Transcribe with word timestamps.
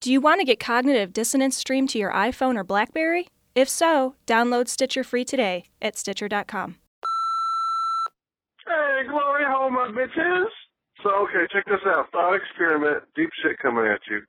Do 0.00 0.10
you 0.10 0.22
want 0.22 0.40
to 0.40 0.46
get 0.46 0.58
cognitive 0.58 1.12
dissonance 1.12 1.58
streamed 1.58 1.90
to 1.90 1.98
your 1.98 2.10
iPhone 2.10 2.56
or 2.56 2.64
Blackberry? 2.64 3.28
If 3.54 3.68
so, 3.68 4.14
download 4.26 4.66
Stitcher 4.66 5.04
free 5.04 5.26
today 5.26 5.64
at 5.82 5.98
Stitcher.com. 5.98 6.76
Hey, 8.66 9.06
glory 9.06 9.44
hole, 9.46 9.68
my 9.70 9.88
bitches. 9.88 10.46
So, 11.02 11.10
okay, 11.24 11.46
check 11.52 11.66
this 11.66 11.84
out. 11.86 12.10
Thought 12.12 12.34
experiment, 12.36 13.04
deep 13.14 13.28
shit 13.42 13.58
coming 13.58 13.84
at 13.84 14.00
you. 14.10 14.22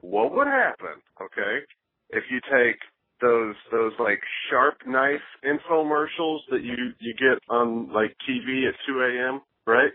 What 0.00 0.32
would 0.32 0.46
happen, 0.46 1.02
okay, 1.20 1.64
if 2.10 2.22
you 2.30 2.40
take 2.42 2.76
those 3.20 3.54
those 3.72 3.92
like 3.98 4.20
sharp 4.48 4.74
knife 4.86 5.24
infomercials 5.42 6.40
that 6.50 6.62
you 6.62 6.92
you 7.00 7.14
get 7.14 7.42
on 7.48 7.92
like 7.92 8.14
TV 8.28 8.68
at 8.68 8.74
2 8.86 9.00
a.m. 9.00 9.40
right? 9.66 9.90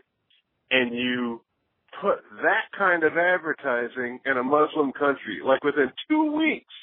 And 0.71 0.93
you 0.93 1.41
put 1.99 2.19
that 2.41 2.71
kind 2.77 3.03
of 3.03 3.17
advertising 3.17 4.19
in 4.25 4.37
a 4.37 4.43
Muslim 4.43 4.91
country, 4.93 5.39
like 5.43 5.63
within 5.63 5.91
two 6.09 6.31
weeks, 6.31 6.73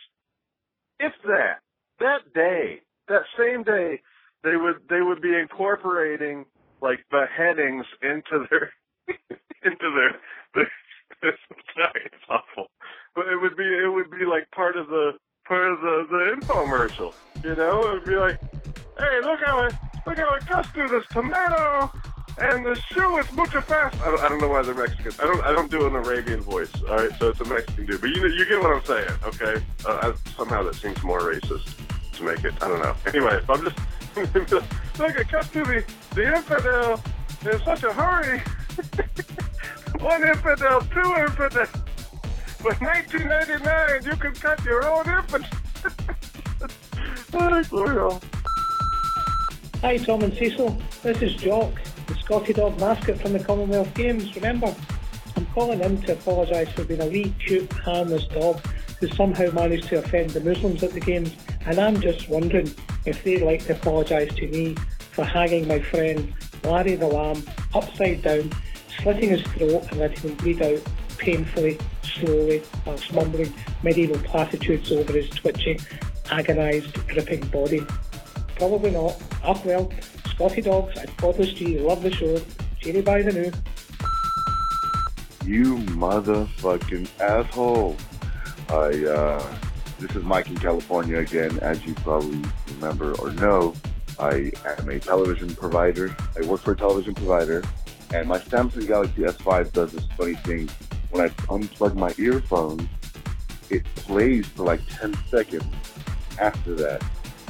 if 0.99 1.13
that, 1.25 1.61
that 2.01 2.33
day, 2.35 2.81
that 3.09 3.23
same 3.39 3.63
day, 3.63 4.01
they 4.45 4.57
would 4.57 4.77
they 4.89 5.01
would 5.01 5.21
be 5.21 5.35
incorporating 5.35 6.45
like 6.81 7.01
beheadings 7.11 7.85
into 8.03 8.47
their 8.51 8.73
into 9.65 9.91
their, 9.97 10.15
their 10.55 11.35
sorry, 11.75 12.03
it's 12.05 12.25
awful. 12.29 12.69
But 13.15 13.27
it 13.29 13.41
would 13.41 13.57
be 13.57 13.65
it 13.65 13.93
would 13.93 14.11
be 14.11 14.25
like 14.25 14.51
part 14.53 14.77
of 14.77 14.89
the 14.89 15.13
part 15.47 15.73
of 15.73 15.81
the, 15.81 16.07
the 16.11 16.37
infomercial. 16.37 17.13
You 17.43 17.57
know, 17.57 17.89
it 17.89 17.93
would 17.95 18.05
be 18.05 18.17
like, 18.17 18.41
hey, 18.99 19.21
look 19.23 19.41
how 19.45 19.59
I 19.59 19.71
look 20.07 20.19
how 20.19 20.35
I 20.35 20.39
cut 20.41 20.67
through 20.67 20.89
this 20.89 21.07
tomato 21.09 21.91
and 22.41 22.65
the 22.65 22.75
shoe 22.93 23.19
is 23.19 23.31
mucho 23.33 23.61
fast. 23.61 24.01
I 24.03 24.07
don't, 24.07 24.21
I 24.21 24.29
don't 24.29 24.41
know 24.41 24.49
why 24.49 24.63
they're 24.63 24.75
Mexican. 24.75 25.13
I 25.21 25.25
don't 25.25 25.45
I 25.45 25.53
don't 25.53 25.71
do 25.71 25.87
an 25.87 25.95
Arabian 25.95 26.41
voice. 26.41 26.71
All 26.89 26.97
right, 26.97 27.11
so 27.19 27.29
it's 27.29 27.41
a 27.41 27.45
Mexican 27.45 27.87
dude, 27.87 28.01
but 28.01 28.11
you 28.11 28.27
you 28.29 28.47
get 28.49 28.61
what 28.61 28.77
I'm 28.77 28.85
saying, 28.85 29.11
okay? 29.25 29.63
Uh, 29.87 30.13
I, 30.13 30.31
somehow 30.37 30.63
that 30.65 30.75
seems 30.77 31.03
more 31.03 31.21
racist 31.21 31.75
to 32.13 32.23
make 32.23 32.45
it. 32.45 32.55
I 32.63 32.69
don't 32.69 32.81
know. 32.81 32.95
Anyway, 33.07 33.41
I'm 33.49 33.65
just 33.65 33.77
look. 34.99 35.19
I 35.19 35.23
cut 35.25 35.45
through 35.47 35.65
the 35.65 35.85
the 36.15 36.37
infidel 36.37 37.01
in 37.45 37.61
such 37.65 37.83
a 37.85 37.93
hurry. 37.93 38.43
One 40.01 40.23
infidel, 40.23 40.81
two 40.83 41.15
infidel. 41.17 41.67
But 42.61 42.81
1999, 42.81 44.05
you 44.05 44.17
can 44.17 44.35
cut 44.35 44.65
your 44.65 44.85
own 44.89 45.09
infidel. 45.09 45.49
Hi, 49.81 49.97
Tom 49.99 50.23
and 50.23 50.35
Cecil. 50.35 50.77
This 51.03 51.23
is 51.23 51.35
Jock, 51.35 51.73
the 52.09 52.15
Scotty 52.17 52.55
Dog 52.55 52.81
mascot 52.81 53.21
from 53.21 53.35
the 53.35 53.39
Commonwealth 53.45 53.93
Games. 53.95 54.35
Remember, 54.35 54.75
I'm 55.37 55.47
calling 55.47 55.79
him 55.79 56.01
to 56.03 56.15
apologise 56.15 56.71
for 56.71 56.85
being 56.85 57.03
a 57.03 57.07
wee, 57.07 57.35
cute, 57.39 57.71
harmless 57.73 58.25
dog 58.27 58.61
who 58.99 59.09
somehow 59.09 59.51
managed 59.53 59.89
to 59.89 59.99
offend 59.99 60.31
the 60.31 60.41
Muslims 60.41 60.83
at 60.83 60.93
the 60.93 61.01
Games. 61.01 61.33
And 61.67 61.79
I'm 61.79 62.01
just 62.01 62.29
wondering 62.29 62.75
if 63.05 63.23
they'd 63.23 63.43
like 63.43 63.67
to 63.67 63.75
apologise 63.75 64.35
to 64.35 64.49
me 64.49 64.75
for 65.13 65.25
hanging 65.25 65.69
my 65.69 65.81
friend 65.81 66.33
Larry 66.65 66.97
the 66.97 67.07
Lamb 67.07 67.43
upside 67.75 68.23
down, 68.23 68.53
slitting 69.01 69.29
his 69.29 69.43
throat 69.43 69.87
and 69.91 70.01
letting 70.01 70.31
him 70.31 70.37
bleed 70.37 70.63
out 70.63 70.81
painfully, 71.19 71.79
slowly, 72.03 72.63
whilst 72.87 73.13
mumbling 73.13 73.53
medieval 73.83 74.19
platitudes 74.21 74.91
over 74.91 75.13
his 75.13 75.29
twitching, 75.31 75.79
agonised, 76.31 76.95
dripping 77.09 77.47
body. 77.49 77.85
Probably 78.57 78.93
not. 78.93 79.21
Ah 79.45 79.61
well, 79.65 79.93
Scotty 80.39 80.61
Dogs 80.63 80.97
and 80.97 81.17
Godless 81.17 81.53
G 81.53 81.81
love 81.81 82.01
the 82.01 82.13
show. 82.13 82.41
Cheery 82.79 83.01
by 83.01 83.23
the 83.23 83.33
new. 83.33 83.53
You 85.45 85.79
motherfucking 85.97 87.09
asshole. 87.21 87.97
I, 88.69 89.05
uh, 89.05 89.57
this 89.99 90.15
is 90.15 90.23
Mike 90.23 90.49
in 90.49 90.57
California 90.59 91.19
again. 91.19 91.59
As 91.59 91.85
you 91.85 91.93
probably 91.95 92.41
remember 92.75 93.15
or 93.19 93.33
know, 93.33 93.75
I 94.21 94.53
am 94.79 94.89
a 94.89 95.01
television 95.01 95.57
provider. 95.57 96.15
I 96.41 96.47
work 96.47 96.61
for 96.61 96.71
a 96.71 96.77
television 96.77 97.15
provider, 97.15 97.65
and 98.15 98.29
my 98.29 98.39
Samsung 98.39 98.87
Galaxy 98.87 99.23
S5 99.23 99.73
does 99.73 99.91
this 99.91 100.07
funny 100.17 100.35
thing. 100.35 100.71
When 101.11 101.25
I 101.25 101.31
unplug 101.47 101.97
my 101.97 102.15
earphones, 102.17 102.87
it 103.71 103.83
plays 103.97 104.47
for 104.47 104.63
like 104.63 104.83
10 105.01 105.19
seconds 105.33 105.67
after 106.39 106.77
that. 106.77 107.03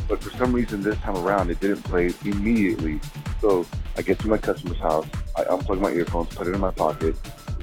But 0.08 0.22
for 0.22 0.30
some 0.38 0.52
reason 0.52 0.82
this 0.82 0.96
time 0.98 1.16
around, 1.16 1.50
it 1.50 1.60
didn't 1.60 1.82
play 1.82 2.12
immediately. 2.24 3.00
So 3.40 3.66
I 3.96 4.02
get 4.02 4.18
to 4.20 4.28
my 4.28 4.38
customer's 4.38 4.78
house, 4.78 5.06
I 5.36 5.44
unplug 5.44 5.80
my 5.80 5.90
earphones, 5.90 6.34
put 6.34 6.46
it 6.46 6.54
in 6.54 6.60
my 6.60 6.70
pocket, 6.70 7.14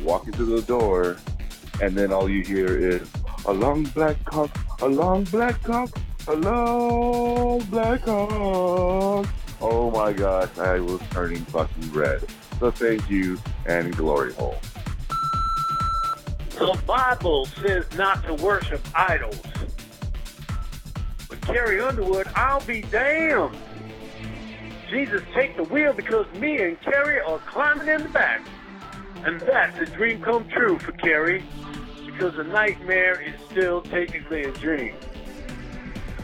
walk 0.04 0.28
into 0.28 0.46
the 0.46 0.62
door, 0.62 1.18
and 1.82 1.98
then 1.98 2.14
all 2.14 2.30
you 2.30 2.44
hear 2.44 2.68
is 2.68 3.10
a 3.46 3.54
long 3.54 3.84
black 3.84 4.24
cock, 4.26 4.56
a 4.82 4.88
long 4.88 5.24
black 5.26 5.62
cock, 5.64 5.90
a 6.28 6.36
long 6.36 7.60
black 7.66 8.04
cock. 8.04 9.28
Oh 9.62 9.92
my 9.92 10.14
gosh, 10.14 10.58
I 10.58 10.80
was 10.80 11.02
turning 11.12 11.44
fucking 11.46 11.92
red. 11.92 12.24
So 12.60 12.72
thank 12.72 13.10
you 13.10 13.40
and 13.66 13.96
glory 13.96 14.34
hole. 14.34 14.58
The 16.52 16.80
Bible 16.86 17.48
says 17.48 17.86
not 17.98 18.24
to 18.26 18.34
worship 18.36 18.82
idols. 18.96 19.42
Carrie 21.46 21.80
Underwood, 21.80 22.28
I'll 22.36 22.62
be 22.62 22.82
damned. 22.82 23.58
Jesus, 24.90 25.22
take 25.34 25.56
the 25.58 25.64
wheel 25.64 25.94
because 25.94 26.26
me 26.36 26.62
and 26.62 26.80
Carrie 26.82 27.20
are 27.22 27.40
climbing 27.40 27.88
in 27.88 28.04
the 28.04 28.10
back. 28.10 28.42
And 29.24 29.40
that's 29.42 29.80
a 29.80 29.86
dream 29.86 30.22
come 30.22 30.48
true 30.50 30.78
for 30.78 30.92
Carrie 30.94 31.44
because 32.06 32.38
a 32.38 32.44
nightmare 32.44 33.22
is 33.22 33.34
still 33.50 33.82
technically 33.82 34.44
a 34.44 34.52
dream. 34.52 34.96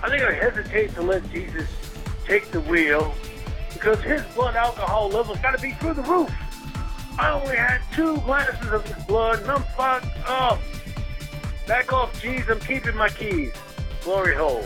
I 0.03 0.09
think 0.09 0.23
I 0.23 0.33
hesitate 0.33 0.93
to 0.95 1.01
let 1.01 1.29
Jesus 1.31 1.67
take 2.25 2.49
the 2.51 2.61
wheel 2.61 3.13
because 3.73 3.99
his 4.01 4.21
blood 4.35 4.55
alcohol 4.55 5.09
level's 5.09 5.39
got 5.39 5.55
to 5.55 5.61
be 5.61 5.73
through 5.73 5.95
the 5.95 6.03
roof. 6.03 6.31
I 7.19 7.31
only 7.31 7.55
had 7.55 7.81
two 7.93 8.17
glasses 8.21 8.71
of 8.71 8.85
his 8.85 9.03
blood 9.05 9.41
and 9.41 9.51
I'm 9.51 9.63
fucked 9.75 10.07
up. 10.27 10.59
Back 11.67 11.91
off, 11.93 12.19
Jesus. 12.21 12.49
I'm 12.49 12.59
keeping 12.59 12.95
my 12.95 13.09
keys. 13.09 13.53
Glory 14.03 14.35
hole. 14.35 14.65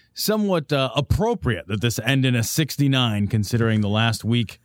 somewhat 0.13 0.71
uh, 0.73 0.91
appropriate 0.95 1.67
that 1.67 1.81
this 1.81 1.99
end 1.99 2.25
in 2.25 2.35
a 2.35 2.43
69, 2.43 3.27
considering 3.27 3.81
the 3.81 3.89
last 3.89 4.23
week 4.23 4.59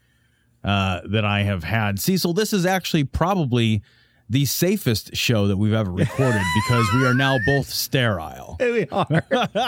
uh, 0.64 1.00
that 1.04 1.24
I 1.24 1.42
have 1.42 1.64
had. 1.64 1.98
Cecil, 2.00 2.32
this 2.32 2.52
is 2.52 2.66
actually 2.66 3.04
probably 3.04 3.82
the 4.28 4.44
safest 4.44 5.14
show 5.14 5.46
that 5.46 5.56
we've 5.56 5.72
ever 5.72 5.90
recorded 5.90 6.42
because 6.66 6.86
we 6.94 7.06
are 7.06 7.14
now 7.14 7.38
both 7.46 7.68
sterile. 7.68 8.56
we 8.60 8.86
are. 8.90 9.06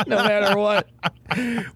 no 0.06 0.16
matter 0.24 0.58
what. 0.58 0.88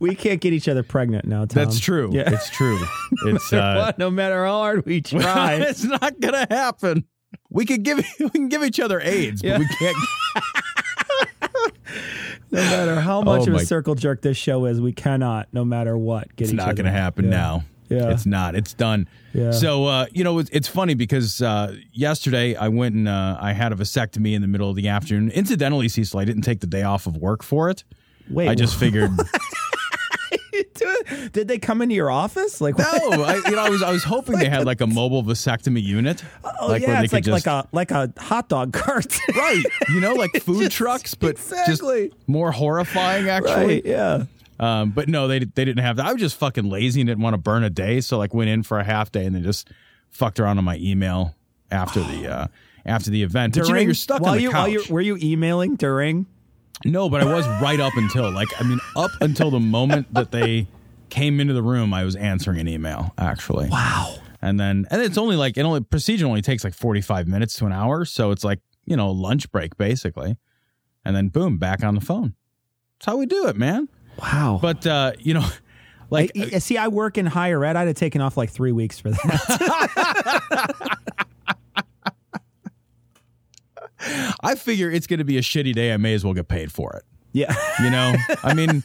We 0.00 0.16
can't 0.16 0.40
get 0.40 0.52
each 0.52 0.66
other 0.68 0.82
pregnant 0.82 1.24
now, 1.24 1.44
Tom. 1.44 1.64
That's 1.64 1.78
true. 1.78 2.10
Yeah. 2.12 2.30
It's 2.32 2.50
true. 2.50 2.80
It's 3.26 3.52
uh, 3.52 3.84
What? 3.86 3.98
No 3.98 4.10
matter 4.10 4.44
how 4.44 4.58
hard 4.58 4.84
we 4.84 5.00
try. 5.00 5.54
it's 5.54 5.84
not 5.84 6.18
gonna 6.18 6.46
happen. 6.50 7.04
We 7.50 7.66
could 7.66 7.82
give 7.84 8.04
we 8.18 8.30
can 8.30 8.48
give 8.48 8.64
each 8.64 8.80
other 8.80 9.00
AIDS, 9.00 9.42
but 9.42 9.58
we 9.60 9.68
can't. 9.78 9.96
No 12.52 12.60
matter 12.60 13.00
how 13.00 13.22
much 13.22 13.40
Oh 13.40 13.44
of 13.44 13.48
my- 13.54 13.62
a 13.62 13.64
circle 13.66 13.94
jerk 13.94 14.22
this 14.22 14.36
show 14.36 14.66
is, 14.66 14.80
we 14.80 14.92
cannot, 14.92 15.48
no 15.52 15.64
matter 15.64 15.96
what, 15.98 16.28
get 16.36 16.44
It's 16.44 16.52
each 16.52 16.56
not 16.58 16.68
other. 16.68 16.74
gonna 16.82 16.92
happen 16.92 17.24
Yeah. 17.26 17.30
now. 17.30 17.64
Yeah. 17.88 18.10
It's 18.10 18.24
not. 18.24 18.54
It's 18.54 18.72
done. 18.72 19.06
Yeah. 19.34 19.50
So 19.50 19.84
uh, 19.84 20.06
you 20.12 20.24
know, 20.24 20.38
it's, 20.38 20.48
it's 20.50 20.68
funny 20.68 20.94
because 20.94 21.42
uh, 21.42 21.76
yesterday 21.92 22.54
I 22.56 22.68
went 22.68 22.94
and 22.94 23.06
uh, 23.08 23.36
I 23.38 23.52
had 23.52 23.70
a 23.72 23.76
vasectomy 23.76 24.32
in 24.34 24.40
the 24.40 24.48
middle 24.48 24.70
of 24.70 24.76
the 24.76 24.88
afternoon. 24.88 25.30
Incidentally, 25.30 25.88
Cecil, 25.88 26.18
I 26.18 26.24
didn't 26.24 26.40
take 26.42 26.60
the 26.60 26.66
day 26.66 26.82
off 26.84 27.06
of 27.06 27.16
work 27.18 27.42
for 27.42 27.68
it. 27.68 27.84
Wait, 28.30 28.48
I 28.48 28.54
just 28.54 28.78
figured. 28.78 29.10
Did 31.32 31.48
they 31.48 31.58
come 31.58 31.82
into 31.82 31.94
your 31.94 32.10
office? 32.10 32.60
Like 32.60 32.78
No, 32.78 32.84
I, 32.84 33.40
you 33.44 33.56
know, 33.56 33.62
I 33.62 33.68
was 33.68 33.82
I 33.82 33.90
was 33.92 34.04
hoping 34.04 34.38
they 34.38 34.48
had 34.48 34.64
like 34.64 34.80
a 34.80 34.86
mobile 34.86 35.22
vasectomy 35.22 35.82
unit, 35.82 36.22
Oh 36.44 36.68
like 36.68 36.82
yeah, 36.82 37.02
it's 37.02 37.12
like 37.12 37.24
just 37.24 37.46
like 37.46 37.64
a 37.64 37.68
like 37.72 37.90
a 37.90 38.12
hot 38.18 38.48
dog 38.48 38.72
cart. 38.72 39.18
right, 39.36 39.64
you 39.90 40.00
know, 40.00 40.14
like 40.14 40.30
food 40.42 40.64
Just- 40.64 40.76
trucks, 40.76 41.14
but 41.14 41.32
exactly. 41.32 42.08
just 42.08 42.28
more 42.28 42.52
horrifying 42.52 43.28
actually. 43.28 43.74
right? 43.74 43.84
Yeah. 43.84 44.24
Um, 44.60 44.90
but 44.90 45.08
no, 45.08 45.26
they 45.28 45.40
they 45.40 45.64
didn't 45.64 45.82
have 45.82 45.96
that. 45.96 46.06
I 46.06 46.12
was 46.12 46.20
just 46.20 46.36
fucking 46.38 46.68
lazy 46.68 47.00
and 47.00 47.08
didn't 47.08 47.22
want 47.22 47.34
to 47.34 47.38
burn 47.38 47.64
a 47.64 47.70
day, 47.70 48.00
so 48.00 48.18
like 48.18 48.32
went 48.32 48.48
in 48.50 48.62
for 48.62 48.78
a 48.78 48.84
half 48.84 49.10
day 49.10 49.24
and 49.26 49.34
then 49.34 49.42
just 49.42 49.68
fucked 50.10 50.38
around 50.38 50.58
on 50.58 50.64
my 50.64 50.76
email 50.76 51.34
after 51.70 52.00
the 52.00 52.28
uh, 52.32 52.46
after 52.86 53.10
the 53.10 53.22
event. 53.22 53.54
But 53.56 53.66
you 53.66 53.74
know, 53.74 53.80
you're 53.80 53.94
stuck 53.94 54.20
while 54.20 54.32
on 54.32 54.36
the 54.36 54.42
you, 54.44 54.50
couch. 54.50 54.58
While 54.58 54.68
you, 54.68 54.84
were 54.88 55.00
you 55.00 55.18
emailing 55.20 55.76
during? 55.76 56.26
No, 56.84 57.08
but 57.08 57.22
I 57.22 57.32
was 57.32 57.46
right 57.60 57.80
up 57.80 57.92
until 57.96 58.30
like 58.32 58.48
I 58.58 58.64
mean 58.64 58.80
up 58.96 59.10
until 59.20 59.50
the 59.50 59.60
moment 59.60 60.12
that 60.14 60.30
they 60.32 60.66
came 61.10 61.40
into 61.40 61.54
the 61.54 61.62
room, 61.62 61.92
I 61.94 62.04
was 62.04 62.16
answering 62.16 62.58
an 62.58 62.68
email 62.68 63.12
actually. 63.18 63.68
Wow. 63.68 64.16
And 64.40 64.58
then 64.58 64.86
and 64.90 65.00
it's 65.00 65.18
only 65.18 65.36
like 65.36 65.56
it 65.56 65.62
only 65.62 65.80
procedure 65.80 66.26
only 66.26 66.42
takes 66.42 66.64
like 66.64 66.74
45 66.74 67.28
minutes 67.28 67.56
to 67.58 67.66
an 67.66 67.72
hour, 67.72 68.04
so 68.04 68.30
it's 68.30 68.44
like, 68.44 68.60
you 68.84 68.96
know, 68.96 69.10
lunch 69.10 69.50
break 69.52 69.76
basically. 69.76 70.36
And 71.04 71.14
then 71.14 71.28
boom, 71.28 71.58
back 71.58 71.84
on 71.84 71.94
the 71.94 72.00
phone. 72.00 72.34
That's 72.98 73.06
how 73.06 73.16
we 73.16 73.26
do 73.26 73.46
it, 73.48 73.56
man. 73.56 73.88
Wow. 74.20 74.58
But 74.60 74.86
uh, 74.86 75.12
you 75.18 75.34
know, 75.34 75.46
like 76.10 76.32
I, 76.36 76.58
see, 76.58 76.76
I 76.76 76.88
work 76.88 77.18
in 77.18 77.26
higher 77.26 77.64
ed. 77.64 77.76
I'd 77.76 77.86
have 77.86 77.96
taken 77.96 78.20
off 78.20 78.36
like 78.36 78.50
three 78.50 78.72
weeks 78.72 78.98
for 78.98 79.10
that. 79.10 80.98
I 84.40 84.54
figure 84.54 84.90
it's 84.90 85.06
going 85.06 85.18
to 85.18 85.24
be 85.24 85.38
a 85.38 85.42
shitty 85.42 85.74
day. 85.74 85.92
I 85.92 85.96
may 85.96 86.14
as 86.14 86.24
well 86.24 86.34
get 86.34 86.48
paid 86.48 86.72
for 86.72 86.92
it. 86.96 87.04
yeah. 87.32 87.54
You 87.82 87.90
know, 87.90 88.14
I 88.42 88.54
mean, 88.54 88.82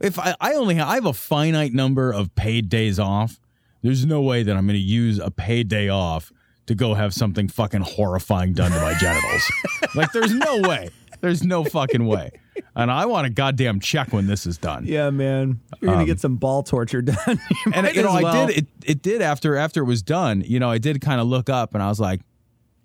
if 0.00 0.18
I, 0.18 0.34
I 0.40 0.54
only 0.54 0.76
have, 0.76 0.88
I 0.88 0.94
have 0.94 1.06
a 1.06 1.12
finite 1.12 1.72
number 1.72 2.12
of 2.12 2.34
paid 2.34 2.68
days 2.68 2.98
off, 2.98 3.40
there's 3.82 4.06
no 4.06 4.20
way 4.22 4.42
that 4.42 4.56
I'm 4.56 4.66
going 4.66 4.78
to 4.78 4.84
use 4.84 5.18
a 5.18 5.30
paid 5.30 5.68
day 5.68 5.88
off 5.88 6.32
to 6.66 6.74
go 6.74 6.94
have 6.94 7.14
something 7.14 7.48
fucking 7.48 7.82
horrifying 7.82 8.52
done 8.52 8.72
to 8.72 8.80
my 8.80 8.94
genitals. 8.94 9.52
like, 9.94 10.12
there's 10.12 10.32
no 10.32 10.60
way. 10.68 10.90
There's 11.20 11.44
no 11.44 11.64
fucking 11.64 12.06
way. 12.06 12.30
And 12.74 12.90
I 12.90 13.06
want 13.06 13.26
a 13.26 13.30
goddamn 13.30 13.80
check 13.80 14.12
when 14.12 14.26
this 14.26 14.46
is 14.46 14.58
done. 14.58 14.84
Yeah, 14.86 15.10
man. 15.10 15.60
You're 15.80 15.92
gonna 15.92 16.04
get 16.04 16.12
um, 16.12 16.18
some 16.18 16.36
ball 16.36 16.62
torture 16.62 17.02
done. 17.02 17.16
You 17.66 17.72
and 17.72 17.94
you 17.94 18.02
know, 18.02 18.14
well. 18.14 18.26
I 18.26 18.46
did 18.46 18.58
it. 18.58 18.66
It 18.84 19.02
did 19.02 19.22
after 19.22 19.56
after 19.56 19.82
it 19.82 19.86
was 19.86 20.02
done. 20.02 20.42
You 20.46 20.60
know, 20.60 20.70
I 20.70 20.78
did 20.78 21.00
kind 21.00 21.20
of 21.20 21.26
look 21.26 21.48
up 21.48 21.74
and 21.74 21.82
I 21.82 21.88
was 21.88 22.00
like, 22.00 22.20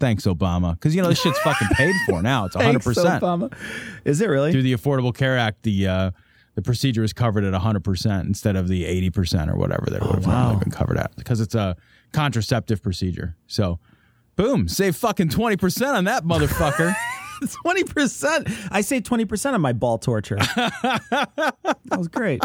"Thanks, 0.02 0.26
Obama," 0.26 0.74
because 0.74 0.96
you 0.96 1.02
know 1.02 1.08
this 1.10 1.22
shit's 1.22 1.40
fucking 1.44 1.70
paid 1.70 1.96
for 2.06 2.22
now. 2.22 2.46
It's 2.46 2.56
100 2.56 2.84
Thanks, 2.84 2.86
percent 2.86 3.24
Obama. 3.24 3.54
Is 4.04 4.20
it 4.22 4.28
really? 4.28 4.52
through 4.52 4.64
the 4.64 4.74
Affordable 4.74 5.16
Care 5.16 5.38
Act. 5.38 5.64
The 5.64 5.88
uh, 5.88 6.12
the 6.56 6.62
procedure 6.62 7.04
is 7.04 7.14
covered 7.14 7.44
at 7.44 7.54
100 7.54 7.84
percent 7.84 8.28
instead 8.28 8.56
of 8.56 8.68
the 8.68 8.86
80 8.86 9.10
percent 9.12 9.52
or 9.52 9.56
whatever 9.56 9.86
that 9.90 10.02
it 10.02 10.04
would 10.04 10.16
have 10.16 10.28
normally 10.28 10.60
been 10.60 10.72
covered 10.72 10.98
at 10.98 11.16
because 11.16 11.40
it's 11.40 11.56
a 11.56 11.78
contraceptive 12.12 12.84
procedure. 12.84 13.38
So, 13.48 13.80
boom, 14.36 14.68
save 14.68 14.96
fucking 14.98 15.30
20 15.30 15.56
percent 15.58 15.96
on 15.96 16.04
that 16.06 16.24
motherfucker. 16.26 16.94
Twenty 17.64 17.84
percent. 17.84 18.48
I 18.70 18.82
saved 18.82 19.08
twenty 19.08 19.26
percent 19.26 19.56
on 19.56 19.62
my 19.62 19.74
ball 19.74 19.98
torture. 19.98 20.36
that 20.56 21.72
was 21.98 22.08
great. 22.08 22.40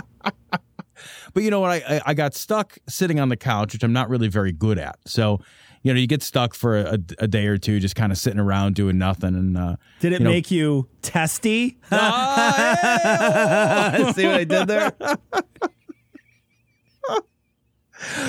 But 1.34 1.42
you 1.42 1.50
know 1.50 1.60
what? 1.60 1.70
I, 1.70 1.96
I 1.96 2.00
I 2.06 2.14
got 2.14 2.34
stuck 2.34 2.78
sitting 2.88 3.20
on 3.20 3.28
the 3.28 3.36
couch, 3.36 3.74
which 3.74 3.82
I'm 3.82 3.92
not 3.92 4.08
really 4.08 4.28
very 4.28 4.52
good 4.52 4.78
at. 4.78 4.98
So, 5.04 5.40
you 5.86 5.94
know, 5.94 6.00
you 6.00 6.08
get 6.08 6.20
stuck 6.20 6.52
for 6.52 6.78
a, 6.78 6.98
a 7.20 7.28
day 7.28 7.46
or 7.46 7.58
two, 7.58 7.78
just 7.78 7.94
kind 7.94 8.10
of 8.10 8.18
sitting 8.18 8.40
around 8.40 8.74
doing 8.74 8.98
nothing. 8.98 9.36
And 9.36 9.56
uh, 9.56 9.76
Did 10.00 10.14
it 10.14 10.18
you 10.18 10.24
know- 10.24 10.30
make 10.30 10.50
you 10.50 10.88
testy? 11.00 11.78
Ah, 11.92 14.10
See 14.16 14.26
what 14.26 14.34
I 14.34 14.42
did 14.44 14.66
there? 14.66 14.90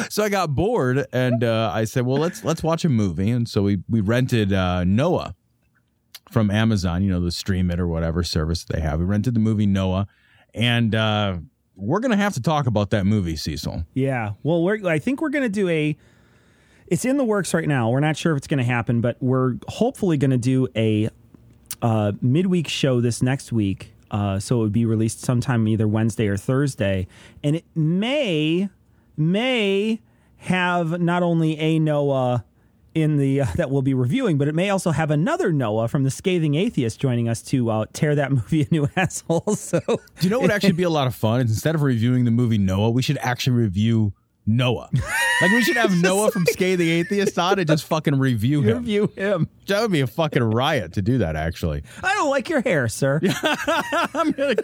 so 0.09 0.24
I 0.24 0.30
got 0.30 0.54
bored, 0.54 1.07
and 1.12 1.44
uh, 1.44 1.71
I 1.74 1.86
said, 1.86 2.06
"Well, 2.06 2.19
let's 2.19 2.44
let's 2.44 2.62
watch 2.62 2.86
a 2.86 2.89
movie." 2.89 3.31
And 3.31 3.50
so 3.50 3.63
we 3.63 3.80
we 3.89 4.01
rented 4.01 4.53
uh, 4.53 4.83
Noah 4.83 5.33
from 6.31 6.51
Amazon, 6.51 7.01
you 7.01 7.10
know, 7.10 7.19
the 7.19 7.31
stream 7.31 7.71
it 7.71 7.80
or 7.80 7.88
whatever 7.88 8.21
service 8.21 8.65
they 8.65 8.81
have. 8.81 9.00
We 9.00 9.06
rented 9.06 9.33
the 9.33 9.39
movie 9.39 9.65
Noah, 9.65 10.06
and 10.53 10.94
uh, 10.94 11.38
we're 11.75 12.01
gonna 12.01 12.18
have 12.18 12.36
to 12.36 12.42
talk 12.42 12.68
about 12.68 12.92
that 12.92 13.07
movie, 13.07 13.36
Cecil. 13.36 13.83
Yeah. 13.95 14.33
Well, 14.44 14.62
we're, 14.63 14.88
I 14.88 15.00
think 15.00 15.21
we're 15.21 15.30
going 15.30 15.44
to 15.44 15.50
do 15.50 15.68
a. 15.69 15.98
It's 16.88 17.06
in 17.06 17.18
the 17.18 17.24
works 17.24 17.54
right 17.54 17.68
now. 17.68 17.89
We're 17.89 18.00
not 18.00 18.18
sure 18.18 18.31
if 18.34 18.38
it's 18.38 18.48
going 18.48 18.60
to 18.60 18.63
happen, 18.63 19.01
but 19.01 19.18
we're 19.19 19.56
hopefully 19.68 20.18
going 20.18 20.31
to 20.31 20.38
do 20.38 20.68
a 20.75 21.10
uh, 21.81 22.13
midweek 22.22 22.68
show 22.68 23.01
this 23.01 23.22
next 23.22 23.51
week. 23.51 23.94
Uh, 24.10 24.39
so 24.39 24.60
it 24.60 24.63
would 24.63 24.74
be 24.74 24.86
released 24.86 25.19
sometime 25.19 25.68
either 25.68 25.88
Wednesday 25.88 26.28
or 26.28 26.38
Thursday, 26.38 27.07
and 27.44 27.57
it 27.57 27.66
may 27.75 28.69
may 29.18 30.00
have 30.38 31.01
not 31.01 31.24
only 31.24 31.60
a 31.60 31.78
Noah 31.80 32.45
in 32.94 33.18
the 33.18 33.42
uh, 33.42 33.45
that 33.56 33.69
we'll 33.69 33.81
be 33.81 33.94
reviewing, 33.94 34.38
but 34.38 34.48
it 34.48 34.56
may 34.56 34.69
also 34.69 34.92
have 34.92 35.12
another 35.12 35.51
Noah 35.51 35.88
from 35.88 36.04
the 36.04 36.10
Scathing 36.10 36.56
Atheist 36.56 37.00
joining 37.00 37.28
us 37.28 37.42
to 37.44 37.69
uh, 37.69 37.86
tear 37.92 38.16
that 38.16 38.31
movie 38.31 38.62
a 38.62 38.68
new 38.72 38.88
asshole. 38.95 39.56
So 39.56 39.81
Do 39.81 39.98
you 40.22 40.30
know 40.30 40.38
what 40.38 40.44
would 40.44 40.51
actually 40.51 40.72
be 40.72 40.84
a 40.84 40.89
lot 40.89 41.07
of 41.07 41.13
fun? 41.13 41.42
Instead 41.42 41.75
of 41.75 41.81
reviewing 41.81 42.24
the 42.25 42.31
movie 42.31 42.57
Noah, 42.57 42.89
we 42.92 43.01
should 43.01 43.18
actually 43.19 43.57
review 43.57 44.13
Noah. 44.48 44.90
Like 45.42 45.52
we 45.52 45.62
should 45.62 45.76
have 45.78 45.96
Noah 46.02 46.32
from 46.32 46.46
Scathing 46.46 46.88
Atheist 46.88 47.38
on 47.38 47.60
and 47.60 47.68
just 47.68 47.84
fucking 47.86 48.18
review 48.18 48.62
him. 48.62 48.78
review 48.78 49.12
him. 49.16 49.50
That 49.68 49.82
would 49.82 49.92
be 49.92 50.00
a 50.02 50.08
fucking 50.08 50.42
riot 50.44 50.94
to 50.94 51.02
do 51.02 51.18
that. 51.20 51.36
Actually, 51.36 51.84
I 52.02 52.14
don't 52.16 52.30
like 52.30 52.50
your 52.50 52.62
hair, 52.62 52.88
sir. 52.88 53.20
I'm 53.44 54.32
gonna, 54.32 54.56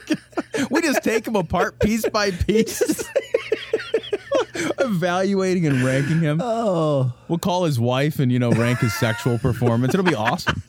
we 0.72 0.82
just 0.82 1.04
take 1.04 1.28
him 1.28 1.36
apart 1.36 1.80
piece 1.80 2.08
by 2.10 2.32
piece, 2.32 2.82
evaluating 4.80 5.68
and 5.68 5.84
ranking 5.84 6.20
him. 6.20 6.40
Oh, 6.42 7.14
We'll 7.28 7.40
call 7.40 7.66
his 7.66 7.80
wife 7.80 8.20
and 8.20 8.32
you 8.32 8.40
know 8.40 8.52
rank 8.52 8.80
his 8.80 8.94
sexual 8.96 9.38
performance. 9.40 9.94
It'll 9.94 10.06
be 10.06 10.16
awesome. 10.16 10.62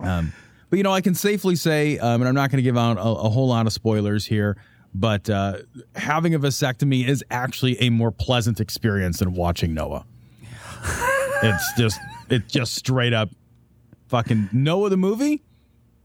Um, 0.00 0.32
but 0.70 0.76
you 0.76 0.82
know, 0.82 0.92
I 0.92 1.00
can 1.00 1.14
safely 1.14 1.56
say, 1.56 1.98
um, 1.98 2.20
and 2.20 2.28
I'm 2.28 2.34
not 2.34 2.50
going 2.50 2.58
to 2.58 2.62
give 2.62 2.76
out 2.76 2.98
a, 2.98 3.00
a 3.00 3.28
whole 3.30 3.48
lot 3.48 3.66
of 3.66 3.72
spoilers 3.72 4.26
here, 4.26 4.56
but 4.94 5.28
uh, 5.30 5.58
having 5.94 6.34
a 6.34 6.38
vasectomy 6.38 7.06
is 7.06 7.24
actually 7.30 7.78
a 7.80 7.90
more 7.90 8.10
pleasant 8.10 8.60
experience 8.60 9.18
than 9.20 9.34
watching 9.34 9.74
Noah. 9.74 10.04
it's 11.42 11.72
just, 11.76 12.00
it's 12.30 12.50
just 12.52 12.74
straight 12.74 13.12
up, 13.12 13.30
fucking 14.08 14.48
Noah 14.52 14.90
the 14.90 14.96
movie 14.96 15.42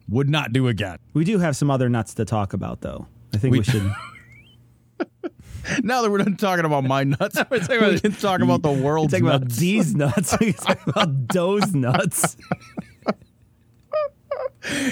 would 0.09 0.29
not 0.29 0.51
do 0.53 0.67
again. 0.67 0.97
we 1.13 1.23
do 1.23 1.39
have 1.39 1.55
some 1.55 1.71
other 1.71 1.87
nuts 1.89 2.13
to 2.15 2.25
talk 2.25 2.53
about, 2.53 2.81
though. 2.81 3.07
I 3.33 3.37
think 3.37 3.51
we, 3.53 3.59
We- 3.59 3.63
should. 3.65 3.91
Now 5.81 6.01
that 6.01 6.11
we're 6.11 6.17
done 6.17 6.35
talking 6.35 6.65
about 6.65 6.83
my 6.83 7.05
nuts, 7.05 7.37
we 7.49 7.59
can 7.99 8.11
talk 8.11 8.41
about 8.41 8.63
the 8.63 8.71
world's 8.71 9.13
talk 9.13 9.21
about 9.21 9.47
these 9.47 9.95
nuts. 9.95 10.35
We 10.41 10.51
can 10.51 10.61
talk 10.75 10.87
about 10.87 11.29
those 11.29 11.73
nuts. 11.73 12.35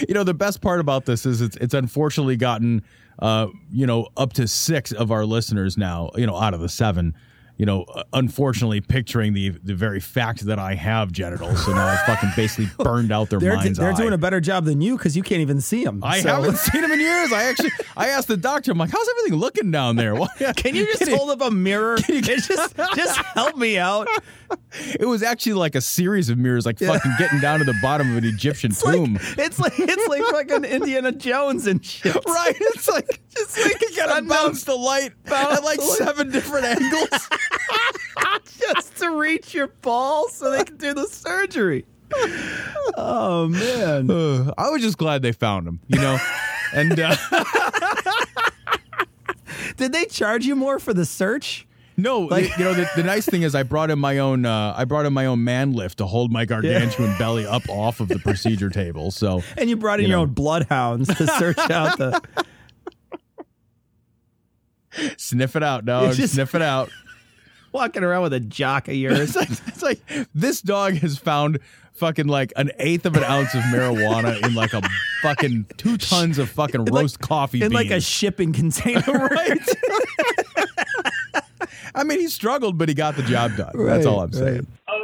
you 0.07 0.13
know 0.13 0.23
the 0.23 0.33
best 0.33 0.61
part 0.61 0.79
about 0.79 1.05
this 1.05 1.25
is 1.25 1.41
it's 1.41 1.57
it's 1.57 1.73
unfortunately 1.73 2.37
gotten 2.37 2.83
uh 3.21 3.47
you 3.71 3.85
know 3.85 4.07
up 4.17 4.33
to 4.33 4.47
six 4.47 4.91
of 4.91 5.11
our 5.11 5.25
listeners 5.25 5.77
now 5.77 6.09
you 6.15 6.25
know 6.25 6.35
out 6.35 6.53
of 6.53 6.59
the 6.59 6.69
seven 6.69 7.13
you 7.61 7.67
know 7.67 7.83
uh, 7.93 8.01
unfortunately 8.13 8.81
picturing 8.81 9.33
the 9.33 9.49
the 9.63 9.75
very 9.75 9.99
fact 9.99 10.47
that 10.47 10.57
I 10.57 10.73
have 10.73 11.11
genitals 11.11 11.63
so 11.63 11.71
now 11.71 11.85
I've 11.85 11.99
fucking 12.07 12.31
basically 12.35 12.71
burned 12.83 13.11
out 13.11 13.29
their 13.29 13.39
They're, 13.39 13.55
minds 13.55 13.77
they're 13.77 13.91
eye. 13.93 13.95
doing 13.95 14.13
a 14.13 14.17
better 14.17 14.41
job 14.41 14.65
than 14.65 14.81
you 14.81 14.97
because 14.97 15.15
you 15.15 15.21
can't 15.21 15.41
even 15.41 15.61
see 15.61 15.83
them. 15.83 16.03
I 16.03 16.17
haven't 16.21 16.57
seen 16.57 16.81
them 16.81 16.91
in 16.91 16.99
years. 16.99 17.31
I 17.31 17.43
actually 17.43 17.69
I 17.95 18.07
asked 18.09 18.29
the 18.29 18.35
doctor 18.37 18.71
I'm 18.71 18.79
like 18.79 18.89
how's 18.89 19.07
everything 19.09 19.37
looking 19.39 19.69
down 19.69 19.95
there 19.95 20.15
Can 20.55 20.73
you 20.75 20.87
just 20.87 21.11
hold 21.11 21.29
up 21.29 21.41
a 21.41 21.51
mirror 21.51 21.97
and 22.09 22.25
just 22.25 22.75
just 22.95 23.17
help 23.35 23.55
me 23.55 23.77
out? 23.77 24.07
it 24.99 25.05
was 25.05 25.21
actually 25.21 25.53
like 25.53 25.75
a 25.75 25.81
series 25.81 26.29
of 26.29 26.39
mirrors 26.39 26.65
like 26.65 26.79
fucking 26.79 27.13
getting 27.19 27.39
down 27.39 27.59
to 27.59 27.65
the 27.65 27.77
bottom 27.79 28.09
of 28.11 28.17
an 28.17 28.25
Egyptian 28.25 28.71
It's 28.71 28.83
like 28.83 28.95
tomb 28.95 29.19
it's 29.37 29.59
like 29.59 29.73
it's 29.77 30.07
like 30.07 30.23
fucking 30.23 30.65
Indiana 30.65 31.11
Jones 31.11 31.67
and 31.67 31.85
shit. 31.85 32.15
Right, 32.25 32.55
it's 32.59 32.89
like 32.89 33.21
just 33.29 33.57
like 33.59 33.79
you 33.81 33.95
gotta 33.95 34.23
bounce 34.25 34.63
the 34.63 34.75
light 34.75 35.13
at 35.27 35.63
like 35.63 35.79
seven 35.79 36.31
different 36.31 36.65
angles. 36.65 37.29
Just 39.37 39.43
to 39.43 39.47
reach 39.49 39.53
your 39.53 39.67
balls 39.67 40.33
so 40.33 40.51
they 40.51 40.63
can 40.63 40.77
do 40.77 40.93
the 40.93 41.07
surgery. 41.07 41.85
Oh 42.97 43.47
man. 43.49 44.09
Uh, 44.11 44.53
I 44.57 44.69
was 44.69 44.81
just 44.81 44.97
glad 44.97 45.21
they 45.21 45.31
found 45.31 45.67
him, 45.67 45.79
you 45.87 45.99
know. 45.99 46.17
And 46.73 46.97
uh, 46.97 47.13
Did 49.75 49.91
they 49.91 50.05
charge 50.05 50.45
you 50.45 50.55
more 50.55 50.79
for 50.79 50.93
the 50.93 51.05
search? 51.05 51.67
no, 51.97 52.29
the- 52.29 52.43
you 52.43 52.63
know 52.63 52.73
the, 52.73 52.89
the 52.95 53.03
nice 53.03 53.25
thing 53.25 53.41
is 53.41 53.53
I 53.55 53.63
brought 53.63 53.91
in 53.91 53.99
my 53.99 54.19
own 54.19 54.45
uh, 54.45 54.73
I 54.77 54.85
brought 54.85 55.05
in 55.05 55.11
my 55.11 55.25
own 55.25 55.43
man 55.43 55.73
lift 55.73 55.97
to 55.97 56.05
hold 56.05 56.31
my 56.31 56.45
gargantuan 56.45 57.13
belly 57.19 57.45
up 57.45 57.67
off 57.67 57.99
of 57.99 58.07
the 58.07 58.19
procedure 58.19 58.69
table. 58.69 59.11
So 59.11 59.43
And 59.57 59.69
you 59.69 59.75
brought 59.75 59.99
in 59.99 60.05
You 60.05 60.11
your 60.11 60.17
know. 60.19 60.23
own 60.23 60.29
bloodhounds 60.33 61.13
to 61.13 61.27
search 61.27 61.57
out 61.69 61.97
the 61.97 62.21
Sniff 65.17 65.57
it 65.57 65.63
out, 65.63 65.83
dog. 65.85 66.13
Just- 66.15 66.35
Sniff 66.35 66.55
it 66.55 66.61
out. 66.61 66.89
Walking 67.71 68.03
around 68.03 68.23
with 68.23 68.33
a 68.33 68.39
jock 68.39 68.87
of 68.87 68.95
yours. 68.95 69.35
It's 69.35 69.35
like, 69.35 69.49
it's 69.67 69.81
like 69.81 70.27
this 70.35 70.61
dog 70.61 70.95
has 70.95 71.17
found 71.17 71.59
fucking 71.93 72.27
like 72.27 72.51
an 72.55 72.71
eighth 72.79 73.05
of 73.05 73.15
an 73.15 73.23
ounce 73.23 73.53
of 73.53 73.61
marijuana 73.63 74.43
in 74.45 74.53
like 74.55 74.73
a 74.73 74.81
fucking 75.21 75.65
two 75.77 75.97
tons 75.97 76.37
of 76.37 76.49
fucking 76.49 76.85
like- 76.85 77.01
roast 77.01 77.19
coffee 77.19 77.61
in 77.61 77.71
like 77.71 77.91
a 77.91 78.01
shipping 78.01 78.53
container. 78.53 79.01
right. 79.07 79.59
I 81.93 82.03
mean, 82.03 82.19
he 82.19 82.27
struggled, 82.27 82.77
but 82.77 82.87
he 82.89 82.95
got 82.95 83.15
the 83.17 83.23
job 83.23 83.55
done. 83.57 83.71
That's 83.75 84.05
all 84.05 84.21
I'm 84.21 84.31
saying. 84.31 84.65
Allahu 84.87 85.00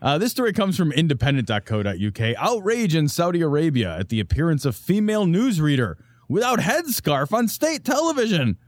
Uh, 0.00 0.18
this 0.18 0.30
story 0.32 0.52
comes 0.52 0.76
from 0.76 0.92
independent.co.uk. 0.92 2.20
Outrage 2.38 2.94
in 2.94 3.08
Saudi 3.08 3.40
Arabia 3.40 3.96
at 3.98 4.08
the 4.08 4.20
appearance 4.20 4.64
of 4.64 4.74
female 4.76 5.26
newsreader 5.26 5.94
without 6.28 6.58
headscarf 6.58 7.32
on 7.32 7.48
state 7.48 7.84
television. 7.84 8.58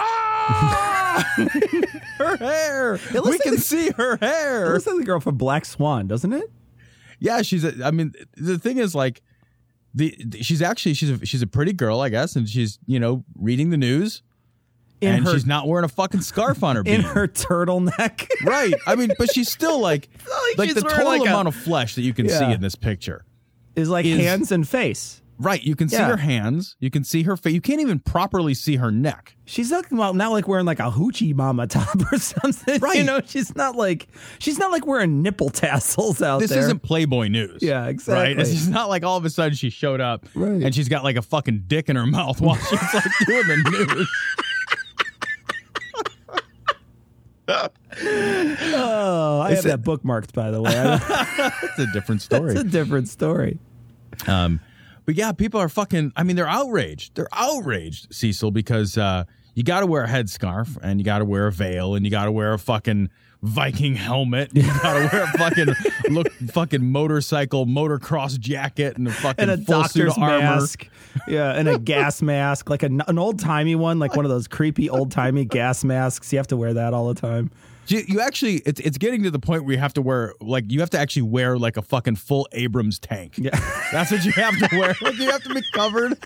Ah! 0.00 1.34
her 2.18 2.36
hair. 2.36 2.98
We 3.12 3.20
looks 3.20 3.38
can 3.42 3.54
the- 3.54 3.60
see 3.60 3.90
her 3.90 4.16
hair. 4.16 4.72
Looks 4.72 4.86
like 4.86 4.96
the 4.98 5.04
girl 5.04 5.20
from 5.20 5.36
Black 5.36 5.64
Swan, 5.64 6.06
doesn't 6.06 6.32
it? 6.32 6.50
Yeah, 7.20 7.42
she's. 7.42 7.64
A, 7.64 7.72
I 7.84 7.90
mean, 7.90 8.12
the 8.36 8.58
thing 8.58 8.78
is, 8.78 8.94
like, 8.94 9.22
the, 9.94 10.16
the- 10.24 10.42
she's 10.42 10.60
actually 10.60 10.94
she's 10.94 11.10
a, 11.10 11.24
she's 11.24 11.42
a 11.42 11.46
pretty 11.46 11.72
girl, 11.72 12.00
I 12.00 12.08
guess, 12.08 12.36
and 12.36 12.48
she's 12.48 12.78
you 12.86 12.98
know 13.00 13.24
reading 13.38 13.70
the 13.70 13.76
news, 13.76 14.22
In 15.00 15.16
and 15.16 15.24
her 15.26 15.32
she's 15.32 15.44
not 15.44 15.66
wearing 15.66 15.84
a 15.84 15.88
fucking 15.88 16.22
scarf 16.22 16.62
on 16.62 16.76
her. 16.76 16.82
in 16.82 17.00
bean. 17.00 17.00
her 17.02 17.28
turtleneck. 17.28 18.28
right. 18.44 18.74
I 18.86 18.94
mean, 18.94 19.12
but 19.18 19.32
she's 19.32 19.50
still 19.50 19.80
like 19.80 20.08
like 20.58 20.58
like, 20.68 20.74
the 20.74 20.80
total 20.82 21.06
like, 21.06 21.20
a- 21.20 21.24
amount 21.24 21.48
of 21.48 21.54
flesh 21.54 21.94
that 21.96 22.02
you 22.02 22.14
can 22.14 22.28
see 22.28 22.44
in 22.52 22.60
this 22.60 22.74
picture. 22.74 23.24
is 23.76 23.88
like 23.90 24.06
Is- 24.06 24.18
hands 24.18 24.52
and 24.52 24.66
face. 24.66 25.20
Right. 25.36 25.60
You 25.60 25.74
can 25.74 25.88
see 25.88 25.96
her 25.96 26.16
hands. 26.16 26.76
You 26.78 26.90
can 26.90 27.02
see 27.02 27.24
her 27.24 27.36
face. 27.36 27.54
You 27.54 27.60
can't 27.60 27.80
even 27.80 27.98
properly 27.98 28.54
see 28.54 28.76
her 28.76 28.92
neck. 28.92 29.34
She's 29.46 29.68
not 29.68 29.90
well, 29.90 30.14
not 30.14 30.30
like 30.30 30.46
wearing 30.46 30.64
like 30.64 30.78
a 30.78 30.92
hoochie 30.92 31.34
mama 31.34 31.66
top 31.66 31.88
or 32.12 32.18
something. 32.18 32.78
Right. 32.80 32.98
You 32.98 33.02
know, 33.02 33.20
she's 33.26 33.54
not 33.56 33.74
like 33.74 34.06
she's 34.38 34.60
not 34.60 34.70
like 34.70 34.86
wearing 34.86 35.22
nipple 35.22 35.50
tassels 35.50 36.22
out 36.22 36.38
there. 36.38 36.46
This 36.46 36.56
isn't 36.56 36.84
Playboy 36.84 37.26
News. 37.28 37.62
Yeah, 37.62 37.86
exactly. 37.86 38.36
Right. 38.36 38.38
It's 38.38 38.68
not 38.68 38.88
like 38.88 39.02
all 39.02 39.16
of 39.16 39.24
a 39.24 39.30
sudden 39.30 39.54
she 39.56 39.70
showed 39.70 40.00
up 40.00 40.24
Right. 40.36 40.62
and 40.62 40.72
she's 40.72 40.88
got 40.88 41.02
like 41.02 41.16
a 41.16 41.22
fucking 41.22 41.64
dick 41.66 41.88
in 41.88 41.96
her 41.96 42.06
mouth 42.06 42.40
while 42.40 42.54
she's 42.54 42.94
like 42.94 43.04
doing 43.26 43.42
the 43.48 43.86
news. 43.96 44.08
Oh, 47.48 49.40
I 49.40 49.50
have 49.54 49.64
a- 49.64 49.68
that 49.68 49.82
bookmarked 49.82 50.32
by 50.32 50.50
the 50.50 50.62
way. 50.62 50.72
It's 51.64 51.78
a 51.78 51.92
different 51.92 52.22
story. 52.22 52.52
It's 52.52 52.60
a 52.60 52.64
different 52.64 53.08
story. 53.08 53.58
Um, 54.26 54.60
but 55.04 55.16
yeah, 55.16 55.32
people 55.32 55.60
are 55.60 55.68
fucking. 55.68 56.12
I 56.16 56.22
mean, 56.22 56.36
they're 56.36 56.48
outraged. 56.48 57.14
They're 57.16 57.28
outraged, 57.32 58.14
Cecil, 58.14 58.52
because 58.52 58.96
uh, 58.96 59.24
you 59.54 59.62
got 59.64 59.80
to 59.80 59.86
wear 59.86 60.04
a 60.04 60.08
headscarf 60.08 60.78
and 60.82 61.00
you 61.00 61.04
got 61.04 61.18
to 61.18 61.24
wear 61.24 61.46
a 61.48 61.52
veil 61.52 61.94
and 61.94 62.04
you 62.04 62.10
got 62.10 62.26
to 62.26 62.32
wear 62.32 62.52
a 62.54 62.58
fucking 62.58 63.10
Viking 63.44 63.94
helmet. 63.94 64.50
You 64.54 64.62
got 64.62 64.94
to 64.94 65.08
wear 65.12 65.22
a 65.24 65.26
fucking 65.38 65.74
look, 66.10 66.32
fucking 66.52 66.84
motorcycle, 66.90 67.66
motocross 67.66 68.38
jacket 68.38 68.96
and 68.96 69.08
a 69.08 69.12
fucking 69.12 69.42
And 69.42 69.50
a 69.50 69.56
full 69.58 69.82
doctor's 69.82 70.16
of 70.16 70.22
armor. 70.22 70.38
mask. 70.38 70.88
Yeah, 71.28 71.52
and 71.52 71.68
a 71.68 71.78
gas 71.78 72.22
mask, 72.22 72.70
like 72.70 72.82
a, 72.82 72.86
an 72.86 73.18
old 73.18 73.38
timey 73.38 73.74
one, 73.74 73.98
like 73.98 74.16
one 74.16 74.24
of 74.24 74.30
those 74.30 74.48
creepy 74.48 74.88
old 74.88 75.10
timey 75.12 75.44
gas 75.44 75.84
masks. 75.84 76.32
You 76.32 76.38
have 76.38 76.46
to 76.48 76.56
wear 76.56 76.72
that 76.74 76.94
all 76.94 77.08
the 77.12 77.20
time. 77.20 77.50
You, 77.86 78.02
you 78.08 78.20
actually, 78.20 78.62
it's 78.64 78.80
it's 78.80 78.96
getting 78.96 79.22
to 79.24 79.30
the 79.30 79.38
point 79.38 79.64
where 79.64 79.74
you 79.74 79.78
have 79.78 79.92
to 79.94 80.02
wear 80.02 80.32
like 80.40 80.64
you 80.72 80.80
have 80.80 80.90
to 80.90 80.98
actually 80.98 81.22
wear 81.22 81.58
like 81.58 81.76
a 81.76 81.82
fucking 81.82 82.16
full 82.16 82.48
Abrams 82.52 82.98
tank. 82.98 83.34
Yeah. 83.36 83.50
That's 83.92 84.10
what 84.10 84.24
you 84.24 84.32
have 84.32 84.56
to 84.58 84.68
wear. 84.78 84.94
Like 85.02 85.18
you 85.18 85.30
have 85.30 85.42
to 85.42 85.52
be 85.54 85.62
covered 85.74 86.18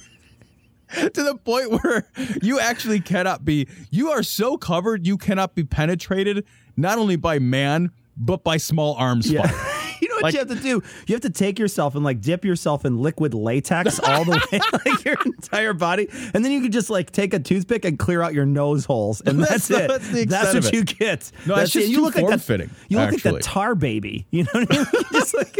to 0.95 1.11
the 1.23 1.35
point 1.45 1.71
where 1.83 2.09
you 2.43 2.61
actually 2.61 3.01
cannot 3.01 3.45
be. 3.45 3.67
You 3.91 4.11
are 4.13 4.23
so 4.23 4.57
covered, 4.57 5.05
you 5.07 5.19
cannot 5.19 5.57
be 5.57 5.65
penetrated 5.65 6.45
not 6.79 6.97
only 6.99 7.17
by 7.17 7.39
man 7.39 7.91
but 8.17 8.43
by 8.43 8.57
small 8.57 8.95
arms. 8.95 9.31
Yeah. 9.31 9.47
fuck. 9.47 9.75
You 10.01 10.09
know 10.09 10.15
what 10.15 10.23
Like- 10.23 10.33
you 10.35 10.39
have 10.39 10.49
to 10.49 10.55
do? 10.55 10.81
You 11.09 11.15
have 11.17 11.23
to 11.23 11.31
take 11.31 11.59
yourself 11.59 11.97
and 11.97 12.05
like 12.05 12.21
dip 12.21 12.45
yourself 12.45 12.85
in 12.85 12.99
liquid 12.99 13.35
latex 13.35 13.99
all 13.99 14.25
the 14.25 14.31
way, 14.53 14.61
like 14.93 15.05
your 15.05 15.17
entire 15.27 15.73
body, 15.75 16.07
and 16.35 16.45
then 16.45 16.53
you 16.53 16.61
can 16.61 16.71
just 16.71 16.89
like 16.89 17.11
take 17.11 17.35
a 17.35 17.41
toothpick 17.41 17.85
and 17.85 17.99
clear 17.99 18.23
out 18.23 18.33
your 18.33 18.47
nose 18.47 18.85
holes, 18.85 19.21
and 19.23 19.41
that's, 19.43 19.67
That's 19.67 19.69
the- 19.69 19.85
it. 19.85 19.89
that's 19.89 20.09
the 20.13 20.21
extent 20.23 20.65
what 20.65 20.73
it. 20.73 20.73
you 20.73 20.85
get. 20.85 21.33
No, 21.47 21.57
that's 21.57 21.71
it. 21.75 21.81
just 21.81 21.89
you 21.91 21.97
too 21.97 22.03
look 22.03 22.15
like 22.15 22.27
form-fitting, 22.27 22.71
You 22.89 22.99
look 22.99 23.07
like 23.07 23.15
actually. 23.15 23.39
the 23.39 23.43
tar 23.43 23.75
baby. 23.75 24.25
You 24.31 24.45
know 24.45 24.51
what 24.53 24.73
I 24.73 24.77
mean? 24.79 24.87
just 25.13 25.35
like 25.37 25.57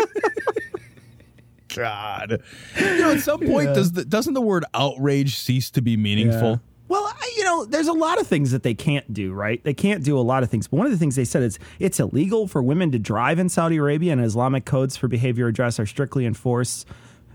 God, 1.75 2.43
you 2.81 2.99
know, 2.99 3.11
at 3.13 3.21
some 3.21 3.41
point 3.41 3.75
does 3.75 3.93
the, 3.93 4.05
doesn't 4.05 4.35
the 4.35 4.41
word 4.41 4.65
outrage 4.73 5.37
cease 5.37 5.71
to 5.73 5.83
be 5.83 5.97
meaningful? 5.97 6.61
Well, 6.89 7.05
I- 7.05 7.35
you 7.37 7.45
know, 7.45 7.65
there's 7.67 7.87
a 7.89 7.93
lot 7.93 8.21
of 8.21 8.27
things 8.27 8.51
that 8.51 8.63
they 8.63 8.75
can't 8.75 9.13
do, 9.13 9.33
right? 9.33 9.63
They 9.63 9.75
can't 9.75 10.03
do 10.03 10.19
a 10.19 10.21
lot 10.21 10.43
of 10.43 10.51
things. 10.51 10.67
But 10.69 10.79
one 10.79 10.87
of 10.87 10.93
the 10.93 10.99
things 10.99 11.15
they 11.17 11.25
said 11.25 11.43
is 11.43 11.59
it's 11.79 12.01
illegal 12.01 12.49
for 12.49 12.63
women 12.63 12.91
to 12.93 12.99
drive 12.99 13.39
in 13.39 13.49
Saudi 13.49 13.77
Arabia, 13.77 14.13
and 14.13 14.21
Islamic 14.25 14.65
codes 14.65 14.97
for 14.97 15.07
behavior 15.09 15.47
address 15.47 15.79
are 15.79 15.87
strictly 15.87 16.25
enforced 16.27 16.87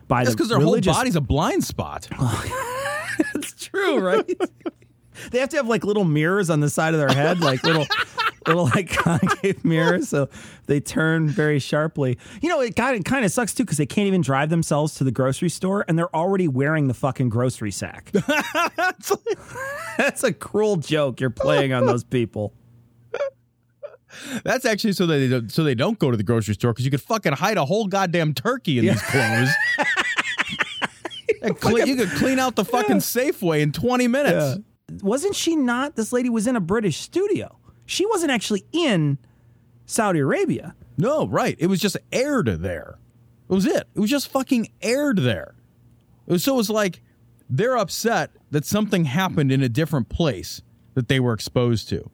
by 0.07 0.23
That's 0.23 0.31
the 0.31 0.37
because 0.37 0.49
their 0.49 0.57
religious. 0.59 0.93
whole 0.93 1.01
body's 1.01 1.15
a 1.15 1.21
blind 1.21 1.63
spot. 1.63 2.07
It's 3.35 3.53
true, 3.67 3.99
right? 3.99 4.25
they 5.31 5.39
have 5.39 5.49
to 5.49 5.57
have 5.57 5.67
like 5.67 5.83
little 5.83 6.03
mirrors 6.05 6.49
on 6.49 6.59
the 6.59 6.69
side 6.69 6.93
of 6.93 6.99
their 6.99 7.09
head, 7.09 7.39
like 7.39 7.63
little, 7.63 7.85
little 8.47 8.65
like 8.65 8.89
concave 8.89 9.63
mirrors, 9.63 10.09
so 10.09 10.29
they 10.65 10.79
turn 10.79 11.27
very 11.29 11.59
sharply. 11.59 12.17
You 12.41 12.49
know, 12.49 12.61
it 12.61 12.75
kind 12.75 12.97
of 12.97 13.03
kind 13.03 13.25
of 13.25 13.31
sucks 13.31 13.53
too 13.53 13.63
because 13.63 13.77
they 13.77 13.85
can't 13.85 14.07
even 14.07 14.21
drive 14.21 14.49
themselves 14.49 14.95
to 14.95 15.03
the 15.03 15.11
grocery 15.11 15.49
store, 15.49 15.85
and 15.87 15.97
they're 15.97 16.15
already 16.15 16.47
wearing 16.47 16.87
the 16.87 16.93
fucking 16.93 17.29
grocery 17.29 17.71
sack. 17.71 18.11
That's 19.97 20.23
a 20.23 20.33
cruel 20.33 20.77
joke 20.77 21.19
you're 21.21 21.29
playing 21.29 21.73
on 21.73 21.85
those 21.85 22.03
people. 22.03 22.53
That's 24.43 24.63
actually 24.65 24.93
so 24.93 25.05
they 25.07 25.27
don't, 25.27 25.51
so 25.51 25.63
they 25.63 25.73
don't 25.75 25.97
go 25.97 26.11
to 26.11 26.17
the 26.17 26.23
grocery 26.23 26.53
store 26.53 26.71
because 26.71 26.85
you 26.85 26.91
could 26.91 27.01
fucking 27.01 27.33
hide 27.33 27.57
a 27.57 27.65
whole 27.65 27.87
goddamn 27.87 28.33
turkey 28.33 28.77
in 28.79 28.85
these 28.85 29.01
clothes. 29.01 29.49
Cle- 31.59 31.85
you 31.87 31.95
could 31.95 32.09
clean 32.11 32.39
out 32.39 32.55
the 32.55 32.63
fucking 32.63 32.97
Safeway 32.97 33.61
in 33.61 33.71
20 33.71 34.07
minutes. 34.07 34.61
Wasn't 35.01 35.35
she 35.35 35.55
not? 35.55 35.95
This 35.95 36.11
lady 36.11 36.29
was 36.29 36.47
in 36.47 36.55
a 36.55 36.61
British 36.61 36.97
studio. 36.97 37.57
She 37.85 38.05
wasn't 38.05 38.31
actually 38.31 38.65
in 38.71 39.17
Saudi 39.85 40.19
Arabia. 40.19 40.75
No, 40.97 41.27
right. 41.27 41.55
It 41.59 41.67
was 41.67 41.79
just 41.79 41.97
aired 42.11 42.47
there. 42.47 42.97
It 43.49 43.53
was 43.53 43.65
it. 43.65 43.87
It 43.93 43.99
was 43.99 44.09
just 44.09 44.29
fucking 44.29 44.69
aired 44.81 45.19
there. 45.19 45.55
It 46.27 46.33
was, 46.33 46.43
so 46.43 46.53
it 46.53 46.57
was 46.57 46.69
like 46.69 47.01
they're 47.49 47.77
upset 47.77 48.31
that 48.51 48.65
something 48.65 49.05
happened 49.05 49.51
in 49.51 49.61
a 49.61 49.69
different 49.69 50.09
place 50.09 50.61
that 50.93 51.07
they 51.07 51.19
were 51.19 51.33
exposed 51.33 51.89
to. 51.89 52.09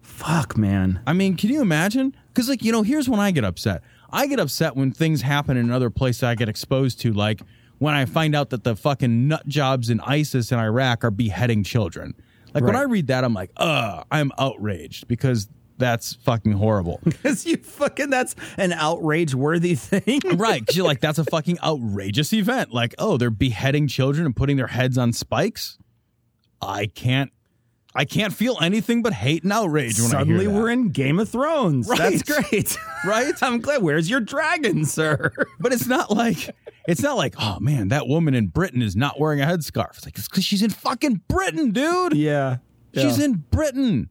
Fuck, 0.00 0.56
man. 0.56 1.00
I 1.06 1.12
mean, 1.12 1.36
can 1.36 1.50
you 1.50 1.60
imagine? 1.60 2.14
Because, 2.28 2.48
like, 2.48 2.62
you 2.62 2.72
know, 2.72 2.82
here's 2.82 3.08
when 3.08 3.20
I 3.20 3.30
get 3.30 3.44
upset. 3.44 3.82
I 4.10 4.26
get 4.26 4.38
upset 4.38 4.76
when 4.76 4.92
things 4.92 5.22
happen 5.22 5.56
in 5.56 5.64
another 5.64 5.90
place 5.90 6.22
I 6.22 6.34
get 6.34 6.48
exposed 6.48 7.00
to, 7.00 7.12
like 7.12 7.40
when 7.82 7.94
I 7.94 8.04
find 8.04 8.36
out 8.36 8.50
that 8.50 8.62
the 8.62 8.76
fucking 8.76 9.26
nut 9.26 9.48
jobs 9.48 9.90
in 9.90 9.98
ISIS 10.02 10.52
in 10.52 10.58
Iraq 10.60 11.02
are 11.02 11.10
beheading 11.10 11.64
children. 11.64 12.14
Like, 12.54 12.62
when 12.62 12.76
I 12.76 12.82
read 12.82 13.08
that, 13.08 13.24
I'm 13.24 13.34
like, 13.34 13.50
uh, 13.56 14.04
I'm 14.08 14.30
outraged 14.38 15.08
because 15.08 15.48
that's 15.78 16.14
fucking 16.14 16.52
horrible. 16.52 17.00
Because 17.04 17.44
you 17.44 17.56
fucking, 17.56 18.08
that's 18.08 18.36
an 18.56 18.72
outrage 18.72 19.34
worthy 19.34 19.74
thing. 19.74 20.20
right. 20.36 20.60
Because 20.60 20.76
you're 20.76 20.86
like, 20.86 21.00
that's 21.00 21.18
a 21.18 21.24
fucking 21.24 21.58
outrageous 21.60 22.32
event. 22.32 22.72
Like, 22.72 22.94
oh, 22.98 23.16
they're 23.16 23.30
beheading 23.30 23.88
children 23.88 24.26
and 24.26 24.36
putting 24.36 24.56
their 24.56 24.68
heads 24.68 24.96
on 24.96 25.12
spikes. 25.12 25.76
I 26.60 26.86
can't. 26.86 27.32
I 27.94 28.04
can't 28.04 28.32
feel 28.32 28.56
anything 28.60 29.02
but 29.02 29.12
hate 29.12 29.42
and 29.42 29.52
outrage 29.52 30.00
when 30.00 30.10
Suddenly 30.10 30.46
I 30.46 30.50
hear 30.50 30.58
we're 30.58 30.70
in 30.70 30.88
Game 30.90 31.18
of 31.18 31.28
Thrones. 31.28 31.88
Right. 31.88 31.98
That's 31.98 32.22
great. 32.22 32.78
right. 33.06 33.34
I'm 33.42 33.60
glad. 33.60 33.82
Where's 33.82 34.08
your 34.08 34.20
dragon, 34.20 34.84
sir? 34.84 35.32
But 35.60 35.72
it's 35.72 35.86
not 35.86 36.10
like 36.10 36.54
it's 36.88 37.02
not 37.02 37.16
like 37.16 37.34
oh 37.38 37.58
man, 37.60 37.88
that 37.88 38.08
woman 38.08 38.34
in 38.34 38.46
Britain 38.46 38.80
is 38.82 38.96
not 38.96 39.20
wearing 39.20 39.40
a 39.40 39.46
headscarf. 39.46 39.96
It's 39.96 40.06
like 40.06 40.16
it's 40.16 40.28
because 40.28 40.44
she's 40.44 40.62
in 40.62 40.70
fucking 40.70 41.22
Britain, 41.28 41.72
dude. 41.72 42.14
Yeah. 42.14 42.58
She's 42.94 43.18
in 43.18 43.44
Britain. 43.50 44.10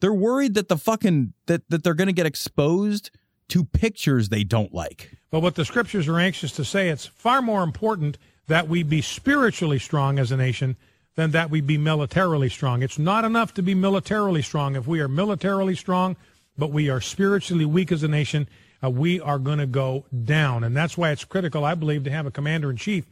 They're 0.00 0.14
worried 0.14 0.54
that 0.54 0.68
the 0.68 0.76
fucking 0.76 1.34
that 1.46 1.68
that 1.70 1.84
they're 1.84 1.94
going 1.94 2.06
to 2.08 2.12
get 2.12 2.26
exposed 2.26 3.10
to 3.48 3.64
pictures 3.64 4.28
they 4.28 4.44
don't 4.44 4.72
like. 4.72 5.16
But 5.30 5.40
what 5.40 5.54
the 5.54 5.64
scriptures 5.64 6.08
are 6.08 6.18
anxious 6.18 6.52
to 6.52 6.64
say, 6.64 6.88
it's 6.88 7.06
far 7.06 7.42
more 7.42 7.62
important 7.62 8.18
that 8.46 8.68
we 8.68 8.82
be 8.82 9.00
spiritually 9.00 9.78
strong 9.78 10.18
as 10.18 10.32
a 10.32 10.36
nation 10.36 10.76
than 11.20 11.32
that 11.32 11.50
we 11.50 11.60
be 11.60 11.78
militarily 11.78 12.48
strong. 12.48 12.82
It's 12.82 12.98
not 12.98 13.24
enough 13.24 13.54
to 13.54 13.62
be 13.62 13.74
militarily 13.74 14.42
strong. 14.42 14.74
If 14.74 14.86
we 14.86 15.00
are 15.00 15.08
militarily 15.08 15.74
strong, 15.74 16.16
but 16.56 16.72
we 16.72 16.88
are 16.88 17.00
spiritually 17.00 17.64
weak 17.64 17.92
as 17.92 18.02
a 18.02 18.08
nation, 18.08 18.48
uh, 18.82 18.90
we 18.90 19.20
are 19.20 19.38
going 19.38 19.58
to 19.58 19.66
go 19.66 20.06
down. 20.24 20.64
And 20.64 20.76
that's 20.76 20.96
why 20.96 21.10
it's 21.10 21.24
critical, 21.24 21.64
I 21.64 21.74
believe, 21.74 22.04
to 22.04 22.10
have 22.10 22.26
a 22.26 22.30
commander 22.30 22.70
in 22.70 22.76
chief 22.76 23.04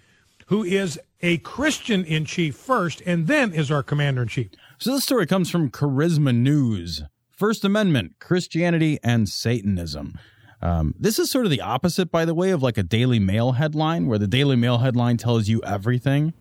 who 0.47 0.65
is 0.65 0.99
a 1.21 1.39
Christian 1.39 2.05
in 2.05 2.25
chief 2.25 2.57
first 2.57 3.03
and 3.05 3.27
then 3.27 3.53
is 3.53 3.71
our 3.71 3.83
commander 3.83 4.23
in 4.23 4.29
chief. 4.29 4.49
So 4.79 4.93
this 4.93 5.05
story 5.05 5.27
comes 5.27 5.51
from 5.51 5.71
Charisma 5.71 6.35
News. 6.35 7.03
First 7.31 7.65
Amendment, 7.65 8.17
Christianity, 8.19 8.99
and 9.05 9.29
Satanism. 9.29 10.19
Um, 10.61 10.95
this 10.99 11.19
is 11.19 11.31
sort 11.31 11.45
of 11.45 11.51
the 11.51 11.61
opposite, 11.61 12.11
by 12.11 12.25
the 12.25 12.35
way, 12.35 12.51
of 12.51 12.63
like 12.63 12.79
a 12.79 12.83
Daily 12.83 13.21
Mail 13.21 13.53
headline, 13.53 14.07
where 14.07 14.19
the 14.19 14.27
Daily 14.27 14.57
Mail 14.57 14.79
headline 14.79 15.19
tells 15.19 15.49
you 15.49 15.63
everything. 15.63 16.33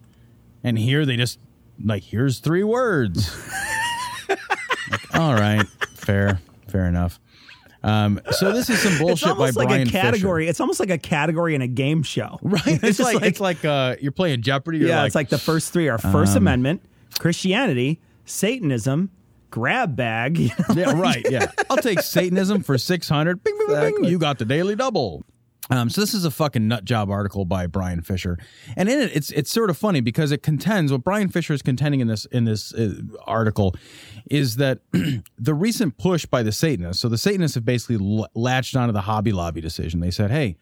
And 0.64 0.80
here 0.80 1.06
they 1.06 1.18
just, 1.18 1.40
like, 1.84 2.04
here's 2.04 2.40
three 2.40 2.64
words. 2.64 3.32
Like, 4.30 5.16
all 5.16 5.34
right, 5.34 5.66
fair, 5.94 6.40
fair 6.68 6.86
enough. 6.86 7.20
Um, 7.84 8.20
so 8.32 8.52
this 8.52 8.70
is 8.70 8.80
some 8.82 8.94
It's 8.94 9.02
bullshit 9.02 9.26
by 9.28 9.32
almost 9.32 9.58
like 9.58 9.68
Brian 9.68 9.88
a 9.88 9.92
category. 9.92 10.44
Fisher. 10.44 10.50
It's 10.50 10.60
almost 10.60 10.80
like 10.80 10.90
a 10.90 10.98
category 10.98 11.56
in 11.56 11.62
a 11.62 11.68
game 11.68 12.04
show, 12.04 12.40
Right? 12.44 12.62
It's, 12.66 12.98
just 12.98 13.00
like, 13.02 13.22
it's 13.24 13.40
like 13.40 13.64
uh, 13.64 13.96
you're 14.02 14.12
playing 14.12 14.42
Jeopardy. 14.42 14.80
You're 14.80 14.90
yeah, 14.90 15.00
like, 15.02 15.08
it's 15.08 15.16
like 15.16 15.30
the 15.30 15.38
first 15.38 15.72
three 15.74 15.88
are 15.90 15.98
First 15.98 16.32
Um, 16.32 16.44
Amendment, 16.44 16.82
Christianity, 17.20 18.02
Satanism, 18.26 19.10
grab 19.52 19.96
bag. 19.96 20.38
you 20.38 20.50
know? 20.70 20.76
yeah, 20.76 21.00
right. 21.00 21.26
Yeah, 21.30 21.52
I'll 21.70 21.78
take 21.78 22.00
Satanism 22.02 22.64
for 22.64 22.78
six 22.78 23.08
hundred. 23.08 23.44
Bing, 23.44 23.58
bing, 23.58 23.68
bing, 23.68 23.96
bing. 24.02 24.04
You 24.06 24.18
got 24.20 24.40
the 24.40 24.46
daily 24.46 24.76
double. 24.76 25.24
Um, 25.70 25.90
so 25.90 26.02
this 26.02 26.14
is 26.14 26.24
a 26.26 26.32
fucking 26.32 26.68
nut 26.68 26.86
job 26.86 27.10
article 27.10 27.46
by 27.46 27.68
Brian 27.68 28.02
Fisher, 28.02 28.38
and 28.76 28.88
in 28.88 29.00
it, 29.00 29.16
it's 29.16 29.32
it's 29.32 29.52
sort 29.52 29.70
of 29.70 29.78
funny 29.78 30.02
because 30.02 30.32
it 30.32 30.42
contends 30.42 30.92
what 30.92 31.04
Brian 31.04 31.30
Fisher 31.30 31.54
is 31.54 31.62
contending 31.62 32.00
in 32.00 32.08
this 32.08 32.26
in 32.26 32.46
this 32.46 32.74
uh, 32.74 32.94
article 33.26 33.76
is 34.30 34.56
that 34.58 34.80
the 35.38 35.54
recent 35.54 35.98
push 35.98 36.26
by 36.26 36.44
the 36.44 36.52
Satanists. 36.52 37.02
So 37.02 37.10
the 37.10 37.18
Satanists 37.18 37.56
have 37.56 37.66
basically 37.66 37.98
l- 37.98 38.28
latched 38.34 38.76
onto 38.76 38.94
the 38.94 39.02
Hobby 39.02 39.32
Lobby 39.32 39.62
decision. 39.62 40.00
They 40.00 40.12
said, 40.12 40.32
"Hey, 40.32 40.58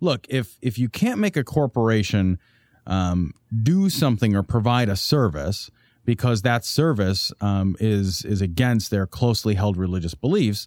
look, 0.00 0.26
if 0.28 0.58
if 0.60 0.78
you 0.78 0.88
can't 0.88 1.20
make 1.20 1.36
a 1.36 1.44
corporation 1.44 2.38
um, 2.86 3.34
do 3.62 3.88
something 3.88 4.34
or 4.34 4.42
provide 4.42 4.88
a 4.88 4.96
service 4.96 5.70
because 6.04 6.42
that 6.42 6.64
service 6.64 7.32
um, 7.40 7.76
is 7.78 8.24
is 8.24 8.40
against 8.40 8.90
their 8.90 9.06
closely 9.06 9.54
held 9.54 9.76
religious 9.76 10.14
beliefs, 10.14 10.66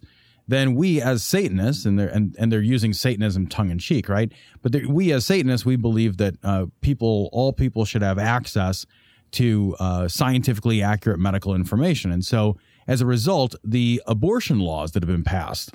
then 0.52 0.74
we 0.74 1.00
as 1.00 1.22
Satanists 1.22 1.84
and 1.84 1.98
they're 1.98 2.08
and, 2.08 2.34
and 2.38 2.52
they're 2.52 2.60
using 2.60 2.92
Satanism 2.92 3.46
tongue 3.46 3.70
in 3.70 3.78
cheek, 3.78 4.08
right? 4.08 4.32
But 4.62 4.86
we 4.86 5.12
as 5.12 5.26
Satanists, 5.26 5.64
we 5.64 5.76
believe 5.76 6.16
that 6.18 6.34
uh, 6.42 6.66
people, 6.80 7.28
all 7.32 7.52
people, 7.52 7.84
should 7.84 8.02
have 8.02 8.18
access 8.18 8.86
to 9.32 9.74
uh, 9.78 10.08
scientifically 10.08 10.82
accurate 10.82 11.18
medical 11.18 11.54
information, 11.54 12.12
and 12.12 12.24
so 12.24 12.56
as 12.86 13.00
a 13.00 13.06
result, 13.06 13.54
the 13.64 14.02
abortion 14.06 14.58
laws 14.58 14.92
that 14.92 15.02
have 15.02 15.10
been 15.10 15.24
passed 15.24 15.72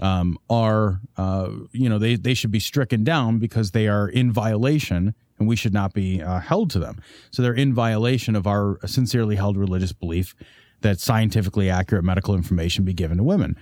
um, 0.00 0.38
are 0.48 1.00
uh, 1.16 1.50
you 1.72 1.88
know 1.88 1.98
they 1.98 2.16
they 2.16 2.34
should 2.34 2.50
be 2.50 2.60
stricken 2.60 3.04
down 3.04 3.38
because 3.38 3.72
they 3.72 3.88
are 3.88 4.08
in 4.08 4.32
violation 4.32 5.14
and 5.38 5.48
we 5.48 5.56
should 5.56 5.74
not 5.74 5.92
be 5.92 6.22
uh, 6.22 6.40
held 6.40 6.70
to 6.70 6.78
them. 6.78 7.00
So 7.30 7.42
they're 7.42 7.54
in 7.54 7.74
violation 7.74 8.36
of 8.36 8.46
our 8.46 8.78
sincerely 8.86 9.36
held 9.36 9.56
religious 9.56 9.92
belief 9.92 10.34
that 10.82 11.00
scientifically 11.00 11.70
accurate 11.70 12.04
medical 12.04 12.34
information 12.34 12.84
be 12.84 12.92
given 12.92 13.16
to 13.16 13.24
women. 13.24 13.56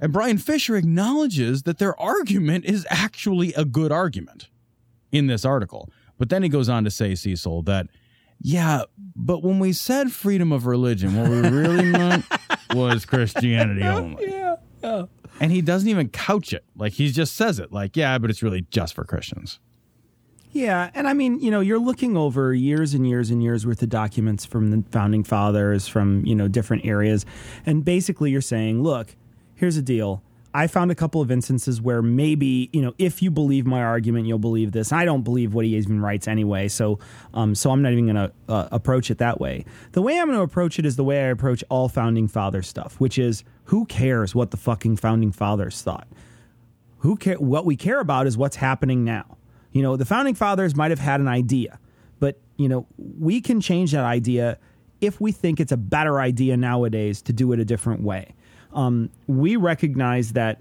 And 0.00 0.12
Brian 0.12 0.38
Fisher 0.38 0.76
acknowledges 0.76 1.62
that 1.62 1.78
their 1.78 1.98
argument 2.00 2.64
is 2.64 2.86
actually 2.90 3.54
a 3.54 3.64
good 3.64 3.90
argument 3.90 4.48
in 5.10 5.26
this 5.26 5.44
article. 5.44 5.90
But 6.18 6.28
then 6.28 6.42
he 6.42 6.48
goes 6.48 6.68
on 6.68 6.84
to 6.84 6.90
say, 6.90 7.14
Cecil, 7.14 7.62
that 7.62 7.86
yeah, 8.40 8.82
but 9.14 9.42
when 9.42 9.58
we 9.58 9.72
said 9.72 10.12
freedom 10.12 10.52
of 10.52 10.66
religion, 10.66 11.16
what 11.16 11.30
we 11.30 11.40
really 11.40 11.84
meant 11.90 12.24
was 12.74 13.06
Christianity 13.06 13.82
only. 13.82 14.28
yeah, 14.28 14.56
yeah. 14.82 15.04
And 15.40 15.52
he 15.52 15.60
doesn't 15.62 15.88
even 15.88 16.08
couch 16.08 16.52
it. 16.52 16.64
Like 16.76 16.92
he 16.92 17.10
just 17.10 17.34
says 17.34 17.58
it 17.58 17.72
like, 17.72 17.96
yeah, 17.96 18.18
but 18.18 18.30
it's 18.30 18.42
really 18.42 18.66
just 18.70 18.94
for 18.94 19.04
Christians. 19.04 19.58
Yeah, 20.52 20.90
and 20.94 21.06
I 21.06 21.12
mean, 21.12 21.38
you 21.40 21.50
know, 21.50 21.60
you're 21.60 21.78
looking 21.78 22.16
over 22.16 22.54
years 22.54 22.94
and 22.94 23.06
years 23.06 23.30
and 23.30 23.42
years 23.42 23.66
worth 23.66 23.82
of 23.82 23.90
documents 23.90 24.46
from 24.46 24.70
the 24.70 24.84
founding 24.90 25.22
fathers, 25.22 25.86
from 25.86 26.24
you 26.24 26.34
know 26.34 26.48
different 26.48 26.86
areas, 26.86 27.26
and 27.66 27.84
basically 27.84 28.30
you're 28.30 28.40
saying, 28.40 28.82
look, 28.82 29.14
here's 29.56 29.76
the 29.76 29.82
deal. 29.82 30.22
I 30.54 30.68
found 30.68 30.90
a 30.90 30.94
couple 30.94 31.20
of 31.20 31.30
instances 31.30 31.82
where 31.82 32.00
maybe 32.00 32.70
you 32.72 32.80
know 32.80 32.94
if 32.98 33.22
you 33.22 33.30
believe 33.30 33.66
my 33.66 33.82
argument, 33.82 34.26
you'll 34.26 34.38
believe 34.38 34.72
this. 34.72 34.90
I 34.92 35.04
don't 35.04 35.22
believe 35.22 35.52
what 35.52 35.66
he 35.66 35.76
even 35.76 36.00
writes 36.00 36.28
anyway, 36.28 36.68
so 36.68 36.98
um, 37.34 37.54
so 37.54 37.70
I'm 37.70 37.82
not 37.82 37.92
even 37.92 38.06
going 38.06 38.16
to 38.16 38.32
uh, 38.48 38.68
approach 38.72 39.10
it 39.10 39.18
that 39.18 39.40
way. 39.40 39.66
The 39.92 40.00
way 40.00 40.18
I'm 40.18 40.28
going 40.28 40.38
to 40.38 40.42
approach 40.42 40.78
it 40.78 40.86
is 40.86 40.96
the 40.96 41.04
way 41.04 41.24
I 41.24 41.28
approach 41.28 41.62
all 41.68 41.88
founding 41.88 42.28
father 42.28 42.62
stuff, 42.62 42.98
which 42.98 43.18
is 43.18 43.44
who 43.64 43.84
cares 43.84 44.34
what 44.34 44.50
the 44.50 44.56
fucking 44.56 44.96
founding 44.96 45.32
fathers 45.32 45.82
thought 45.82 46.08
who 46.98 47.16
care 47.16 47.36
what 47.36 47.64
we 47.64 47.76
care 47.76 48.00
about 48.00 48.26
is 48.26 48.36
what's 48.36 48.56
happening 48.56 49.04
now 49.04 49.36
you 49.72 49.82
know 49.82 49.96
the 49.96 50.04
founding 50.04 50.34
fathers 50.34 50.74
might 50.74 50.90
have 50.90 50.98
had 50.98 51.20
an 51.20 51.28
idea 51.28 51.78
but 52.18 52.40
you 52.56 52.68
know 52.68 52.86
we 52.98 53.40
can 53.40 53.60
change 53.60 53.92
that 53.92 54.04
idea 54.04 54.58
if 55.00 55.20
we 55.20 55.30
think 55.30 55.60
it's 55.60 55.72
a 55.72 55.76
better 55.76 56.18
idea 56.18 56.56
nowadays 56.56 57.22
to 57.22 57.32
do 57.32 57.52
it 57.52 57.60
a 57.60 57.64
different 57.64 58.02
way 58.02 58.34
um, 58.76 59.10
we 59.26 59.56
recognize 59.56 60.34
that 60.34 60.60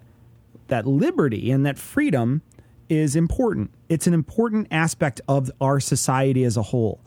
that 0.68 0.88
liberty 0.88 1.52
and 1.52 1.66
that 1.66 1.78
freedom 1.78 2.42
is 2.90 3.16
important 3.16 3.72
it's 3.90 4.08
an 4.08 4.14
important 4.14 4.68
aspect 4.72 5.22
of 5.28 5.52
our 5.62 5.80
society 5.80 6.44
as 6.44 6.58
a 6.58 6.64
whole 6.64 7.00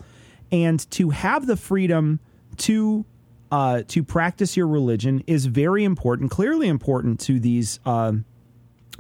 and 0.53 0.89
to 0.91 1.11
have 1.11 1.47
the 1.47 1.57
freedom 1.57 2.21
to 2.57 3.05
uh, 3.51 3.83
to 3.89 4.05
practice 4.05 4.57
your 4.57 4.69
religion 4.69 5.25
is 5.27 5.47
very 5.47 5.83
important 5.85 6.31
clearly 6.31 6.69
important 6.69 7.19
to 7.19 7.41
these 7.41 7.81
um, 7.87 8.25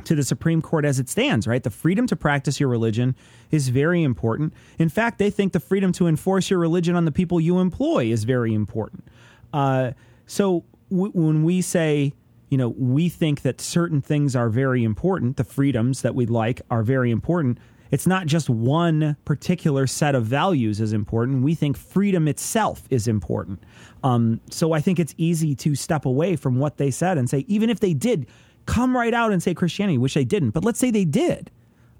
to 0.04 0.14
the 0.14 0.22
Supreme 0.22 0.62
Court 0.62 0.84
as 0.84 1.00
it 1.00 1.08
stands, 1.08 1.46
right? 1.46 1.62
The 1.62 1.70
freedom 1.70 2.06
to 2.06 2.16
practice 2.16 2.60
your 2.60 2.68
religion 2.68 3.16
is 3.50 3.68
very 3.68 4.02
important. 4.02 4.52
In 4.78 4.88
fact, 4.88 5.18
they 5.18 5.30
think 5.30 5.52
the 5.52 5.60
freedom 5.60 5.92
to 5.92 6.06
enforce 6.06 6.50
your 6.50 6.58
religion 6.60 6.94
on 6.94 7.04
the 7.04 7.12
people 7.12 7.40
you 7.40 7.58
employ 7.58 8.06
is 8.06 8.24
very 8.24 8.54
important. 8.54 9.04
Uh, 9.52 9.92
so 10.26 10.64
when 10.90 11.42
we 11.42 11.60
say, 11.60 12.12
you 12.48 12.58
know, 12.58 12.70
we 12.70 13.08
think 13.08 13.42
that 13.42 13.60
certain 13.60 14.00
things 14.00 14.34
are 14.34 14.48
very 14.48 14.84
important, 14.84 15.36
the 15.36 15.44
freedoms 15.44 16.02
that 16.02 16.14
we 16.14 16.26
like 16.26 16.62
are 16.70 16.82
very 16.82 17.10
important. 17.10 17.58
It's 17.90 18.06
not 18.06 18.26
just 18.26 18.50
one 18.50 19.16
particular 19.24 19.86
set 19.86 20.14
of 20.14 20.26
values 20.26 20.80
is 20.80 20.92
important. 20.92 21.42
We 21.42 21.54
think 21.54 21.76
freedom 21.76 22.28
itself 22.28 22.82
is 22.90 23.08
important. 23.08 23.62
Um, 24.02 24.40
so 24.50 24.72
I 24.72 24.80
think 24.80 24.98
it's 24.98 25.14
easy 25.16 25.54
to 25.56 25.74
step 25.74 26.04
away 26.04 26.36
from 26.36 26.58
what 26.58 26.76
they 26.76 26.90
said 26.90 27.16
and 27.16 27.28
say, 27.30 27.44
even 27.48 27.70
if 27.70 27.80
they 27.80 27.94
did 27.94 28.26
come 28.66 28.94
right 28.94 29.14
out 29.14 29.32
and 29.32 29.42
say 29.42 29.54
Christianity, 29.54 29.96
which 29.96 30.14
they 30.14 30.24
didn't, 30.24 30.50
but 30.50 30.64
let's 30.64 30.78
say 30.78 30.90
they 30.90 31.06
did. 31.06 31.50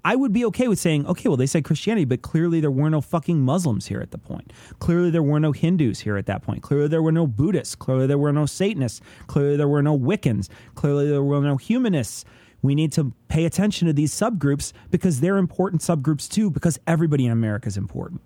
I 0.03 0.15
would 0.15 0.31
be 0.31 0.45
okay 0.45 0.67
with 0.67 0.79
saying, 0.79 1.05
okay, 1.07 1.27
well, 1.29 1.37
they 1.37 1.45
said 1.45 1.63
Christianity, 1.65 2.05
but 2.05 2.21
clearly 2.21 2.61
there 2.61 2.71
were 2.71 2.89
no 2.89 3.01
fucking 3.01 3.41
Muslims 3.41 3.87
here 3.87 3.99
at 3.99 4.11
the 4.11 4.17
point. 4.17 4.53
Clearly 4.79 5.09
there 5.09 5.23
were 5.23 5.39
no 5.39 5.51
Hindus 5.51 5.99
here 5.99 6.17
at 6.17 6.25
that 6.27 6.41
point. 6.41 6.63
Clearly 6.63 6.87
there 6.87 7.03
were 7.03 7.11
no 7.11 7.27
Buddhists. 7.27 7.75
Clearly 7.75 8.07
there 8.07 8.17
were 8.17 8.31
no 8.31 8.45
Satanists. 8.45 9.01
Clearly 9.27 9.57
there 9.57 9.67
were 9.67 9.83
no 9.83 9.97
Wiccans. 9.97 10.47
Clearly 10.75 11.09
there 11.09 11.23
were 11.23 11.41
no 11.41 11.57
humanists. 11.57 12.23
We 12.61 12.75
need 12.75 12.91
to 12.93 13.13
pay 13.27 13.45
attention 13.45 13.87
to 13.87 13.93
these 13.93 14.13
subgroups 14.13 14.73
because 14.89 15.21
they're 15.21 15.37
important 15.37 15.81
subgroups 15.81 16.29
too, 16.29 16.49
because 16.49 16.79
everybody 16.87 17.25
in 17.25 17.31
America 17.31 17.67
is 17.67 17.77
important. 17.77 18.21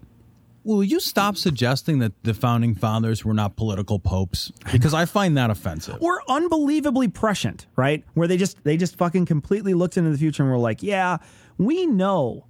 Will 0.66 0.84
you 0.84 1.02
stop 1.02 1.36
suggesting 1.36 2.00
that 2.00 2.14
the 2.24 2.34
founding 2.34 2.74
fathers 2.74 3.26
were 3.26 3.34
not 3.34 3.58
political 3.58 4.00
popes? 4.00 4.50
Because 4.72 4.94
I 4.94 5.04
find 5.04 5.36
that 5.36 5.50
offensive. 5.50 5.98
Or 6.00 6.22
unbelievably 6.30 7.10
prescient, 7.10 7.68
right? 7.76 8.06
Where 8.14 8.30
they 8.30 8.38
just 8.38 8.64
they 8.64 8.78
just 8.78 8.96
fucking 8.96 9.26
completely 9.26 9.74
looked 9.74 9.98
into 9.98 10.10
the 10.10 10.18
future 10.18 10.42
and 10.42 10.50
were 10.50 10.58
like, 10.58 10.82
yeah, 10.82 11.18
we 11.58 11.86
know 11.86 12.46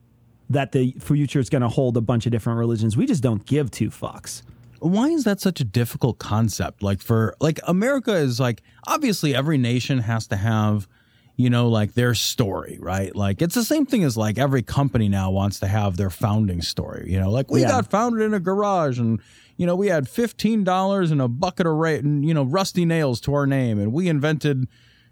that 0.49 0.71
the 0.71 0.95
future 0.99 1.39
is 1.39 1.49
going 1.49 1.61
to 1.61 1.69
hold 1.69 1.97
a 1.97 2.01
bunch 2.01 2.25
of 2.25 2.31
different 2.31 2.59
religions. 2.59 2.95
We 2.95 3.05
just 3.05 3.23
don't 3.23 3.45
give 3.45 3.71
two 3.71 3.89
fucks. 3.89 4.43
Why 4.79 5.07
is 5.09 5.23
that 5.23 5.39
such 5.39 5.61
a 5.61 5.63
difficult 5.63 6.19
concept? 6.19 6.83
Like 6.83 7.01
for 7.01 7.35
like 7.39 7.59
America 7.65 8.13
is 8.13 8.39
like 8.39 8.61
obviously 8.85 9.33
every 9.33 9.57
nation 9.57 9.99
has 9.99 10.27
to 10.27 10.35
have 10.35 10.87
you 11.37 11.49
know 11.49 11.69
like 11.69 11.93
their 11.93 12.13
story, 12.13 12.77
right? 12.81 13.15
Like 13.15 13.41
it's 13.41 13.55
the 13.55 13.63
same 13.63 13.85
thing 13.85 14.03
as 14.03 14.17
like 14.17 14.37
every 14.37 14.61
company 14.61 15.07
now 15.09 15.31
wants 15.31 15.59
to 15.61 15.67
have 15.67 15.95
their 15.97 16.09
founding 16.09 16.61
story, 16.61 17.09
you 17.11 17.19
know? 17.19 17.31
Like 17.31 17.49
we 17.49 17.61
Yeah. 17.61 17.69
got 17.69 17.89
founded 17.89 18.21
in 18.23 18.33
a 18.33 18.39
garage 18.39 18.99
and 18.99 19.19
you 19.57 19.65
know 19.65 19.75
we 19.75 19.87
had 19.87 20.05
$15 20.05 21.11
and 21.11 21.21
a 21.21 21.27
bucket 21.27 21.65
of 21.65 21.73
ra- 21.73 21.89
and, 21.91 22.25
you 22.27 22.33
know 22.33 22.43
rusty 22.43 22.83
nails 22.85 23.21
to 23.21 23.33
our 23.33 23.47
name 23.47 23.79
and 23.79 23.93
we 23.93 24.09
invented 24.09 24.67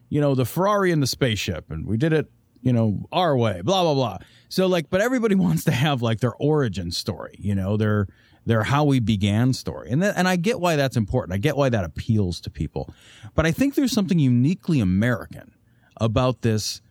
you 0.09 0.19
know 0.19 0.35
the 0.35 0.45
Ferrari 0.45 0.91
and 0.91 1.01
the 1.01 1.07
spaceship 1.07 1.71
and 1.71 1.87
we 1.87 1.95
did 1.97 2.11
it 2.13 2.29
you 2.61 2.73
know 2.73 3.07
our 3.11 3.35
way 3.35 3.61
blah 3.61 3.83
blah 3.83 3.93
blah. 3.93 4.17
So 4.49 4.67
like 4.67 4.89
but 4.89 5.01
everybody 5.01 5.35
wants 5.47 5.63
to 5.65 5.71
have 5.71 6.01
like 6.01 6.19
their 6.19 6.35
origin 6.35 6.91
story 6.91 7.35
you 7.39 7.55
know 7.55 7.77
their 7.77 8.07
their 8.45 8.63
how 8.63 8.83
we 8.83 8.99
began 8.99 9.53
story. 9.53 9.89
And 9.91 10.01
that, 10.01 10.17
and 10.17 10.27
I 10.27 10.35
get 10.35 10.59
why 10.59 10.75
that's 10.75 10.97
important. 10.97 11.33
I 11.33 11.37
get 11.37 11.57
why 11.57 11.69
that 11.69 11.83
appeals 11.83 12.41
to 12.41 12.49
people. 12.49 12.93
But 13.35 13.45
I 13.45 13.51
think 13.51 13.75
there's 13.75 13.91
something 13.91 14.19
uniquely 14.19 14.79
American 14.79 15.53
about 15.97 16.41
this 16.41 16.81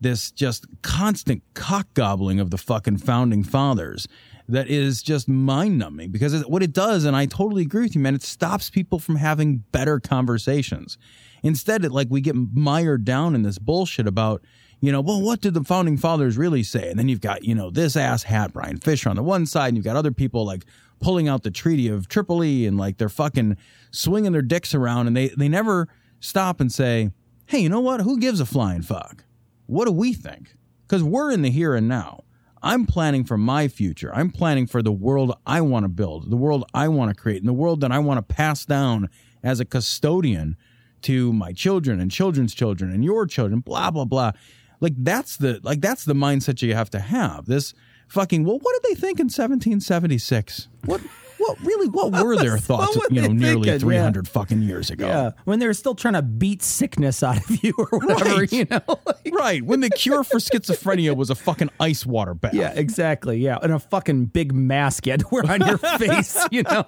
this 0.00 0.30
just 0.30 0.64
constant 0.82 1.42
cock 1.54 1.92
gobbling 1.94 2.38
of 2.38 2.50
the 2.52 2.58
fucking 2.58 2.98
founding 2.98 3.42
fathers 3.42 4.06
that 4.48 4.68
is 4.68 5.02
just 5.02 5.28
mind 5.28 5.76
numbing 5.76 6.12
because 6.12 6.40
what 6.46 6.62
it 6.62 6.72
does, 6.72 7.04
and 7.04 7.16
I 7.16 7.26
totally 7.26 7.62
agree 7.62 7.82
with 7.82 7.96
you, 7.96 8.00
man, 8.00 8.14
it 8.14 8.22
stops 8.22 8.70
people 8.70 9.00
from 9.00 9.16
having 9.16 9.64
better 9.72 9.98
conversations. 9.98 10.98
Instead, 11.42 11.84
it 11.84 11.90
like 11.90 12.06
we 12.10 12.20
get 12.20 12.36
mired 12.36 13.04
down 13.04 13.34
in 13.34 13.42
this 13.42 13.58
bullshit 13.58 14.06
about, 14.06 14.42
you 14.80 14.92
know, 14.92 15.00
well, 15.00 15.20
what 15.20 15.40
did 15.40 15.54
the 15.54 15.64
founding 15.64 15.96
fathers 15.96 16.36
really 16.36 16.62
say? 16.62 16.88
And 16.90 16.98
then 16.98 17.08
you've 17.08 17.20
got, 17.20 17.44
you 17.44 17.54
know, 17.54 17.70
this 17.70 17.96
ass 17.96 18.22
hat, 18.22 18.52
Brian 18.52 18.78
Fisher 18.78 19.08
on 19.08 19.16
the 19.16 19.22
one 19.22 19.46
side, 19.46 19.68
and 19.68 19.76
you've 19.76 19.84
got 19.84 19.96
other 19.96 20.12
people 20.12 20.44
like 20.44 20.64
pulling 21.00 21.28
out 21.28 21.42
the 21.42 21.50
Treaty 21.50 21.88
of 21.88 22.08
Tripoli 22.08 22.66
and 22.66 22.76
like 22.76 22.98
they're 22.98 23.08
fucking 23.08 23.56
swinging 23.90 24.32
their 24.32 24.42
dicks 24.42 24.74
around 24.74 25.06
and 25.06 25.16
they, 25.16 25.28
they 25.28 25.48
never, 25.48 25.88
stop 26.20 26.60
and 26.60 26.72
say, 26.72 27.10
hey, 27.46 27.58
you 27.58 27.68
know 27.68 27.80
what? 27.80 28.00
Who 28.00 28.18
gives 28.18 28.40
a 28.40 28.46
flying 28.46 28.82
fuck? 28.82 29.24
What 29.66 29.86
do 29.86 29.92
we 29.92 30.12
think? 30.12 30.54
Because 30.86 31.02
we're 31.02 31.30
in 31.30 31.42
the 31.42 31.50
here 31.50 31.74
and 31.74 31.88
now. 31.88 32.24
I'm 32.60 32.86
planning 32.86 33.24
for 33.24 33.38
my 33.38 33.68
future. 33.68 34.12
I'm 34.12 34.30
planning 34.30 34.66
for 34.66 34.82
the 34.82 34.92
world 34.92 35.36
I 35.46 35.60
want 35.60 35.84
to 35.84 35.88
build, 35.88 36.28
the 36.28 36.36
world 36.36 36.64
I 36.74 36.88
want 36.88 37.14
to 37.14 37.20
create, 37.20 37.40
and 37.40 37.48
the 37.48 37.52
world 37.52 37.80
that 37.82 37.92
I 37.92 38.00
want 38.00 38.18
to 38.18 38.34
pass 38.34 38.64
down 38.64 39.08
as 39.44 39.60
a 39.60 39.64
custodian 39.64 40.56
to 41.02 41.32
my 41.32 41.52
children 41.52 42.00
and 42.00 42.10
children's 42.10 42.54
children 42.54 42.90
and 42.90 43.04
your 43.04 43.26
children, 43.26 43.60
blah, 43.60 43.92
blah, 43.92 44.04
blah. 44.04 44.32
Like 44.80 44.94
that's 44.96 45.36
the 45.36 45.60
like 45.62 45.80
that's 45.80 46.04
the 46.04 46.14
mindset 46.14 46.62
you 46.62 46.74
have 46.74 46.90
to 46.90 47.00
have. 47.00 47.46
This 47.46 47.74
fucking 48.08 48.44
well, 48.44 48.58
what 48.60 48.82
did 48.82 48.90
they 48.90 49.00
think 49.00 49.18
in 49.20 49.24
1776? 49.26 50.68
What 50.84 51.00
what 51.38 51.60
really 51.60 51.86
what 51.88 52.10
were 52.12 52.36
their 52.36 52.58
thoughts 52.68 52.96
what 52.96 53.10
were 53.10 53.14
you 53.14 53.22
know 53.22 53.28
they 53.28 53.34
nearly 53.34 53.68
thinking? 53.70 53.78
300 53.88 54.26
fucking 54.28 54.60
years 54.62 54.90
ago 54.90 55.06
Yeah, 55.06 55.30
when 55.44 55.60
they 55.60 55.66
were 55.68 55.74
still 55.74 55.94
trying 55.94 56.14
to 56.14 56.22
beat 56.22 56.62
sickness 56.64 57.22
out 57.22 57.36
of 57.38 57.62
you 57.62 57.72
or 57.78 57.98
whatever, 58.00 58.40
Right. 58.40 58.52
you 58.52 58.66
know. 58.70 58.80
Like- 59.06 59.16
right 59.32 59.62
when 59.62 59.80
the 59.80 59.90
cure 59.90 60.24
for 60.24 60.38
schizophrenia 60.48 61.14
was 61.16 61.30
a 61.30 61.34
fucking 61.36 61.70
ice 61.78 62.04
water 62.04 62.34
bath 62.34 62.54
yeah, 62.54 62.72
exactly. 62.74 63.38
Yeah, 63.38 63.58
and 63.62 63.72
a 63.72 63.78
fucking 63.78 64.26
big 64.26 64.52
mask 64.52 65.06
you 65.06 65.12
had 65.12 65.20
to 65.20 65.26
wear 65.30 65.48
on 65.48 65.60
your 65.66 65.78
face, 65.78 66.36
you 66.50 66.62
know. 66.64 66.84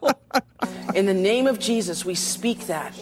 In 0.94 1.06
the 1.06 1.14
name 1.14 1.46
of 1.46 1.58
Jesus, 1.60 2.04
we 2.04 2.14
speak 2.16 2.66
that. 2.66 2.92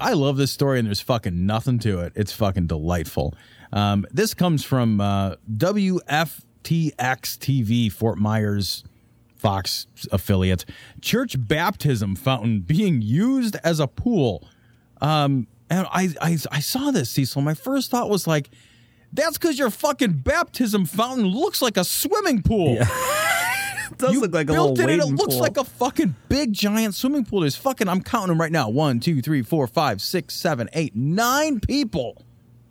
I 0.00 0.12
love 0.12 0.36
this 0.36 0.52
story, 0.52 0.78
and 0.78 0.86
there's 0.86 1.00
fucking 1.00 1.46
nothing 1.46 1.80
to 1.80 1.98
it. 1.98 2.12
It's 2.14 2.32
fucking 2.32 2.68
delightful. 2.68 3.34
Um, 3.72 4.06
this 4.12 4.34
comes 4.34 4.64
from 4.64 5.00
uh, 5.00 5.34
WFTX 5.52 6.42
TV, 6.62 7.90
Fort 7.90 8.18
Myers 8.18 8.84
Fox 9.46 9.86
affiliate. 10.10 10.64
Church 11.00 11.36
baptism 11.38 12.16
fountain 12.16 12.60
being 12.60 13.00
used 13.00 13.56
as 13.62 13.78
a 13.80 13.86
pool. 13.86 14.48
Um, 15.00 15.46
and 15.70 15.86
I, 15.90 16.08
I, 16.20 16.38
I 16.50 16.60
saw 16.60 16.90
this, 16.90 17.10
Cecil. 17.10 17.42
My 17.42 17.54
first 17.54 17.90
thought 17.90 18.10
was 18.10 18.26
like, 18.26 18.50
that's 19.12 19.38
because 19.38 19.58
your 19.58 19.70
fucking 19.70 20.14
baptism 20.14 20.84
fountain 20.84 21.26
looks 21.26 21.62
like 21.62 21.76
a 21.76 21.84
swimming 21.84 22.42
pool. 22.42 22.78
It 23.88 23.98
does 23.98 24.12
You 24.14 24.20
look 24.20 24.34
like 24.34 24.48
a 24.50 24.52
built 24.52 24.78
little 24.78 24.90
it 24.90 24.98
it 24.98 25.14
looks 25.14 25.34
pool. 25.34 25.42
like 25.42 25.56
a 25.56 25.64
fucking 25.64 26.16
big 26.28 26.52
giant 26.52 26.96
swimming 26.96 27.24
pool. 27.24 27.42
There's 27.42 27.54
fucking 27.54 27.88
I'm 27.88 28.02
counting 28.02 28.30
them 28.30 28.40
right 28.40 28.50
now. 28.50 28.68
One, 28.68 28.98
two, 28.98 29.22
three, 29.22 29.42
four, 29.42 29.66
five, 29.68 30.02
six, 30.02 30.34
seven, 30.34 30.68
eight, 30.72 30.96
nine 30.96 31.60
people 31.60 32.24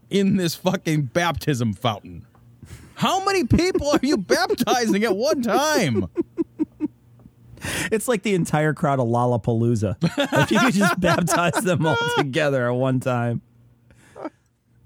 in 0.09 0.35
this 0.35 0.55
fucking 0.55 1.03
baptism 1.03 1.73
fountain. 1.73 2.27
How 2.95 3.23
many 3.23 3.45
people 3.45 3.88
are 3.89 3.99
you 4.01 4.17
baptizing 4.17 5.03
at 5.05 5.15
one 5.15 5.41
time? 5.41 6.07
It's 7.91 8.08
like 8.08 8.23
the 8.23 8.34
entire 8.36 8.73
crowd 8.73 8.99
of 8.99 9.08
Lollapalooza. 9.08 9.95
if 10.41 10.51
you 10.51 10.60
could 10.60 10.73
just 10.73 10.99
baptize 10.99 11.54
them 11.63 11.86
all 11.86 11.97
together 12.17 12.67
at 12.69 12.75
one 12.75 12.99
time. 12.99 13.41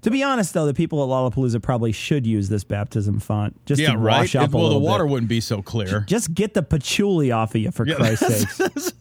To 0.02 0.10
be 0.10 0.22
honest, 0.22 0.54
though, 0.54 0.64
the 0.64 0.72
people 0.72 1.02
at 1.02 1.08
Lollapalooza 1.10 1.60
probably 1.62 1.92
should 1.92 2.26
use 2.26 2.48
this 2.48 2.64
baptism 2.64 3.20
font 3.20 3.54
just 3.66 3.82
yeah, 3.82 3.92
to 3.92 3.98
right. 3.98 4.20
wash 4.20 4.34
up 4.34 4.48
If- 4.48 4.54
a 4.54 4.56
well, 4.56 4.68
the 4.68 4.74
little 4.74 4.80
water 4.88 5.04
bit. 5.04 5.10
wouldn't 5.12 5.28
be 5.28 5.40
so 5.42 5.60
clear. 5.60 6.00
Just 6.08 6.32
get 6.32 6.54
the 6.54 6.62
patchouli 6.62 7.30
off 7.32 7.54
of 7.54 7.60
you, 7.60 7.70
for 7.70 7.86
Yeah, 7.86 7.96
Christ's 7.96 8.56
sake. 8.56 8.68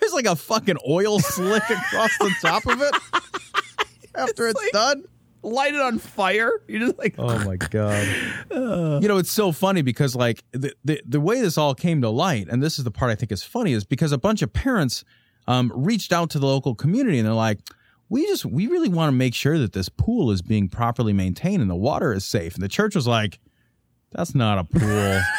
There's 0.00 0.12
like 0.12 0.26
a 0.26 0.36
fucking 0.36 0.76
oil 0.88 1.20
slick 1.20 1.62
across 1.70 2.16
the 2.18 2.34
top 2.42 2.66
of 2.66 2.82
it 2.82 2.94
after 4.14 4.48
it's, 4.48 4.70
done. 4.72 5.04
Light 5.42 5.74
it 5.74 5.80
on 5.80 5.98
fire. 5.98 6.52
You're 6.68 6.80
just 6.80 6.98
like, 6.98 7.14
Oh 7.18 7.38
my 7.44 7.56
god! 7.70 8.06
you 8.50 9.08
know, 9.08 9.16
it's 9.18 9.32
so 9.32 9.52
funny 9.52 9.82
because 9.82 10.14
like 10.14 10.44
the, 10.52 10.74
the 10.84 11.00
the 11.06 11.20
way 11.20 11.40
this 11.40 11.56
all 11.56 11.74
came 11.74 12.02
to 12.02 12.10
light, 12.10 12.48
and 12.50 12.62
this 12.62 12.78
is 12.78 12.84
the 12.84 12.90
part 12.90 13.10
I 13.10 13.14
think 13.14 13.32
is 13.32 13.42
funny, 13.42 13.72
is 13.72 13.84
because 13.84 14.12
a 14.12 14.18
bunch 14.18 14.42
of 14.42 14.52
parents 14.52 15.04
um, 15.48 15.72
reached 15.74 16.12
out 16.12 16.30
to 16.30 16.38
the 16.38 16.46
local 16.46 16.74
community 16.74 17.18
and 17.18 17.26
they're 17.26 17.34
like, 17.34 17.58
"We 18.08 18.26
just 18.26 18.44
we 18.44 18.66
really 18.66 18.88
want 18.90 19.08
to 19.08 19.16
make 19.16 19.34
sure 19.34 19.58
that 19.58 19.72
this 19.72 19.88
pool 19.88 20.30
is 20.30 20.42
being 20.42 20.68
properly 20.68 21.12
maintained 21.12 21.62
and 21.62 21.70
the 21.70 21.74
water 21.76 22.12
is 22.12 22.24
safe." 22.24 22.54
And 22.54 22.62
the 22.62 22.68
church 22.68 22.94
was 22.94 23.06
like, 23.06 23.38
"That's 24.12 24.34
not 24.34 24.58
a 24.58 24.64
pool. 24.64 25.20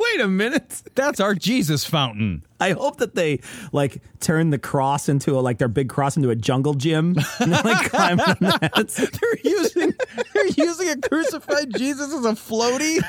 wait 0.00 0.20
a 0.20 0.28
minute. 0.28 0.82
That's 0.94 1.20
our 1.20 1.34
Jesus 1.34 1.84
fountain." 1.84 2.42
I 2.60 2.72
hope 2.72 2.98
that 2.98 3.14
they 3.14 3.40
like 3.72 4.02
turn 4.20 4.50
the 4.50 4.58
cross 4.58 5.08
into 5.08 5.38
a 5.38 5.40
like 5.40 5.58
their 5.58 5.68
big 5.68 5.88
cross 5.88 6.16
into 6.16 6.28
a 6.30 6.36
jungle 6.36 6.74
gym 6.74 7.16
and 7.40 7.52
they're 7.52 7.62
like 7.62 7.90
climbing 7.90 8.24
on 8.26 8.36
that. 8.40 8.72
They're 9.20 9.52
using 9.52 9.94
they're 10.34 10.46
using 10.48 10.88
a 10.90 10.96
crucified 10.96 11.74
Jesus 11.74 12.12
as 12.12 12.24
a 12.26 12.32
floaty. 12.32 13.02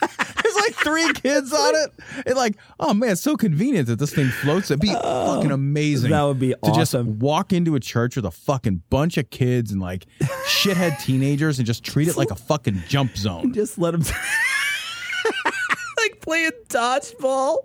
There's 0.42 0.54
like 0.56 0.74
three 0.74 1.12
kids 1.12 1.52
on 1.52 1.74
it. 1.76 1.92
And 2.26 2.34
like, 2.36 2.56
oh 2.80 2.92
man, 2.94 3.10
it's 3.10 3.20
so 3.20 3.36
convenient 3.36 3.86
that 3.88 3.98
this 3.98 4.12
thing 4.12 4.28
floats. 4.28 4.70
It'd 4.70 4.80
be 4.80 4.92
fucking 4.92 5.50
amazing. 5.52 6.10
that 6.10 6.22
would 6.22 6.40
be 6.40 6.54
awesome 6.56 6.72
to 6.72 6.78
just 6.80 6.94
walk 7.20 7.52
into 7.52 7.74
a 7.76 7.80
church 7.80 8.16
with 8.16 8.24
a 8.24 8.30
fucking 8.30 8.82
bunch 8.90 9.16
of 9.16 9.30
kids 9.30 9.70
and 9.70 9.80
like 9.80 10.06
shithead 10.46 11.00
teenagers 11.04 11.58
and 11.58 11.66
just 11.66 11.84
treat 11.84 12.08
it 12.08 12.16
like 12.16 12.30
a 12.30 12.36
fucking 12.36 12.82
jump 12.88 13.16
zone. 13.16 13.52
Just 13.52 13.78
let 13.78 13.92
them 13.92 14.02
like 15.44 15.54
playing 16.28 16.50
dodgeball. 16.68 17.58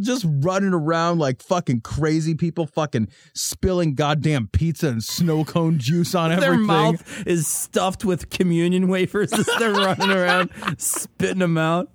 Just 0.00 0.26
running 0.28 0.74
around 0.74 1.18
like 1.18 1.40
fucking 1.42 1.80
crazy 1.80 2.34
people, 2.34 2.66
fucking 2.66 3.08
spilling 3.32 3.94
goddamn 3.94 4.48
pizza 4.48 4.88
and 4.88 5.02
snow 5.02 5.44
cone 5.44 5.78
juice 5.78 6.14
on 6.14 6.30
everything. 6.32 6.50
Their 6.58 6.58
mouth 6.66 7.26
is 7.26 7.46
stuffed 7.46 8.04
with 8.04 8.28
communion 8.28 8.88
wafers 8.88 9.32
as 9.32 9.48
they're 9.58 9.72
running 9.72 10.10
around, 10.10 10.50
spitting 10.76 11.38
them 11.38 11.56
out. 11.56 11.88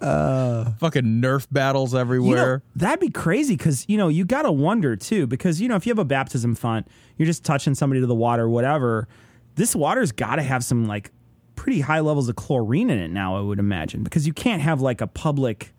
Uh, 0.00 0.70
Fucking 0.78 1.02
Nerf 1.20 1.48
battles 1.50 1.92
You 1.92 1.96
know, 1.96 2.00
everywhere. 2.02 2.62
that'd 2.76 3.00
be 3.00 3.10
crazy 3.10 3.56
because 3.56 3.84
you 3.88 3.98
know 3.98 4.06
you 4.08 4.24
got 4.24 4.42
to 4.42 4.52
wonder 4.52 4.94
too 4.94 5.26
because 5.26 5.60
you 5.60 5.68
know 5.68 5.74
if 5.76 5.84
you 5.86 5.90
have 5.90 5.98
a 5.98 6.04
baptism 6.04 6.54
font, 6.54 6.86
you're 7.18 7.26
just 7.26 7.44
touching 7.44 7.74
somebody 7.74 8.00
to 8.00 8.06
the 8.06 8.14
water, 8.14 8.48
whatever. 8.48 9.08
This 9.56 9.74
water's 9.74 10.12
got 10.12 10.36
to 10.36 10.42
have 10.42 10.62
some 10.64 10.86
like 10.86 11.10
pretty 11.56 11.80
high 11.80 12.00
levels 12.00 12.28
of 12.28 12.36
chlorine 12.36 12.90
in 12.90 12.98
it 12.98 13.10
now. 13.10 13.36
I 13.36 13.40
would 13.40 13.58
imagine 13.58 14.02
because 14.02 14.26
you 14.26 14.32
can't 14.32 14.62
have 14.62 14.80
like 14.80 15.00
a 15.00 15.06
public 15.06 15.72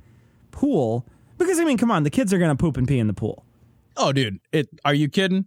pool 0.51 1.05
because 1.37 1.59
I 1.59 1.65
mean, 1.65 1.77
come 1.77 1.91
on, 1.91 2.03
the 2.03 2.09
kids 2.09 2.33
are 2.33 2.37
gonna 2.37 2.55
poop 2.55 2.77
and 2.77 2.87
pee 2.87 2.99
in 2.99 3.07
the 3.07 3.13
pool. 3.13 3.45
Oh, 3.97 4.11
dude, 4.11 4.39
it 4.51 4.69
are 4.85 4.93
you 4.93 5.09
kidding? 5.09 5.45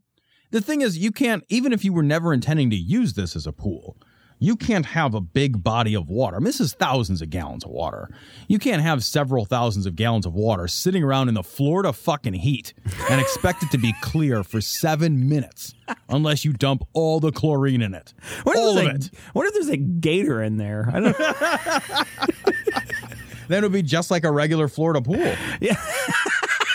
The 0.51 0.61
thing 0.61 0.81
is, 0.81 0.99
you 0.99 1.11
can't 1.11 1.45
even 1.49 1.73
if 1.73 1.85
you 1.85 1.93
were 1.93 2.03
never 2.03 2.33
intending 2.33 2.71
to 2.71 2.77
use 2.77 3.15
this 3.15 3.35
as 3.35 3.47
a 3.47 3.53
pool, 3.53 3.97
you 4.38 4.57
can't 4.57 4.87
have 4.87 5.14
a 5.14 5.20
big 5.20 5.62
body 5.62 5.94
of 5.94 6.09
water. 6.09 6.37
I 6.37 6.38
mean, 6.38 6.44
this 6.46 6.61
is 6.61 6.75
thousands 6.75 7.22
of 7.22 7.31
gallons 7.31 7.64
of 7.64 7.70
water. 7.70 8.11
You 8.49 8.59
can't 8.59 8.83
have 8.83 9.03
several 9.03 9.44
thousands 9.44 9.87
of 9.87 9.96
gallons 9.96 10.27
of 10.27 10.35
water 10.35 10.68
sitting 10.68 11.03
around 11.03 11.29
in 11.29 11.35
the 11.35 11.42
Florida 11.42 11.92
fucking 11.92 12.35
heat 12.35 12.75
and 13.11 13.20
expect 13.20 13.62
it 13.62 13.70
to 13.70 13.79
be 13.79 13.94
clear 14.03 14.44
for 14.44 14.61
seven 14.61 15.29
minutes 15.29 15.75
unless 16.09 16.44
you 16.44 16.53
dump 16.53 16.83
all 16.92 17.20
the 17.20 17.33
chlorine 17.33 17.81
in 17.81 17.94
it. 17.94 18.12
What 18.42 18.57
if, 18.57 18.62
all 18.62 18.70
of 18.70 18.85
there's 18.85 19.07
it. 19.07 19.12
a, 19.12 19.16
what 19.33 19.46
if 19.46 19.55
there's 19.55 19.68
a 19.68 19.77
gator 19.77 20.42
in 20.42 20.59
there? 20.59 20.90
I 20.92 21.01
don't. 21.01 21.16
Then 23.49 23.59
it 23.59 23.62
would 23.62 23.72
be 23.72 23.83
just 23.83 24.11
like 24.11 24.25
a 24.25 24.31
regular 24.31 24.68
Florida 24.68 25.01
pool. 25.01 25.35
Yeah. 25.61 25.81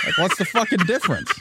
Like, 0.06 0.18
what's 0.18 0.38
the 0.38 0.46
fucking 0.46 0.86
difference? 0.86 1.32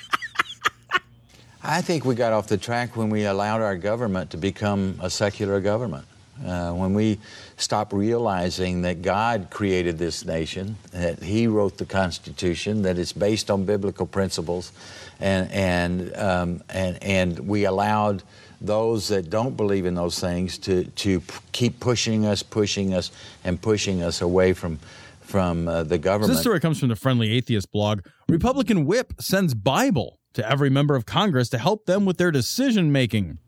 I 1.62 1.82
think 1.82 2.04
we 2.04 2.14
got 2.14 2.32
off 2.32 2.48
the 2.48 2.56
track 2.56 2.96
when 2.96 3.10
we 3.10 3.24
allowed 3.24 3.60
our 3.60 3.76
government 3.76 4.30
to 4.30 4.36
become 4.36 4.98
a 5.00 5.10
secular 5.10 5.60
government. 5.60 6.06
Uh, 6.44 6.72
when 6.72 6.94
we 6.94 7.18
stop 7.56 7.92
realizing 7.92 8.82
that 8.82 9.02
God 9.02 9.48
created 9.50 9.98
this 9.98 10.24
nation, 10.24 10.76
that 10.92 11.22
He 11.22 11.46
wrote 11.46 11.76
the 11.76 11.84
Constitution, 11.84 12.82
that 12.82 12.98
it's 12.98 13.12
based 13.12 13.50
on 13.50 13.64
biblical 13.64 14.06
principles, 14.06 14.72
and 15.20 15.50
and 15.52 16.16
um, 16.16 16.62
and 16.70 17.02
and 17.02 17.38
we 17.40 17.64
allowed 17.64 18.22
those 18.62 19.08
that 19.08 19.28
don't 19.30 19.56
believe 19.56 19.84
in 19.86 19.94
those 19.94 20.18
things 20.18 20.56
to 20.58 20.84
to 20.84 21.20
p- 21.20 21.34
keep 21.52 21.80
pushing 21.80 22.24
us, 22.24 22.42
pushing 22.42 22.94
us, 22.94 23.10
and 23.44 23.60
pushing 23.60 24.02
us 24.02 24.22
away 24.22 24.52
from 24.54 24.78
from 25.20 25.68
uh, 25.68 25.82
the 25.84 25.96
So 25.96 25.98
government. 25.98 26.32
this 26.32 26.40
story 26.40 26.58
comes 26.60 26.78
from 26.80 26.88
the 26.88 26.96
Friendly 26.96 27.30
Atheist 27.32 27.70
blog. 27.70 28.00
Republican 28.28 28.86
whip 28.86 29.12
sends 29.20 29.54
Bible 29.54 30.18
to 30.32 30.48
every 30.50 30.70
member 30.70 30.94
of 30.96 31.04
Congress 31.06 31.48
to 31.50 31.58
help 31.58 31.86
them 31.86 32.04
with 32.04 32.16
their 32.16 32.30
decision 32.30 32.90
making. 32.92 33.38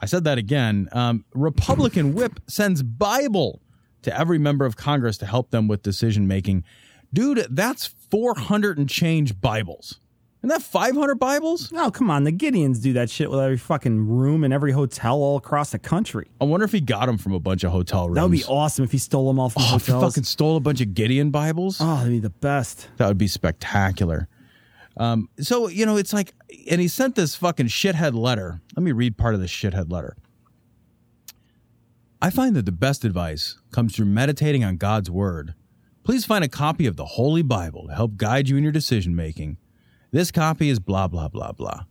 I 0.00 0.06
said 0.06 0.24
that 0.24 0.38
again. 0.38 0.88
Um, 0.92 1.24
Republican 1.34 2.14
whip 2.14 2.40
sends 2.46 2.82
Bible 2.82 3.60
to 4.02 4.18
every 4.18 4.38
member 4.38 4.64
of 4.64 4.76
Congress 4.76 5.18
to 5.18 5.26
help 5.26 5.50
them 5.50 5.68
with 5.68 5.82
decision 5.82 6.26
making. 6.26 6.64
Dude, 7.12 7.46
that's 7.50 7.86
400 8.10 8.78
and 8.78 8.88
change 8.88 9.40
Bibles. 9.40 10.00
Isn't 10.40 10.48
that 10.48 10.62
500 10.62 11.16
Bibles? 11.16 11.70
Oh, 11.76 11.90
come 11.90 12.10
on. 12.10 12.24
The 12.24 12.32
Gideons 12.32 12.80
do 12.80 12.94
that 12.94 13.10
shit 13.10 13.30
with 13.30 13.40
every 13.40 13.58
fucking 13.58 14.08
room 14.08 14.42
in 14.42 14.52
every 14.54 14.72
hotel 14.72 15.16
all 15.16 15.36
across 15.36 15.70
the 15.72 15.78
country. 15.78 16.28
I 16.40 16.44
wonder 16.44 16.64
if 16.64 16.72
he 16.72 16.80
got 16.80 17.06
them 17.06 17.18
from 17.18 17.34
a 17.34 17.40
bunch 17.40 17.62
of 17.62 17.72
hotel 17.72 18.06
rooms. 18.06 18.14
That 18.16 18.22
would 18.22 18.32
be 18.32 18.44
awesome 18.44 18.84
if 18.86 18.92
he 18.92 18.96
stole 18.96 19.26
them 19.26 19.38
all 19.38 19.50
from 19.50 19.64
Oh, 19.66 19.76
if 19.76 19.84
he 19.84 19.92
fucking 19.92 20.24
stole 20.24 20.56
a 20.56 20.60
bunch 20.60 20.80
of 20.80 20.94
Gideon 20.94 21.30
Bibles. 21.30 21.78
Oh, 21.78 21.96
that'd 21.96 22.10
be 22.10 22.20
the 22.20 22.30
best. 22.30 22.88
That 22.96 23.06
would 23.08 23.18
be 23.18 23.28
spectacular. 23.28 24.28
Um, 24.96 25.28
so, 25.38 25.68
you 25.68 25.86
know, 25.86 25.96
it's 25.96 26.12
like, 26.12 26.34
and 26.68 26.80
he 26.80 26.88
sent 26.88 27.14
this 27.14 27.34
fucking 27.36 27.68
shithead 27.68 28.14
letter. 28.14 28.60
Let 28.76 28.82
me 28.82 28.92
read 28.92 29.16
part 29.16 29.34
of 29.34 29.40
this 29.40 29.50
shithead 29.50 29.90
letter. 29.90 30.16
I 32.22 32.30
find 32.30 32.54
that 32.56 32.66
the 32.66 32.72
best 32.72 33.04
advice 33.04 33.58
comes 33.72 33.96
through 33.96 34.06
meditating 34.06 34.62
on 34.62 34.76
God's 34.76 35.10
Word. 35.10 35.54
Please 36.04 36.26
find 36.26 36.44
a 36.44 36.48
copy 36.48 36.86
of 36.86 36.96
the 36.96 37.04
Holy 37.04 37.42
Bible 37.42 37.86
to 37.86 37.94
help 37.94 38.16
guide 38.16 38.48
you 38.48 38.56
in 38.56 38.62
your 38.62 38.72
decision 38.72 39.16
making. 39.16 39.56
This 40.10 40.30
copy 40.30 40.68
is 40.68 40.80
blah, 40.80 41.08
blah, 41.08 41.28
blah, 41.28 41.52
blah. 41.52 41.84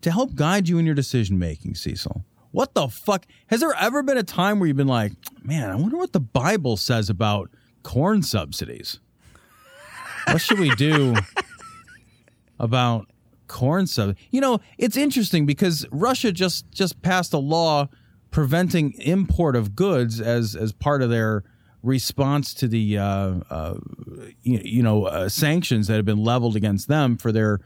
To 0.00 0.10
help 0.10 0.34
guide 0.34 0.68
you 0.68 0.78
in 0.78 0.86
your 0.86 0.94
decision 0.94 1.38
making, 1.38 1.76
Cecil. 1.76 2.24
What 2.50 2.74
the 2.74 2.88
fuck? 2.88 3.26
Has 3.46 3.60
there 3.60 3.74
ever 3.78 4.02
been 4.02 4.18
a 4.18 4.22
time 4.22 4.58
where 4.58 4.66
you've 4.66 4.76
been 4.76 4.88
like, 4.88 5.12
man, 5.42 5.70
I 5.70 5.76
wonder 5.76 5.96
what 5.96 6.12
the 6.12 6.20
Bible 6.20 6.76
says 6.76 7.08
about 7.08 7.50
corn 7.82 8.22
subsidies? 8.22 8.98
What 10.26 10.40
should 10.40 10.58
we 10.58 10.74
do 10.74 11.14
about 12.62 13.10
corn 13.48 13.86
sub? 13.86 14.16
You 14.30 14.40
know, 14.40 14.60
it's 14.78 14.96
interesting 14.96 15.44
because 15.44 15.86
Russia 15.92 16.32
just 16.32 16.70
just 16.70 17.02
passed 17.02 17.34
a 17.34 17.38
law 17.38 17.88
preventing 18.30 18.92
import 18.94 19.54
of 19.54 19.76
goods 19.76 20.20
as 20.20 20.56
as 20.56 20.72
part 20.72 21.02
of 21.02 21.10
their 21.10 21.44
response 21.82 22.54
to 22.54 22.68
the 22.68 22.96
uh, 22.96 23.34
uh, 23.50 23.74
you, 24.42 24.60
you 24.64 24.82
know 24.82 25.04
uh, 25.04 25.28
sanctions 25.28 25.88
that 25.88 25.96
have 25.96 26.04
been 26.04 26.22
leveled 26.22 26.56
against 26.56 26.88
them 26.88 27.16
for 27.16 27.32
their 27.32 27.60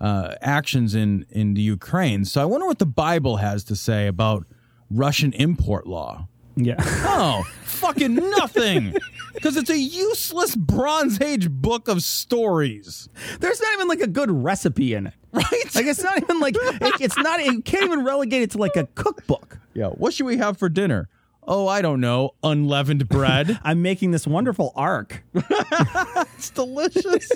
uh, 0.00 0.34
actions 0.40 0.94
in 0.94 1.26
in 1.30 1.54
the 1.54 1.62
Ukraine. 1.62 2.24
So 2.24 2.42
I 2.42 2.44
wonder 2.44 2.66
what 2.66 2.78
the 2.78 2.86
Bible 2.86 3.38
has 3.38 3.64
to 3.64 3.76
say 3.76 4.06
about 4.06 4.46
Russian 4.90 5.32
import 5.34 5.86
law. 5.86 6.28
Yeah. 6.56 6.76
Oh, 7.12 7.42
fucking 7.64 8.14
nothing. 8.14 8.94
Because 9.34 9.56
it's 9.56 9.70
a 9.70 9.78
useless 9.78 10.54
Bronze 10.54 11.20
Age 11.20 11.50
book 11.50 11.88
of 11.88 12.02
stories. 12.02 13.08
There's 13.40 13.60
not 13.60 13.72
even 13.74 13.88
like 13.88 14.00
a 14.00 14.06
good 14.06 14.30
recipe 14.30 14.94
in 14.94 15.06
it. 15.08 15.14
Right? 15.32 15.74
Like 15.74 15.86
it's 15.86 16.02
not 16.02 16.20
even 16.22 16.40
like 16.40 16.54
it, 16.58 17.00
it's 17.00 17.16
not. 17.16 17.44
You 17.44 17.62
can't 17.62 17.84
even 17.84 18.04
relegate 18.04 18.42
it 18.42 18.50
to 18.52 18.58
like 18.58 18.76
a 18.76 18.86
cookbook. 18.94 19.58
Yeah. 19.74 19.88
What 19.88 20.12
should 20.14 20.26
we 20.26 20.36
have 20.38 20.56
for 20.58 20.68
dinner? 20.68 21.08
Oh, 21.46 21.66
I 21.68 21.82
don't 21.82 22.00
know. 22.00 22.30
Unleavened 22.42 23.08
bread. 23.08 23.58
I'm 23.64 23.80
making 23.82 24.10
this 24.10 24.26
wonderful 24.26 24.72
ark. 24.76 25.22
it's 25.34 26.50
delicious. 26.50 27.30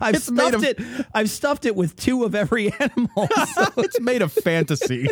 I've 0.00 0.16
It's 0.16 0.24
stuffed 0.26 0.54
of- 0.54 0.64
it. 0.64 0.78
I've 1.14 1.30
stuffed 1.30 1.64
it 1.64 1.74
with 1.76 1.94
two 1.96 2.24
of 2.24 2.34
every 2.34 2.72
animal. 2.78 3.28
it's 3.76 4.00
made 4.00 4.22
of 4.22 4.32
fantasy. 4.32 5.08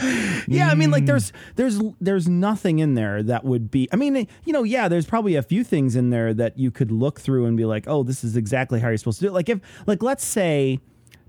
Yeah, 0.48 0.68
I 0.68 0.74
mean, 0.74 0.90
like 0.90 1.06
there's 1.06 1.32
there's 1.56 1.80
there's 2.00 2.28
nothing 2.28 2.78
in 2.78 2.94
there 2.94 3.22
that 3.22 3.44
would 3.44 3.70
be. 3.70 3.88
I 3.92 3.96
mean, 3.96 4.28
you 4.44 4.52
know, 4.52 4.62
yeah, 4.62 4.88
there's 4.88 5.06
probably 5.06 5.34
a 5.34 5.42
few 5.42 5.64
things 5.64 5.96
in 5.96 6.10
there 6.10 6.32
that 6.34 6.58
you 6.58 6.70
could 6.70 6.92
look 6.92 7.20
through 7.20 7.46
and 7.46 7.56
be 7.56 7.64
like, 7.64 7.84
oh, 7.88 8.02
this 8.02 8.22
is 8.22 8.36
exactly 8.36 8.80
how 8.80 8.88
you're 8.88 8.96
supposed 8.96 9.18
to 9.18 9.24
do 9.24 9.28
it. 9.28 9.34
Like 9.34 9.48
if 9.48 9.60
like 9.86 10.02
let's 10.02 10.24
say 10.24 10.80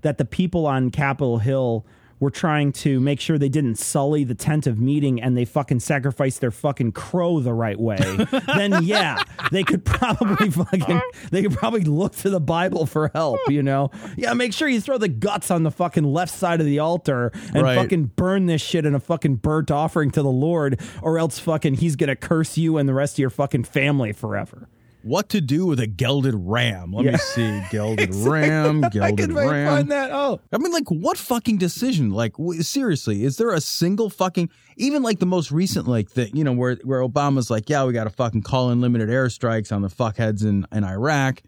that 0.02 0.18
the 0.18 0.24
people 0.24 0.66
on 0.66 0.90
Capitol 0.90 1.38
Hill 1.38 1.84
were 2.20 2.30
trying 2.30 2.72
to 2.72 2.98
make 3.00 3.20
sure 3.20 3.38
they 3.38 3.48
didn't 3.48 3.76
sully 3.76 4.24
the 4.24 4.34
tent 4.34 4.66
of 4.66 4.78
meeting 4.80 5.20
and 5.22 5.36
they 5.36 5.44
fucking 5.44 5.80
sacrificed 5.80 6.40
their 6.40 6.50
fucking 6.50 6.92
crow 6.92 7.40
the 7.40 7.52
right 7.54 7.78
way, 7.78 7.98
then 8.56 8.82
yeah, 8.82 9.22
they 9.52 9.62
could 9.62 9.84
probably 9.84 10.50
fucking 10.50 11.00
they 11.30 11.42
could 11.42 11.52
probably 11.52 11.84
look 11.84 12.14
to 12.16 12.30
the 12.30 12.40
Bible 12.40 12.86
for 12.86 13.10
help, 13.14 13.38
you 13.48 13.62
know? 13.62 13.90
Yeah, 14.16 14.32
make 14.34 14.52
sure 14.52 14.68
you 14.68 14.80
throw 14.80 14.98
the 14.98 15.08
guts 15.08 15.50
on 15.50 15.62
the 15.62 15.70
fucking 15.70 16.04
left 16.04 16.34
side 16.34 16.60
of 16.60 16.66
the 16.66 16.78
altar 16.80 17.30
and 17.54 17.62
Right. 17.62 17.76
fucking 17.76 18.06
burn 18.16 18.46
this 18.46 18.62
shit 18.62 18.84
in 18.84 18.94
a 18.94 19.00
fucking 19.00 19.36
burnt 19.36 19.70
offering 19.70 20.10
to 20.12 20.22
the 20.22 20.28
Lord, 20.30 20.80
or 21.02 21.18
else 21.18 21.38
fucking 21.38 21.74
he's 21.74 21.96
gonna 21.96 22.16
curse 22.16 22.58
you 22.58 22.76
and 22.78 22.88
the 22.88 22.94
rest 22.94 23.14
of 23.14 23.18
your 23.20 23.30
fucking 23.30 23.64
family 23.64 24.12
forever. 24.12 24.68
What 25.02 25.28
to 25.30 25.40
do 25.40 25.66
with 25.66 25.78
a 25.80 25.86
gelded 25.86 26.34
ram? 26.36 26.92
Let 26.92 27.04
Yeah. 27.04 27.12
me 27.12 27.18
see. 27.18 27.62
Gelded 27.70 28.14
ram, 28.14 28.84
I 28.84 28.88
gelded 28.88 29.32
find- 29.32 29.50
ram. 29.50 29.74
find 29.76 29.90
that. 29.90 30.10
Oh, 30.12 30.40
I 30.52 30.58
mean, 30.58 30.72
like, 30.72 30.88
what 30.88 31.16
fucking 31.16 31.58
decision? 31.58 32.10
Like, 32.10 32.32
w- 32.36 32.62
seriously, 32.62 33.24
is 33.24 33.36
there 33.36 33.50
a 33.52 33.60
single 33.60 34.10
fucking, 34.10 34.50
even 34.76 35.02
like 35.02 35.18
the 35.18 35.26
most 35.26 35.50
recent, 35.52 35.86
like 35.88 36.10
the, 36.10 36.28
you 36.30 36.44
know, 36.44 36.52
where 36.52 36.76
where 36.84 37.00
Obama's 37.00 37.50
like, 37.50 37.68
yeah, 37.70 37.84
we 37.84 37.92
got 37.92 38.04
to 38.04 38.10
fucking 38.10 38.42
call 38.42 38.70
in 38.70 38.80
limited 38.80 39.08
airstrikes 39.08 39.70
on 39.72 39.82
the 39.82 39.88
fuckheads 39.88 40.42
in 40.44 40.66
in 40.72 40.84
Iraq. 40.84 41.42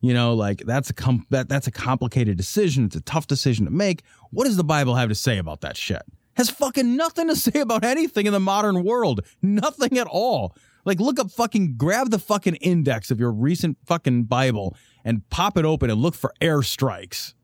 You 0.00 0.12
know, 0.14 0.34
like 0.34 0.58
that's 0.66 0.90
a 0.90 0.94
com- 0.94 1.26
that 1.30 1.48
that's 1.48 1.66
a 1.66 1.72
complicated 1.72 2.36
decision. 2.36 2.84
It's 2.84 2.96
a 2.96 3.00
tough 3.00 3.26
decision 3.26 3.64
to 3.64 3.70
make. 3.70 4.02
What 4.30 4.44
does 4.44 4.56
the 4.56 4.64
Bible 4.64 4.94
have 4.94 5.08
to 5.08 5.14
say 5.14 5.38
about 5.38 5.62
that 5.62 5.76
shit? 5.76 6.02
Has 6.36 6.50
fucking 6.50 6.96
nothing 6.96 7.28
to 7.28 7.36
say 7.46 7.60
about 7.60 7.82
anything 7.82 8.26
in 8.26 8.32
the 8.34 8.40
modern 8.40 8.84
world. 8.84 9.22
Nothing 9.42 9.96
at 9.98 10.06
all. 10.06 10.54
Like, 10.86 11.00
look 11.00 11.20
up 11.20 11.30
fucking, 11.30 11.76
grab 11.76 12.10
the 12.10 12.18
fucking 12.18 12.54
index 12.56 13.10
of 13.10 13.20
your 13.20 13.32
recent 13.32 13.76
fucking 13.84 14.24
Bible 14.24 14.74
and 15.04 15.28
pop 15.28 15.58
it 15.58 15.66
open 15.66 15.90
and 15.90 16.00
look 16.00 16.14
for 16.14 16.32
airstrikes. 16.40 17.34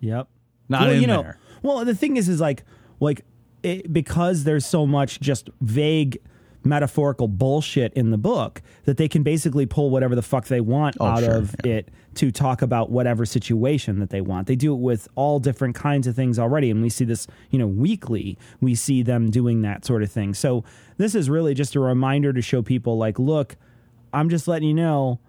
Yep. 0.00 0.28
Not 0.68 0.82
well, 0.82 0.90
in 0.90 1.00
you 1.00 1.06
know, 1.06 1.22
there. 1.22 1.38
Well, 1.62 1.84
the 1.84 1.94
thing 1.94 2.16
is, 2.16 2.28
is 2.28 2.40
like, 2.40 2.64
like, 3.00 3.24
it, 3.62 3.92
because 3.92 4.44
there's 4.44 4.66
so 4.66 4.86
much 4.86 5.20
just 5.20 5.48
vague 5.60 6.18
metaphorical 6.64 7.28
bullshit 7.28 7.92
in 7.94 8.10
the 8.10 8.18
book 8.18 8.62
that 8.84 8.96
they 8.96 9.08
can 9.08 9.22
basically 9.22 9.64
pull 9.64 9.90
whatever 9.90 10.14
the 10.14 10.22
fuck 10.22 10.46
they 10.46 10.60
want 10.60 10.96
Oh, 11.00 11.06
out 11.06 11.20
sure, 11.20 11.36
of 11.36 11.54
it 11.64 11.88
to 12.14 12.30
talk 12.30 12.62
about 12.62 12.90
whatever 12.90 13.24
situation 13.24 13.98
that 14.00 14.10
they 14.10 14.20
want. 14.20 14.46
They 14.46 14.56
do 14.56 14.74
it 14.74 14.80
with 14.80 15.08
all 15.14 15.38
different 15.38 15.74
kinds 15.74 16.06
of 16.06 16.16
things 16.16 16.38
already, 16.38 16.70
and 16.70 16.82
we 16.82 16.88
see 16.88 17.04
this, 17.04 17.26
you 17.50 17.58
know, 17.58 17.66
weekly. 17.66 18.38
We 18.60 18.74
see 18.74 19.02
them 19.02 19.30
doing 19.30 19.62
that 19.62 19.84
sort 19.84 20.02
of 20.02 20.10
thing. 20.10 20.34
So 20.34 20.64
this 20.96 21.14
is 21.14 21.30
really 21.30 21.54
just 21.54 21.74
a 21.74 21.80
reminder 21.80 22.32
to 22.32 22.42
show 22.42 22.62
people, 22.62 22.98
like, 22.98 23.18
look, 23.18 23.56
I'm 24.12 24.28
just 24.30 24.48
letting 24.48 24.68
you 24.68 24.74
know 24.74 25.20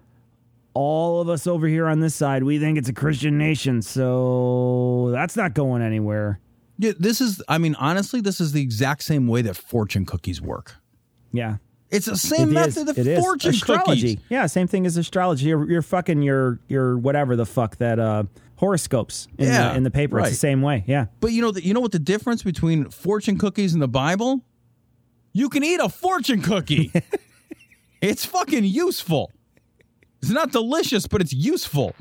all 0.74 1.20
of 1.20 1.28
us 1.28 1.46
over 1.46 1.66
here 1.66 1.86
on 1.86 2.00
this 2.00 2.14
side, 2.14 2.44
we 2.44 2.58
think 2.58 2.78
it's 2.78 2.88
a 2.88 2.92
Christian 2.92 3.36
nation, 3.36 3.82
so 3.82 5.10
that's 5.12 5.36
not 5.36 5.54
going 5.54 5.82
anywhere. 5.82 6.40
Yeah, 6.78 6.92
this 6.98 7.20
is. 7.20 7.42
I 7.48 7.58
mean, 7.58 7.74
honestly, 7.74 8.20
this 8.20 8.40
is 8.40 8.52
the 8.52 8.62
exact 8.62 9.02
same 9.02 9.26
way 9.26 9.42
that 9.42 9.56
fortune 9.56 10.06
cookies 10.06 10.40
work. 10.40 10.76
Yeah. 11.32 11.56
It's 11.90 12.06
the 12.06 12.16
same 12.16 12.56
It 12.56 12.66
is. 12.68 12.76
method 12.76 12.88
of 12.90 12.98
It 12.98 13.06
is. 13.06 13.18
fortune 13.20 13.50
astrology. 13.50 14.14
cookies. 14.16 14.26
Yeah, 14.28 14.46
same 14.46 14.66
thing 14.68 14.86
as 14.86 14.96
astrology. 14.96 15.46
You're, 15.46 15.68
you're 15.70 15.82
fucking 15.82 16.22
your 16.22 16.60
your 16.68 16.96
whatever 16.96 17.34
the 17.36 17.46
fuck 17.46 17.76
that 17.78 17.98
uh 17.98 18.24
horoscopes 18.56 19.26
in 19.38 19.48
Yeah, 19.48 19.70
the 19.70 19.76
in 19.78 19.82
the 19.82 19.90
paper. 19.90 20.20
It's 20.20 20.30
the 20.30 20.34
same 20.36 20.62
way. 20.62 20.84
Yeah. 20.86 21.06
But 21.20 21.32
you 21.32 21.42
know, 21.42 21.50
the, 21.50 21.64
you 21.64 21.74
know 21.74 21.80
what 21.80 21.92
the 21.92 21.98
difference 21.98 22.42
between 22.42 22.90
fortune 22.90 23.38
cookies 23.38 23.72
and 23.72 23.82
the 23.82 23.88
Bible? 23.88 24.40
You 25.32 25.48
can 25.48 25.64
eat 25.64 25.80
a 25.80 25.88
fortune 25.88 26.42
cookie. 26.42 26.92
it's 28.00 28.24
fucking 28.24 28.64
useful. 28.64 29.30
It's 30.22 30.30
not 30.30 30.52
delicious, 30.52 31.06
but 31.06 31.20
it's 31.20 31.32
useful. 31.32 31.94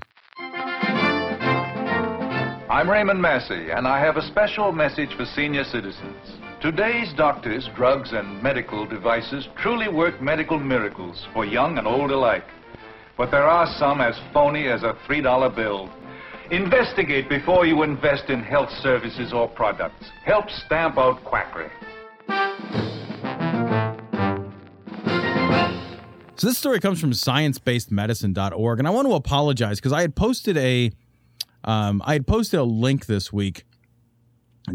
I'm 2.70 2.88
Raymond 2.90 3.22
Massey, 3.22 3.72
and 3.72 3.88
I 3.88 4.00
have 4.00 4.18
a 4.18 4.22
special 4.28 4.72
message 4.72 5.10
for 5.16 5.26
senior 5.36 5.64
citizens. 5.64 6.16
Today's 6.62 7.14
doctors, 7.16 7.70
drugs, 7.74 8.10
and 8.12 8.44
medical 8.44 8.86
devices 8.86 9.48
truly 9.62 9.88
work 9.88 10.22
medical 10.22 10.60
miracles 10.60 11.26
for 11.34 11.46
young 11.46 11.78
and 11.78 11.88
old 11.88 12.12
alike. 12.12 12.44
But 13.18 13.32
there 13.32 13.48
are 13.48 13.66
some 13.78 14.02
as 14.02 14.20
phony 14.34 14.68
as 14.68 14.84
a 14.84 14.94
$3 15.08 15.56
bill. 15.56 15.90
Investigate 16.52 17.30
before 17.30 17.66
you 17.66 17.84
invest 17.84 18.26
in 18.28 18.44
health 18.44 18.70
services 18.82 19.32
or 19.32 19.48
products. 19.48 20.04
Help 20.26 20.50
stamp 20.66 20.98
out 20.98 21.24
quackery. 21.24 21.72
So 26.36 26.48
this 26.48 26.58
story 26.58 26.82
comes 26.82 27.00
from 27.00 27.12
sciencebasedmedicine.org, 27.12 28.80
and 28.80 28.88
I 28.88 28.92
want 28.92 29.08
to 29.08 29.14
apologize 29.14 29.80
because 29.80 29.94
I 29.94 30.02
had 30.02 30.14
posted 30.14 30.58
a, 30.58 30.92
um, 31.64 32.02
I 32.04 32.12
had 32.12 32.28
posted 32.28 32.60
a 32.60 32.64
link 32.64 33.06
this 33.06 33.32
week 33.32 33.64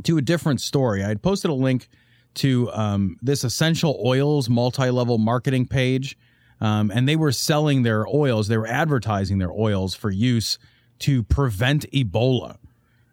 to 0.03 0.19
a 0.19 0.23
different 0.23 0.61
story. 0.61 1.05
I 1.05 1.09
had 1.09 1.23
posted 1.23 1.51
a 1.51 1.55
link 1.55 1.89
to 2.35 2.71
um, 2.73 3.17
this 3.23 3.45
essential 3.45 4.01
oils 4.05 4.49
multi-level 4.49 5.19
marketing 5.19 5.67
page, 5.67 6.19
um, 6.61 6.91
and 6.91 7.09
they 7.09 7.17
were 7.17 7.33
selling 7.33 7.83
their 7.83 8.07
oils. 8.07 8.49
They 8.49 8.59
were 8.59 8.67
advertising 8.67 9.39
their 9.39 9.53
oils 9.53 9.95
for 9.95 10.11
use 10.11 10.59
to 11.01 11.23
prevent 11.23 11.91
Ebola. 11.93 12.57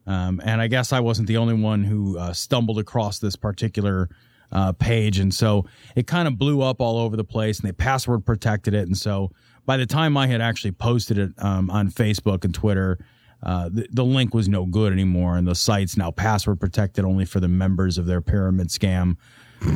Um, 0.07 0.41
and 0.43 0.61
I 0.61 0.67
guess 0.67 0.91
I 0.91 0.99
wasn't 0.99 1.27
the 1.27 1.37
only 1.37 1.53
one 1.53 1.83
who 1.83 2.17
uh, 2.17 2.33
stumbled 2.33 2.79
across 2.79 3.19
this 3.19 3.35
particular 3.35 4.09
uh, 4.51 4.73
page. 4.73 5.19
And 5.19 5.33
so 5.33 5.65
it 5.95 6.07
kind 6.07 6.27
of 6.27 6.37
blew 6.37 6.61
up 6.61 6.81
all 6.81 6.97
over 6.97 7.15
the 7.15 7.23
place 7.23 7.59
and 7.59 7.67
they 7.67 7.73
password 7.73 8.25
protected 8.25 8.73
it. 8.73 8.87
And 8.87 8.97
so 8.97 9.31
by 9.65 9.77
the 9.77 9.85
time 9.85 10.17
I 10.17 10.27
had 10.27 10.41
actually 10.41 10.71
posted 10.71 11.17
it 11.17 11.31
um, 11.37 11.69
on 11.69 11.89
Facebook 11.89 12.43
and 12.43 12.53
Twitter, 12.53 12.97
uh, 13.43 13.69
the, 13.69 13.87
the 13.91 14.05
link 14.05 14.33
was 14.33 14.47
no 14.47 14.65
good 14.65 14.93
anymore. 14.93 15.37
And 15.37 15.47
the 15.47 15.55
site's 15.55 15.97
now 15.97 16.11
password 16.11 16.59
protected 16.59 17.05
only 17.05 17.25
for 17.25 17.39
the 17.39 17.47
members 17.47 17.97
of 17.97 18.05
their 18.05 18.21
pyramid 18.21 18.69
scam. 18.69 19.17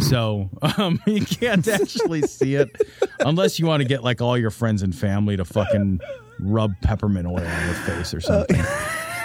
So 0.02 0.50
um, 0.78 1.02
you 1.06 1.26
can't 1.26 1.68
actually 1.68 2.24
see 2.24 2.56
it 2.56 2.70
unless 3.20 3.60
you 3.60 3.66
want 3.66 3.82
to 3.82 3.88
get 3.88 4.04
like 4.04 4.22
all 4.22 4.38
your 4.38 4.52
friends 4.52 4.82
and 4.82 4.96
family 4.96 5.38
to 5.38 5.46
fucking 5.46 6.00
rub 6.40 6.74
peppermint 6.82 7.28
oil 7.28 7.46
on 7.46 7.66
your 7.66 7.76
face 7.76 8.14
or 8.14 8.22
something. 8.22 8.60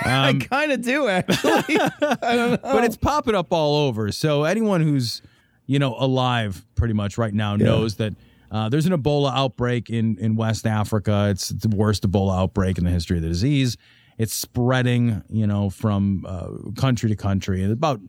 I 0.03 0.39
kind 0.49 0.73
of 0.73 0.83
do 0.83 1.09
actually. 1.09 1.53
I 1.79 2.37
don't 2.37 2.51
know. 2.53 2.59
but 2.63 2.85
it's 2.85 2.97
popping 2.97 3.35
up 3.35 3.53
all 3.53 3.87
over. 3.89 4.11
So 4.13 4.45
anyone 4.45 4.81
who's 4.81 5.21
you 5.67 5.79
know 5.79 5.95
alive 5.99 6.65
pretty 6.75 6.95
much 6.95 7.19
right 7.19 7.35
now 7.35 7.57
knows 7.57 7.97
that 7.97 8.15
uh, 8.51 8.69
there's 8.69 8.87
an 8.87 8.93
Ebola 8.93 9.33
outbreak 9.35 9.91
in 9.91 10.17
in 10.19 10.37
West 10.37 10.67
Africa. 10.67 11.29
It's 11.31 11.51
the 11.51 11.69
worst 11.69 12.09
Ebola 12.09 12.39
outbreak 12.39 12.79
in 12.79 12.85
the 12.85 12.91
history 12.91 13.19
of 13.19 13.23
the 13.23 13.29
disease. 13.29 13.77
It's 14.21 14.35
spreading, 14.35 15.23
you 15.31 15.47
know, 15.47 15.71
from 15.71 16.27
uh, 16.29 16.49
country 16.79 17.09
to 17.09 17.17
country. 17.17 17.63
And 17.63 17.73
about 17.73 18.01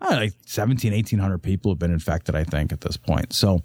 know, 0.00 0.10
like 0.10 0.32
17, 0.46 0.92
1800 0.92 1.38
people 1.38 1.70
have 1.70 1.78
been 1.78 1.92
infected, 1.92 2.34
I 2.34 2.44
think, 2.44 2.72
at 2.72 2.82
this 2.82 2.96
point. 2.96 3.32
So 3.32 3.62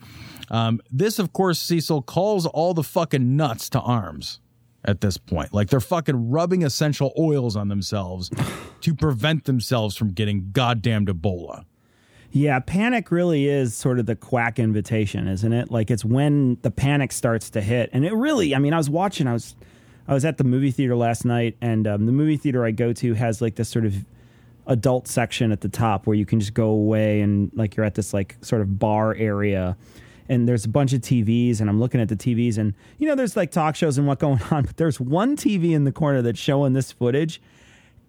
um, 0.49 0.79
this, 0.91 1.19
of 1.19 1.33
course, 1.33 1.59
Cecil 1.59 2.03
calls 2.03 2.45
all 2.45 2.73
the 2.73 2.83
fucking 2.83 3.35
nuts 3.35 3.69
to 3.71 3.79
arms 3.79 4.39
at 4.83 5.01
this 5.01 5.17
point. 5.17 5.53
Like 5.53 5.69
they're 5.69 5.79
fucking 5.79 6.29
rubbing 6.29 6.63
essential 6.63 7.13
oils 7.17 7.55
on 7.55 7.67
themselves 7.67 8.31
to 8.81 8.95
prevent 8.95 9.45
themselves 9.45 9.95
from 9.95 10.13
getting 10.13 10.51
goddamned 10.51 11.07
Ebola. 11.07 11.65
Yeah, 12.33 12.59
panic 12.59 13.11
really 13.11 13.47
is 13.47 13.75
sort 13.75 13.99
of 13.99 14.05
the 14.05 14.15
quack 14.15 14.57
invitation, 14.57 15.27
isn't 15.27 15.51
it? 15.51 15.69
Like 15.69 15.91
it's 15.91 16.05
when 16.05 16.57
the 16.61 16.71
panic 16.71 17.11
starts 17.11 17.49
to 17.51 17.61
hit, 17.61 17.89
and 17.91 18.05
it 18.05 18.13
really. 18.13 18.55
I 18.55 18.59
mean, 18.59 18.73
I 18.73 18.77
was 18.77 18.89
watching. 18.89 19.27
I 19.27 19.33
was, 19.33 19.53
I 20.11 20.13
was 20.13 20.25
at 20.25 20.37
the 20.37 20.43
movie 20.43 20.71
theater 20.71 20.93
last 20.93 21.23
night, 21.23 21.55
and 21.61 21.87
um, 21.87 22.05
the 22.05 22.11
movie 22.11 22.35
theater 22.35 22.65
I 22.65 22.71
go 22.71 22.91
to 22.91 23.13
has 23.13 23.41
like 23.41 23.55
this 23.55 23.69
sort 23.69 23.85
of 23.85 23.95
adult 24.67 25.07
section 25.07 25.53
at 25.53 25.61
the 25.61 25.69
top 25.69 26.05
where 26.05 26.17
you 26.17 26.25
can 26.25 26.41
just 26.41 26.53
go 26.53 26.67
away 26.67 27.21
and 27.21 27.49
like 27.55 27.77
you're 27.77 27.85
at 27.85 27.95
this 27.95 28.13
like 28.13 28.35
sort 28.41 28.61
of 28.61 28.77
bar 28.77 29.15
area. 29.15 29.77
And 30.27 30.49
there's 30.49 30.65
a 30.65 30.69
bunch 30.69 30.91
of 30.91 30.99
TVs, 30.99 31.61
and 31.61 31.69
I'm 31.69 31.79
looking 31.79 32.01
at 32.01 32.09
the 32.09 32.17
TVs, 32.17 32.57
and 32.57 32.73
you 32.97 33.07
know, 33.07 33.15
there's 33.15 33.37
like 33.37 33.51
talk 33.51 33.77
shows 33.77 33.97
and 33.97 34.05
what 34.05 34.19
going 34.19 34.41
on, 34.51 34.65
but 34.65 34.75
there's 34.75 34.99
one 34.99 35.37
TV 35.37 35.71
in 35.71 35.85
the 35.85 35.93
corner 35.93 36.21
that's 36.21 36.37
showing 36.37 36.73
this 36.73 36.91
footage, 36.91 37.41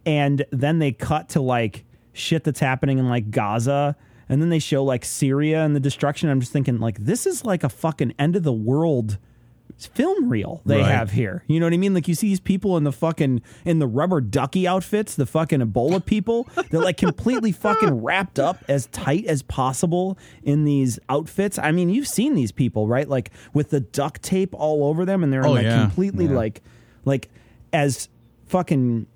and 0.04 0.44
then 0.50 0.80
they 0.80 0.90
cut 0.90 1.28
to 1.30 1.40
like 1.40 1.84
shit 2.12 2.42
that's 2.42 2.58
happening 2.58 2.98
in 2.98 3.08
like 3.08 3.30
Gaza 3.30 3.96
and 4.28 4.42
then 4.42 4.48
they 4.50 4.58
show 4.58 4.82
like 4.82 5.04
Syria 5.04 5.64
and 5.64 5.76
the 5.76 5.80
destruction. 5.80 6.28
I'm 6.28 6.40
just 6.40 6.52
thinking 6.52 6.80
like 6.80 6.98
this 6.98 7.26
is 7.26 7.44
like 7.44 7.62
a 7.62 7.68
fucking 7.68 8.14
end 8.18 8.34
of 8.34 8.42
the 8.42 8.52
world 8.52 9.18
film 9.86 10.28
reel 10.28 10.60
they 10.66 10.78
Right. 10.78 10.90
have 10.90 11.10
here. 11.12 11.44
You 11.46 11.60
know 11.60 11.66
what 11.66 11.72
I 11.72 11.76
mean? 11.76 11.94
Like 11.94 12.08
you 12.08 12.14
see 12.14 12.28
these 12.28 12.40
people 12.40 12.76
in 12.76 12.84
the 12.84 12.92
fucking 12.92 13.42
in 13.64 13.78
the 13.78 13.86
rubber 13.86 14.20
ducky 14.20 14.66
outfits, 14.66 15.14
the 15.14 15.26
fucking 15.26 15.60
Ebola 15.60 16.04
people. 16.04 16.48
They're 16.70 16.80
like 16.80 16.96
completely 16.96 17.52
fucking 17.52 18.02
wrapped 18.02 18.38
up 18.38 18.58
as 18.68 18.86
tight 18.86 19.26
as 19.26 19.42
possible 19.42 20.18
in 20.42 20.64
these 20.64 20.98
outfits. 21.08 21.58
I 21.58 21.72
mean, 21.72 21.90
you've 21.90 22.08
seen 22.08 22.34
these 22.34 22.52
people, 22.52 22.86
right? 22.88 23.08
Like 23.08 23.30
with 23.54 23.70
the 23.70 23.80
duct 23.80 24.22
tape 24.22 24.54
all 24.54 24.84
over 24.84 25.04
them 25.04 25.22
and 25.22 25.32
they're 25.32 25.46
Oh, 25.46 25.52
like 25.52 25.64
yeah. 25.64 25.80
completely 25.82 26.26
Yeah. 26.26 26.32
like 26.36 26.62
like 27.04 27.30
as 27.72 28.08
fucking 28.46 29.06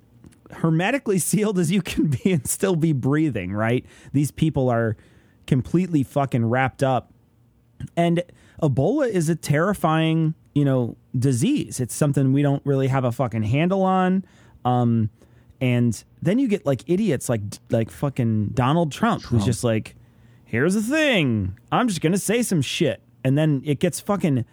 hermetically 0.50 1.18
sealed 1.20 1.58
as 1.58 1.70
you 1.70 1.82
can 1.82 2.06
be 2.08 2.32
and 2.32 2.46
still 2.46 2.76
be 2.76 2.92
breathing, 2.92 3.52
right? 3.52 3.84
These 4.12 4.30
people 4.30 4.68
are 4.70 4.96
completely 5.46 6.02
fucking 6.02 6.44
wrapped 6.46 6.82
up. 6.82 7.12
And 7.96 8.22
Ebola 8.62 9.08
is 9.08 9.28
a 9.28 9.34
terrifying, 9.36 10.34
you 10.56 10.64
know, 10.64 10.96
disease. 11.18 11.80
It's 11.80 11.94
something 11.94 12.32
we 12.32 12.40
don't 12.40 12.64
really 12.64 12.86
have 12.86 13.04
a 13.04 13.12
fucking 13.12 13.42
handle 13.42 13.82
on. 13.82 14.24
Um, 14.64 15.10
and 15.60 16.02
then 16.22 16.38
you 16.38 16.48
get 16.48 16.64
like 16.64 16.82
idiots 16.86 17.28
like 17.28 17.42
like 17.68 17.90
fucking 17.90 18.52
Donald 18.54 18.90
Trump, 18.90 19.22
who's 19.24 19.44
just 19.44 19.62
like, 19.62 19.96
here's 20.46 20.72
the 20.72 20.80
thing. 20.80 21.58
I'm 21.70 21.88
just 21.88 22.00
gonna 22.00 22.16
say 22.16 22.42
some 22.42 22.62
shit. 22.62 23.02
And 23.22 23.36
then 23.36 23.60
it 23.66 23.80
gets 23.80 24.00
fucking 24.00 24.46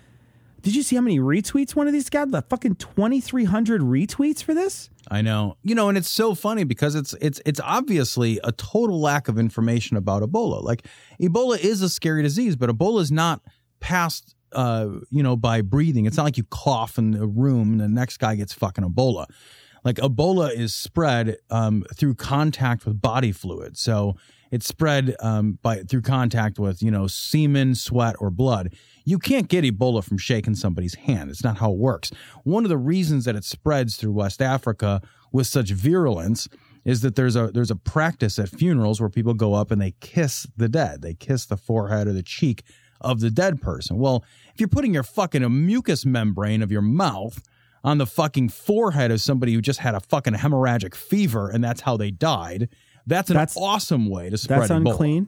did 0.61 0.75
you 0.75 0.83
see 0.83 0.97
how 0.97 1.01
many 1.01 1.19
retweets 1.19 1.73
one 1.73 1.87
of 1.87 1.93
these 1.93 2.09
got? 2.09 2.31
The 2.31 2.41
fucking 2.41 2.75
twenty 2.75 3.21
three 3.21 3.45
hundred 3.45 3.79
retweets 3.79 4.43
for 4.43 4.53
this? 4.53 4.89
I 5.09 5.21
know. 5.21 5.55
You 5.63 5.73
know, 5.73 5.87
and 5.87 5.97
it's 5.97 6.09
so 6.09 6.35
funny 6.35 6.65
because 6.65 6.95
it's 6.95 7.13
it's 7.21 7.39
it's 7.45 7.61
obviously 7.63 8.41
a 8.43 8.51
total 8.51 8.99
lack 8.99 9.29
of 9.29 9.39
information 9.39 9.95
about 9.95 10.21
Ebola. 10.21 10.61
Like 10.61 10.85
Ebola 11.21 11.57
is 11.57 11.81
a 11.81 11.87
scary 11.87 12.23
disease, 12.23 12.57
but 12.57 12.69
Ebola 12.69 12.99
is 12.99 13.11
not 13.11 13.41
passed 13.79 14.35
uh, 14.53 14.89
you 15.09 15.23
know, 15.23 15.35
by 15.35 15.61
breathing. 15.61 16.05
It's 16.05 16.17
not 16.17 16.23
like 16.23 16.37
you 16.37 16.43
cough 16.45 16.97
in 16.97 17.15
a 17.15 17.25
room 17.25 17.71
and 17.73 17.79
the 17.79 17.87
next 17.87 18.17
guy 18.17 18.35
gets 18.35 18.53
fucking 18.53 18.83
Ebola. 18.83 19.25
Like 19.83 19.97
Ebola 19.97 20.53
is 20.53 20.73
spread 20.73 21.37
um, 21.49 21.83
through 21.93 22.15
contact 22.15 22.85
with 22.85 23.01
body 23.01 23.31
fluid. 23.31 23.77
So 23.77 24.15
it's 24.51 24.67
spread 24.67 25.15
um, 25.19 25.57
by 25.61 25.79
through 25.79 26.03
contact 26.03 26.59
with, 26.59 26.81
you 26.81 26.91
know, 26.91 27.07
semen, 27.07 27.75
sweat, 27.75 28.15
or 28.19 28.29
blood. 28.29 28.73
You 29.03 29.19
can't 29.19 29.49
get 29.49 29.65
Ebola 29.65 30.03
from 30.03 30.17
shaking 30.17 30.55
somebody's 30.55 30.95
hand. 30.95 31.29
It's 31.31 31.43
not 31.43 31.57
how 31.57 31.71
it 31.71 31.77
works. 31.77 32.11
One 32.43 32.63
of 32.63 32.69
the 32.69 32.77
reasons 32.77 33.25
that 33.25 33.35
it 33.35 33.43
spreads 33.43 33.97
through 33.97 34.13
West 34.13 34.41
Africa 34.41 35.01
with 35.31 35.47
such 35.47 35.71
virulence 35.71 36.47
is 36.85 37.01
that 37.01 37.15
there's 37.15 37.35
a 37.35 37.47
there's 37.47 37.71
a 37.71 37.75
practice 37.75 38.37
at 38.39 38.49
funerals 38.49 38.99
where 38.99 39.09
people 39.09 39.33
go 39.33 39.53
up 39.53 39.71
and 39.71 39.81
they 39.81 39.95
kiss 40.01 40.47
the 40.55 40.69
dead. 40.69 41.01
They 41.01 41.13
kiss 41.13 41.45
the 41.45 41.57
forehead 41.57 42.07
or 42.07 42.13
the 42.13 42.23
cheek 42.23 42.63
of 43.03 43.19
the 43.19 43.29
dead 43.29 43.61
person. 43.61 43.97
Well, 43.97 44.23
if 44.53 44.59
you're 44.59 44.67
putting 44.69 44.93
your 44.93 45.03
fucking 45.03 45.65
mucous 45.65 46.05
membrane 46.05 46.61
of 46.61 46.71
your 46.71 46.81
mouth 46.81 47.41
on 47.83 47.97
the 47.97 48.05
fucking 48.05 48.49
forehead 48.49 49.11
of 49.11 49.19
somebody 49.21 49.53
who 49.53 49.61
just 49.61 49.79
had 49.79 49.95
a 49.95 49.99
fucking 49.99 50.33
hemorrhagic 50.35 50.95
fever 50.95 51.49
and 51.49 51.63
that's 51.63 51.81
how 51.81 51.97
they 51.97 52.11
died, 52.11 52.69
that's 53.05 53.29
an 53.29 53.35
That's- 53.35 53.57
awesome 53.57 54.09
way 54.09 54.29
to 54.29 54.37
spread 54.37 54.61
That's 54.61 54.71
Ebola. 54.71 54.91
unclean. 54.91 55.27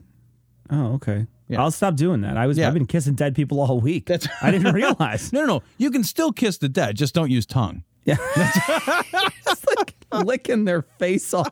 Oh, 0.70 0.94
okay. 0.94 1.26
Yeah. 1.48 1.60
I'll 1.62 1.70
stop 1.70 1.94
doing 1.94 2.22
that. 2.22 2.36
I 2.36 2.46
was 2.46 2.58
Yeah. 2.58 2.66
I've 2.68 2.74
been 2.74 2.86
kissing 2.86 3.14
dead 3.14 3.34
people 3.36 3.60
all 3.60 3.78
week. 3.80 4.06
That's 4.06 4.26
I 4.42 4.50
didn't 4.50 4.72
realize. 4.74 5.32
No, 5.32 5.40
no, 5.42 5.46
no. 5.46 5.62
You 5.78 5.90
can 5.90 6.02
still 6.02 6.32
kiss 6.32 6.58
the 6.58 6.68
dead, 6.68 6.96
just 6.96 7.14
don't 7.14 7.30
use 7.30 7.46
tongue. 7.46 7.84
Yeah. 8.04 8.16
it's 8.36 9.64
like 9.76 9.94
licking 10.12 10.64
their 10.64 10.82
face 10.98 11.34
off. 11.34 11.50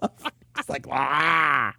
It's 0.58 0.68
like 0.68 0.86
ah. 0.90 1.74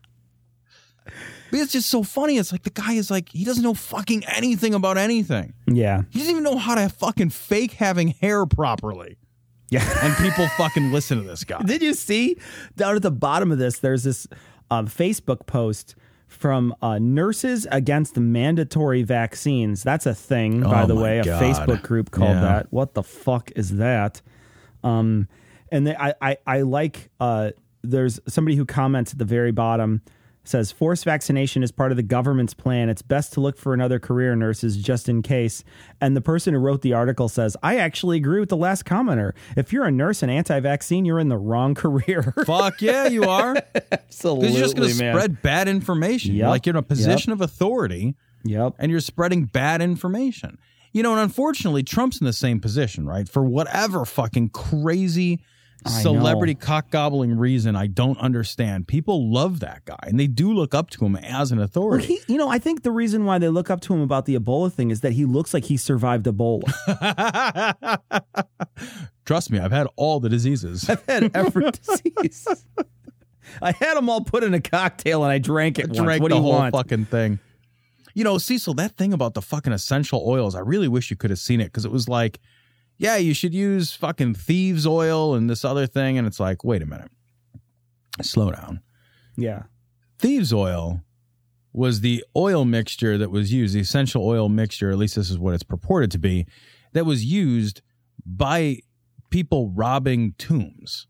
But 1.52 1.60
it's 1.60 1.72
just 1.72 1.90
so 1.90 2.04
funny. 2.04 2.38
It's 2.38 2.52
like 2.52 2.64
the 2.64 2.70
guy 2.70 2.94
is 2.94 3.10
like, 3.12 3.30
he 3.30 3.46
doesn't 3.46 3.64
know 3.64 3.74
fucking 3.74 4.26
anything 4.26 4.74
about 4.74 4.98
anything. 4.98 5.54
Yeah. 5.68 6.04
He 6.10 6.20
doesn't 6.20 6.32
even 6.32 6.44
know 6.44 6.58
how 6.58 6.76
to 6.76 6.90
fucking 6.90 7.30
fake 7.30 7.74
having 7.74 8.10
hair 8.10 8.46
properly. 8.46 9.18
Yeah. 9.70 9.88
And 10.04 10.16
people 10.18 10.48
fucking 10.58 10.92
listen 10.92 11.22
to 11.22 11.28
this 11.28 11.44
guy. 11.44 11.62
Did 11.64 11.82
you 11.82 11.94
see 11.94 12.38
down 12.76 12.96
at 12.96 13.02
the 13.02 13.12
bottom 13.12 13.52
of 13.52 13.58
this? 13.58 13.80
There's 13.80 14.04
this 14.04 14.28
um, 14.72 14.88
Facebook 14.88 15.46
post 15.46 15.96
from 16.28 16.76
uh, 16.82 16.98
Nurses 17.00 17.68
Against 17.72 18.18
Mandatory 18.18 19.04
Vaccines. 19.04 19.84
That's 19.84 20.06
a 20.06 20.14
thing, 20.16 20.62
by 20.62 20.84
Oh 20.84 20.88
the 20.88 20.96
way, 20.96 21.20
a 21.20 21.24
Facebook 21.24 21.82
group 21.84 22.12
called 22.12 22.32
Yeah. 22.36 22.42
that. 22.42 22.68
What 22.74 22.94
the 22.94 23.04
fuck 23.04 23.52
is 23.56 23.78
that? 23.78 24.22
Um, 24.84 25.28
and 25.72 25.88
they, 25.88 25.96
I, 25.96 26.14
I, 26.22 26.38
I 26.46 26.62
like. 26.62 27.10
Uh, 27.20 27.52
there's 27.84 28.20
somebody 28.28 28.56
who 28.58 28.66
comments 28.66 29.14
at 29.14 29.20
the 29.20 29.26
very 29.26 29.52
bottom 29.52 30.02
says 30.48 30.72
forced 30.72 31.04
vaccination 31.06 31.64
is 31.64 31.72
part 31.72 31.92
of 31.92 31.98
the 31.98 32.04
government's 32.04 32.54
plan. 32.54 32.90
It's 32.90 33.02
best 33.02 33.34
to 33.34 33.42
look 33.42 33.58
for 33.58 33.74
another 33.74 34.00
career 34.00 34.36
nurses 34.36 34.78
just 34.78 35.10
in 35.10 35.22
case. 35.22 35.64
And 36.00 36.16
the 36.16 36.22
person 36.22 36.54
who 36.54 36.60
wrote 36.60 36.82
the 36.82 36.94
article 36.94 37.28
says, 37.30 37.58
I 37.64 37.78
actually 37.78 38.18
agree 38.18 38.40
with 38.40 38.50
the 38.50 38.58
last 38.58 38.86
commenter. 38.86 39.34
If 39.58 39.74
you're 39.74 39.86
a 39.86 39.92
nurse 39.92 40.22
and 40.24 40.32
anti-vaccine, 40.32 41.06
you're 41.06 41.20
in 41.20 41.30
the 41.30 41.38
wrong 41.38 41.74
career. 41.76 42.34
Fuck 42.46 42.82
yeah, 42.82 43.08
you 43.08 43.24
are. 43.24 43.56
Absolutely, 43.92 44.42
Because 44.48 44.56
you're 44.58 44.66
just 44.66 44.76
going 44.78 44.90
to 44.90 44.96
spread 44.96 45.42
bad 45.42 45.68
information. 45.68 46.36
Yep. 46.36 46.48
Like 46.50 46.66
you're 46.66 46.74
in 46.74 46.78
a 46.78 46.82
position 46.84 47.32
Yep. 47.32 47.36
of 47.38 47.42
authority. 47.42 48.16
Yep. 48.44 48.76
And 48.80 48.92
you're 48.92 49.00
spreading 49.02 49.46
bad 49.46 49.82
information. 49.82 50.58
You 50.92 51.04
know, 51.04 51.12
and 51.12 51.20
unfortunately, 51.22 51.84
Trump's 51.84 52.22
in 52.22 52.26
the 52.26 52.32
same 52.32 52.62
position, 52.62 53.06
right? 53.06 53.28
For 53.28 53.44
whatever 53.44 54.06
fucking 54.06 54.50
crazy 54.50 55.42
celebrity 55.88 56.56
cock 56.56 56.90
gobbling 56.90 57.38
reason 57.38 57.76
I 57.76 57.88
don't 57.88 58.18
understand. 58.20 58.88
People 58.88 59.32
love 59.32 59.60
that 59.62 59.86
guy 59.86 59.98
and 60.04 60.20
they 60.20 60.28
do 60.28 60.52
look 60.54 60.74
up 60.74 60.90
to 60.92 61.06
him 61.06 61.16
as 61.16 61.52
an 61.52 61.58
Well, 61.60 61.66
authority. 61.66 62.06
he, 62.28 62.34
you 62.34 62.38
know, 62.38 62.50
I 62.50 62.60
think 62.60 62.84
the 62.84 62.92
reason 62.92 63.26
why 63.26 63.38
they 63.38 63.50
look 63.50 63.70
up 63.70 63.82
to 63.82 63.94
him 63.94 64.02
about 64.02 64.26
the 64.26 64.36
Ebola 64.38 64.72
thing 64.72 64.92
is 64.92 65.02
that 65.02 65.12
he 65.14 65.26
looks 65.26 65.54
like 65.54 65.66
he 65.66 65.78
survived 65.78 66.26
Ebola. 66.26 66.70
Trust 69.26 69.52
me, 69.52 69.60
I've 69.60 69.72
had 69.72 69.88
all 69.96 70.20
the 70.20 70.30
diseases. 70.30 70.88
I've 70.90 71.04
had 71.08 71.32
every 71.36 71.72
disease. 71.86 72.48
I 73.62 73.72
had 73.72 73.96
them 73.96 74.10
all 74.10 74.22
put 74.22 74.44
in 74.44 74.54
a 74.54 74.62
cocktail 74.62 75.24
and 75.24 75.32
I 75.32 75.38
drank 75.40 75.80
it. 75.80 75.88
once. 75.88 75.98
drank 76.00 76.22
What 76.22 76.30
the 76.30 76.36
do 76.36 76.40
you 76.40 76.44
whole 76.44 76.52
want? 76.60 76.76
fucking 76.76 77.06
thing. 77.06 77.40
You 78.14 78.24
know, 78.24 78.38
Cecil, 78.38 78.76
that 78.76 78.96
thing 78.98 79.14
about 79.14 79.34
the 79.34 79.42
fucking 79.42 79.74
essential 79.74 80.24
oils, 80.26 80.56
I 80.56 80.60
really 80.62 80.88
wish 80.88 81.10
you 81.12 81.18
could 81.18 81.32
have 81.32 81.40
seen 81.40 81.60
it 81.60 81.66
because 81.66 81.86
it 81.86 81.92
was 81.92 82.08
like, 82.08 82.40
yeah, 82.98 83.18
you 83.18 83.34
should 83.34 83.54
use 83.54 83.94
fucking 83.94 84.36
thieves 84.36 84.88
oil 84.88 85.36
and 85.36 85.50
this 85.50 85.66
other 85.66 85.88
thing. 85.88 86.18
And 86.18 86.26
it's 86.26 86.40
like, 86.40 86.64
wait 86.64 86.82
a 86.82 86.86
minute. 86.86 87.12
Slow 88.22 88.52
down. 88.52 88.82
Yeah. 89.36 89.64
Thieves 90.20 90.54
oil 90.54 91.02
was 91.74 92.00
the 92.00 92.24
oil 92.38 92.64
mixture 92.64 93.18
that 93.18 93.32
was 93.32 93.52
used, 93.52 93.76
the 93.76 93.82
essential 93.82 94.26
oil 94.26 94.48
mixture, 94.48 94.92
at 94.92 94.98
least 94.98 95.16
this 95.16 95.30
is 95.30 95.38
what 95.38 95.54
it's 95.54 95.64
purported 95.64 96.10
to 96.12 96.18
be, 96.18 96.46
that 96.94 97.06
was 97.06 97.26
used 97.26 97.82
by 98.26 98.80
people 99.30 99.70
robbing 99.72 100.34
tombs 100.38 101.08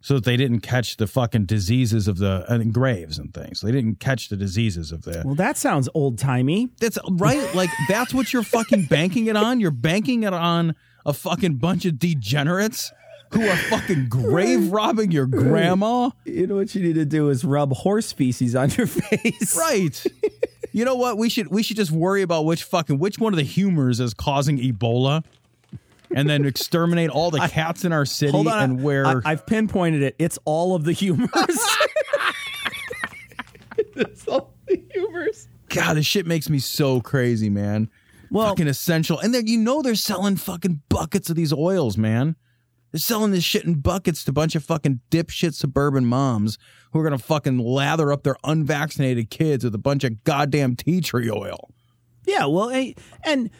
so 0.00 0.14
that 0.14 0.24
they 0.24 0.36
didn't 0.36 0.60
catch 0.60 0.96
the 0.96 1.06
fucking 1.06 1.44
diseases 1.44 2.08
of 2.08 2.18
the 2.18 2.44
uh, 2.48 2.58
graves 2.72 3.18
and 3.18 3.32
things. 3.32 3.60
They 3.60 3.70
didn't 3.70 4.00
catch 4.00 4.28
the 4.28 4.36
diseases 4.36 4.90
of 4.90 5.02
the. 5.02 5.22
Well, 5.24 5.34
that 5.36 5.56
sounds 5.56 5.88
old 5.94 6.18
timey. 6.18 6.68
That's 6.80 6.98
right. 7.10 7.54
Like 7.54 7.70
that's 7.88 8.12
what 8.12 8.32
you're 8.32 8.42
fucking 8.42 8.86
banking 8.86 9.26
it 9.26 9.36
on. 9.36 9.60
You're 9.60 9.70
banking 9.70 10.22
it 10.24 10.32
on 10.32 10.74
a 11.08 11.12
fucking 11.14 11.54
bunch 11.54 11.86
of 11.86 11.98
degenerates 11.98 12.92
who 13.32 13.42
are 13.46 13.56
fucking 13.56 14.08
grave 14.08 14.70
robbing 14.70 15.10
your 15.10 15.26
grandma. 15.26 16.10
You 16.26 16.46
know 16.46 16.56
what 16.56 16.74
you 16.74 16.82
need 16.82 16.94
to 16.94 17.06
do 17.06 17.30
is 17.30 17.44
rub 17.44 17.72
horse 17.72 18.12
feces 18.12 18.54
on 18.54 18.70
your 18.70 18.86
face. 18.86 19.56
Right. 19.56 20.04
You 20.72 20.84
know 20.84 20.94
what? 20.94 21.16
We 21.16 21.30
should 21.30 21.48
we 21.48 21.62
should 21.62 21.76
just 21.76 21.90
worry 21.90 22.20
about 22.22 22.44
which 22.44 22.62
fucking 22.64 22.98
which 22.98 23.18
one 23.18 23.32
of 23.32 23.38
the 23.38 23.42
humors 23.42 24.00
is 24.00 24.12
causing 24.12 24.58
Ebola, 24.58 25.24
and 26.14 26.28
then 26.28 26.44
exterminate 26.44 27.08
all 27.08 27.30
the 27.30 27.40
cats 27.48 27.84
in 27.84 27.92
our 27.92 28.04
city 28.04 28.32
Hold 28.32 28.48
on, 28.48 28.62
and 28.62 28.82
where 28.82 29.06
I, 29.06 29.30
have 29.30 29.46
pinpointed 29.46 30.02
it. 30.02 30.14
It's 30.18 30.38
all 30.44 30.74
of 30.74 30.84
the 30.84 30.92
humors. 30.92 31.30
it's 33.78 34.28
all 34.28 34.52
the 34.66 34.82
humors. 34.92 35.48
God, 35.70 35.94
this 35.96 36.06
shit 36.06 36.26
makes 36.26 36.50
me 36.50 36.58
so 36.58 37.00
crazy, 37.00 37.48
man. 37.48 37.90
Well, 38.30 38.48
fucking 38.48 38.68
essential, 38.68 39.18
and 39.18 39.34
then 39.34 39.46
you 39.46 39.58
know 39.58 39.82
they're 39.82 39.94
selling 39.94 40.36
fucking 40.36 40.82
buckets 40.88 41.30
of 41.30 41.36
these 41.36 41.52
oils, 41.52 41.96
man. 41.96 42.36
They're 42.92 42.98
selling 42.98 43.32
this 43.32 43.44
shit 43.44 43.64
in 43.64 43.80
buckets 43.80 44.24
to 44.24 44.30
a 44.30 44.32
bunch 44.32 44.54
of 44.54 44.64
fucking 44.64 45.00
dipshit 45.10 45.54
suburban 45.54 46.06
moms 46.06 46.58
who 46.92 47.00
are 47.00 47.04
gonna 47.04 47.18
fucking 47.18 47.58
lather 47.58 48.12
up 48.12 48.22
their 48.22 48.36
unvaccinated 48.44 49.30
kids 49.30 49.64
with 49.64 49.74
a 49.74 49.78
bunch 49.78 50.04
of 50.04 50.24
goddamn 50.24 50.76
tea 50.76 51.00
tree 51.00 51.30
oil. 51.30 51.70
Yeah, 52.26 52.46
well, 52.46 52.70
eh, 52.70 52.92
and 53.24 53.50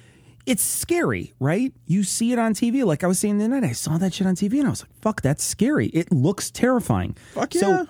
it's 0.47 0.63
scary, 0.63 1.35
right? 1.41 1.73
You 1.87 2.05
see 2.05 2.33
it 2.33 2.39
on 2.39 2.55
TV. 2.55 2.85
Like 2.85 3.05
I 3.05 3.07
was 3.07 3.19
saying 3.19 3.37
the 3.39 3.45
other 3.45 3.61
night, 3.61 3.69
I 3.69 3.73
saw 3.73 3.99
that 3.99 4.15
shit 4.15 4.27
on 4.27 4.35
TV 4.35 4.59
and 4.59 4.67
I 4.67 4.71
was 4.71 4.83
like, 4.83 4.93
fuck, 5.03 5.21
that's 5.21 5.45
scary. 5.45 5.89
It 5.89 6.11
looks 6.11 6.51
terrifying. 6.51 7.17
Fuck 7.35 7.53
So 7.55 7.69
yeah. 7.69 7.85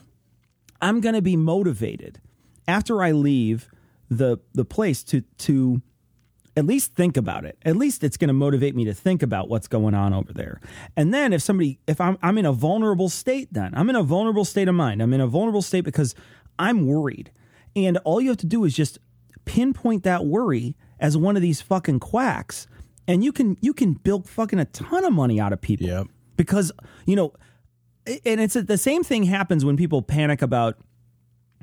I'm 0.80 1.00
gonna 1.00 1.22
be 1.22 1.36
motivated 1.36 2.20
after 2.66 3.02
I 3.02 3.12
leave 3.12 3.68
the 4.10 4.38
the 4.54 4.64
place 4.64 5.04
to 5.04 5.20
to 5.20 5.82
at 6.58 6.66
least 6.66 6.96
think 6.96 7.16
about 7.16 7.44
it. 7.44 7.56
At 7.64 7.76
least 7.76 8.02
it's 8.02 8.16
going 8.16 8.28
to 8.28 8.34
motivate 8.34 8.74
me 8.74 8.84
to 8.86 8.92
think 8.92 9.22
about 9.22 9.48
what's 9.48 9.68
going 9.68 9.94
on 9.94 10.12
over 10.12 10.32
there. 10.32 10.60
And 10.96 11.14
then 11.14 11.32
if 11.32 11.40
somebody, 11.40 11.78
if 11.86 12.00
I'm, 12.00 12.18
I'm 12.20 12.36
in 12.36 12.46
a 12.46 12.52
vulnerable 12.52 13.08
state, 13.08 13.52
then 13.52 13.72
I'm 13.74 13.88
in 13.88 13.94
a 13.94 14.02
vulnerable 14.02 14.44
state 14.44 14.66
of 14.66 14.74
mind. 14.74 15.00
I'm 15.00 15.14
in 15.14 15.20
a 15.20 15.28
vulnerable 15.28 15.62
state 15.62 15.82
because 15.82 16.16
I'm 16.58 16.84
worried. 16.84 17.30
And 17.76 17.96
all 17.98 18.20
you 18.20 18.28
have 18.30 18.38
to 18.38 18.46
do 18.46 18.64
is 18.64 18.74
just 18.74 18.98
pinpoint 19.44 20.02
that 20.02 20.26
worry 20.26 20.76
as 20.98 21.16
one 21.16 21.36
of 21.36 21.42
these 21.42 21.60
fucking 21.60 22.00
quacks. 22.00 22.66
And 23.06 23.22
you 23.22 23.30
can, 23.30 23.56
you 23.60 23.72
can 23.72 23.92
build 23.92 24.28
fucking 24.28 24.58
a 24.58 24.64
ton 24.64 25.04
of 25.04 25.12
money 25.12 25.38
out 25.38 25.52
of 25.52 25.60
people. 25.60 25.86
Yep. 25.86 26.08
Because, 26.36 26.72
you 27.06 27.14
know, 27.14 27.34
and 28.24 28.40
it's 28.40 28.54
the 28.54 28.78
same 28.78 29.04
thing 29.04 29.24
happens 29.24 29.64
when 29.64 29.76
people 29.76 30.02
panic 30.02 30.42
about 30.42 30.76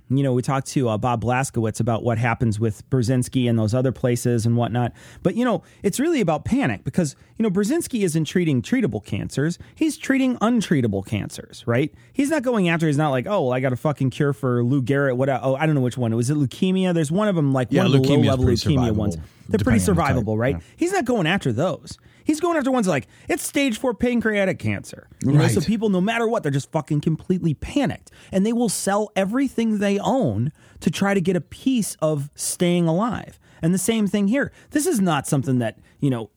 you 0.09 0.23
know, 0.23 0.33
we 0.33 0.41
talked 0.41 0.67
to 0.67 0.89
uh, 0.89 0.97
Bob 0.97 1.23
Blaskiewicz 1.23 1.79
about 1.79 2.03
what 2.03 2.17
happens 2.17 2.59
with 2.59 2.87
Burzynski 2.89 3.49
and 3.49 3.57
those 3.57 3.73
other 3.73 3.91
places 3.91 4.45
and 4.45 4.55
whatnot. 4.55 4.93
But, 5.23 5.35
you 5.35 5.43
know, 5.43 5.63
it's 5.81 5.99
really 5.99 6.21
about 6.21 6.45
panic 6.45 6.83
because, 6.83 7.15
you 7.37 7.43
know, 7.43 7.49
Burzynski 7.49 8.03
isn't 8.03 8.25
treating 8.25 8.61
treatable 8.61 9.03
cancers. 9.03 9.57
He's 9.73 9.97
treating 9.97 10.37
untreatable 10.37 11.05
cancers, 11.05 11.63
right? 11.65 11.93
He's 12.13 12.29
not 12.29 12.43
going 12.43 12.69
after, 12.69 12.87
he's 12.87 12.97
not 12.97 13.09
like, 13.09 13.25
oh, 13.25 13.45
well, 13.45 13.53
I 13.53 13.59
got 13.59 13.73
a 13.73 13.77
fucking 13.77 14.11
cure 14.11 14.33
for 14.33 14.63
Lou 14.63 14.81
Gehrig. 14.81 15.17
What, 15.17 15.29
oh, 15.29 15.55
I 15.59 15.65
don't 15.65 15.75
know 15.75 15.81
which 15.81 15.97
one. 15.97 16.15
Was 16.15 16.29
it 16.29 16.37
leukemia? 16.37 16.93
There's 16.93 17.11
one 17.11 17.27
of 17.27 17.35
them, 17.35 17.51
like 17.53 17.69
Yeah, 17.71 17.83
one 17.83 17.95
of 17.95 18.03
the 18.03 18.09
low 18.09 18.19
level 18.19 18.45
leukemia 18.45 18.91
survivable, 18.91 18.95
ones. 18.95 19.17
They're 19.49 19.59
pretty 19.59 19.79
depending 19.79 20.15
the 20.15 20.21
survivable, 20.21 20.37
right? 20.37 20.55
yeah. 20.55 20.61
He's 20.77 20.91
not 20.91 21.05
going 21.05 21.27
after 21.27 21.51
those. 21.51 21.97
He's 22.25 22.41
going 22.41 22.57
after 22.57 22.71
ones 22.71 22.87
like 22.87 23.07
it's 23.29 23.43
stage 23.47 23.77
four 23.77 23.93
pancreatic 23.93 24.59
cancer. 24.59 25.07
You 25.23 25.31
know, 25.31 25.39
Right. 25.39 25.51
so 25.51 25.61
people, 25.61 25.89
no 25.89 26.01
matter 26.01 26.27
what, 26.27 26.43
they're 26.43 26.51
just 26.51 26.71
fucking 26.71 26.99
completely 27.01 27.53
panicked, 27.53 28.11
and 28.31 28.45
they 28.45 28.51
will 28.51 28.67
sell 28.67 29.11
everything 29.15 29.77
they 29.77 29.97
own 29.99 30.51
to 30.81 30.91
try 30.91 31.13
to 31.13 31.21
get 31.21 31.35
a 31.37 31.41
piece 31.41 31.95
of 32.01 32.29
staying 32.35 32.87
alive. 32.87 33.39
And 33.61 33.73
the 33.73 33.77
same 33.77 34.07
thing 34.07 34.27
here. 34.27 34.51
This 34.71 34.85
is 34.85 34.99
not 34.99 35.25
something 35.27 35.59
that 35.59 35.77
you 35.99 36.09
know 36.09 36.29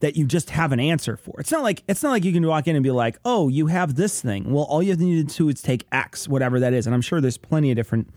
that 0.00 0.16
you 0.16 0.26
just 0.26 0.50
have 0.50 0.72
an 0.72 0.80
answer 0.80 1.16
for. 1.16 1.40
It's 1.40 1.52
not 1.52 1.62
like 1.62 1.82
it's 1.88 2.02
not 2.02 2.10
like 2.10 2.24
you 2.24 2.32
can 2.32 2.46
walk 2.46 2.66
in 2.66 2.74
and 2.76 2.82
be 2.82 2.90
like, 2.90 3.18
"Oh, 3.24 3.48
you 3.48 3.68
have 3.68 3.94
this 3.94 4.20
thing." 4.20 4.52
Well, 4.52 4.64
all 4.64 4.82
you 4.82 4.90
have 4.90 4.98
to 4.98 5.22
do 5.24 5.48
is 5.48 5.62
take 5.62 5.86
X, 5.92 6.28
whatever 6.28 6.58
that 6.60 6.72
is. 6.74 6.86
And 6.86 6.94
I'm 6.94 7.00
sure 7.00 7.20
there's 7.20 7.38
plenty 7.38 7.70
of 7.70 7.76
different 7.76 8.08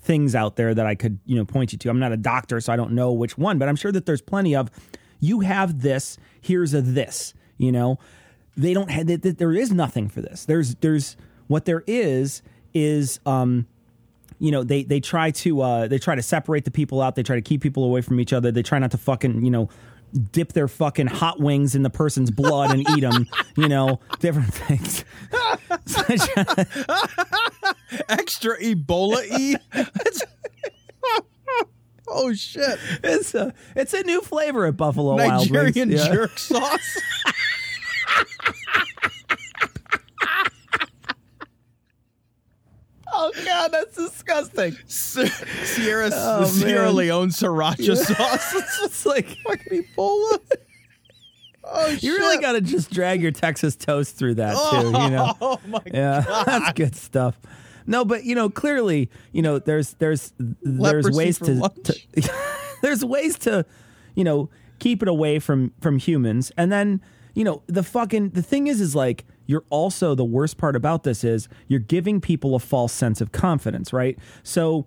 things 0.00 0.34
out 0.34 0.56
there 0.56 0.74
that 0.74 0.86
I 0.86 0.94
could, 0.94 1.18
you 1.24 1.34
know, 1.34 1.44
point 1.44 1.72
you 1.72 1.78
to. 1.78 1.88
I'm 1.88 1.98
not 1.98 2.12
a 2.12 2.16
doctor, 2.16 2.60
so 2.60 2.72
I 2.72 2.76
don't 2.76 2.92
know 2.92 3.10
which 3.12 3.38
one, 3.38 3.58
but 3.58 3.68
I'm 3.68 3.76
sure 3.76 3.90
that 3.90 4.06
there's 4.06 4.20
plenty 4.20 4.54
of 4.54 4.70
you 5.18 5.40
have 5.40 5.80
this, 5.80 6.18
here's 6.44 6.74
a 6.74 6.80
this, 6.80 7.34
you 7.58 7.72
know. 7.72 7.98
They 8.56 8.72
don't 8.72 8.90
have 8.90 9.08
that 9.08 9.38
there 9.38 9.52
is 9.52 9.72
nothing 9.72 10.08
for 10.08 10.20
this. 10.20 10.44
There's 10.44 10.76
there's 10.76 11.16
what 11.48 11.64
there 11.64 11.82
is 11.86 12.42
is 12.72 13.20
um 13.26 13.66
you 14.38 14.50
know 14.50 14.62
they 14.62 14.82
they 14.82 15.00
try 15.00 15.30
to 15.30 15.60
uh 15.60 15.88
they 15.88 15.98
try 15.98 16.14
to 16.14 16.22
separate 16.22 16.64
the 16.64 16.70
people 16.70 17.00
out 17.00 17.14
they 17.14 17.22
try 17.22 17.36
to 17.36 17.42
keep 17.42 17.62
people 17.62 17.84
away 17.84 18.00
from 18.00 18.18
each 18.20 18.32
other 18.32 18.50
they 18.50 18.62
try 18.62 18.78
not 18.78 18.90
to 18.90 18.98
fucking 18.98 19.44
you 19.44 19.50
know 19.50 19.68
dip 20.32 20.52
their 20.52 20.68
fucking 20.68 21.06
hot 21.06 21.40
wings 21.40 21.74
in 21.74 21.82
the 21.82 21.90
person's 21.90 22.30
blood 22.30 22.72
and 22.72 22.88
eat 22.90 23.00
them 23.00 23.26
you 23.56 23.68
know 23.68 24.00
different 24.20 24.52
things 24.52 25.04
Extra 28.08 28.58
Ebola 28.60 29.24
E. 29.38 29.56
oh 32.08 32.32
shit! 32.34 32.78
it's 33.02 33.34
a 33.34 33.52
it's 33.76 33.94
a 33.94 34.02
new 34.02 34.20
flavor 34.20 34.66
at 34.66 34.76
Buffalo 34.76 35.16
Wild 35.16 35.50
Wings. 35.50 35.50
Nigerian 35.50 35.90
Yeah. 35.90 36.08
jerk 36.08 36.38
sauce. 36.38 36.98
Oh 43.16 43.30
god, 43.44 43.68
that's 43.70 43.94
disgusting. 43.96 44.76
Sierra 44.86 46.10
Oh, 46.12 46.44
Sierra 46.46 46.86
man. 46.86 46.96
Leone 46.96 47.28
sriracha 47.28 47.78
Yeah. 47.88 47.94
sauce. 47.94 48.54
It's 48.56 48.80
just 48.80 49.06
like 49.06 49.26
fucking 49.46 49.84
Ebola. 49.84 50.38
Oh, 51.66 51.90
shit. 51.92 52.02
you 52.02 52.16
really 52.18 52.38
got 52.42 52.52
to 52.52 52.60
just 52.60 52.90
drag 52.92 53.22
your 53.22 53.30
Texas 53.30 53.74
toast 53.76 54.16
through 54.16 54.34
that 54.34 54.54
too. 54.70 54.86
You 54.88 55.10
know, 55.10 55.34
Oh 55.40 55.60
my 55.68 55.80
yeah, 55.86 56.20
that's 56.44 56.72
good 56.72 56.94
stuff. 56.96 57.38
No, 57.86 58.04
but 58.04 58.24
you 58.24 58.34
know, 58.34 58.48
clearly, 58.48 59.10
you 59.32 59.42
know, 59.42 59.58
there's 59.58 59.94
there's 59.94 60.32
there's 60.38 61.04
Leprosy 61.04 61.16
ways 61.16 61.38
to, 61.40 61.70
to 61.84 62.32
there's 62.82 63.04
ways 63.04 63.38
to, 63.40 63.66
you 64.14 64.24
know, 64.24 64.50
keep 64.78 65.02
it 65.02 65.08
away 65.08 65.38
from 65.38 65.72
from 65.80 65.98
humans, 65.98 66.50
and 66.56 66.72
then 66.72 67.00
you 67.34 67.44
know 67.44 67.62
the 67.66 67.82
fucking 67.82 68.30
the 68.30 68.42
thing 68.42 68.66
is 68.66 68.80
is 68.80 68.94
like 68.94 69.24
you're 69.46 69.64
also 69.70 70.14
the 70.14 70.24
worst 70.24 70.56
part 70.56 70.76
about 70.76 71.02
this 71.02 71.22
is 71.22 71.48
you're 71.68 71.80
giving 71.80 72.20
people 72.20 72.54
a 72.54 72.58
false 72.58 72.92
sense 72.92 73.20
of 73.20 73.32
confidence, 73.32 73.92
right? 73.92 74.18
So 74.42 74.86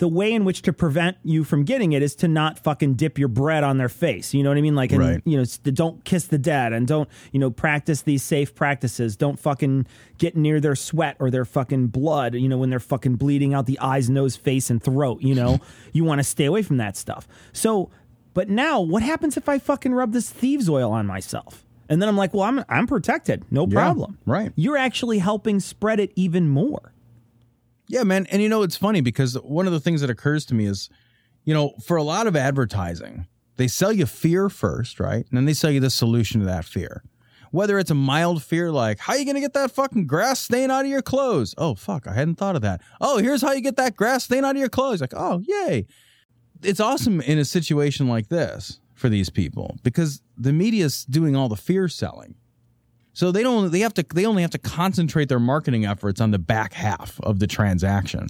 the 0.00 0.08
way 0.08 0.32
in 0.32 0.44
which 0.44 0.62
to 0.62 0.72
prevent 0.72 1.16
you 1.22 1.44
from 1.44 1.62
getting 1.64 1.92
it 1.92 2.02
is 2.02 2.14
to 2.16 2.26
not 2.26 2.58
fucking 2.58 2.94
dip 2.94 3.18
your 3.18 3.28
bread 3.28 3.62
on 3.62 3.76
their 3.78 3.88
face. 3.88 4.34
You 4.34 4.42
know 4.42 4.48
what 4.50 4.58
I 4.58 4.62
mean? 4.62 4.74
Like, 4.74 4.90
and, 4.92 5.00
Right. 5.00 5.22
you 5.24 5.36
know, 5.36 5.44
don't 5.72 6.02
kiss 6.04 6.24
the 6.26 6.38
dead 6.38 6.72
and 6.72 6.86
don't, 6.88 7.08
you 7.32 7.38
know, 7.38 7.50
practice 7.50 8.02
these 8.02 8.22
safe 8.22 8.54
practices. 8.54 9.14
Don't 9.16 9.38
fucking 9.38 9.86
get 10.18 10.36
near 10.36 10.58
their 10.58 10.74
sweat 10.74 11.16
or 11.20 11.30
their 11.30 11.44
fucking 11.44 11.88
blood, 11.88 12.34
you 12.34 12.48
know, 12.48 12.58
when 12.58 12.70
they're 12.70 12.80
fucking 12.80 13.16
bleeding 13.16 13.54
out 13.54 13.66
the 13.66 13.78
eyes, 13.78 14.10
nose, 14.10 14.36
face, 14.36 14.70
and 14.70 14.82
throat. 14.82 15.22
You 15.22 15.34
know, 15.34 15.60
you 15.92 16.02
want 16.02 16.18
to 16.18 16.24
stay 16.24 16.46
away 16.46 16.62
from 16.62 16.78
that 16.78 16.96
stuff. 16.96 17.28
So, 17.52 17.90
but 18.34 18.48
now 18.48 18.80
what 18.80 19.02
happens 19.02 19.36
if 19.36 19.48
I 19.48 19.58
fucking 19.58 19.92
rub 19.92 20.12
this 20.12 20.30
thieves 20.30 20.68
oil 20.68 20.90
on 20.92 21.06
myself? 21.06 21.64
And 21.90 22.00
then 22.00 22.08
I'm 22.08 22.16
like, 22.16 22.32
well, 22.32 22.44
I'm, 22.44 22.64
I'm 22.68 22.86
protected. 22.86 23.44
No 23.50 23.66
Yeah, 23.66 23.74
problem. 23.74 24.16
right. 24.24 24.52
You're 24.56 24.76
actually 24.78 25.18
helping 25.18 25.60
spread 25.60 26.00
it 26.00 26.12
even 26.16 26.48
more. 26.48 26.89
Yeah, 27.90 28.04
man. 28.04 28.26
And 28.30 28.40
you 28.40 28.48
know, 28.48 28.62
it's 28.62 28.76
funny 28.76 29.00
because 29.00 29.34
one 29.34 29.66
of 29.66 29.72
the 29.72 29.80
things 29.80 30.00
that 30.00 30.10
occurs 30.10 30.46
to 30.46 30.54
me 30.54 30.64
is, 30.66 30.88
you 31.44 31.52
know, 31.52 31.74
for 31.84 31.96
a 31.96 32.04
lot 32.04 32.28
of 32.28 32.36
advertising, 32.36 33.26
they 33.56 33.66
sell 33.66 33.92
you 33.92 34.06
fear 34.06 34.48
first, 34.48 35.00
right? 35.00 35.26
And 35.28 35.36
then 35.36 35.44
they 35.44 35.54
sell 35.54 35.72
you 35.72 35.80
the 35.80 35.90
solution 35.90 36.38
to 36.38 36.46
that 36.46 36.64
fear. 36.64 37.02
Whether 37.50 37.80
it's 37.80 37.90
a 37.90 37.96
mild 37.96 38.44
fear 38.44 38.70
like, 38.70 39.00
how 39.00 39.14
are 39.14 39.18
you 39.18 39.24
going 39.24 39.34
to 39.34 39.40
get 39.40 39.54
that 39.54 39.72
fucking 39.72 40.06
grass 40.06 40.38
stain 40.38 40.70
out 40.70 40.84
of 40.84 40.90
your 40.90 41.02
clothes? 41.02 41.52
Oh, 41.58 41.74
fuck. 41.74 42.06
I 42.06 42.14
hadn't 42.14 42.36
thought 42.36 42.54
of 42.54 42.62
that. 42.62 42.80
Oh, 43.00 43.18
here's 43.18 43.42
how 43.42 43.50
you 43.50 43.60
get 43.60 43.74
that 43.74 43.96
grass 43.96 44.22
stain 44.22 44.44
out 44.44 44.54
of 44.54 44.60
your 44.60 44.68
clothes. 44.68 45.00
Like, 45.00 45.14
oh, 45.16 45.42
yay. 45.44 45.86
It's 46.62 46.78
awesome 46.78 47.20
in 47.20 47.40
a 47.40 47.44
situation 47.44 48.06
like 48.06 48.28
this 48.28 48.78
for 48.94 49.08
these 49.08 49.30
people 49.30 49.78
because 49.82 50.22
the 50.38 50.52
media's 50.52 51.04
doing 51.06 51.34
all 51.34 51.48
the 51.48 51.56
fear 51.56 51.88
selling. 51.88 52.36
So 53.20 53.30
they 53.30 53.42
don't 53.42 53.70
they 53.70 53.80
have 53.80 53.92
to 53.92 54.06
they 54.14 54.24
only 54.24 54.40
have 54.40 54.52
to 54.52 54.58
concentrate 54.58 55.28
their 55.28 55.38
marketing 55.38 55.84
efforts 55.84 56.22
on 56.22 56.30
the 56.30 56.38
back 56.38 56.72
half 56.72 57.20
of 57.22 57.38
the 57.38 57.46
transaction. 57.46 58.28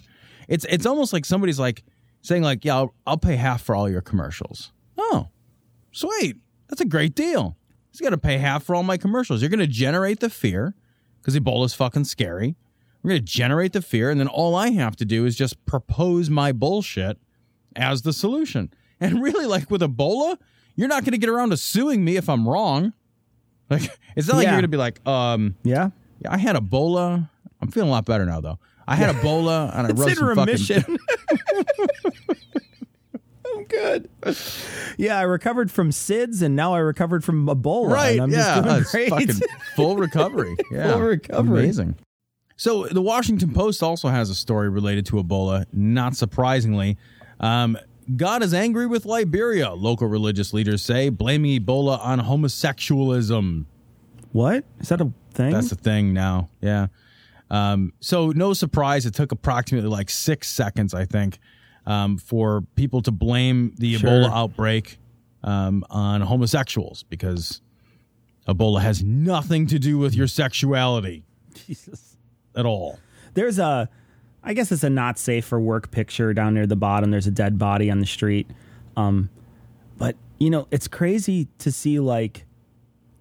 It's 0.49 0.66
it's 0.68 0.84
almost 0.84 1.12
like 1.12 1.24
somebody's 1.24 1.61
like 1.61 1.84
saying 2.22 2.43
like, 2.43 2.64
"Yeah, 2.64 2.74
I'll, 2.74 2.95
I'll 3.07 3.16
pay 3.16 3.36
half 3.36 3.62
for 3.62 3.76
all 3.76 3.88
your 3.88 4.01
commercials." 4.01 4.72
Oh, 4.99 5.28
sweet. 5.93 6.38
That's 6.66 6.80
a 6.80 6.86
great 6.86 7.14
deal. 7.14 7.57
He's 7.93 8.01
got 8.01 8.11
to 8.11 8.18
pay 8.18 8.38
half 8.38 8.64
for 8.64 8.74
all 8.74 8.82
my 8.82 8.97
commercials. 8.97 9.43
You're 9.43 9.49
going 9.49 9.61
to 9.61 9.68
generate 9.68 10.18
the 10.18 10.28
fear 10.28 10.74
because 11.20 11.38
Ebola's 11.38 11.72
fucking 11.72 12.07
scary. 12.07 12.57
We're 13.05 13.11
going 13.11 13.24
to 13.24 13.32
generate 13.32 13.72
the 13.72 13.82
fear, 13.82 14.11
and 14.11 14.18
then 14.18 14.26
all 14.26 14.57
I 14.57 14.70
have 14.70 14.97
to 14.97 15.05
do 15.05 15.24
is 15.24 15.36
just 15.36 15.64
propose 15.66 16.30
my 16.30 16.51
bullshit 16.51 17.16
as 17.76 18.03
the 18.03 18.12
solution. 18.12 18.72
And 18.99 19.22
really, 19.22 19.47
like 19.47 19.70
with 19.70 19.82
Ebola, 19.82 20.36
you're 20.74 20.88
not 20.88 21.05
going 21.05 21.12
to 21.12 21.18
get 21.18 21.30
around 21.30 21.51
to 21.51 21.57
suing 21.57 22.05
me 22.05 22.16
if 22.16 22.28
I'm 22.28 22.49
wrong. 22.49 22.93
Like, 23.71 23.83
it's 24.16 24.27
not 24.29 24.37
like 24.37 24.45
Yeah. 24.45 24.51
you're 24.51 24.61
going 24.61 24.62
to 24.62 24.68
be 24.68 24.77
like, 24.77 25.07
um, 25.07 25.55
Yeah. 25.62 25.91
yeah, 26.21 26.33
I 26.33 26.37
had 26.39 26.57
Ebola. 26.57 27.29
I'm 27.62 27.68
feeling 27.71 27.89
a 27.89 27.93
lot 27.93 28.05
better 28.05 28.27
now, 28.27 28.41
though. 28.41 28.59
I 28.89 28.97
had 28.97 29.14
Ebola 29.14 29.71
and 29.75 29.87
I 29.87 29.91
It's 29.91 30.01
rubbed 30.01 30.11
in 30.11 30.16
some 30.16 30.29
remission. 30.29 30.83
fucking. 30.83 32.37
I'm 33.57 33.64
good. 33.64 34.09
Yeah, 34.97 35.18
I 35.18 35.23
recovered 35.23 35.71
from 35.71 35.91
SIDS 35.91 36.43
and 36.43 36.55
now 36.55 36.75
I 36.75 36.79
recovered 36.79 37.25
from 37.25 37.47
Ebola. 37.47 37.91
Right. 37.91 38.12
and 38.12 38.23
I'm 38.23 38.31
yeah. 38.31 38.61
just 38.61 38.93
doing 38.93 39.09
great. 39.11 39.29
fucking 39.29 39.49
full 39.77 39.97
recovery. 39.97 40.57
Yeah. 40.71 40.93
Full 40.93 41.01
recovery. 41.01 41.61
Amazing. 41.64 41.97
So 42.57 42.87
the 42.87 43.03
Washington 43.03 43.53
Post 43.53 43.83
also 43.83 44.09
has 44.09 44.31
a 44.31 44.35
story 44.35 44.68
related 44.68 45.07
to 45.07 45.16
Ebola, 45.16 45.64
not 45.73 46.14
surprisingly. 46.14 46.97
Um, 47.41 47.77
God 48.17 48.43
is 48.43 48.55
angry 48.55 48.87
with 48.87 49.05
Liberia, 49.07 49.73
local 49.73 50.07
religious 50.09 50.53
leaders 50.53 50.83
say, 50.83 51.09
blaming 51.11 51.61
Ebola 51.61 51.99
on 52.05 52.21
homosexualism. 52.21 53.67
What? 54.33 54.65
Is 54.81 54.89
that 54.89 55.01
a 55.01 55.13
thing? 55.33 55.53
That's 55.53 55.71
the 55.71 55.77
thing 55.77 56.13
now. 56.13 56.49
Yeah. 56.61 56.89
Um, 57.51 57.93
so 58.01 58.31
no 58.31 58.53
surprise, 58.53 59.07
it 59.07 59.15
took 59.15 59.33
approximately 59.33 59.89
like 59.91 60.09
six 60.09 60.49
seconds, 60.49 60.95
I 60.95 61.05
think, 61.05 61.39
um, 61.87 62.17
for 62.17 62.63
people 62.77 63.03
to 63.03 63.11
blame 63.11 63.75
the 63.79 63.97
Sure. 63.97 64.09
Ebola 64.11 64.31
outbreak 64.33 64.99
um, 65.43 65.85
on 65.91 66.21
homosexuals 66.21 67.03
because 67.05 67.61
Ebola 68.49 68.81
has 68.83 69.03
nothing 69.03 69.67
to 69.69 69.79
do 69.79 69.99
with 69.99 70.15
your 70.15 70.27
sexuality 70.29 71.25
Jesus. 71.67 72.17
at 72.57 72.67
all. 72.67 72.99
There's 73.35 73.59
a, 73.59 73.89
I 74.43 74.55
guess 74.55 74.72
it's 74.72 74.82
a 74.82 74.91
not 74.91 75.18
safe 75.18 75.45
for 75.45 75.61
work 75.61 75.91
picture 75.91 76.32
down 76.32 76.55
near 76.55 76.66
the 76.66 76.76
bottom. 76.76 77.11
There's 77.11 77.26
a 77.26 77.30
dead 77.32 77.59
body 77.59 77.91
on 77.91 78.01
the 78.01 78.07
street. 78.07 78.51
Um, 78.97 79.30
but, 79.99 80.16
you 80.38 80.51
know, 80.51 80.66
it's 80.70 80.88
crazy 80.88 81.49
to 81.59 81.70
see 81.70 82.01
like 82.01 82.47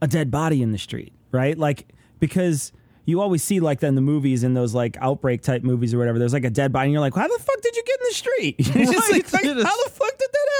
a 0.01 0.07
dead 0.07 0.31
body 0.31 0.61
in 0.61 0.71
the 0.71 0.77
street, 0.77 1.11
right? 1.31 1.57
Like, 1.57 1.93
because 2.19 2.71
you 3.05 3.21
always 3.21 3.43
see 3.43 3.59
like 3.59 3.83
in 3.83 3.95
the 3.95 4.01
movies 4.01 4.43
in 4.43 4.53
those 4.53 4.73
like 4.73 4.95
outbreak 5.01 5.41
type 5.41 5.63
movies 5.63 5.93
or 5.93 5.97
whatever, 5.97 6.19
there's 6.19 6.33
like 6.33 6.45
a 6.45 6.49
dead 6.49 6.71
body 6.71 6.85
and 6.85 6.93
you're 6.93 7.01
like, 7.01 7.15
how 7.15 7.27
the 7.27 7.43
fuck 7.43 7.61
did 7.61 7.75
you 7.75 7.83
get 7.83 7.99
in 7.99 8.05
the 8.07 8.13
street? 8.13 8.55
Like, 8.89 9.33
like, 9.33 9.45
how 9.45 9.83
the 9.83 9.89
fuck 9.91 10.08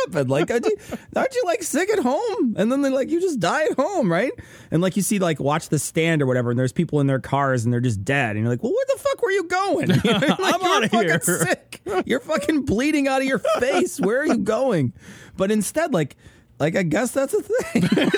did 0.09 0.17
happen? 0.17 0.27
Like, 0.29 0.51
aren't 0.51 0.65
you, 0.65 0.77
aren't 1.15 1.33
you 1.33 1.43
like 1.45 1.63
sick 1.63 1.89
at 1.89 1.99
home? 1.99 2.55
And 2.57 2.71
then 2.71 2.81
they 2.81 2.89
like, 2.89 3.09
you 3.09 3.21
just 3.21 3.39
die 3.39 3.65
at 3.65 3.73
home, 3.73 4.11
right? 4.11 4.31
And 4.71 4.81
like 4.81 4.95
you 4.95 5.01
see 5.01 5.19
like 5.19 5.39
watch 5.39 5.69
the 5.69 5.79
stand 5.79 6.21
or 6.21 6.25
whatever, 6.25 6.51
and 6.51 6.59
there's 6.59 6.71
people 6.73 6.99
in 6.99 7.07
their 7.07 7.19
cars 7.19 7.63
and 7.63 7.73
they're 7.73 7.79
just 7.79 8.03
dead. 8.03 8.35
And 8.35 8.39
you're 8.39 8.49
like, 8.49 8.63
well, 8.63 8.73
where 8.73 8.85
the 8.95 8.99
fuck 8.99 9.21
were 9.21 9.31
you 9.31 9.43
going? 9.47 9.89
You 10.09 10.13
know, 10.13 10.19
like, 10.39 10.55
I'm 10.55 10.63
outta 10.63 10.89
fucking 10.89 11.09
here. 11.09 11.19
sick. 11.21 11.81
You're 12.05 12.19
fucking 12.21 12.63
bleeding 12.65 13.07
out 13.07 13.21
of 13.21 13.27
your 13.27 13.39
face. 13.59 13.99
Where 13.99 14.21
are 14.21 14.25
you 14.25 14.37
going? 14.37 14.93
But 15.35 15.51
instead, 15.51 15.93
like, 15.93 16.15
like 16.57 16.75
I 16.75 16.83
guess 16.83 17.11
that's 17.11 17.33
a 17.33 17.41
thing. 17.41 17.83
I, 17.83 18.09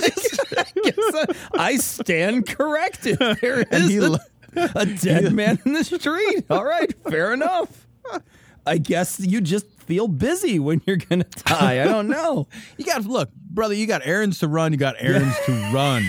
guess 0.84 1.16
I, 1.16 1.26
I 1.54 1.78
stand 1.78 2.48
corrected. 2.48 3.18
There 3.20 3.62
is 3.72 4.04
a, 4.04 4.20
a 4.76 4.86
dead 4.86 5.34
man 5.34 5.60
in 5.66 5.74
the 5.74 5.84
street. 5.84 6.46
All 6.50 6.64
right, 6.64 6.94
fair 7.10 7.34
enough. 7.34 7.88
I 8.66 8.78
guess 8.78 9.20
you 9.20 9.42
just 9.42 9.66
feel 9.92 10.08
busy 10.08 10.58
when 10.58 10.82
you're 10.86 10.96
gonna 10.96 11.26
die. 11.46 11.82
I 11.82 11.84
don't 11.84 12.08
know. 12.08 12.48
You 12.78 12.86
got 12.86 13.04
look, 13.06 13.30
brother. 13.36 13.74
You 13.74 13.86
got 13.88 14.02
errands 14.06 14.40
to 14.40 14.48
run. 14.48 14.72
You 14.72 14.78
got 14.78 14.96
errands 15.00 15.36
to 15.48 15.52
run. 15.74 16.04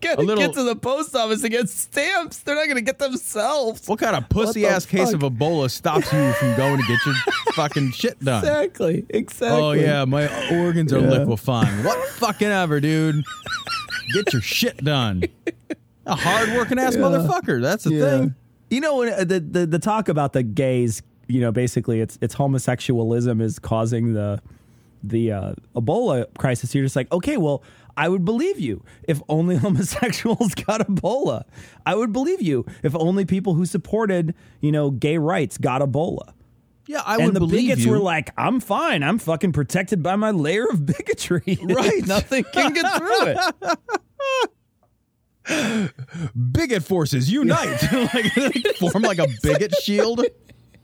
Gotta 0.00 0.22
little- 0.22 0.46
get 0.46 0.54
to 0.54 0.62
the 0.62 0.76
post 0.76 1.16
office 1.16 1.40
to 1.42 1.48
get 1.48 1.68
stamps. 1.68 2.38
They're 2.38 2.54
not 2.54 2.68
gonna 2.68 2.82
get 2.82 3.00
themselves. 3.00 3.88
What 3.88 3.98
kind 3.98 4.14
of 4.14 4.28
pussy 4.28 4.64
ass 4.64 4.86
case 4.86 5.12
of? 5.12 5.22
Ebola 5.22 5.68
stops 5.70 6.12
you 6.12 6.32
from 6.34 6.56
going 6.56 6.78
to 6.80 6.86
get 6.86 7.04
your 7.04 7.14
fucking 7.54 7.90
shit 7.90 8.18
done? 8.24 8.44
Exactly. 8.44 9.04
Exactly. 9.10 9.60
Oh 9.60 9.72
yeah, 9.72 10.04
my 10.04 10.28
organs 10.56 10.92
are 10.92 11.00
Yeah. 11.00 11.08
liquefying. 11.10 11.82
What 11.84 11.98
fucking 12.10 12.46
ever, 12.48 12.78
dude? 12.80 13.24
Get 14.14 14.32
your 14.32 14.40
shit 14.42 14.82
done. 14.84 15.24
A 16.06 16.14
hard 16.14 16.50
working 16.56 16.78
ass 16.78 16.94
Yeah. 16.94 17.00
motherfucker. 17.02 17.60
That's 17.60 17.82
the 17.84 17.90
Yeah. 17.94 18.04
thing. 18.20 18.34
You 18.70 18.80
know, 18.80 19.02
uh, 19.02 19.24
the, 19.24 19.40
the 19.40 19.66
the 19.66 19.78
talk 19.80 20.08
about 20.08 20.32
the 20.32 20.44
gays, 20.44 21.02
you 21.30 21.40
know, 21.40 21.52
basically 21.52 22.00
it's 22.00 22.18
it's 22.20 22.34
homosexualism 22.34 23.40
is 23.40 23.58
causing 23.58 24.14
the 24.14 24.40
the 25.02 25.32
uh, 25.32 25.52
Ebola 25.74 26.26
crisis. 26.36 26.74
You're 26.74 26.84
just 26.84 26.96
like, 26.96 27.10
okay, 27.12 27.36
well, 27.36 27.62
I 27.96 28.08
would 28.08 28.24
believe 28.24 28.58
you 28.58 28.82
if 29.04 29.20
only 29.28 29.56
homosexuals 29.66 30.54
got 30.54 30.80
Ebola. 30.86 31.44
I 31.86 31.94
would 31.94 32.12
believe 32.12 32.42
you 32.42 32.66
if 32.82 32.94
only 32.94 33.24
people 33.24 33.54
who 33.54 33.66
supported, 33.66 34.34
you 34.60 34.72
know, 34.72 34.90
gay 34.90 35.18
rights 35.18 35.58
got 35.58 35.82
Ebola. 35.82 36.32
Yeah, 36.86 37.02
I 37.06 37.16
and 37.16 37.26
would 37.26 37.34
the 37.34 37.40
believe 37.40 37.68
bigots 37.68 37.84
you. 37.84 37.92
were 37.92 38.00
like, 38.00 38.32
I'm 38.36 38.58
fine. 38.58 39.04
I'm 39.04 39.18
fucking 39.18 39.52
protected 39.52 40.02
by 40.02 40.16
my 40.16 40.32
layer 40.32 40.66
of 40.68 40.84
bigotry. 40.84 41.58
Right. 41.62 42.04
Nothing 42.04 42.44
can 42.52 42.72
get 42.72 42.84
through 42.96 43.34
it. 45.46 45.90
bigot 46.52 46.82
forces 46.82 47.30
unite. 47.30 47.80
like 47.92 48.76
form 48.78 49.02
like 49.02 49.18
a 49.18 49.28
bigot 49.42 49.74
shield. 49.76 50.24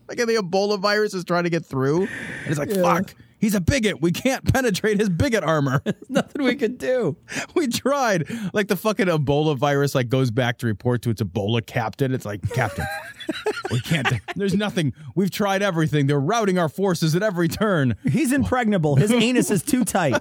Like 0.08 0.18
the 0.18 0.24
Ebola 0.26 0.78
virus 0.80 1.14
is 1.14 1.24
trying 1.24 1.44
to 1.44 1.50
get 1.50 1.64
through. 1.64 2.02
And 2.02 2.10
it's 2.48 2.58
like, 2.58 2.70
Yeah. 2.70 2.82
fuck, 2.82 3.14
he's 3.38 3.54
a 3.54 3.60
bigot. 3.60 4.00
We 4.00 4.12
can't 4.12 4.44
penetrate 4.52 4.98
his 5.00 5.08
bigot 5.08 5.42
armor. 5.44 5.82
Nothing 6.08 6.44
we 6.44 6.54
could 6.54 6.78
do. 6.78 7.16
we 7.54 7.66
tried. 7.68 8.28
Like 8.52 8.68
the 8.68 8.76
fucking 8.76 9.06
Ebola 9.06 9.56
virus 9.56 9.94
like 9.94 10.08
goes 10.08 10.30
back 10.30 10.58
to 10.58 10.66
report 10.66 11.02
to 11.02 11.10
its 11.10 11.22
Ebola 11.22 11.64
captain. 11.66 12.14
It's 12.14 12.24
like, 12.24 12.42
Captain, 12.52 12.86
we 13.70 13.80
can't 13.80 14.06
there's 14.36 14.54
nothing. 14.54 14.92
We've 15.14 15.30
tried 15.30 15.62
everything. 15.62 16.06
They're 16.06 16.20
routing 16.20 16.58
our 16.58 16.68
forces 16.68 17.14
at 17.16 17.22
every 17.22 17.48
turn. 17.48 17.96
He's 18.04 18.32
impregnable. 18.32 18.96
His 18.96 19.10
anus 19.12 19.50
is 19.50 19.62
too 19.62 19.84
tight. 19.84 20.20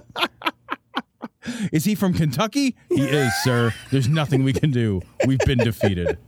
Is 1.72 1.84
he 1.84 1.94
from 1.94 2.12
Kentucky? 2.12 2.74
He 2.88 3.02
is, 3.02 3.32
sir. 3.44 3.72
There's 3.92 4.08
nothing 4.08 4.42
we 4.42 4.52
can 4.52 4.72
do. 4.72 5.00
We've 5.26 5.38
been 5.40 5.58
defeated. 5.58 6.18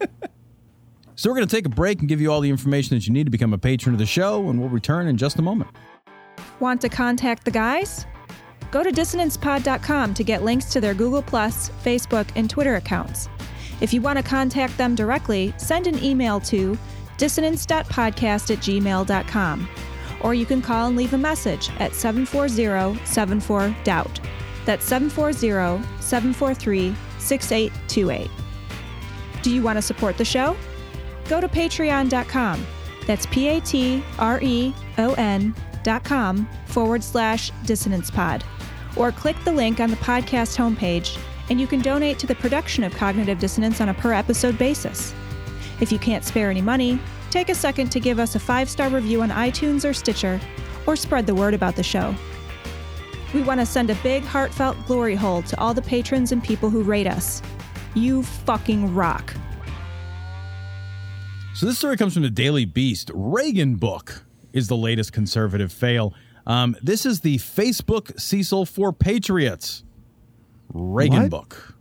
So 1.18 1.28
we're 1.28 1.34
going 1.34 1.48
to 1.48 1.56
take 1.56 1.66
a 1.66 1.68
break 1.68 1.98
and 1.98 2.08
give 2.08 2.20
you 2.20 2.30
all 2.30 2.40
the 2.40 2.48
information 2.48 2.96
that 2.96 3.04
you 3.08 3.12
need 3.12 3.24
to 3.24 3.30
become 3.30 3.52
a 3.52 3.58
patron 3.58 3.92
of 3.92 3.98
the 3.98 4.06
show, 4.06 4.48
and 4.48 4.60
we'll 4.60 4.68
return 4.68 5.08
in 5.08 5.16
just 5.16 5.40
a 5.40 5.42
moment. 5.42 5.68
Want 6.60 6.80
to 6.82 6.88
contact 6.88 7.44
the 7.44 7.50
guys? 7.50 8.06
Go 8.70 8.84
to 8.84 8.92
dissonancepod.com 8.92 10.14
to 10.14 10.22
get 10.22 10.44
links 10.44 10.66
to 10.66 10.80
their 10.80 10.94
Google, 10.94 11.24
Facebook, 11.24 12.28
and 12.36 12.48
Twitter 12.48 12.76
accounts. 12.76 13.28
If 13.80 13.92
you 13.92 14.00
want 14.00 14.18
to 14.18 14.22
contact 14.22 14.78
them 14.78 14.94
directly, 14.94 15.52
send 15.56 15.88
an 15.88 16.00
email 16.04 16.38
to 16.42 16.78
dissonance.podcast 17.16 18.52
at 18.52 18.58
gmail.com. 18.58 19.68
Or 20.20 20.34
you 20.34 20.46
can 20.46 20.62
call 20.62 20.86
and 20.86 20.96
leave 20.96 21.14
a 21.14 21.18
message 21.18 21.68
at 21.80 21.96
740 21.96 23.04
74 23.04 23.76
Doubt. 23.82 24.20
That's 24.64 24.84
740 24.84 25.84
743 26.00 26.94
6828. 27.18 28.30
Do 29.42 29.50
you 29.50 29.62
want 29.62 29.78
to 29.78 29.82
support 29.82 30.16
the 30.16 30.24
show? 30.24 30.56
Go 31.28 31.40
to 31.40 31.48
patreon.com. 31.48 32.66
That's 33.06 33.26
P 33.26 33.48
A 33.48 33.60
T 33.60 34.02
R 34.18 34.40
E 34.42 34.74
O 34.98 35.14
N 35.14 35.54
dot 35.82 36.04
com 36.04 36.48
forward 36.66 37.02
slash 37.02 37.50
dissonance 37.64 38.10
pod. 38.10 38.44
Or 38.96 39.12
click 39.12 39.36
the 39.44 39.52
link 39.52 39.80
on 39.80 39.90
the 39.90 39.96
podcast 39.96 40.56
homepage 40.56 41.18
and 41.50 41.60
you 41.60 41.66
can 41.66 41.80
donate 41.80 42.18
to 42.18 42.26
the 42.26 42.34
production 42.34 42.84
of 42.84 42.94
Cognitive 42.94 43.38
Dissonance 43.38 43.80
on 43.80 43.88
a 43.88 43.94
per 43.94 44.12
episode 44.12 44.58
basis. 44.58 45.14
If 45.80 45.92
you 45.92 45.98
can't 45.98 46.24
spare 46.24 46.50
any 46.50 46.60
money, 46.60 46.98
take 47.30 47.48
a 47.48 47.54
second 47.54 47.90
to 47.92 48.00
give 48.00 48.18
us 48.18 48.34
a 48.34 48.40
five 48.40 48.68
star 48.68 48.90
review 48.90 49.22
on 49.22 49.30
iTunes 49.30 49.88
or 49.88 49.94
Stitcher, 49.94 50.40
or 50.86 50.96
spread 50.96 51.26
the 51.26 51.34
word 51.34 51.54
about 51.54 51.76
the 51.76 51.82
show. 51.82 52.14
We 53.34 53.42
want 53.42 53.60
to 53.60 53.66
send 53.66 53.90
a 53.90 53.94
big, 53.96 54.24
heartfelt 54.24 54.76
glory 54.86 55.14
hole 55.14 55.42
to 55.42 55.60
all 55.60 55.74
the 55.74 55.82
patrons 55.82 56.32
and 56.32 56.42
people 56.42 56.70
who 56.70 56.82
rate 56.82 57.06
us. 57.06 57.42
You 57.94 58.22
fucking 58.22 58.94
rock. 58.94 59.34
So 61.58 61.66
this 61.66 61.76
story 61.76 61.96
comes 61.96 62.14
from 62.14 62.22
the 62.22 62.30
Daily 62.30 62.66
Beast. 62.66 63.10
Reagan 63.12 63.74
book 63.74 64.22
is 64.52 64.68
the 64.68 64.76
latest 64.76 65.12
conservative 65.12 65.72
fail. 65.72 66.14
Um, 66.46 66.76
this 66.84 67.04
is 67.04 67.18
the 67.18 67.38
Facebook 67.38 68.16
Cecil 68.20 68.64
for 68.64 68.92
Patriots. 68.92 69.82
Reagan 70.72 71.22
What? 71.22 71.30
book. 71.30 71.74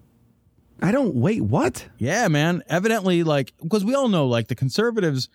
I 0.81 0.91
don't 0.91 1.13
wait. 1.13 1.43
What? 1.43 1.87
Yeah, 1.99 2.27
man. 2.27 2.63
Evidently, 2.67 3.21
like, 3.21 3.53
because 3.61 3.85
we 3.85 3.93
all 3.93 4.07
know, 4.07 4.25
like, 4.25 4.47
the 4.47 4.55
conservatives 4.55 5.29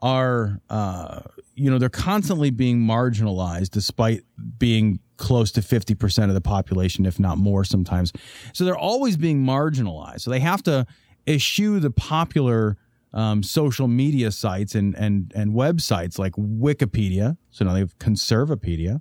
are, 0.00 0.60
uh, 0.70 1.22
you 1.56 1.68
know, 1.68 1.80
they're 1.80 1.88
constantly 1.88 2.50
being 2.50 2.78
marginalized 2.78 3.70
despite 3.70 4.22
being 4.56 5.00
close 5.16 5.50
to 5.50 5.62
50% 5.62 6.28
of 6.28 6.34
the 6.34 6.40
population, 6.40 7.06
if 7.06 7.18
not 7.18 7.38
more 7.38 7.64
sometimes. 7.64 8.12
So 8.52 8.64
they're 8.64 8.78
always 8.78 9.16
being 9.16 9.44
marginalized. 9.44 10.20
So 10.20 10.30
they 10.30 10.38
have 10.38 10.62
to 10.62 10.86
eschew 11.26 11.80
the 11.80 11.90
popular 11.90 12.76
um, 13.12 13.42
social 13.42 13.88
media 13.88 14.30
sites 14.30 14.74
and, 14.74 14.94
and, 14.96 15.32
and 15.34 15.52
websites 15.52 16.18
like 16.18 16.32
Wikipedia. 16.34 17.36
So 17.50 17.64
now 17.64 17.72
they 17.72 17.80
have 17.80 17.98
Conservapedia 17.98 19.00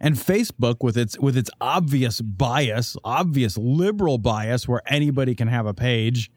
and 0.00 0.14
Facebook 0.14 0.76
with 0.82 0.96
its 0.96 1.18
with 1.18 1.36
its 1.36 1.50
obvious 1.60 2.20
bias, 2.20 2.96
obvious 3.04 3.56
liberal 3.58 4.18
bias, 4.18 4.68
where 4.68 4.82
anybody 4.86 5.34
can 5.34 5.48
have 5.48 5.66
a 5.66 5.74
page. 5.74 6.30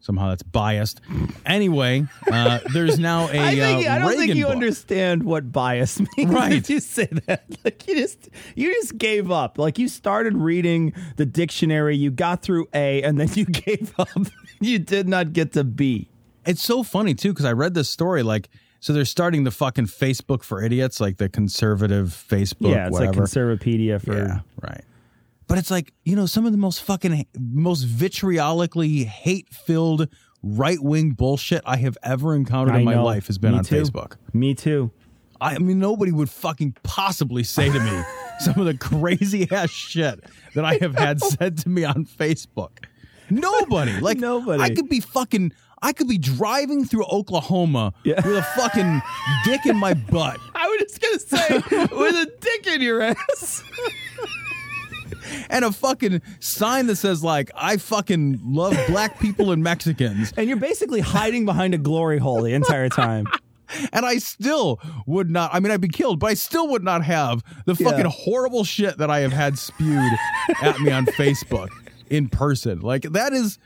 Somehow 0.00 0.28
that's 0.28 0.42
biased. 0.42 1.00
Anyway, 1.46 2.06
uh, 2.30 2.58
there's 2.74 2.98
now 2.98 3.26
a 3.32 3.38
I, 3.40 3.54
think, 3.54 3.86
uh, 3.86 3.90
I 3.90 3.98
don't 3.98 4.16
think 4.18 4.34
you 4.34 4.44
book. 4.44 4.52
understand 4.52 5.22
what 5.22 5.50
bias 5.50 5.98
means. 6.16 6.30
Right. 6.30 6.68
You 6.68 6.78
say 6.78 7.08
that, 7.26 7.44
like 7.64 7.88
you 7.88 7.94
just 7.96 8.28
you 8.54 8.70
just 8.74 8.98
gave 8.98 9.30
up. 9.30 9.56
Like 9.58 9.78
you 9.78 9.88
started 9.88 10.36
reading 10.36 10.92
the 11.16 11.24
dictionary, 11.24 11.96
you 11.96 12.10
got 12.10 12.42
through 12.42 12.68
A, 12.74 13.02
and 13.02 13.18
then 13.18 13.28
you 13.32 13.46
gave 13.46 13.94
up. 13.98 14.08
You 14.64 14.78
did 14.78 15.08
not 15.08 15.32
get 15.32 15.52
to 15.52 15.64
be. 15.64 16.08
It's 16.46 16.62
so 16.62 16.82
funny 16.82 17.14
too 17.14 17.30
because 17.32 17.44
I 17.44 17.52
read 17.52 17.74
this 17.74 17.88
story 17.88 18.22
like 18.22 18.48
So 18.80 18.92
they're 18.92 19.04
starting 19.06 19.44
the 19.44 19.50
fucking 19.50 19.86
Facebook 19.86 20.42
for 20.42 20.62
idiots, 20.62 21.00
like 21.00 21.16
the 21.16 21.28
conservative 21.28 22.08
Facebook. 22.08 22.70
yeah, 22.70 22.86
it's 22.88 22.92
whatever. 22.92 23.20
like 23.22 23.30
Conservapedia 23.30 24.00
for. 24.02 24.14
Yeah, 24.16 24.40
right. 24.60 24.84
But 25.46 25.58
it's 25.58 25.70
like, 25.70 25.92
you 26.04 26.16
know, 26.16 26.26
some 26.26 26.44
of 26.46 26.52
the 26.52 26.58
most 26.58 26.82
fucking, 26.82 27.26
most 27.38 27.84
vitriolically 27.86 29.04
hate 29.04 29.48
filled 29.52 30.08
right 30.42 30.82
wing 30.82 31.10
bullshit 31.12 31.62
I 31.64 31.76
have 31.78 31.96
ever 32.02 32.34
encountered 32.34 32.74
I 32.74 32.78
in 32.80 32.84
my 32.84 32.94
know. 32.94 33.04
life 33.04 33.26
has 33.28 33.38
been 33.38 33.52
Me 33.52 33.58
on 33.58 33.64
too. 33.64 33.76
Facebook. 33.82 34.16
Me 34.32 34.54
too. 34.54 34.90
I 35.40 35.58
mean, 35.58 35.78
nobody 35.78 36.12
would 36.12 36.30
fucking 36.30 36.76
possibly 36.82 37.42
say 37.42 37.70
to 37.70 37.78
me 37.80 38.02
some 38.40 38.58
of 38.58 38.66
the 38.66 38.76
crazy 38.76 39.50
ass 39.50 39.70
shit 39.70 40.20
that 40.54 40.64
I 40.64 40.76
have 40.80 40.94
had 40.94 41.20
said 41.20 41.58
to 41.58 41.68
me 41.68 41.84
on 41.84 42.04
Facebook. 42.06 42.84
Nobody. 43.30 43.92
Like, 44.00 44.18
Nobody. 44.18 44.62
I 44.62 44.74
could 44.74 44.88
be 44.88 45.00
fucking. 45.00 45.52
I 45.82 45.92
could 45.92 46.08
be 46.08 46.16
driving 46.18 46.86
through 46.86 47.04
Oklahoma 47.04 47.92
Yeah. 48.04 48.14
with 48.26 48.36
a 48.38 48.42
fucking 48.56 49.02
dick 49.44 49.66
in 49.66 49.76
my 49.76 49.92
butt. 49.94 50.38
I 50.54 50.66
was 50.66 50.78
just 50.80 51.00
gonna 51.00 51.18
say 51.18 51.86
with 51.94 52.14
a 52.14 52.32
dick 52.40 52.66
in 52.68 52.80
your 52.80 53.02
ass. 53.02 53.62
and 55.50 55.64
a 55.64 55.72
fucking 55.72 56.22
sign 56.40 56.86
that 56.86 56.96
says 56.96 57.22
like 57.22 57.50
I 57.54 57.76
fucking 57.76 58.40
love 58.44 58.76
black 58.88 59.18
people 59.20 59.50
and 59.52 59.62
Mexicans, 59.62 60.32
And 60.36 60.48
you're 60.48 60.56
basically 60.58 61.00
hiding 61.00 61.44
behind 61.44 61.74
a 61.74 61.78
glory 61.78 62.18
hole 62.18 62.42
the 62.42 62.54
entire 62.54 62.88
time. 62.88 63.26
and 63.92 64.06
I 64.06 64.18
still 64.18 64.80
would 65.06 65.30
not. 65.30 65.50
I 65.52 65.60
mean, 65.60 65.72
I'd 65.72 65.80
be 65.80 65.88
killed, 65.88 66.18
but 66.20 66.28
I 66.28 66.34
still 66.34 66.68
would 66.68 66.82
not 66.84 67.04
have 67.04 67.42
the 67.66 67.74
Yeah. 67.74 67.90
fucking 67.90 68.06
horrible 68.06 68.64
shit 68.64 68.98
that 68.98 69.10
I 69.10 69.20
have 69.20 69.32
had 69.32 69.58
spewed 69.58 70.12
at 70.62 70.78
me 70.80 70.90
on 70.92 71.06
Facebook 71.06 71.68
in 72.10 72.28
person. 72.28 72.80
Like 72.80 73.02
that 73.12 73.32
is. 73.32 73.58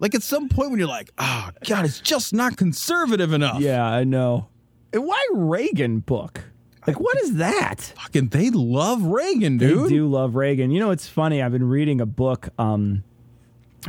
Like 0.00 0.16
at 0.16 0.24
some 0.24 0.48
point 0.48 0.70
when 0.70 0.78
you're 0.80 0.88
like, 0.88 1.12
oh 1.18 1.50
God, 1.66 1.84
it's 1.84 2.00
just 2.00 2.34
not 2.34 2.56
conservative 2.56 3.32
enough. 3.32 3.60
Yeah, 3.60 3.86
I 3.86 4.02
know. 4.02 4.48
And 4.92 5.06
why 5.06 5.24
Reagan 5.32 6.00
book? 6.00 6.42
Like, 6.86 7.00
what 7.00 7.16
is 7.22 7.36
that? 7.36 7.94
Fucking, 7.96 8.28
they 8.28 8.50
love 8.50 9.04
Reagan, 9.04 9.56
dude. 9.56 9.86
They 9.86 9.88
do 9.88 10.06
love 10.06 10.34
Reagan. 10.34 10.70
You 10.70 10.80
know, 10.80 10.90
it's 10.90 11.08
funny. 11.08 11.42
I've 11.42 11.52
been 11.52 11.68
reading 11.68 12.00
a 12.00 12.06
book, 12.06 12.50
um, 12.58 13.04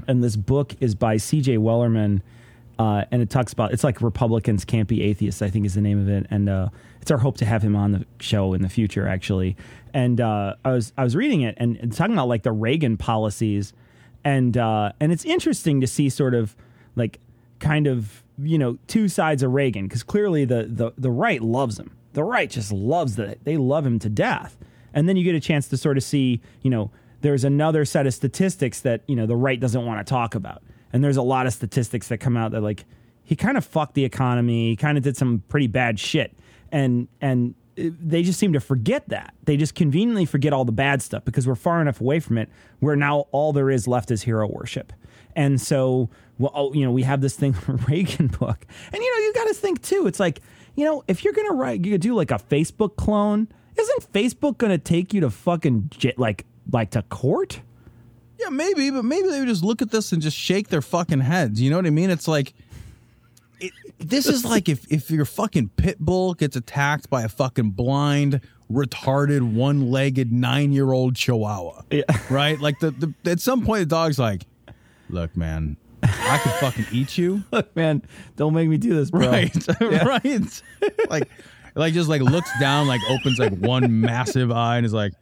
and 0.07 0.23
this 0.23 0.35
book 0.35 0.75
is 0.79 0.95
by 0.95 1.17
C.J. 1.17 1.57
Werleman, 1.57 2.21
uh, 2.79 3.03
and 3.11 3.21
it 3.21 3.29
talks 3.29 3.51
about 3.51 3.73
it's 3.73 3.83
like 3.83 4.01
Republicans 4.01 4.63
can't 4.63 4.87
be 4.87 5.01
atheists. 5.01 5.41
I 5.41 5.49
think 5.49 5.65
is 5.65 5.75
the 5.75 5.81
name 5.81 5.99
of 5.99 6.07
it, 6.09 6.25
and 6.29 6.47
uh, 6.47 6.69
it's 7.01 7.11
our 7.11 7.17
hope 7.17 7.37
to 7.37 7.45
have 7.45 7.61
him 7.61 7.75
on 7.75 7.91
the 7.91 8.05
show 8.19 8.53
in 8.53 8.61
the 8.61 8.69
future, 8.69 9.07
actually. 9.07 9.57
And 9.93 10.21
uh, 10.21 10.55
I 10.63 10.71
was 10.71 10.93
I 10.97 11.03
was 11.03 11.15
reading 11.15 11.41
it 11.41 11.55
and, 11.57 11.77
and 11.77 11.91
talking 11.91 12.13
about 12.13 12.29
like 12.29 12.43
the 12.43 12.51
Reagan 12.51 12.95
policies, 12.97 13.73
and 14.26 14.57
uh, 14.57 14.91
and 14.99 15.13
it's 15.13 15.23
interesting 15.23 15.80
to 15.80 15.88
see 15.88 16.09
sort 16.09 16.34
of 16.34 16.55
like 16.95 17.19
kind 17.59 17.88
of 17.88 18.23
you 18.38 18.57
know 18.57 18.78
two 18.88 19.07
sides 19.07 19.43
of 19.43 19.53
Reagan 19.53 19.88
because 19.88 20.03
clearly 20.03 20.43
the, 20.43 20.63
the 20.63 20.91
the 20.97 21.11
right 21.11 21.41
loves 21.41 21.80
him. 21.80 21.95
The 22.13 22.23
right 22.23 22.49
just 22.49 22.71
loves 22.71 23.15
that 23.17 23.43
they 23.45 23.55
love 23.55 23.86
him 23.86 23.99
to 23.99 24.09
death. 24.09 24.57
And 24.93 25.07
then 25.07 25.17
you 25.17 25.23
get 25.23 25.36
a 25.36 25.41
chance 25.41 25.67
to 25.67 25.78
sort 25.78 25.97
of 25.97 26.03
see, 26.03 26.41
you 26.61 26.69
know, 26.69 26.89
there's 27.19 27.43
another 27.43 27.84
set 27.84 28.07
of 28.07 28.13
statistics 28.13 28.80
that, 28.82 29.01
you 29.07 29.15
know, 29.15 29.26
the 29.26 29.36
right 29.36 29.59
doesn't 29.59 29.86
want 29.86 29.99
to 29.99 30.09
talk 30.09 30.36
about. 30.36 30.63
And 30.93 31.03
there's 31.03 31.17
a 31.17 31.21
lot 31.21 31.45
of 31.45 31.53
statistics 31.53 32.07
that 32.07 32.19
come 32.19 32.38
out 32.38 32.51
that 32.51 32.61
like 32.61 32.86
he 33.26 33.36
kind 33.36 33.57
of 33.57 33.65
fucked 33.65 33.95
the 33.95 34.05
economy, 34.05 34.69
he 34.69 34.76
kind 34.78 34.97
of 34.97 35.03
did 35.03 35.17
some 35.17 35.43
pretty 35.49 35.67
bad 35.67 35.99
shit. 35.99 36.34
And 36.71 37.09
and 37.19 37.53
they 37.76 38.23
just 38.23 38.39
seem 38.39 38.53
to 38.53 38.59
forget 38.59 39.09
that. 39.09 39.34
They 39.43 39.57
just 39.57 39.76
conveniently 39.76 40.26
forget 40.26 40.53
all 40.53 40.65
the 40.65 40.71
bad 40.71 41.01
stuff 41.01 41.26
because 41.26 41.47
we're 41.47 41.55
far 41.55 41.82
enough 41.82 41.99
away 41.99 42.19
from 42.19 42.38
it 42.38 42.49
where 42.80 42.95
now 42.95 43.26
all 43.32 43.53
there 43.53 43.69
is 43.69 43.88
left 43.88 44.11
is 44.11 44.23
hero 44.23 44.47
worship. 44.47 44.93
And 45.36 45.59
so, 45.59 46.09
well, 46.38 46.51
oh, 46.55 46.73
you 46.73 46.86
know, 46.86 46.91
we 46.91 47.03
have 47.03 47.21
this 47.21 47.36
thing 47.36 47.55
Reagan 47.88 48.28
book. 48.28 48.65
And 48.93 49.03
you 49.03 49.11
know, 49.11 49.26
you 49.26 49.34
got 49.34 49.47
to 49.47 49.53
think 49.53 49.82
too. 49.82 50.07
It's 50.07 50.19
like, 50.19 50.41
you 50.76 50.86
know, 50.86 51.03
if 51.07 51.23
you're 51.23 51.34
going 51.34 51.49
to 51.49 51.55
write 51.55 51.86
you 51.86 51.97
do 51.97 52.15
like 52.15 52.32
a 52.32 52.36
Facebook 52.36 52.95
clone, 52.95 53.47
isn't 53.78 54.13
Facebook 54.13 54.57
going 54.57 54.71
to 54.71 54.78
take 54.78 55.13
you 55.13 55.21
to 55.21 55.30
fucking 55.30 55.91
like 56.17 56.45
like 56.71 56.91
to 56.91 57.01
court? 57.03 57.61
Yeah, 58.39 58.49
maybe, 58.49 58.89
but 58.89 59.05
maybe 59.05 59.30
they 59.30 59.39
would 59.39 59.47
just 59.47 59.63
look 59.63 59.82
at 59.82 59.91
this 59.91 60.11
and 60.11 60.21
just 60.21 60.36
shake 60.36 60.67
their 60.67 60.82
fucking 60.82 61.21
heads. 61.21 61.61
You 61.61 61.69
know 61.69 61.78
what 61.78 61.86
I 61.86 61.89
mean? 61.89 62.09
It's 62.09 62.28
like 62.28 62.53
this 63.99 64.27
is 64.27 64.45
like 64.45 64.69
if 64.69 64.91
if 64.91 65.09
your 65.09 65.25
fucking 65.25 65.69
pit 65.77 65.99
bull 65.99 66.33
gets 66.33 66.55
attacked 66.55 67.09
by 67.09 67.23
a 67.23 67.29
fucking 67.29 67.71
blind, 67.71 68.41
retarded, 68.71 69.53
one-legged 69.53 70.31
nine-year-old 70.31 71.15
chihuahua. 71.15 71.83
Yeah. 71.91 72.03
Right? 72.29 72.59
Like 72.59 72.79
the, 72.79 72.91
the 72.91 73.31
at 73.31 73.39
some 73.39 73.65
point 73.65 73.81
the 73.81 73.85
dog's 73.85 74.19
like, 74.19 74.43
"Look, 75.09 75.35
man, 75.37 75.77
I 76.03 76.39
could 76.43 76.51
fucking 76.53 76.87
eat 76.91 77.17
you." 77.17 77.43
Look, 77.51 77.75
man, 77.75 78.01
don't 78.35 78.53
make 78.53 78.69
me 78.69 78.77
do 78.77 78.95
this, 78.95 79.11
bro. 79.11 79.29
Right. 79.29 79.67
right. 79.81 80.61
like 81.09 81.29
like 81.75 81.93
just 81.93 82.09
like 82.09 82.21
looks 82.21 82.49
down, 82.59 82.87
like 82.87 83.01
opens 83.09 83.39
like 83.39 83.53
one 83.57 84.01
massive 84.01 84.51
eye 84.51 84.77
and 84.77 84.85
is 84.85 84.93
like, 84.93 85.13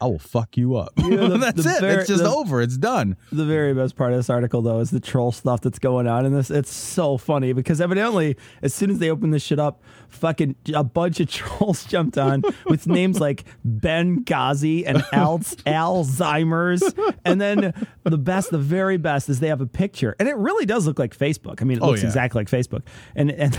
I 0.00 0.04
will 0.06 0.18
fuck 0.18 0.56
you 0.56 0.76
up. 0.76 0.94
the- 0.96 1.38
That's 1.40 1.64
the 1.64 1.70
it. 1.76 1.80
ver- 1.80 2.00
it's 2.00 2.08
just 2.08 2.22
the- 2.22 2.28
over. 2.30 2.60
It's 2.60 2.76
done. 2.76 3.16
The 3.32 3.44
very 3.46 3.72
best 3.72 3.96
part 3.96 4.12
of 4.12 4.18
this 4.18 4.28
article, 4.28 4.60
though, 4.60 4.80
is 4.80 4.90
the 4.90 5.00
troll 5.00 5.32
stuff 5.32 5.62
that's 5.62 5.78
going 5.78 6.06
on 6.06 6.26
in 6.26 6.34
this. 6.34 6.50
It's 6.50 6.72
so 6.72 7.16
funny 7.16 7.52
because 7.54 7.80
evidently, 7.80 8.36
as 8.62 8.74
soon 8.74 8.90
as 8.90 8.98
they 8.98 9.08
open 9.10 9.30
this 9.30 9.42
shit 9.42 9.58
up, 9.58 9.82
fucking 10.08 10.54
a 10.74 10.84
bunch 10.84 11.20
of 11.20 11.28
trolls 11.30 11.84
jumped 11.84 12.18
on 12.18 12.42
with 12.66 12.86
names 12.86 13.20
like 13.20 13.44
Ben 13.64 14.22
Ghazi 14.22 14.84
and 14.86 15.02
Al- 15.12 15.38
Alzheimer's. 15.66 16.82
And 17.24 17.40
then 17.40 17.72
the 18.04 18.18
best, 18.18 18.50
the 18.50 18.58
very 18.58 18.98
best, 18.98 19.28
is 19.28 19.40
they 19.40 19.48
have 19.48 19.60
a 19.62 19.66
picture, 19.66 20.14
and 20.18 20.28
it 20.28 20.36
really 20.36 20.66
does 20.66 20.86
look 20.86 20.98
like 20.98 21.16
Facebook. 21.16 21.62
I 21.62 21.64
mean, 21.64 21.78
it 21.78 21.82
Oh, 21.82 21.88
looks 21.88 22.02
yeah. 22.02 22.08
exactly 22.08 22.40
like 22.40 22.48
Facebook. 22.50 22.82
And 23.14 23.30
and. 23.30 23.58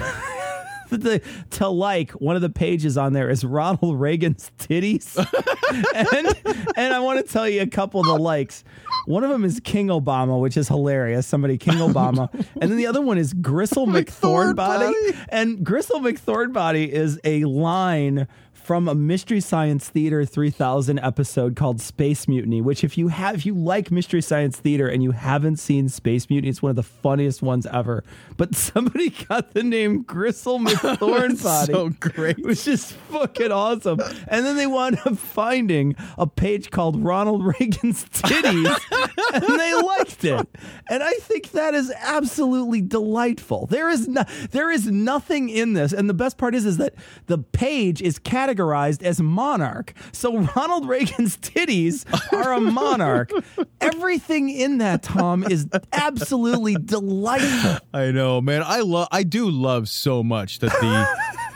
The, 0.97 1.21
to 1.51 1.67
like 1.67 2.11
one 2.11 2.35
of 2.35 2.41
the 2.41 2.49
pages 2.49 2.97
on 2.97 3.13
there 3.13 3.29
is 3.29 3.43
Ronald 3.43 3.99
Reagan's 3.99 4.51
titties, 4.57 5.15
and 5.93 6.73
and 6.75 6.93
I 6.93 6.99
want 6.99 7.25
to 7.25 7.31
tell 7.31 7.47
you 7.47 7.61
a 7.61 7.67
couple 7.67 7.99
of 8.01 8.07
the 8.07 8.17
likes. 8.17 8.63
One 9.05 9.23
of 9.23 9.29
them 9.29 9.43
is 9.45 9.59
King 9.59 9.87
Obama, 9.87 10.39
which 10.41 10.57
is 10.57 10.67
hilarious. 10.67 11.27
Somebody 11.27 11.57
King 11.57 11.75
Obama, 11.75 12.31
and 12.61 12.71
then 12.71 12.77
the 12.77 12.87
other 12.87 13.01
one 13.01 13.17
is 13.17 13.33
Gristle 13.33 13.85
McThornbody, 13.85 15.15
and 15.29 15.63
Gristle 15.63 15.99
McThornbody 15.99 16.87
is 16.87 17.19
a 17.23 17.43
line 17.43 18.27
from 18.67 18.89
a 18.89 18.93
Mystery 18.93 19.39
Science 19.39 19.87
Theater 19.87 20.25
3000 20.25 20.99
episode 20.99 21.55
called 21.55 21.79
Space 21.79 22.27
Mutiny, 22.27 22.59
which 22.59 22.83
if 22.83 22.97
you 22.97 23.07
have 23.07 23.35
if 23.35 23.45
you 23.45 23.53
like 23.53 23.91
Mystery 23.91 24.21
Science 24.21 24.59
Theater 24.59 24.89
and 24.89 25.01
you 25.01 25.11
haven't 25.11 25.55
seen 25.55 25.87
Space 25.87 26.29
Mutiny, 26.29 26.49
it's 26.49 26.61
one 26.61 26.71
of 26.71 26.75
the 26.75 26.83
funniest 26.83 27.41
ones 27.41 27.65
ever. 27.67 28.03
But 28.35 28.55
somebody 28.57 29.11
got 29.11 29.53
the 29.53 29.63
name 29.63 30.03
Gristle 30.03 30.59
McThornbody. 30.65 31.67
so 31.67 31.89
great. 31.91 32.45
Which 32.45 32.67
is 32.67 32.91
fucking 32.91 33.53
awesome. 33.53 34.01
And 34.27 34.45
then 34.45 34.57
they 34.57 34.67
wound 34.67 34.99
up 35.05 35.17
finding 35.17 35.95
a 36.17 36.27
page 36.27 36.69
called 36.69 37.01
Ronald 37.01 37.45
Reagan's 37.45 38.03
titties 38.09 38.77
and 39.33 39.59
they 39.59 39.73
liked 39.75 40.25
it. 40.25 40.45
And 40.89 41.03
I 41.03 41.13
think 41.13 41.51
that 41.51 41.73
is 41.73 41.89
absolutely 42.01 42.81
delightful. 42.81 43.67
There 43.67 43.89
is 43.89 44.09
no, 44.09 44.25
there 44.51 44.69
is 44.69 44.87
nothing 44.87 45.47
in 45.47 45.71
this. 45.71 45.93
And 45.93 46.09
the 46.09 46.13
best 46.13 46.37
part 46.37 46.53
is 46.53 46.65
is 46.65 46.75
that 46.79 46.95
the 47.27 47.37
page 47.37 48.01
is 48.01 48.19
categorized 48.19 48.56
as 48.59 49.21
monarch. 49.21 49.93
So 50.11 50.39
Ronald 50.39 50.87
Reagan's 50.87 51.37
titties 51.37 52.05
are 52.33 52.53
a 52.53 52.61
monarch. 52.61 53.31
Everything 53.81 54.49
in 54.49 54.79
that 54.79 55.03
Tom 55.03 55.43
is 55.43 55.67
absolutely 55.93 56.75
delightful. 56.75 57.77
I 57.93 58.11
know, 58.11 58.41
man. 58.41 58.63
I 58.65 58.79
love. 58.79 59.07
I 59.11 59.23
do 59.23 59.49
love 59.49 59.89
so 59.89 60.23
much 60.23 60.59
that 60.59 60.71
the 60.71 61.07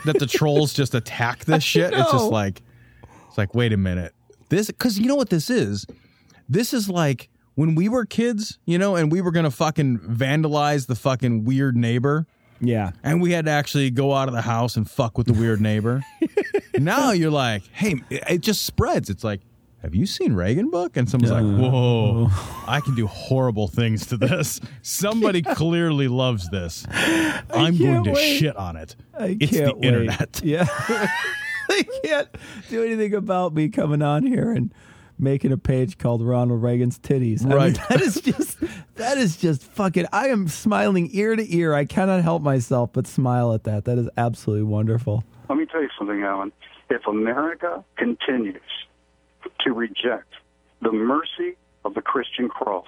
that 0.04 0.18
the 0.18 0.26
trolls 0.26 0.72
just 0.72 0.94
attack 0.94 1.44
this 1.44 1.62
shit. 1.72 1.92
It's 1.92 2.12
just 2.12 2.30
like 2.30 2.62
it's 3.28 3.38
like 3.38 3.54
wait 3.54 3.72
a 3.72 3.76
minute. 3.76 4.14
This 4.48 4.66
because 4.66 4.98
you 4.98 5.06
know 5.06 5.16
what 5.16 5.30
this 5.30 5.50
is. 5.50 5.86
This 6.48 6.74
is 6.74 6.88
like 6.88 7.28
when 7.54 7.74
we 7.74 7.88
were 7.88 8.04
kids, 8.04 8.58
you 8.64 8.78
know, 8.78 8.96
and 8.96 9.10
we 9.10 9.20
were 9.20 9.30
gonna 9.30 9.50
fucking 9.50 9.98
vandalize 9.98 10.86
the 10.86 10.94
fucking 10.94 11.44
weird 11.44 11.76
neighbor. 11.76 12.26
Yeah. 12.62 12.92
And 13.02 13.20
we 13.20 13.32
had 13.32 13.46
to 13.46 13.50
actually 13.50 13.90
go 13.90 14.14
out 14.14 14.28
of 14.28 14.34
the 14.34 14.42
house 14.42 14.76
and 14.76 14.88
fuck 14.88 15.18
with 15.18 15.26
the 15.26 15.32
weird 15.32 15.60
neighbor. 15.60 16.02
now 16.84 17.12
you're 17.12 17.30
like, 17.30 17.62
hey, 17.72 17.96
it 18.10 18.22
it 18.28 18.40
just 18.40 18.62
spreads. 18.64 19.10
It's 19.10 19.24
like, 19.24 19.40
have 19.82 19.94
you 19.94 20.06
seen 20.06 20.34
Reagan 20.34 20.70
book? 20.70 20.96
And 20.96 21.08
someone's 21.08 21.32
like, 21.32 21.42
whoa, 21.42 22.28
I 22.68 22.80
can 22.80 22.94
do 22.94 23.06
horrible 23.06 23.66
things 23.68 24.06
to 24.06 24.16
this. 24.16 24.60
Somebody 24.82 25.42
clearly 25.54 26.06
loves 26.08 26.48
this. 26.50 26.86
I'm 26.90 27.76
going 27.76 27.78
can't 27.78 28.04
to 28.04 28.12
wait. 28.12 28.38
shit 28.38 28.56
on 28.56 28.76
it. 28.76 28.94
I 29.18 29.36
it's 29.40 29.50
can't 29.52 29.66
the 29.66 29.74
wait. 29.74 29.84
internet. 29.84 30.40
Yeah. 30.44 30.66
they 31.68 31.82
can't 32.04 32.28
do 32.70 32.84
anything 32.84 33.14
about 33.14 33.54
me 33.54 33.68
coming 33.68 34.02
on 34.02 34.24
here 34.26 34.52
and 34.52 34.72
making 35.18 35.52
a 35.52 35.56
page 35.58 35.98
called 35.98 36.22
Ronald 36.22 36.62
Reagan's 36.62 36.98
titties. 36.98 37.42
I 37.44 37.48
mean, 37.48 37.56
Right. 37.56 37.78
that 37.88 38.00
is 38.00 38.20
just 38.20 38.58
that 38.96 39.18
is 39.18 39.36
just 39.36 39.62
fucking 39.64 40.06
I 40.12 40.28
am 40.28 40.48
smiling 40.48 41.10
ear 41.12 41.34
to 41.36 41.56
ear. 41.56 41.74
I 41.74 41.84
cannot 41.84 42.22
help 42.22 42.42
myself 42.42 42.92
but 42.92 43.06
smile 43.06 43.52
at 43.52 43.64
that. 43.64 43.84
That 43.84 43.98
is 43.98 44.08
absolutely 44.16 44.64
wonderful. 44.64 45.24
Let 45.48 45.58
me 45.58 45.66
tell 45.66 45.82
you 45.82 45.90
something, 45.98 46.22
Alan. 46.22 46.50
If 46.92 47.06
America 47.06 47.82
continues 47.96 48.60
to 49.60 49.72
reject 49.72 50.28
the 50.82 50.92
mercy 50.92 51.56
of 51.86 51.94
the 51.94 52.02
Christian 52.02 52.50
cross, 52.50 52.84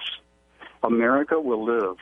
America 0.83 1.39
will 1.41 1.65
live 1.65 1.97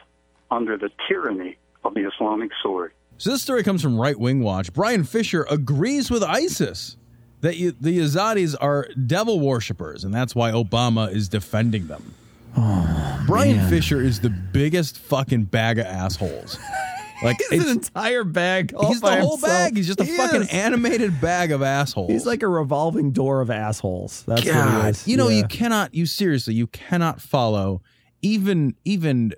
under 0.52 0.78
the 0.78 0.90
tyranny 1.08 1.56
of 1.86 1.94
the 1.94 2.06
Islamic 2.06 2.52
sword. 2.62 2.92
So 3.20 3.30
this 3.30 3.42
story 3.42 3.64
comes 3.64 3.82
from 3.82 3.98
Right 3.98 4.20
Wing 4.20 4.44
Watch. 4.44 4.74
Bryan 4.74 5.06
Fischer 5.06 5.46
agrees 5.50 6.12
with 6.12 6.24
ISIS 6.24 6.98
that 7.40 7.56
you, 7.56 7.74
the 7.80 7.98
Yazidis 7.98 8.54
are 8.60 8.90
devil 9.08 9.40
worshippers, 9.40 10.04
and 10.04 10.14
that's 10.14 10.36
why 10.36 10.52
Obama 10.52 11.10
is 11.10 11.30
defending 11.30 11.88
them. 11.88 12.16
Oh, 12.58 13.24
Bryan 13.26 13.56
man. 13.56 13.70
Fischer 13.70 14.02
is 14.02 14.20
the 14.20 14.30
biggest 14.30 14.98
fucking 14.98 15.46
bag 15.46 15.80
of 15.80 15.86
assholes. 15.86 16.60
Like 17.24 17.42
He's 17.50 17.64
an 17.64 17.70
entire 17.78 18.24
bag. 18.24 18.74
he's 18.88 19.02
the 19.02 19.08
whole 19.20 19.38
himself. 19.38 19.42
bag. 19.42 19.76
He's 19.78 19.88
just 19.88 20.00
a 20.00 20.04
He 20.04 20.16
fucking 20.18 20.42
is. 20.44 20.50
animated 20.50 21.20
bag 21.22 21.52
of 21.52 21.62
assholes. 21.62 22.12
He's 22.12 22.26
like 22.26 22.44
a 22.44 22.48
revolving 22.48 23.12
door 23.12 23.42
of 23.42 23.50
assholes. 23.50 24.24
That's 24.28 24.46
what 24.46 24.84
he 24.84 24.90
is. 24.90 25.08
you 25.08 25.18
know, 25.18 25.30
Yeah. 25.30 25.38
you 25.40 25.44
cannot. 25.46 25.94
You 25.96 26.06
seriously, 26.06 26.54
you 26.54 26.68
cannot 26.68 27.22
follow 27.22 27.82
even 28.22 28.76
even 28.86 29.34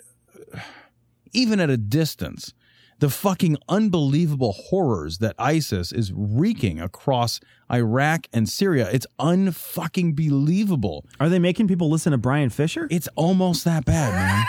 even 1.34 1.60
at 1.60 1.70
a 1.70 1.78
distance 1.78 2.54
the 3.00 3.10
fucking 3.10 3.58
unbelievable 3.68 4.54
horrors 4.54 5.18
that 5.18 5.36
ISIS 5.38 5.92
is 5.92 6.14
wreaking 6.14 6.80
across 6.80 7.40
Iraq 7.72 8.28
and 8.32 8.48
Syria. 8.48 8.90
It's 8.92 9.08
unfucking 9.20 10.16
believable. 10.16 11.06
Are 11.20 11.30
they 11.30 11.40
making 11.40 11.68
people 11.68 11.90
listen 11.90 12.12
to 12.12 12.18
Bryan 12.18 12.50
Fischer? 12.50 12.88
It's 12.90 13.10
almost 13.16 13.66
that 13.66 13.86
bad, 13.86 14.14
man. 14.14 14.46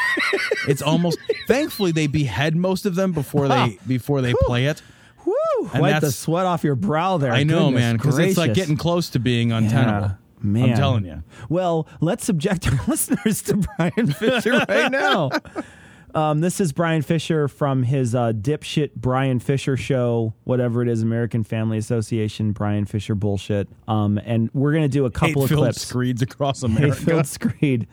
it's 0.68 0.82
almost. 0.82 1.18
Thankfully, 1.48 1.92
they 1.92 2.06
behead 2.06 2.56
most 2.56 2.86
of 2.86 2.94
them 2.94 3.12
before 3.12 3.48
they 3.48 3.78
before 3.86 4.20
they 4.20 4.34
play 4.34 4.66
it. 4.66 4.82
Woo! 5.24 5.34
And 5.72 5.82
Wipe 5.82 6.00
the 6.00 6.12
sweat 6.12 6.46
off 6.46 6.62
your 6.62 6.76
brow 6.76 7.18
there. 7.18 7.32
I 7.32 7.42
know, 7.42 7.64
Goodness 7.64 7.80
man, 7.80 7.96
because 7.96 8.18
it's 8.18 8.38
like 8.38 8.54
getting 8.54 8.76
close 8.76 9.10
to 9.10 9.18
being 9.18 9.50
untenable. 9.50 10.08
Yeah, 10.08 10.14
man. 10.40 10.70
I'm 10.70 10.76
telling 10.76 11.04
you. 11.04 11.24
Well, 11.48 11.88
let's 12.00 12.24
subject 12.24 12.68
our 12.68 12.78
listeners 12.86 13.42
to 13.42 13.56
Bryan 13.56 14.12
Fischer 14.12 14.64
right 14.68 14.90
now. 14.90 15.30
Um, 16.16 16.40
this 16.40 16.60
is 16.60 16.72
Bryan 16.72 17.02
Fischer 17.02 17.46
from 17.46 17.82
his 17.82 18.14
uh, 18.14 18.32
dipshit 18.32 18.94
Bryan 18.94 19.38
Fischer 19.38 19.76
show, 19.76 20.32
whatever 20.44 20.80
it 20.80 20.88
is, 20.88 21.02
American 21.02 21.44
Family 21.44 21.76
Association, 21.76 22.52
Bryan 22.52 22.86
Fischer 22.86 23.14
bullshit. 23.14 23.68
Um, 23.86 24.18
and 24.24 24.48
we're 24.54 24.72
going 24.72 24.84
to 24.84 24.88
do 24.88 25.04
a 25.04 25.10
couple 25.10 25.42
of 25.42 25.50
Hate-filled 25.50 25.64
clips. 25.66 25.82
screeds 25.82 26.22
across 26.22 26.62
America. 26.62 26.96
Hate-filled 26.96 27.26
screed. 27.26 27.86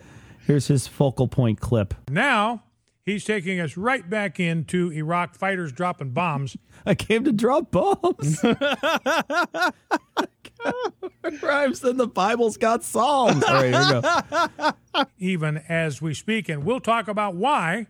Here's 0.46 0.68
his 0.68 0.86
focal 0.86 1.28
point 1.28 1.60
clip. 1.60 1.92
Now 2.08 2.62
he's 3.04 3.26
taking 3.26 3.60
us 3.60 3.76
right 3.76 4.08
back 4.08 4.40
into 4.40 4.90
Iraq 4.90 5.34
fighters 5.34 5.70
dropping 5.70 6.12
bombs. 6.12 6.56
I 6.86 6.94
came 6.94 7.24
to 7.24 7.32
drop 7.32 7.72
bombs. 7.72 8.42
Rhymes 11.42 11.84
and 11.84 12.00
the 12.00 12.06
Bible's 12.06 12.56
got 12.56 12.84
psalms. 12.84 13.44
All 13.44 13.52
right, 13.52 13.74
here 13.74 13.96
we 13.96 14.00
go. 14.00 14.70
even 15.18 15.58
as 15.68 16.00
we 16.00 16.14
speak. 16.14 16.48
And 16.48 16.64
we'll 16.64 16.80
talk 16.80 17.06
about 17.08 17.34
why 17.34 17.86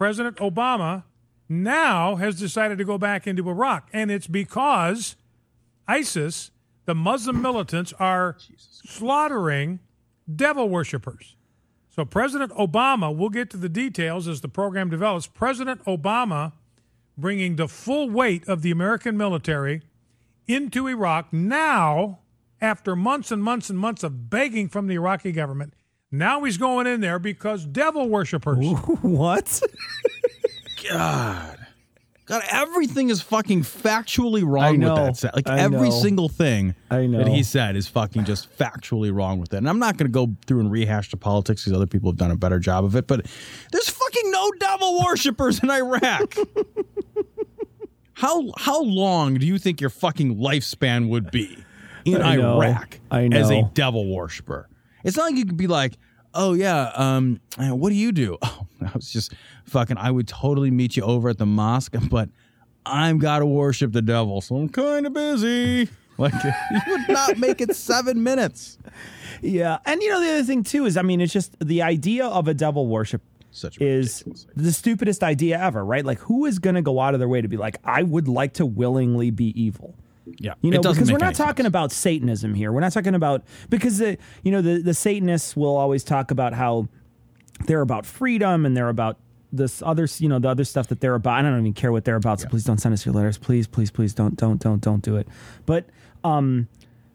President 0.00 0.38
Obama 0.38 1.02
now 1.46 2.16
has 2.16 2.40
decided 2.40 2.78
to 2.78 2.84
go 2.84 2.96
back 2.96 3.26
into 3.26 3.50
Iraq. 3.50 3.90
And 3.92 4.10
it's 4.10 4.26
because 4.26 5.14
ISIS, 5.86 6.52
the 6.86 6.94
Muslim 6.94 7.42
militants, 7.42 7.92
are 7.98 8.34
slaughtering 8.56 9.78
devil 10.34 10.70
worshippers. 10.70 11.36
So, 11.90 12.06
President 12.06 12.50
Obama, 12.52 13.14
we'll 13.14 13.28
get 13.28 13.50
to 13.50 13.58
the 13.58 13.68
details 13.68 14.26
as 14.26 14.40
the 14.40 14.48
program 14.48 14.88
develops. 14.88 15.26
President 15.26 15.84
Obama 15.84 16.52
bringing 17.18 17.56
the 17.56 17.68
full 17.68 18.08
weight 18.08 18.48
of 18.48 18.62
the 18.62 18.70
American 18.70 19.18
military 19.18 19.82
into 20.48 20.88
Iraq 20.88 21.30
now, 21.30 22.20
after 22.58 22.96
months 22.96 23.30
and 23.30 23.44
months 23.44 23.68
and 23.68 23.78
months 23.78 24.02
of 24.02 24.30
begging 24.30 24.66
from 24.70 24.86
the 24.86 24.94
Iraqi 24.94 25.30
government. 25.30 25.74
Now 26.12 26.42
he's 26.44 26.58
going 26.58 26.86
in 26.86 27.00
there 27.00 27.18
because 27.18 27.64
devil 27.64 28.08
worshippers. 28.08 28.58
What? 29.02 29.62
God. 30.90 31.56
God, 32.26 32.42
everything 32.48 33.10
is 33.10 33.20
fucking 33.22 33.62
factually 33.62 34.44
wrong 34.44 34.64
I 34.64 34.72
know. 34.76 34.94
with 34.94 35.04
that. 35.04 35.16
set. 35.16 35.34
Like 35.36 35.48
I 35.48 35.58
every 35.58 35.88
know. 35.88 36.00
single 36.00 36.28
thing 36.28 36.76
I 36.90 37.06
know. 37.06 37.18
that 37.18 37.28
he 37.28 37.42
said 37.42 37.74
is 37.74 37.88
fucking 37.88 38.24
just 38.24 38.56
factually 38.56 39.12
wrong 39.12 39.40
with 39.40 39.52
it. 39.52 39.56
And 39.58 39.68
I'm 39.68 39.80
not 39.80 39.96
going 39.96 40.06
to 40.06 40.12
go 40.12 40.32
through 40.46 40.60
and 40.60 40.70
rehash 40.70 41.10
the 41.10 41.16
politics 41.16 41.64
because 41.64 41.76
other 41.76 41.88
people 41.88 42.08
have 42.10 42.18
done 42.18 42.30
a 42.30 42.36
better 42.36 42.60
job 42.60 42.84
of 42.84 42.94
it. 42.94 43.08
But 43.08 43.26
there's 43.72 43.88
fucking 43.88 44.30
no 44.30 44.50
devil 44.60 45.02
worshippers 45.04 45.60
in 45.60 45.70
Iraq. 45.70 46.36
how 48.14 48.52
how 48.58 48.80
long 48.82 49.34
do 49.34 49.46
you 49.46 49.58
think 49.58 49.80
your 49.80 49.90
fucking 49.90 50.36
lifespan 50.36 51.08
would 51.08 51.32
be 51.32 51.58
in 52.04 52.22
I 52.22 52.36
know. 52.36 52.60
Iraq 52.60 53.00
I 53.10 53.24
as 53.24 53.50
a 53.50 53.68
devil 53.74 54.06
worshiper? 54.06 54.68
It's 55.04 55.16
not 55.16 55.24
like 55.24 55.36
you 55.36 55.46
could 55.46 55.56
be 55.56 55.66
like, 55.66 55.94
oh 56.34 56.52
yeah, 56.54 56.90
um, 56.94 57.40
uh, 57.58 57.74
what 57.74 57.90
do 57.90 57.94
you 57.96 58.12
do? 58.12 58.38
Oh, 58.82 58.86
I 58.86 58.92
was 58.94 59.10
just 59.10 59.34
fucking. 59.66 59.98
I 59.98 60.10
would 60.10 60.26
totally 60.26 60.70
meet 60.70 60.96
you 60.96 61.02
over 61.02 61.28
at 61.28 61.36
the 61.36 61.44
mosque, 61.44 61.94
but 62.08 62.30
I'm 62.86 63.18
gotta 63.18 63.44
worship 63.44 63.92
the 63.92 64.00
devil, 64.00 64.40
so 64.40 64.56
I'm 64.56 64.70
kind 64.70 65.06
of 65.06 65.12
busy. 65.12 65.88
Like 66.18 66.34
you 66.44 66.80
would 66.88 67.08
not 67.08 67.38
make 67.38 67.62
it 67.62 67.74
seven 67.74 68.22
minutes. 68.22 68.76
Yeah, 69.40 69.78
and 69.86 70.02
you 70.02 70.10
know 70.10 70.20
the 70.20 70.30
other 70.32 70.42
thing 70.44 70.62
too 70.64 70.84
is, 70.84 70.98
I 70.98 71.02
mean, 71.02 71.20
it's 71.22 71.32
just 71.32 71.58
the 71.60 71.80
idea 71.80 72.26
of 72.26 72.46
a 72.46 72.52
devil 72.52 72.86
worship 72.86 73.22
Such 73.52 73.80
is 73.80 74.22
the 74.54 74.70
stupidest 74.70 75.22
idea 75.22 75.58
ever, 75.58 75.82
right? 75.82 76.04
Like, 76.04 76.18
who 76.18 76.44
is 76.44 76.58
going 76.58 76.74
to 76.74 76.82
go 76.82 77.00
out 77.00 77.14
of 77.14 77.20
their 77.20 77.28
way 77.28 77.40
to 77.40 77.48
be 77.48 77.56
like, 77.56 77.78
I 77.84 78.02
would 78.02 78.28
like 78.28 78.52
to 78.54 78.66
willingly 78.66 79.30
be 79.30 79.58
evil? 79.58 79.94
Yeah, 80.38 80.54
You 80.60 80.70
know, 80.70 80.80
because 80.80 81.10
we're 81.10 81.18
not 81.18 81.34
talking 81.34 81.66
about 81.66 81.92
Satanism 81.92 82.54
here. 82.54 82.72
We're 82.72 82.80
not 82.80 82.92
talking 82.92 83.14
about 83.14 83.44
because 83.68 83.98
the 83.98 84.18
you 84.42 84.52
know 84.52 84.62
the 84.62 84.78
the 84.82 84.94
Satanists 84.94 85.56
will 85.56 85.76
always 85.76 86.04
talk 86.04 86.30
about 86.30 86.52
how 86.54 86.88
they're 87.66 87.80
about 87.80 88.06
freedom 88.06 88.64
and 88.64 88.76
they're 88.76 88.88
about 88.88 89.18
this 89.52 89.82
other 89.82 90.06
you 90.18 90.28
know 90.28 90.38
the 90.38 90.48
other 90.48 90.64
stuff 90.64 90.88
that 90.88 91.00
they're 91.00 91.14
about. 91.14 91.38
I 91.38 91.42
don't 91.42 91.58
even 91.58 91.72
care 91.72 91.92
what 91.92 92.04
they're 92.04 92.16
about. 92.16 92.40
So 92.40 92.48
please 92.48 92.64
don't 92.64 92.78
send 92.78 92.92
us 92.92 93.04
your 93.04 93.14
letters. 93.14 93.38
Please, 93.38 93.66
please, 93.66 93.90
please 93.90 94.14
don't 94.14 94.36
don't 94.36 94.60
don't 94.60 94.80
don't 94.80 95.02
do 95.02 95.16
it. 95.16 95.28
But 95.66 95.86
um, 96.24 96.68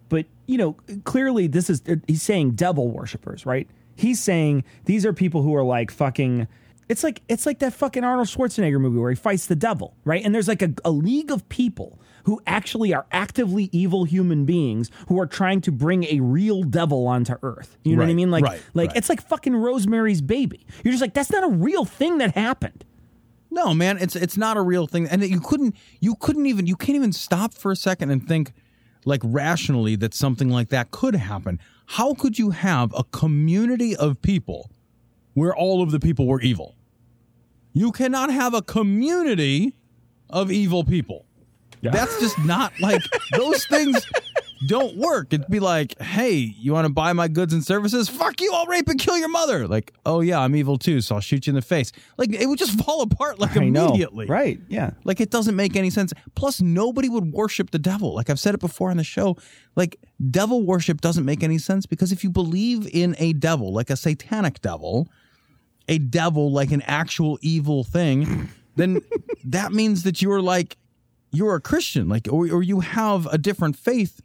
but 0.09 0.25
you 0.45 0.57
know 0.57 0.73
clearly 1.03 1.47
this 1.47 1.69
is 1.69 1.81
he's 2.07 2.21
saying 2.21 2.51
devil 2.51 2.89
worshippers, 2.89 3.45
right? 3.45 3.67
He's 3.95 4.21
saying 4.21 4.63
these 4.85 5.05
are 5.05 5.13
people 5.13 5.41
who 5.41 5.55
are 5.55 5.63
like 5.63 5.91
fucking. 5.91 6.47
It's 6.87 7.03
like 7.03 7.21
it's 7.27 7.45
like 7.45 7.59
that 7.59 7.73
fucking 7.73 8.03
Arnold 8.03 8.27
Schwarzenegger 8.27 8.79
movie 8.79 8.99
where 8.99 9.09
he 9.09 9.15
fights 9.15 9.47
the 9.47 9.55
devil, 9.55 9.95
right? 10.03 10.23
And 10.23 10.35
there's 10.35 10.47
like 10.47 10.61
a, 10.61 10.71
a 10.83 10.91
league 10.91 11.31
of 11.31 11.47
people 11.49 11.99
who 12.25 12.41
actually 12.45 12.93
are 12.93 13.05
actively 13.11 13.69
evil 13.71 14.03
human 14.03 14.45
beings 14.45 14.91
who 15.07 15.19
are 15.19 15.27
trying 15.27 15.61
to 15.61 15.71
bring 15.71 16.03
a 16.05 16.19
real 16.19 16.63
devil 16.63 17.07
onto 17.07 17.35
Earth. 17.43 17.77
You 17.83 17.95
know 17.95 18.03
what 18.03 18.09
I 18.09 18.13
mean? 18.13 18.31
Like 18.31 18.43
right, 18.43 18.61
like 18.73 18.89
right. 18.89 18.97
it's 18.97 19.09
like 19.09 19.21
fucking 19.21 19.55
Rosemary's 19.55 20.21
Baby. 20.21 20.65
You're 20.83 20.91
just 20.91 21.01
like 21.01 21.13
that's 21.13 21.31
not 21.31 21.43
a 21.43 21.49
real 21.49 21.85
thing 21.85 22.17
that 22.17 22.35
happened. 22.35 22.83
No, 23.51 23.73
man, 23.73 23.97
it's 23.99 24.15
it's 24.15 24.37
not 24.37 24.57
a 24.57 24.61
real 24.61 24.87
thing, 24.87 25.07
and 25.07 25.23
you 25.23 25.39
couldn't 25.39 25.75
you 26.01 26.15
couldn't 26.15 26.45
even 26.47 26.67
you 26.67 26.75
can't 26.75 26.95
even 26.95 27.13
stop 27.13 27.53
for 27.53 27.71
a 27.71 27.75
second 27.75 28.09
and 28.09 28.27
think 28.27 28.53
like 29.05 29.21
rationally 29.23 29.95
that 29.97 30.13
something 30.13 30.49
like 30.49 30.69
that 30.69 30.91
could 30.91 31.15
happen. 31.15 31.59
How 31.85 32.15
could 32.15 32.39
you 32.39 32.49
have 32.49 32.91
a 32.97 33.03
community 33.03 33.95
of 33.95 34.21
people 34.21 34.71
where 35.35 35.55
all 35.55 35.83
of 35.83 35.91
the 35.91 35.99
people 35.99 36.25
were 36.25 36.41
evil? 36.41 36.75
You 37.71 37.91
cannot 37.91 38.31
have 38.31 38.53
a 38.53 38.61
community 38.61 39.75
of 40.29 40.51
evil 40.51 40.83
people. 40.83 41.24
That's 41.93 42.19
just 42.19 42.37
not 42.39 42.73
like 42.79 43.01
those 43.31 43.65
things 43.65 44.05
don't 44.67 44.95
work. 44.97 45.33
It'd 45.33 45.47
be 45.47 45.59
like, 45.59 45.99
hey, 46.01 46.33
you 46.33 46.73
want 46.73 46.85
to 46.85 46.93
buy 46.93 47.13
my 47.13 47.27
goods 47.27 47.53
and 47.53 47.63
services? 47.63 48.09
Fuck 48.09 48.41
you, 48.41 48.51
I'll 48.53 48.65
rape 48.65 48.87
and 48.87 48.99
kill 48.99 49.17
your 49.17 49.29
mother. 49.29 49.67
Like, 49.67 49.93
oh 50.05 50.21
yeah, 50.21 50.39
I'm 50.39 50.55
evil 50.55 50.77
too, 50.77 51.01
so 51.01 51.15
I'll 51.15 51.21
shoot 51.21 51.47
you 51.47 51.51
in 51.51 51.55
the 51.55 51.61
face. 51.61 51.91
Like 52.17 52.33
it 52.33 52.47
would 52.47 52.59
just 52.59 52.79
fall 52.85 53.01
apart 53.01 53.39
like 53.39 53.57
I 53.57 53.67
know. 53.67 53.87
immediately. 53.87 54.25
Right, 54.27 54.59
yeah. 54.67 54.91
Like 55.03 55.19
it 55.19 55.29
doesn't 55.29 55.55
make 55.55 55.75
any 55.75 55.89
sense. 55.89 56.13
Plus, 56.35 56.61
nobody 56.61 57.09
would 57.09 57.31
worship 57.31 57.71
the 57.71 57.79
devil. 57.79 58.13
Like 58.15 58.29
I've 58.29 58.39
said 58.39 58.55
it 58.55 58.61
before 58.61 58.91
on 58.91 58.97
the 58.97 59.03
show. 59.03 59.37
Like 59.75 59.97
devil 60.31 60.65
worship 60.65 61.01
doesn't 61.01 61.25
make 61.25 61.43
any 61.43 61.57
sense 61.57 61.85
because 61.85 62.11
if 62.11 62.23
you 62.23 62.29
believe 62.29 62.87
in 62.93 63.15
a 63.19 63.33
devil, 63.33 63.73
like 63.73 63.89
a 63.89 63.97
satanic 63.97 64.61
devil, 64.61 65.09
a 65.87 65.97
devil 65.99 66.51
like 66.51 66.71
an 66.71 66.81
actual 66.83 67.37
evil 67.41 67.83
thing, 67.83 68.49
then 68.75 69.01
that 69.45 69.73
means 69.73 70.03
that 70.03 70.21
you're 70.21 70.41
like 70.41 70.77
you're 71.35 71.55
a 71.55 71.61
Christian, 71.61 72.07
like 72.07 72.27
or 72.29 72.49
or 72.51 72.63
you 72.63 72.79
have 72.79 73.25
a 73.27 73.37
different 73.37 73.75
faith 73.75 74.21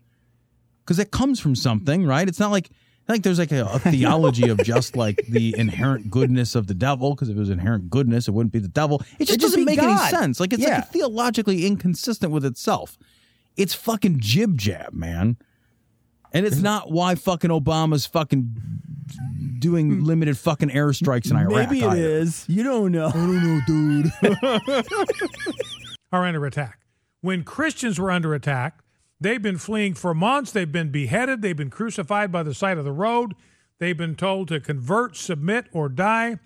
because 0.85 0.99
it 0.99 1.11
comes 1.11 1.41
from 1.41 1.55
something, 1.55 2.07
right? 2.07 2.27
It's 2.29 2.41
not 2.41 2.51
like 2.51 2.71
like 3.09 3.23
there's 3.23 3.39
like 3.39 3.53
a, 3.53 3.65
a 3.65 3.79
theology 3.91 4.49
of 4.49 4.59
just 4.59 4.97
like 4.97 5.25
the 5.29 5.55
inherent 5.59 6.11
goodness 6.11 6.55
of 6.55 6.67
the 6.67 6.75
devil, 6.75 7.15
because 7.15 7.29
if 7.29 7.37
it 7.37 7.41
was 7.41 7.51
inherent 7.51 7.91
goodness, 7.91 8.29
it 8.29 8.33
wouldn't 8.33 8.53
be 8.53 8.59
the 8.59 8.69
devil. 8.69 9.03
It 9.19 9.25
just 9.27 9.31
It'd 9.33 9.41
doesn't 9.41 9.61
be 9.61 9.65
make 9.65 9.83
any 9.83 9.97
sense. 10.09 10.41
Like 10.41 10.53
it's 10.53 10.63
Yeah. 10.63 10.77
like 10.77 10.89
theologically 10.91 11.67
inconsistent 11.67 12.33
with 12.33 12.45
itself. 12.45 12.99
It's 13.57 13.75
fucking 13.75 14.21
jib 14.21 14.57
jab, 14.57 14.93
man. 14.95 15.37
And 16.33 16.47
it's 16.47 16.61
not 16.61 16.93
why 16.93 17.17
fucking 17.17 17.51
Obama's 17.51 18.07
fucking 18.07 18.55
doing 19.59 19.91
hmm. 19.91 20.05
limited 20.05 20.39
fucking 20.39 20.71
airstrikes 20.71 21.31
in 21.31 21.37
Iraq. 21.37 21.71
Maybe 21.71 21.83
it 21.85 21.89
either. 21.89 22.01
is. 22.01 22.45
You 22.49 22.63
don't 22.63 22.93
know. 22.93 23.09
I 23.09 23.13
don't 23.13 23.43
know, 23.43 23.61
dude. 23.67 24.13
are 26.13 26.25
under 26.25 26.47
attack. 26.47 26.80
When 27.21 27.45
Christians 27.45 27.99
were 27.99 28.11
under 28.11 28.35
attack, 28.35 28.83
they've 29.21 29.43
been 29.43 29.59
fleeing 29.59 29.95
for 29.95 30.15
months. 30.15 30.53
They've 30.53 30.71
been 30.71 30.91
beheaded. 30.91 31.43
They've 31.43 31.57
been 31.57 31.71
crucified 31.71 32.33
by 32.33 32.43
the 32.43 32.55
side 32.55 32.79
of 32.79 32.85
the 32.85 32.93
road. 32.93 33.35
They've 33.79 33.97
been 33.97 34.17
told 34.17 34.49
to 34.49 34.61
convert, 34.61 35.17
submit, 35.17 35.67
or 35.73 35.89
die. 35.89 36.39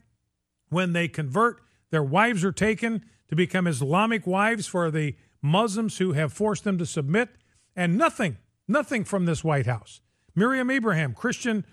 When 0.69 0.93
they 0.93 1.09
convert, 1.09 1.61
their 1.91 2.03
wives 2.03 2.45
are 2.45 2.53
taken 2.53 3.05
to 3.29 3.37
become 3.37 3.67
Islamic 3.67 4.27
wives 4.27 4.67
for 4.67 4.91
the 4.91 5.17
Muslims 5.41 5.99
who 5.99 6.13
have 6.13 6.33
forced 6.33 6.65
them 6.65 6.79
to 6.79 6.87
submit, 6.87 7.29
and 7.77 7.99
nothing, 7.99 8.39
nothing 8.67 9.05
from 9.05 9.27
this 9.27 9.45
White 9.45 9.67
House. 9.67 10.01
Meriam 10.35 10.71
Ibrahim, 10.71 11.13
Christian 11.13 11.65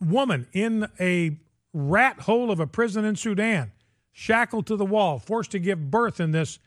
woman 0.00 0.46
in 0.52 0.88
a 1.00 1.38
rat 1.72 2.20
hole 2.20 2.50
of 2.50 2.60
a 2.60 2.66
prison 2.66 3.04
in 3.04 3.16
Sudan, 3.16 3.72
shackled 4.12 4.66
to 4.66 4.76
the 4.76 4.86
wall, 4.86 5.18
forced 5.18 5.50
to 5.50 5.58
give 5.58 5.90
birth 5.90 6.20
in 6.20 6.30
this 6.30 6.58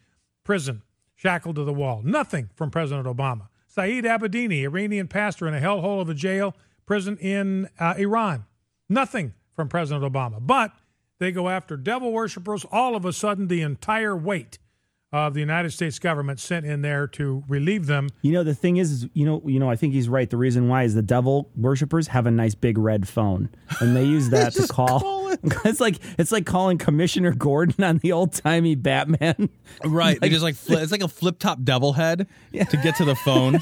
prison, 0.44 0.82
shackled 1.22 1.56
to 1.56 1.64
the 1.64 1.74
wall. 1.74 2.02
Nothing 2.04 2.50
from 2.56 2.72
President 2.72 3.06
Obama. 3.06 3.48
Saeed 3.68 4.06
Abedini, 4.06 4.64
Iranian 4.64 5.08
pastor 5.08 5.48
in 5.48 5.54
a 5.54 5.60
hellhole 5.60 6.02
of 6.02 6.10
a 6.10 6.16
jail 6.16 6.56
prison 6.88 7.16
in 7.18 7.70
uh, 7.80 7.94
Iran. 7.96 8.46
Nothing 8.90 9.36
from 9.52 9.70
President 9.70 10.04
Obama. 10.04 10.40
But 10.42 10.74
they 11.20 11.32
go 11.32 11.48
after 11.48 11.78
devil 11.78 12.12
worshippers. 12.12 12.66
All 12.72 12.96
of 12.96 13.06
a 13.06 13.14
sudden, 13.14 13.50
the 13.50 13.62
entire 13.62 14.18
weight 14.18 14.58
of 15.14 15.34
the 15.34 15.42
United 15.42 15.72
States 15.72 16.00
government 16.00 16.40
sent 16.40 16.66
in 16.66 16.82
there 16.82 17.06
to 17.06 17.44
relieve 17.50 17.86
them. 17.88 18.10
You 18.22 18.32
know, 18.32 18.44
the 18.44 18.56
thing 18.56 18.78
is, 18.78 18.92
is, 18.92 19.08
you 19.14 19.26
know, 19.26 19.42
you 19.46 19.60
know, 19.60 19.70
I 19.70 19.76
think 19.76 19.94
he's 19.94 20.08
right. 20.08 20.30
The 20.30 20.38
reason 20.38 20.70
why 20.70 20.84
is 20.84 20.96
the 20.96 21.02
devil 21.02 21.50
worshippers 21.58 22.08
have 22.08 22.26
a 22.28 22.32
nice 22.32 22.56
big 22.56 22.78
red 22.78 23.10
phone, 23.10 23.50
and 23.82 23.96
they 23.96 24.06
use 24.06 24.30
that 24.30 24.54
to 24.54 24.68
call. 24.68 25.20
it's 25.66 25.80
like 25.82 25.98
it's 26.18 26.32
like 26.32 26.46
calling 26.46 26.78
Commissioner 26.78 27.32
Gordon 27.34 27.84
on 27.84 27.98
the 27.98 28.12
old 28.14 28.34
timey 28.34 28.76
Batman. 28.76 29.50
Right. 29.86 30.20
they 30.20 30.28
just 30.28 30.44
like 30.44 30.56
fli 30.56 30.84
it's 30.84 30.92
like 30.92 31.02
a 31.02 31.08
flip 31.08 31.40
top 31.40 31.64
devil 31.64 31.94
head 31.94 32.28
to 32.54 32.78
get 32.84 32.98
to 32.98 33.06
the 33.06 33.16
phone. 33.16 33.60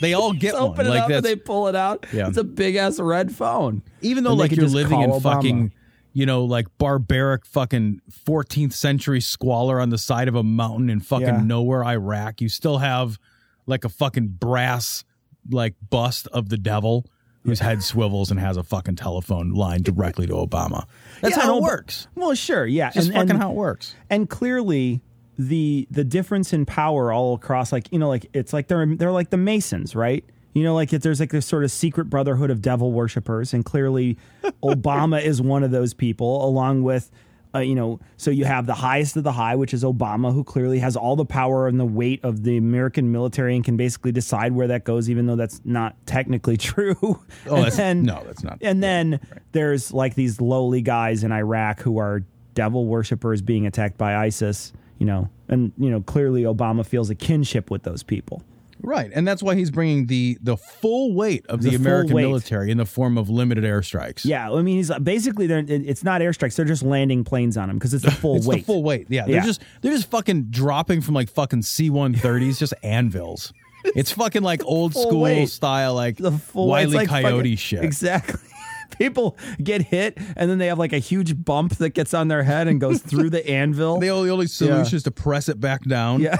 they 0.00 0.12
all 0.12 0.32
get 0.32 0.50
Just 0.50 0.54
one. 0.60 0.70
open 0.72 0.86
it 0.86 0.90
like 0.90 1.02
up 1.04 1.10
and 1.10 1.24
they 1.24 1.36
pull 1.36 1.68
it 1.68 1.76
out. 1.76 2.04
Yeah. 2.12 2.26
It's 2.26 2.36
a 2.36 2.42
big 2.44 2.74
ass 2.74 2.98
red 2.98 3.30
phone. 3.30 3.82
Even 4.02 4.24
though 4.24 4.30
And 4.30 4.40
like 4.40 4.50
you're 4.50 4.66
living 4.66 5.00
in 5.00 5.10
Obama. 5.10 5.22
fucking 5.22 5.72
you 6.18 6.26
know 6.26 6.42
like 6.44 6.66
barbaric 6.78 7.46
fucking 7.46 8.00
14th 8.26 8.72
century 8.72 9.20
squalor 9.20 9.80
on 9.80 9.90
the 9.90 9.98
side 9.98 10.26
of 10.26 10.34
a 10.34 10.42
mountain 10.42 10.90
in 10.90 10.98
fucking 11.00 11.26
Yeah. 11.26 11.42
nowhere 11.54 11.84
Iraq, 11.84 12.40
you 12.40 12.48
still 12.48 12.78
have 12.78 13.18
like 13.66 13.84
a 13.84 13.88
fucking 13.88 14.28
brass 14.40 15.04
like 15.50 15.74
bust 15.90 16.26
of 16.32 16.48
the 16.48 16.58
devil 16.58 17.06
whose 17.44 17.60
head 17.60 17.82
swivels 17.82 18.30
and 18.32 18.40
has 18.40 18.56
a 18.56 18.62
fucking 18.64 18.96
telephone 18.96 19.50
line 19.52 19.80
directly 19.82 20.26
to 20.26 20.32
Obama. 20.34 20.84
That's 21.22 21.36
Yeah, 21.36 21.44
how 21.44 21.56
it 21.58 21.62
works. 21.62 22.08
Well, 22.16 22.34
sure, 22.34 22.66
yeah, 22.66 22.90
Just 22.90 23.12
fucking 23.12 23.36
how 23.36 23.50
it 23.52 23.56
works. 23.56 23.94
And 24.10 24.28
clearly, 24.28 25.00
the 25.38 25.86
the 25.90 26.04
difference 26.04 26.52
in 26.52 26.66
power 26.66 27.12
all 27.12 27.34
across, 27.34 27.70
like 27.70 27.86
you 27.92 27.98
know, 28.00 28.08
like 28.08 28.26
it's 28.32 28.52
like 28.52 28.66
they're 28.66 28.84
they're 28.86 29.12
like 29.12 29.30
the 29.30 29.36
Masons, 29.36 29.94
right? 29.94 30.24
You 30.54 30.64
know, 30.64 30.74
like 30.74 30.92
if 30.92 31.02
there's 31.02 31.20
like 31.20 31.30
this 31.30 31.46
sort 31.46 31.62
of 31.64 31.70
secret 31.70 32.06
brotherhood 32.10 32.50
of 32.50 32.60
devil 32.62 32.92
worshippers, 32.92 33.54
and 33.54 33.64
clearly, 33.64 34.16
Obama 34.62 35.22
is 35.22 35.40
one 35.40 35.62
of 35.62 35.70
those 35.70 35.94
people, 35.94 36.44
along 36.46 36.82
with. 36.82 37.10
Uh, 37.54 37.60
you 37.60 37.74
know, 37.74 37.98
so 38.18 38.30
you 38.30 38.44
have 38.44 38.66
the 38.66 38.74
highest 38.74 39.16
of 39.16 39.24
the 39.24 39.32
high, 39.32 39.56
which 39.56 39.72
is 39.72 39.82
Obama, 39.82 40.34
who 40.34 40.44
clearly 40.44 40.78
has 40.80 40.96
all 40.96 41.16
the 41.16 41.24
power 41.24 41.66
and 41.66 41.80
the 41.80 41.84
weight 41.86 42.22
of 42.22 42.42
the 42.42 42.58
American 42.58 43.10
military 43.10 43.56
and 43.56 43.64
can 43.64 43.74
basically 43.74 44.12
decide 44.12 44.52
where 44.52 44.66
that 44.66 44.84
goes, 44.84 45.08
even 45.08 45.24
though 45.26 45.34
that's 45.34 45.58
not 45.64 45.96
technically 46.04 46.56
true. 46.58 46.94
Oh, 47.02 47.20
And 47.46 47.64
that's, 47.64 47.76
then- 47.78 48.02
no, 48.02 48.22
that's 48.26 48.44
not. 48.44 48.58
and 48.60 48.82
then 48.82 49.18
there's 49.52 49.94
like 49.94 50.14
these 50.14 50.42
lowly 50.42 50.82
guys 50.82 51.24
in 51.24 51.32
Iraq 51.32 51.80
who 51.80 51.96
are 51.96 52.22
devil 52.52 52.84
worshippers 52.84 53.40
being 53.40 53.66
attacked 53.66 53.96
by 53.96 54.14
ISIS, 54.14 54.74
you 54.98 55.06
know, 55.06 55.30
and 55.48 55.72
you 55.78 55.88
know 55.88 56.02
clearly 56.02 56.42
Obama 56.42 56.84
feels 56.84 57.08
a 57.08 57.14
kinship 57.14 57.70
with 57.70 57.82
those 57.82 58.02
people. 58.02 58.42
Right, 58.80 59.10
and 59.14 59.26
that's 59.26 59.42
why 59.42 59.54
he's 59.54 59.70
bringing 59.70 60.06
the 60.06 60.38
the 60.40 60.56
full 60.56 61.14
weight 61.14 61.44
of 61.48 61.62
the, 61.62 61.70
The 61.70 61.76
American 61.76 62.14
weight. 62.14 62.22
military 62.22 62.70
in 62.70 62.78
the 62.78 62.86
form 62.86 63.18
of 63.18 63.28
limited 63.28 63.64
airstrikes. 63.64 64.24
Yeah, 64.24 64.50
I 64.52 64.62
mean, 64.62 64.76
he's 64.76 64.90
basically 65.02 65.46
they're 65.46 65.64
it's 65.66 66.04
not 66.04 66.20
airstrikes; 66.20 66.54
they're 66.56 66.64
just 66.64 66.82
landing 66.82 67.24
planes 67.24 67.56
on 67.56 67.68
him 67.70 67.76
because 67.78 67.92
it's 67.94 68.04
the 68.04 68.10
full 68.10 68.36
it's 68.36 68.46
weight. 68.46 68.60
the 68.60 68.64
full 68.66 68.82
weight. 68.82 69.06
Yeah, 69.10 69.26
they're 69.26 69.36
Yeah. 69.36 69.44
just 69.44 69.62
they're 69.82 69.92
just 69.92 70.10
fucking 70.10 70.44
dropping 70.50 71.00
from 71.00 71.14
like 71.14 71.28
fucking 71.30 71.62
C 71.62 71.90
one 71.90 72.14
thirties, 72.14 72.58
just 72.58 72.74
anvils. 72.82 73.52
It's 73.84 74.12
fucking 74.12 74.42
like 74.42 74.62
old 74.64 74.92
school 74.92 75.20
weight. 75.20 75.48
style, 75.48 75.94
like 75.94 76.16
the 76.16 76.32
full 76.32 76.68
Wile 76.68 76.84
it's 76.84 76.94
like 76.94 77.08
Coyote 77.08 77.30
fucking- 77.36 77.56
shit. 77.56 77.84
Exactly. 77.84 78.40
People 78.98 79.36
get 79.62 79.82
hit, 79.82 80.16
and 80.34 80.50
then 80.50 80.58
they 80.58 80.66
have 80.68 80.78
like 80.78 80.92
a 80.94 80.98
huge 80.98 81.44
bump 81.44 81.76
that 81.76 81.90
gets 81.90 82.14
on 82.14 82.28
their 82.28 82.42
head 82.42 82.66
and 82.68 82.80
goes 82.80 83.00
through 83.00 83.30
the 83.30 83.46
anvil. 83.48 83.98
The 84.00 84.10
only, 84.10 84.28
the 84.28 84.32
only 84.32 84.46
solution 84.46 84.84
Yeah. 84.92 84.96
is 84.96 85.02
to 85.04 85.10
press 85.10 85.48
it 85.48 85.60
back 85.60 85.84
down. 85.84 86.20
Yeah. 86.22 86.36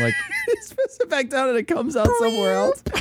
like 0.00 0.14
Press 0.74 0.98
it 1.00 1.08
back 1.08 1.28
down, 1.28 1.48
and 1.48 1.58
it 1.58 1.68
comes 1.68 1.96
out 1.96 2.08
somewhere 2.18 2.54
else. 2.54 2.82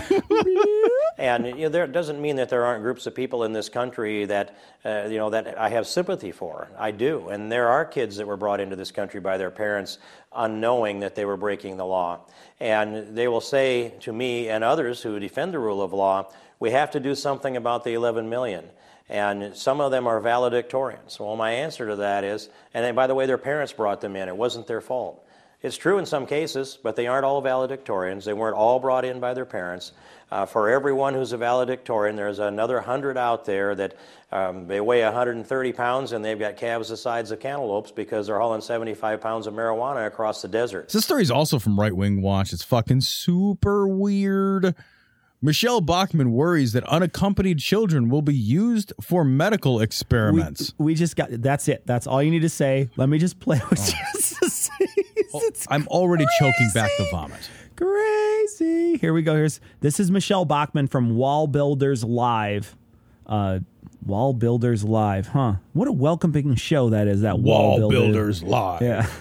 And 1.20 1.48
you 1.48 1.54
know, 1.64 1.70
there 1.70 1.84
it 1.84 1.92
doesn't 1.92 2.22
mean 2.22 2.38
that 2.38 2.48
there 2.48 2.64
aren't 2.64 2.82
groups 2.82 3.06
of 3.06 3.14
people 3.14 3.44
in 3.44 3.52
this 3.52 3.68
country 3.68 4.24
that 4.26 4.56
uh, 4.86 5.08
you 5.10 5.18
know 5.18 5.30
that 5.30 5.60
I 5.60 5.68
have 5.68 5.86
sympathy 5.86 6.32
for. 6.32 6.70
I 6.78 6.92
do, 6.92 7.28
and 7.28 7.52
there 7.52 7.68
are 7.68 7.84
kids 7.84 8.16
that 8.18 8.26
were 8.26 8.38
brought 8.38 8.62
into 8.62 8.78
this 8.78 8.90
country 8.90 9.20
by 9.20 9.38
their 9.38 9.52
parents 9.52 9.98
unknowing 10.34 11.02
that 11.02 11.16
they 11.16 11.26
were 11.26 11.36
breaking 11.36 11.76
the 11.76 11.86
law, 11.86 12.22
and 12.62 13.18
they 13.18 13.28
will 13.28 13.42
say 13.42 13.94
to 14.00 14.14
me 14.14 14.48
and 14.48 14.64
others 14.64 15.02
who 15.02 15.20
defend 15.20 15.54
the 15.54 15.60
rule 15.60 15.82
of 15.82 15.92
law, 15.92 16.32
"We 16.58 16.72
have 16.72 16.90
to 16.92 17.02
do 17.02 17.16
something 17.16 17.58
about 17.58 17.84
the 17.84 17.96
11 17.96 18.30
million." 18.30 18.70
And 19.10 19.58
some 19.58 19.82
of 19.82 19.92
them 19.92 20.08
are 20.08 20.22
valedictorians. 20.22 21.20
Well, 21.20 21.36
my 21.36 21.52
answer 21.52 21.88
to 21.88 21.96
that 21.98 22.24
is, 22.24 22.48
and 22.76 22.86
then, 22.86 22.94
by 22.96 23.08
the 23.08 23.16
way, 23.16 23.26
their 23.26 23.40
parents 23.40 23.74
brought 23.74 24.02
them 24.02 24.16
in. 24.16 24.30
It 24.30 24.38
wasn't 24.38 24.68
their 24.68 24.82
fault. 24.82 25.26
It's 25.62 25.76
true 25.76 25.98
in 25.98 26.06
some 26.06 26.26
cases, 26.26 26.78
but 26.82 26.96
they 26.96 27.08
aren't 27.08 27.26
all 27.26 27.42
valedictorians. 27.42 28.24
They 28.24 28.34
weren't 28.34 28.56
all 28.56 28.80
brought 28.80 29.04
in 29.04 29.20
by 29.20 29.34
their 29.34 29.46
parents. 29.46 29.92
Uh, 30.32 30.46
for 30.46 30.70
everyone 30.70 31.14
who's 31.16 31.34
a 31.34 31.38
valedictorian, 31.38 32.16
there's 32.16 32.40
another 32.40 32.80
hundred 32.80 33.18
out 33.18 33.46
there 33.46 33.76
that 33.76 33.96
um, 34.32 34.68
they 34.68 34.80
weigh 34.80 35.04
130 35.04 35.74
pounds 35.74 36.12
and 36.14 36.24
they've 36.24 36.40
got 36.40 36.56
calves 36.56 36.90
the 36.90 36.96
size 36.98 37.32
of 37.32 37.40
cantaloupes 37.40 37.92
because 37.92 38.28
they're 38.28 38.40
hauling 38.40 38.62
75 38.62 39.20
pounds 39.20 39.48
of 39.48 39.54
marijuana 39.54 40.06
across 40.08 40.42
the 40.42 40.48
desert. 40.48 40.90
This 40.90 41.04
story's 41.04 41.32
also 41.32 41.60
from 41.60 41.80
Right 41.80 41.96
Wing 41.96 42.22
Watch. 42.22 42.54
It's 42.54 42.64
fucking 42.64 43.02
super 43.02 43.88
weird. 43.88 44.76
Michele 45.42 45.82
Bachmann 45.82 46.32
worries 46.34 46.74
that 46.74 46.84
unaccompanied 46.84 47.60
children 47.60 48.10
will 48.10 48.22
be 48.22 48.36
used 48.36 48.94
for 49.02 49.24
medical 49.24 49.80
experiments. 49.82 50.74
we 50.78 50.94
just 50.96 51.16
got 51.16 51.30
that's 51.32 51.68
it. 51.70 51.84
That's 51.86 52.08
all 52.08 52.22
you 52.22 52.30
need 52.30 52.42
to 52.42 52.50
say. 52.50 52.90
Let 52.98 53.10
me 53.10 53.18
just 53.18 53.40
play 53.40 53.58
what 53.58 53.80
Oh. 53.80 54.19
It's 55.34 55.68
I'm 55.70 55.88
already 55.88 56.26
choking 56.40 56.70
back 56.74 56.90
the 56.98 57.08
vomit. 57.12 57.50
crazy. 57.76 58.98
Here 58.98 59.14
we 59.14 59.22
go. 59.22 59.36
Here's 59.36 59.60
this 59.82 60.00
is 60.00 60.10
Michele 60.12 60.46
Bachmann 60.46 60.88
from 60.88 61.16
Wall 61.16 61.48
Builders 61.48 62.04
Live. 62.04 62.76
Uh, 63.26 63.60
Wall 64.06 64.34
Builders 64.34 64.84
Live, 64.84 65.28
huh? 65.28 65.56
What 65.74 65.88
a 65.88 65.92
welcoming 65.92 66.56
show 66.56 66.90
that 66.90 67.08
is. 67.08 67.22
That 67.22 67.40
Wall, 67.40 67.80
Wall 67.80 67.90
Builders 67.90 68.42
Live. 68.44 68.82
Yeah. 68.82 69.04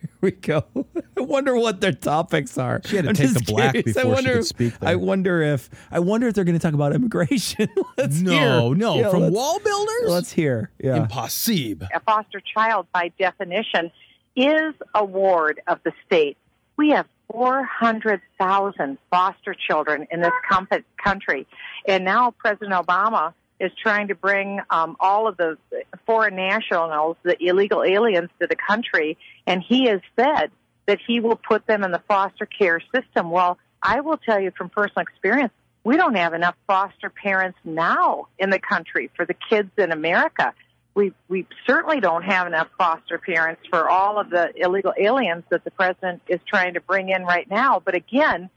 Here 0.00 0.10
we 0.20 0.30
go. 0.30 0.64
I 1.16 1.20
wonder 1.22 1.56
what 1.56 1.80
their 1.80 1.92
topics 1.92 2.56
are. 2.58 2.80
She 2.84 2.96
had 2.96 3.02
to 3.06 3.08
I'm 3.08 3.14
take 3.16 3.30
just 3.32 3.44
the 3.46 3.52
black 3.52 3.72
curious. 3.72 3.94
before 3.96 4.00
I 4.00 4.04
she 4.04 4.14
wonder, 4.14 4.32
could 4.34 4.46
speak 4.46 4.78
there. 4.78 4.88
I 4.90 4.94
wonder 4.94 5.42
if 5.42 5.68
I 5.90 5.98
wonder 5.98 6.28
if 6.28 6.34
they're 6.34 6.44
going 6.44 6.58
to 6.58 6.62
talk 6.62 6.74
about 6.74 6.94
immigration. 6.94 7.68
let's 7.98 8.20
No, 8.20 8.30
hear. 8.70 8.74
no, 8.76 8.98
Yeah, 8.98 9.10
from 9.10 9.22
let's- 9.22 9.34
Wall 9.34 9.58
Builders? 9.58 10.08
Let's 10.08 10.30
hear. 10.32 10.70
Yeah. 10.78 10.96
Impossible. 10.96 11.88
a 11.92 12.00
foster 12.00 12.40
child 12.40 12.86
by 12.94 13.10
definition 13.18 13.90
is 14.36 14.74
a 14.94 15.04
ward 15.04 15.60
of 15.66 15.80
the 15.84 15.92
state. 16.06 16.36
We 16.76 16.90
have 16.90 17.06
400,000 17.32 18.98
foster 19.10 19.54
children 19.54 20.06
in 20.10 20.20
this 20.20 20.32
com- 20.48 20.68
country. 21.02 21.46
And 21.88 22.04
now 22.04 22.30
President 22.32 22.72
Obama 22.72 23.32
is 23.58 23.72
trying 23.82 24.08
to 24.08 24.14
bring 24.14 24.60
um, 24.70 24.96
all 25.00 25.26
of 25.26 25.36
the 25.36 25.56
foreign 26.04 26.36
nationals, 26.36 27.16
the 27.22 27.36
illegal 27.42 27.82
aliens 27.82 28.30
to 28.40 28.46
the 28.46 28.56
country. 28.56 29.16
And 29.46 29.62
he 29.62 29.86
has 29.86 30.00
said 30.14 30.50
that 30.86 30.98
he 31.04 31.20
will 31.20 31.36
put 31.36 31.66
them 31.66 31.82
in 31.82 31.90
the 31.90 32.02
foster 32.06 32.46
care 32.46 32.80
system. 32.94 33.30
Well, 33.30 33.58
I 33.82 34.00
will 34.00 34.18
tell 34.18 34.40
you 34.40 34.52
from 34.56 34.68
personal 34.68 35.02
experience, 35.02 35.52
we 35.84 35.96
don't 35.96 36.16
have 36.16 36.34
enough 36.34 36.56
foster 36.66 37.10
parents 37.10 37.58
now 37.64 38.26
in 38.38 38.50
the 38.50 38.58
country 38.58 39.10
for 39.16 39.24
the 39.24 39.34
kids 39.34 39.70
in 39.78 39.92
America 39.92 40.52
we 40.96 41.12
we 41.28 41.46
certainly 41.66 42.00
don't 42.00 42.22
have 42.22 42.48
enough 42.48 42.68
foster 42.76 43.18
parents 43.18 43.62
for 43.70 43.88
all 43.88 44.18
of 44.18 44.30
the 44.30 44.50
illegal 44.56 44.94
aliens 44.98 45.44
that 45.50 45.62
the 45.62 45.70
president 45.70 46.22
is 46.26 46.40
trying 46.48 46.74
to 46.74 46.80
bring 46.80 47.10
in 47.10 47.22
right 47.22 47.48
now. 47.48 47.80
But 47.84 47.94
again, 47.94 48.48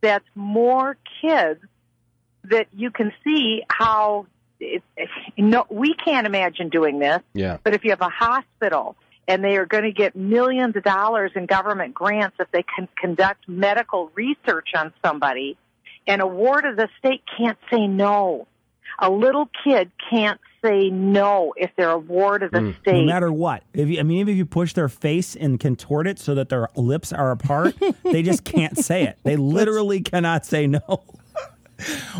that's 0.00 0.24
more 0.34 0.96
kids 1.20 1.60
that 2.44 2.68
you 2.72 2.90
can 2.90 3.12
see 3.24 3.64
how 3.68 4.26
it, 4.60 4.82
no, 5.36 5.66
we 5.68 5.94
can't 5.94 6.26
imagine 6.26 6.68
doing 6.68 7.00
this. 7.00 7.20
Yeah. 7.34 7.58
But 7.62 7.74
if 7.74 7.84
you 7.84 7.90
have 7.90 8.00
a 8.00 8.08
hospital 8.08 8.96
and 9.26 9.42
they 9.42 9.56
are 9.56 9.66
going 9.66 9.84
to 9.84 9.92
get 9.92 10.14
millions 10.14 10.76
of 10.76 10.84
dollars 10.84 11.32
in 11.34 11.46
government 11.46 11.94
grants 11.94 12.36
if 12.38 12.50
they 12.52 12.62
can 12.62 12.88
conduct 12.96 13.48
medical 13.48 14.10
research 14.14 14.68
on 14.76 14.92
somebody, 15.04 15.58
and 16.06 16.22
a 16.22 16.26
ward 16.26 16.64
of 16.64 16.76
the 16.76 16.88
state 16.98 17.22
can't 17.36 17.58
say 17.70 17.86
no. 17.86 18.46
A 19.00 19.10
little 19.10 19.48
kid 19.64 19.90
can't 20.10 20.40
say 20.62 20.90
no 20.90 21.54
if 21.56 21.70
they're 21.76 21.90
a 21.90 21.98
ward 21.98 22.42
of 22.42 22.50
the 22.50 22.58
mm. 22.58 22.66
No 22.66 22.72
state. 22.80 23.00
No 23.00 23.04
matter 23.04 23.32
what. 23.32 23.62
If 23.72 23.88
you, 23.88 23.98
I 23.98 24.02
mean, 24.02 24.18
even 24.18 24.32
if 24.32 24.38
you 24.38 24.46
push 24.46 24.74
their 24.74 24.88
face 24.88 25.34
and 25.34 25.58
contort 25.58 26.06
it 26.06 26.18
so 26.18 26.34
that 26.34 26.48
their 26.50 26.68
lips 26.76 27.12
are 27.12 27.30
apart, 27.30 27.74
they 28.04 28.22
just 28.22 28.44
can't 28.44 28.76
say 28.76 29.04
it. 29.04 29.18
They 29.22 29.36
literally 29.36 30.00
cannot 30.00 30.44
say 30.46 30.66
no. 30.66 30.80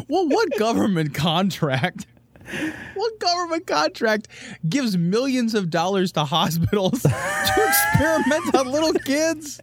Well, 0.09 0.27
what 0.27 0.49
government 0.57 1.13
contract 1.13 2.07
What 2.95 3.19
government 3.19 3.67
contract 3.67 4.29
gives 4.69 4.97
millions 4.97 5.55
of 5.55 5.71
dollars 5.71 6.13
to 6.13 6.25
hospitals 6.25 7.03
to 7.03 7.09
experiment 7.69 8.55
on 8.55 8.69
little 8.69 8.93
kids? 8.93 9.61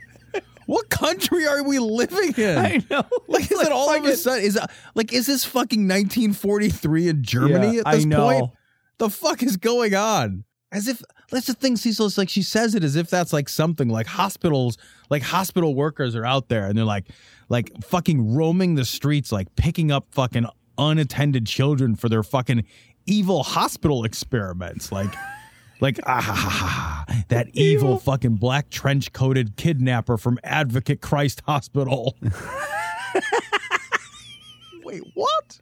What 0.67 0.89
country 0.89 1.47
are 1.47 1.63
we 1.63 1.79
living 1.79 2.33
in? 2.37 2.57
I 2.57 2.81
know. 2.89 3.03
Like, 3.27 3.51
is 3.51 3.57
Like 3.57 3.67
it 3.67 3.71
all 3.73 3.93
of 3.93 4.05
a 4.05 4.15
sudden? 4.15 4.43
Is 4.45 4.55
it, 4.55 4.63
like, 4.95 5.11
is 5.11 5.25
this 5.25 5.43
fucking 5.43 5.87
1943 5.87 7.07
in 7.09 7.23
Germany 7.23 7.75
Yeah, 7.77 7.81
at 7.85 7.91
this 7.91 8.05
I 8.05 8.07
know. 8.07 8.23
point? 8.29 8.51
The 8.99 9.09
fuck 9.09 9.41
is 9.43 9.57
going 9.57 9.95
on? 9.95 10.43
As 10.71 10.87
if 10.87 11.01
that's 11.31 11.47
the 11.47 11.53
thing, 11.53 11.75
Cecil. 11.77 12.05
It's 12.07 12.17
like 12.17 12.29
she 12.29 12.41
says 12.41 12.75
it 12.75 12.83
as 12.83 12.95
if 12.95 13.09
that's 13.09 13.31
like 13.33 13.47
something 13.49 13.87
like 13.89 14.05
hospitals, 14.07 14.77
like 15.09 15.23
hospital 15.23 15.73
workers 15.75 16.15
are 16.15 16.25
out 16.25 16.49
there 16.49 16.65
and 16.67 16.77
they're 16.77 16.83
like, 16.85 17.07
like 17.49 17.71
fucking 17.83 18.35
roaming 18.35 18.75
the 18.75 18.83
streets, 18.85 19.31
like 19.31 19.55
picking 19.55 19.91
up 19.91 20.07
fucking 20.11 20.45
unattended 20.77 21.47
children 21.47 21.95
for 21.95 22.09
their 22.09 22.23
fucking 22.23 22.65
evil 23.05 23.43
hospital 23.43 24.03
experiments. 24.03 24.91
Like, 24.91 25.13
like 25.79 25.99
ah, 26.05 26.21
ha, 26.21 26.33
ha, 26.33 26.49
ha, 26.49 26.67
ha, 27.07 27.23
that 27.29 27.49
evil 27.53 27.99
fucking 27.99 28.35
black 28.35 28.69
trench 28.69 29.13
coated 29.13 29.55
kidnapper 29.55 30.17
from 30.17 30.39
Advocate 30.43 31.01
Christ 31.01 31.41
Hospital. 31.45 32.15
Wait, 34.83 35.01
what? 35.13 35.59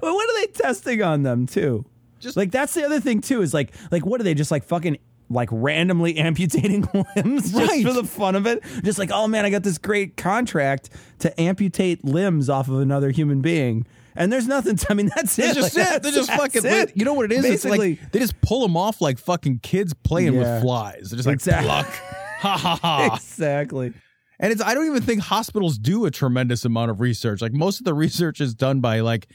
Well, 0.00 0.14
what 0.14 0.30
are 0.30 0.40
they 0.40 0.46
testing 0.52 1.02
on 1.02 1.22
them 1.22 1.46
too? 1.46 1.84
Just 2.20 2.36
like 2.36 2.50
that's 2.50 2.74
the 2.74 2.84
other 2.84 3.00
thing 3.00 3.20
too 3.20 3.42
is 3.42 3.54
like 3.54 3.72
like 3.90 4.04
what 4.04 4.20
are 4.20 4.24
they 4.24 4.34
just 4.34 4.50
like 4.50 4.64
fucking 4.64 4.98
like 5.30 5.48
randomly 5.52 6.16
amputating 6.18 6.88
limbs 7.14 7.52
just 7.52 7.70
Right. 7.70 7.84
for 7.86 7.92
the 7.92 8.04
fun 8.04 8.34
of 8.34 8.46
it? 8.46 8.62
Just 8.82 8.98
like 8.98 9.10
oh 9.12 9.28
man, 9.28 9.44
I 9.44 9.50
got 9.50 9.62
this 9.62 9.78
great 9.78 10.16
contract 10.16 10.90
to 11.20 11.40
amputate 11.40 12.04
limbs 12.04 12.48
off 12.50 12.68
of 12.68 12.80
another 12.80 13.10
human 13.10 13.40
being. 13.40 13.86
And 14.18 14.32
there's 14.32 14.48
nothing. 14.48 14.76
To, 14.76 14.86
I 14.90 14.94
mean, 14.94 15.10
that's 15.14 15.36
That's 15.36 15.52
it. 15.56 15.60
just 15.60 15.76
Like, 15.76 15.96
it. 15.96 16.02
They're 16.02 16.12
just 16.12 16.30
fucking. 16.30 16.62
it. 16.64 16.92
You 16.96 17.04
know 17.04 17.14
what 17.14 17.26
it 17.26 17.32
is? 17.32 17.42
Basically, 17.42 17.92
it's 17.92 18.02
like 18.02 18.12
they 18.12 18.18
just 18.18 18.38
pull 18.42 18.60
them 18.62 18.76
off 18.76 19.00
like 19.00 19.18
fucking 19.18 19.60
kids 19.60 19.94
playing 19.94 20.34
Yeah. 20.34 20.54
with 20.54 20.62
flies. 20.62 21.10
They're 21.10 21.16
just 21.18 21.26
like 21.28 21.34
Exactly. 21.34 21.68
pluck, 21.68 21.86
ha 22.40 22.56
ha 22.58 22.76
ha. 22.82 23.14
exactly. 23.14 23.92
And 24.40 24.52
it's 24.52 24.60
I 24.60 24.74
don't 24.74 24.86
even 24.86 25.02
think 25.02 25.22
hospitals 25.22 25.78
do 25.78 26.04
a 26.04 26.10
tremendous 26.10 26.64
amount 26.64 26.90
of 26.90 27.00
research. 27.00 27.40
Like 27.40 27.52
most 27.52 27.78
of 27.80 27.84
the 27.84 27.94
research 27.94 28.40
is 28.40 28.54
done 28.54 28.80
by 28.80 29.00
like 29.00 29.28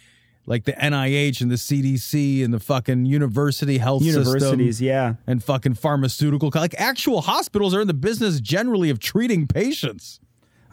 like 0.46 0.66
the 0.66 0.74
NIH 0.74 1.40
and 1.40 1.50
the 1.50 1.56
CDC 1.56 2.44
and 2.44 2.54
the 2.54 2.60
fucking 2.60 3.06
university 3.06 3.78
health 3.78 4.04
Universities, 4.04 4.78
system 4.78 4.86
yeah. 4.86 5.14
and 5.26 5.42
fucking 5.42 5.76
pharmaceutical 5.76 6.52
like 6.54 6.76
actual 6.78 7.22
hospitals 7.22 7.74
are 7.74 7.80
in 7.80 7.88
the 7.88 7.94
business 7.94 8.42
generally 8.42 8.90
of 8.90 9.00
treating 9.00 9.48
patients. 9.48 10.20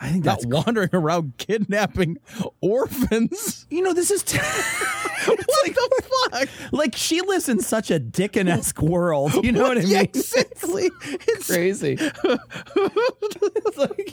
I 0.00 0.08
think 0.08 0.24
not 0.24 0.40
that's 0.40 0.46
wandering 0.46 0.90
around 0.92 1.36
kidnapping 1.36 2.18
orphans. 2.60 3.66
You 3.70 3.82
know, 3.82 3.92
this 3.92 4.10
is 4.10 4.22
t- 4.22 4.38
what 5.26 5.38
the 5.38 6.02
fuck? 6.30 6.48
like 6.72 6.96
she 6.96 7.20
lives 7.20 7.48
in 7.48 7.60
such 7.60 7.90
a 7.90 7.98
Dickens-esque 7.98 8.80
world. 8.80 9.44
You 9.44 9.52
know 9.52 9.62
what 9.64 9.78
I 9.78 9.82
mean? 9.82 9.90
Yeah, 9.90 10.00
exactly. 10.02 10.90
It's 11.02 11.46
crazy. 11.46 11.98
It's 12.00 13.76
like 13.76 14.10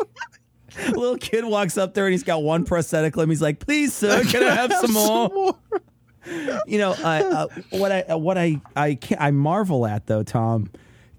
a 0.88 0.92
little 0.92 1.18
kid 1.18 1.46
walks 1.46 1.78
up 1.78 1.94
there 1.94 2.06
and 2.06 2.14
he's 2.14 2.24
got 2.24 2.44
one 2.44 2.66
prosthetic 2.66 3.16
limb. 3.16 3.30
He's 3.30 3.42
like, 3.42 3.60
"Please, 3.60 3.94
sir, 3.94 4.24
can 4.26 4.44
I 4.44 4.54
have 4.56 4.74
some 4.74 4.94
more?" 4.94 5.56
You 6.68 6.78
know, 6.78 6.92
uh, 6.92 7.48
uh, 7.48 7.48
what 7.72 7.92
I 7.92 8.02
uh, 8.02 8.18
what 8.18 8.38
I 8.38 8.62
I 8.76 8.96
can 8.96 9.18
I 9.20 9.32
marvel 9.32 9.86
at 9.86 10.08
though, 10.08 10.24
Tom, 10.24 10.70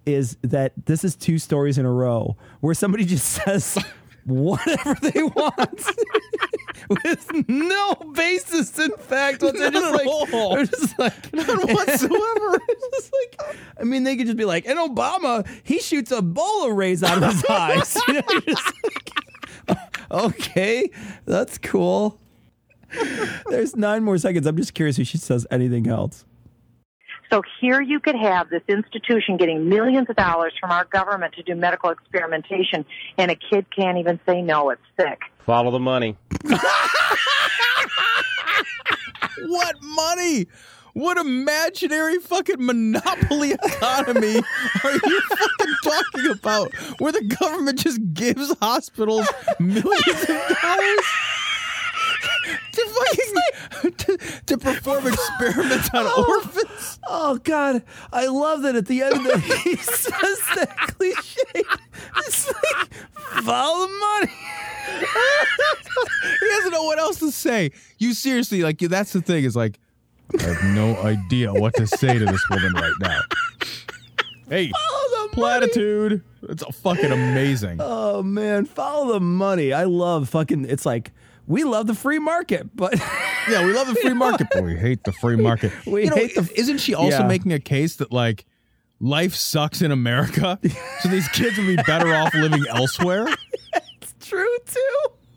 is 0.05 0.37
that 0.43 0.73
this 0.85 1.05
is 1.05 1.17
two 1.17 1.39
stories 1.39 1.79
in 1.79 1.87
a 1.87 1.93
row 1.93 2.37
where 2.61 2.75
somebody 2.75 3.05
just 3.07 3.27
says 3.45 3.79
whatever 4.29 4.95
they 5.03 5.23
want 5.37 5.85
with 6.89 7.49
no 7.49 7.95
basis 8.15 8.79
in 8.79 8.91
fact. 8.93 9.43
What 9.43 9.57
they're 9.57 9.71
just 9.71 9.95
like, 9.95 10.07
they're 10.31 10.67
just 10.67 10.99
like 10.99 11.33
None 11.33 11.47
whatsoever. 11.47 12.59
Just 12.93 13.13
like, 13.13 13.59
I 13.81 13.85
mean, 13.85 14.05
they 14.05 14.17
could 14.17 14.27
just 14.27 14.39
be 14.39 14.45
like, 14.45 14.67
and 14.67 14.79
Obama, 14.79 15.47
he 15.63 15.79
shoots 15.81 16.13
a 16.13 16.21
Ebola 16.21 16.75
rays 16.77 17.03
out 17.03 17.23
of 17.23 17.33
his 17.33 17.45
eyes. 17.47 17.97
You 18.09 18.15
know, 18.15 18.23
like, 19.69 19.79
okay, 20.11 20.91
that's 21.25 21.59
cool. 21.59 22.21
There's 23.51 23.77
nine 23.77 24.03
more 24.03 24.19
seconds. 24.19 24.47
I'm 24.47 24.57
just 24.57 24.75
curious 24.75 24.99
if 24.99 25.07
she 25.07 25.19
says 25.19 25.47
anything 25.51 25.87
else. 25.89 26.25
So 27.31 27.43
here 27.61 27.81
you 27.81 28.01
could 28.01 28.17
have 28.17 28.49
this 28.49 28.63
institution 28.69 29.37
getting 29.37 29.69
millions 29.69 30.09
of 30.09 30.17
dollars 30.17 30.55
from 30.61 30.71
our 30.71 30.85
government 30.87 31.35
to 31.35 31.43
do 31.43 31.55
medical 31.55 31.91
experimentation, 31.91 32.85
and 33.19 33.31
a 33.31 33.37
kid 33.37 33.67
can't 33.75 33.99
even 33.99 34.19
say 34.27 34.41
no, 34.41 34.71
it's 34.71 34.83
sick. 34.99 35.21
Follow 35.45 35.71
the 35.71 35.79
money. 35.79 36.17
What 39.47 39.77
money? 39.83 40.47
What 40.95 41.17
imaginary 41.17 42.19
fucking 42.19 42.57
monopoly 42.59 43.53
economy 43.53 44.37
are 44.85 44.93
you 44.93 45.21
fucking 45.21 45.75
talking 45.85 46.31
about? 46.33 46.75
Where 47.01 47.13
the 47.13 47.23
government 47.39 47.79
just 47.79 48.01
gives 48.15 48.53
hospitals 48.61 49.29
millions 49.61 50.23
of 50.23 50.59
dollars 50.61 51.07
to 52.73 52.87
fucking 52.87 53.93
to, 53.93 54.19
to 54.47 54.59
perform 54.59 55.07
experiments 55.13 55.91
on 55.95 56.07
oh, 56.07 56.43
orphans? 56.43 56.99
Oh 57.07 57.39
God, 57.43 57.83
I 58.13 58.27
love 58.27 58.63
that 58.63 58.77
at 58.77 58.87
the 58.87 59.03
end 59.03 59.15
of 59.15 59.23
the 59.25 59.39
he 59.65 59.77
says 59.77 60.41
that 60.57 60.77
cliche. 60.79 61.65
It's 62.19 62.47
like 62.47 62.95
follow 63.45 63.87
the 63.87 63.93
money. 63.93 64.33
he 66.41 66.49
doesn't 66.49 66.73
know 66.73 66.85
what 66.85 66.99
else 66.99 67.19
to 67.21 67.31
say. 67.31 67.71
You 67.99 68.15
seriously 68.15 68.63
like 68.63 68.79
that's 68.79 69.13
the 69.13 69.21
thing 69.21 69.45
is 69.45 69.57
like 69.57 69.79
I 70.39 70.43
have 70.43 70.63
no 70.75 70.97
idea 70.97 71.53
what 71.53 71.75
to 71.75 71.87
say 71.87 72.19
to 72.19 72.25
this 72.25 72.49
woman 72.51 72.73
right 72.75 72.95
now. 73.01 73.21
Hey, 74.49 74.69
the 74.69 75.29
platitude. 75.33 76.23
It's 76.43 76.65
fucking 76.79 77.13
amazing. 77.13 77.79
Oh 77.81 78.23
man, 78.23 78.65
follow 78.65 79.15
the 79.15 79.21
money. 79.21 79.73
I 79.73 79.85
love 79.85 80.29
fucking. 80.29 80.67
It's 80.67 80.87
like 80.87 81.13
we 81.49 81.65
love 81.65 81.87
the 81.89 81.95
free 81.95 82.19
market, 82.21 82.69
but 82.77 82.95
Yeah, 83.51 83.65
we 83.65 83.73
love 83.73 83.87
the 83.89 83.95
free 83.97 84.13
market, 84.15 84.49
but 84.53 84.63
we 84.63 84.77
hate 84.77 85.03
the 85.05 85.13
free 85.13 85.37
market. 85.37 85.73
We 85.87 86.05
you 86.05 86.11
know, 86.11 86.17
hate 86.17 86.35
the- 86.37 86.51
isn't 86.55 86.79
she 86.79 86.95
also 86.95 87.21
Yeah. 87.21 87.27
making 87.27 87.53
a 87.53 87.59
case 87.59 87.97
that 87.97 88.13
like 88.13 88.45
life 89.01 89.35
sucks 89.35 89.81
in 89.83 89.91
America, 89.91 90.59
so 91.01 91.09
these 91.09 91.27
kids 91.29 91.57
would 91.59 91.67
be 91.67 91.77
better 91.77 92.15
off 92.15 92.33
living 92.35 92.65
elsewhere? 92.69 93.27
it's 94.01 94.15
true 94.21 94.57
too. 94.67 94.97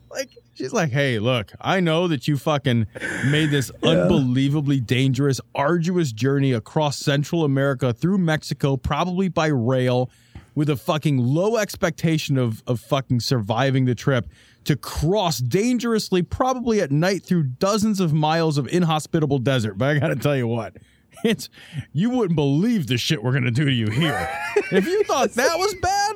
Like 0.09 0.29
she's 0.55 0.73
like, 0.73 0.91
hey, 0.91 1.19
look, 1.19 1.53
I 1.61 1.79
know 1.79 2.09
that 2.09 2.27
you 2.27 2.35
fucking 2.37 2.87
made 3.29 3.49
this 3.49 3.71
unbelievably 3.81 4.81
dangerous, 4.81 5.39
arduous 5.55 6.11
journey 6.11 6.51
across 6.51 6.97
Central 6.97 7.45
America 7.45 7.93
through 7.93 8.17
Mexico, 8.17 8.75
probably 8.75 9.29
by 9.29 9.47
rail, 9.47 10.09
with 10.53 10.69
a 10.69 10.75
fucking 10.75 11.17
low 11.17 11.55
expectation 11.55 12.37
of 12.37 12.61
of 12.67 12.81
fucking 12.81 13.21
surviving 13.21 13.85
the 13.85 13.95
trip 13.95 14.27
to 14.65 14.75
cross 14.75 15.39
dangerously, 15.39 16.21
probably 16.21 16.81
at 16.81 16.91
night 16.91 17.23
through 17.23 17.43
dozens 17.43 17.99
of 17.99 18.13
miles 18.13 18.57
of 18.57 18.67
inhospitable 18.67 19.39
desert. 19.39 19.77
But 19.77 19.89
I 19.95 19.99
gotta 19.99 20.15
tell 20.15 20.35
you 20.37 20.47
what. 20.47 20.77
It's 21.25 21.49
you 21.91 22.09
wouldn't 22.09 22.35
believe 22.37 22.87
the 22.87 22.97
shit 22.97 23.21
we're 23.21 23.33
gonna 23.33 23.51
do 23.51 23.65
to 23.65 23.71
you 23.71 23.89
here. 23.89 24.29
if 24.71 24.87
you 24.87 25.03
thought 25.03 25.31
that 25.35 25.57
was 25.59 25.75
bad, 25.75 26.15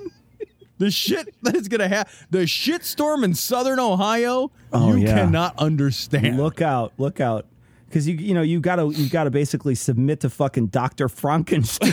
the 0.77 0.89
shit 0.89 1.35
that 1.43 1.53
is 1.55 1.67
gonna 1.67 1.89
happen, 1.89 2.11
the 2.29 2.47
shit 2.47 2.83
storm 2.85 3.23
in 3.25 3.35
southern 3.35 3.77
Ohio, 3.79 4.51
Oh, 4.71 4.95
you 4.95 5.03
yeah. 5.05 5.15
cannot 5.15 5.53
understand. 5.59 6.37
Look 6.37 6.61
out! 6.61 6.93
Look 6.97 7.19
out! 7.19 7.45
Because 7.87 8.07
you 8.07 8.15
you 8.15 8.33
know 8.33 8.41
you 8.41 8.61
gotta 8.61 8.87
you 8.87 9.09
gotta 9.09 9.29
basically 9.29 9.75
submit 9.75 10.21
to 10.21 10.29
fucking 10.29 10.67
Doctor 10.67 11.09
Frankenstein. 11.09 11.91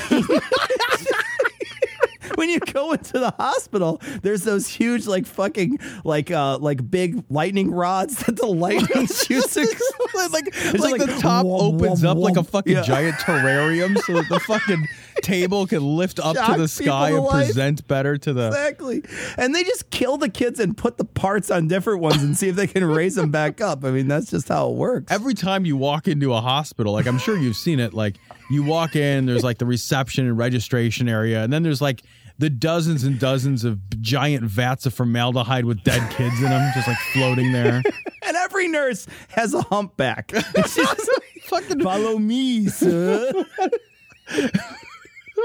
When 2.42 2.50
you 2.50 2.58
go 2.58 2.90
into 2.90 3.20
the 3.20 3.30
hospital, 3.38 4.00
there's 4.22 4.42
those 4.42 4.66
huge 4.66 5.06
like 5.06 5.26
fucking 5.26 5.78
like 6.04 6.32
uh 6.32 6.58
like 6.58 6.90
big 6.90 7.22
lightning 7.30 7.70
rods 7.70 8.16
that 8.24 8.34
the 8.34 8.46
lightning 8.46 9.06
shoots. 9.06 9.56
across. 9.56 10.32
like, 10.32 10.48
It's 10.48 10.80
like, 10.80 10.98
the 11.00 11.16
top 11.20 11.46
womp, 11.46 11.74
opens 11.80 12.02
womp, 12.02 12.10
up 12.10 12.16
like 12.16 12.36
a 12.36 12.42
fucking 12.42 12.72
Yeah. 12.72 12.82
giant 12.82 13.14
terrarium 13.16 13.96
so 14.00 14.14
that 14.14 14.28
the 14.28 14.40
fucking 14.40 14.88
table 15.22 15.66
can 15.66 15.82
lift 15.96 16.18
up 16.18 16.36
Shock 16.36 16.54
to 16.56 16.60
the 16.62 16.68
sky 16.68 17.10
and 17.10 17.24
life. 17.24 17.46
present 17.46 17.86
better 17.88 18.18
to 18.18 18.32
the 18.32 18.48
Exactly. 18.48 19.02
And 19.38 19.54
they 19.54 19.64
just 19.64 19.90
kill 19.90 20.18
the 20.18 20.28
kids 20.28 20.60
and 20.60 20.76
put 20.76 20.98
the 20.98 21.04
parts 21.04 21.50
on 21.50 21.68
different 21.68 22.00
ones 22.00 22.22
and 22.22 22.36
see 22.36 22.48
if 22.48 22.56
they 22.56 22.66
can 22.66 22.84
raise 22.84 23.14
them 23.14 23.30
back 23.30 23.60
up. 23.60 23.84
I 23.84 23.90
mean, 23.90 24.08
that's 24.08 24.30
just 24.30 24.48
how 24.48 24.70
it 24.70 24.76
works. 24.76 25.10
every 25.12 25.34
time 25.34 25.64
you 25.64 25.76
walk 25.76 26.08
into 26.08 26.32
a 26.34 26.40
hospital, 26.40 26.92
like 26.92 27.06
I'm 27.06 27.18
sure 27.18 27.36
you've 27.38 27.56
seen 27.56 27.80
it, 27.80 27.94
like 27.94 28.16
you 28.50 28.62
walk 28.62 28.96
in, 28.96 29.26
there's 29.26 29.44
like 29.44 29.58
the 29.58 29.66
reception 29.66 30.26
and 30.26 30.36
registration 30.36 31.08
area, 31.08 31.42
and 31.42 31.52
then 31.52 31.62
there's 31.62 31.80
like 31.80 32.02
the 32.38 32.50
dozens 32.50 33.04
and 33.04 33.20
dozens 33.20 33.62
of 33.64 33.78
giant 34.00 34.42
vats 34.42 34.84
of 34.86 34.92
formaldehyde 34.94 35.64
with 35.64 35.82
dead 35.84 36.10
kids 36.10 36.36
in 36.38 36.48
them, 36.48 36.72
just 36.74 36.88
like 36.88 36.98
floating 37.12 37.52
there. 37.52 37.82
And 38.24 38.36
every 38.36 38.68
nurse 38.68 39.06
has 39.30 39.52
a 39.52 39.62
humpback. 39.62 40.32
And 40.32 40.44
she's 40.68 40.76
just 40.88 41.10
like, 41.50 41.64
follow 41.82 42.18
me, 42.18 42.68
sir. 42.68 43.32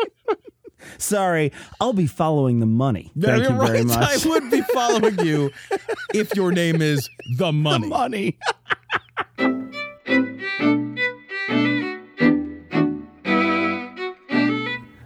Sorry, 0.98 1.52
I'll 1.80 1.94
be 1.94 2.08
following 2.08 2.60
the 2.60 2.66
money. 2.66 3.12
Thank 3.20 3.44
you 3.44 3.50
very 3.50 3.84
right. 3.84 3.86
much. 3.86 4.26
I 4.26 4.30
would 4.30 4.50
be 4.50 4.62
following 4.62 5.20
you 5.20 5.52
if 6.14 6.36
your 6.36 6.52
name 6.52 6.82
is 6.82 7.10
the 7.38 7.52
money. 7.52 7.84
The 7.84 7.90
money. 7.90 8.38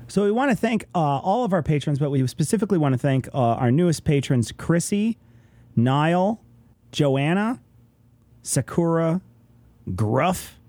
so 0.08 0.24
we 0.24 0.32
want 0.32 0.52
to 0.52 0.58
thank 0.58 0.86
uh, 0.94 1.00
all 1.00 1.44
of 1.46 1.54
our 1.54 1.64
patrons, 1.64 2.00
but 2.00 2.12
we 2.12 2.26
specifically 2.28 2.78
want 2.78 2.94
to 2.94 3.00
thank 3.00 3.28
uh, 3.34 3.38
our 3.38 3.72
newest 3.72 4.04
patrons: 4.04 4.52
Chrissy, 4.52 5.18
Niall, 5.76 6.42
Joanna, 6.92 7.62
Sakura, 8.44 9.22
Gruff, 9.96 10.60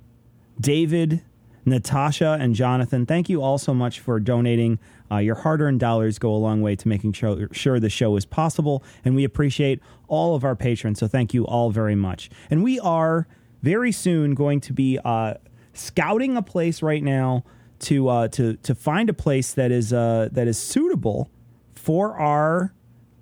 David, 0.60 1.22
Natasha, 1.64 2.36
and 2.40 2.54
Jonathan. 2.54 3.06
Thank 3.06 3.28
you 3.28 3.42
all 3.42 3.58
so 3.58 3.72
much 3.72 4.00
for 4.00 4.18
donating. 4.18 4.78
Uh, 5.10 5.18
your 5.18 5.36
hard-earned 5.36 5.80
dollars 5.80 6.18
go 6.18 6.34
a 6.34 6.36
long 6.36 6.62
way 6.62 6.74
to 6.76 6.88
making 6.88 7.12
sure, 7.12 7.48
sure 7.52 7.78
the 7.78 7.90
show 7.90 8.16
is 8.16 8.24
possible, 8.24 8.82
and 9.04 9.14
we 9.14 9.24
appreciate 9.24 9.80
all 10.08 10.34
of 10.34 10.44
our 10.44 10.56
patrons. 10.56 10.98
So 10.98 11.06
thank 11.06 11.34
you 11.34 11.46
all 11.46 11.70
very 11.70 11.94
much. 11.94 12.30
And 12.50 12.62
we 12.62 12.80
are 12.80 13.26
very 13.62 13.92
soon 13.92 14.34
going 14.34 14.60
to 14.62 14.72
be 14.72 14.98
uh, 15.04 15.34
scouting 15.72 16.36
a 16.36 16.42
place 16.42 16.82
right 16.82 17.02
now 17.02 17.44
to 17.80 18.08
uh, 18.08 18.28
to 18.28 18.54
to 18.56 18.74
find 18.74 19.10
a 19.10 19.14
place 19.14 19.54
that 19.54 19.70
is 19.70 19.92
uh, 19.92 20.28
that 20.32 20.48
is 20.48 20.58
suitable 20.58 21.30
for 21.74 22.16
our 22.18 22.72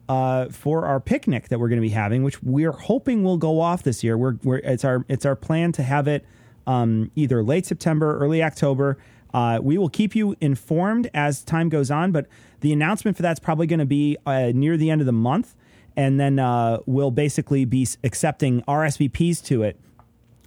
uh, 0.08 0.48
for 0.48 0.86
our 0.86 1.00
picnic 1.00 1.48
that 1.48 1.58
we're 1.58 1.68
going 1.68 1.80
to 1.80 1.86
be 1.86 1.94
having, 1.94 2.22
which 2.22 2.42
we're 2.42 2.72
hoping 2.72 3.22
will 3.22 3.38
go 3.38 3.60
off 3.60 3.82
this 3.82 4.02
year. 4.02 4.18
We're, 4.18 4.36
we're 4.42 4.58
it's 4.58 4.84
our 4.84 5.04
it's 5.08 5.24
our 5.24 5.36
plan 5.36 5.72
to 5.72 5.82
have 5.82 6.08
it 6.08 6.24
um, 6.70 7.10
either 7.16 7.42
late 7.42 7.66
September, 7.66 8.16
early 8.18 8.42
October. 8.42 8.96
Uh, 9.34 9.58
we 9.60 9.76
will 9.76 9.88
keep 9.88 10.14
you 10.14 10.36
informed 10.40 11.10
as 11.14 11.42
time 11.42 11.68
goes 11.68 11.90
on, 11.90 12.12
but 12.12 12.26
the 12.60 12.72
announcement 12.72 13.16
for 13.16 13.22
that's 13.22 13.40
probably 13.40 13.66
going 13.66 13.80
to 13.80 13.86
be 13.86 14.16
uh, 14.24 14.52
near 14.54 14.76
the 14.76 14.88
end 14.90 15.00
of 15.00 15.06
the 15.06 15.12
month, 15.12 15.56
and 15.96 16.20
then 16.20 16.38
uh, 16.38 16.78
we'll 16.86 17.10
basically 17.10 17.64
be 17.64 17.86
accepting 18.04 18.62
RSVPs 18.62 19.44
to 19.46 19.64
it. 19.64 19.80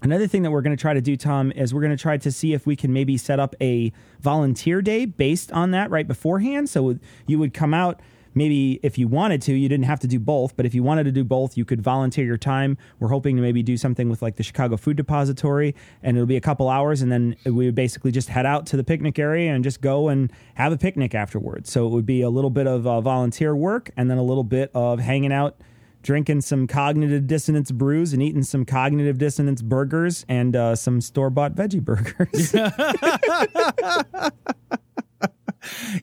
Another 0.01 0.27
thing 0.27 0.43
that 0.43 0.51
we're 0.51 0.61
going 0.61 0.75
to 0.75 0.81
try 0.81 0.93
to 0.93 1.01
do, 1.01 1.15
Tom, 1.15 1.51
is 1.53 1.73
we're 1.73 1.81
going 1.81 1.95
to 1.95 2.01
try 2.01 2.17
to 2.17 2.31
see 2.31 2.53
if 2.53 2.65
we 2.65 2.75
can 2.75 2.91
maybe 2.91 3.17
set 3.17 3.39
up 3.39 3.55
a 3.61 3.91
volunteer 4.19 4.81
day 4.81 5.05
based 5.05 5.51
on 5.53 5.71
that 5.71 5.89
right 5.91 6.07
beforehand. 6.07 6.69
So 6.69 6.99
you 7.25 7.39
would 7.39 7.53
come 7.53 7.73
out, 7.73 8.01
maybe 8.35 8.79
if 8.83 8.97
you 8.97 9.07
wanted 9.07 9.41
to, 9.43 9.53
you 9.53 9.69
didn't 9.69 9.85
have 9.85 9.99
to 10.01 10.07
do 10.07 10.19
both, 10.19 10.55
but 10.55 10.65
if 10.65 10.73
you 10.73 10.83
wanted 10.83 11.03
to 11.05 11.11
do 11.11 11.23
both, 11.23 11.57
you 11.57 11.65
could 11.65 11.81
volunteer 11.81 12.25
your 12.25 12.37
time. 12.37 12.77
We're 12.99 13.09
hoping 13.09 13.35
to 13.35 13.41
maybe 13.41 13.63
do 13.63 13.77
something 13.77 14.09
with 14.09 14.21
like 14.21 14.35
the 14.35 14.43
Chicago 14.43 14.77
Food 14.77 14.97
Depository, 14.97 15.75
and 16.01 16.17
it'll 16.17 16.27
be 16.27 16.37
a 16.37 16.41
couple 16.41 16.69
hours, 16.69 17.01
and 17.01 17.11
then 17.11 17.35
we 17.45 17.65
would 17.65 17.75
basically 17.75 18.11
just 18.11 18.29
head 18.29 18.45
out 18.45 18.65
to 18.67 18.77
the 18.77 18.83
picnic 18.83 19.19
area 19.19 19.53
and 19.53 19.63
just 19.63 19.81
go 19.81 20.09
and 20.09 20.31
have 20.55 20.71
a 20.71 20.77
picnic 20.77 21.15
afterwards. 21.15 21.71
So 21.71 21.85
it 21.85 21.89
would 21.89 22.05
be 22.05 22.21
a 22.21 22.29
little 22.29 22.49
bit 22.49 22.67
of 22.67 22.87
uh, 22.87 23.01
volunteer 23.01 23.55
work 23.55 23.91
and 23.97 24.09
then 24.09 24.17
a 24.17 24.23
little 24.23 24.43
bit 24.43 24.71
of 24.73 24.99
hanging 24.99 25.33
out 25.33 25.57
drinking 26.01 26.41
some 26.41 26.67
cognitive 26.67 27.27
dissonance 27.27 27.71
brews 27.71 28.11
and 28.11 28.21
eating 28.21 28.43
some 28.43 28.65
cognitive 28.65 29.17
dissonance 29.17 29.61
burgers 29.61 30.25
and 30.27 30.53
uh, 30.53 30.75
some 30.75 30.99
store 30.99 31.29
bought 31.29 31.55
veggie 31.55 31.81
burgers. 31.81 32.53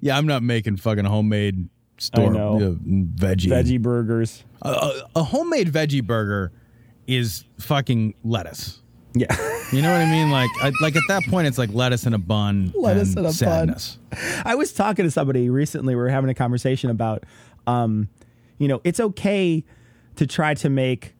Yeah, 0.00 0.16
I'm 0.16 0.26
not 0.26 0.42
making 0.42 0.78
fucking 0.78 1.04
homemade 1.04 1.68
store 2.00 2.32
know. 2.32 2.56
uh, 2.56 2.70
veggie 2.70 3.48
veggie 3.48 3.80
burgers. 3.80 4.42
A, 4.62 4.70
a, 4.70 5.08
a 5.16 5.22
homemade 5.22 5.72
veggie 5.72 6.04
burger 6.04 6.52
is 7.06 7.44
fucking 7.58 8.14
lettuce. 8.24 8.80
Yeah, 9.14 9.34
you 9.72 9.82
know 9.82 9.90
what 9.90 10.00
I 10.00 10.10
mean. 10.10 10.30
Like, 10.30 10.50
I, 10.62 10.70
like 10.80 10.94
at 10.94 11.02
that 11.08 11.24
point, 11.24 11.48
it's 11.48 11.58
like 11.58 11.70
lettuce 11.72 12.06
in 12.06 12.14
a 12.14 12.18
bun. 12.18 12.72
Lettuce 12.76 13.16
and 13.16 13.26
in 13.26 13.26
a 13.26 13.44
bun. 13.44 13.74
I 14.44 14.54
was 14.54 14.72
talking 14.72 15.04
to 15.04 15.10
somebody 15.10 15.50
recently. 15.50 15.94
We 15.94 16.00
were 16.00 16.08
having 16.08 16.30
a 16.30 16.34
conversation 16.34 16.90
about, 16.90 17.24
um, 17.66 18.08
you 18.58 18.68
know, 18.68 18.80
it's 18.84 19.00
okay 19.00 19.64
to 20.16 20.26
try 20.26 20.54
to 20.54 20.70
make 20.70 21.14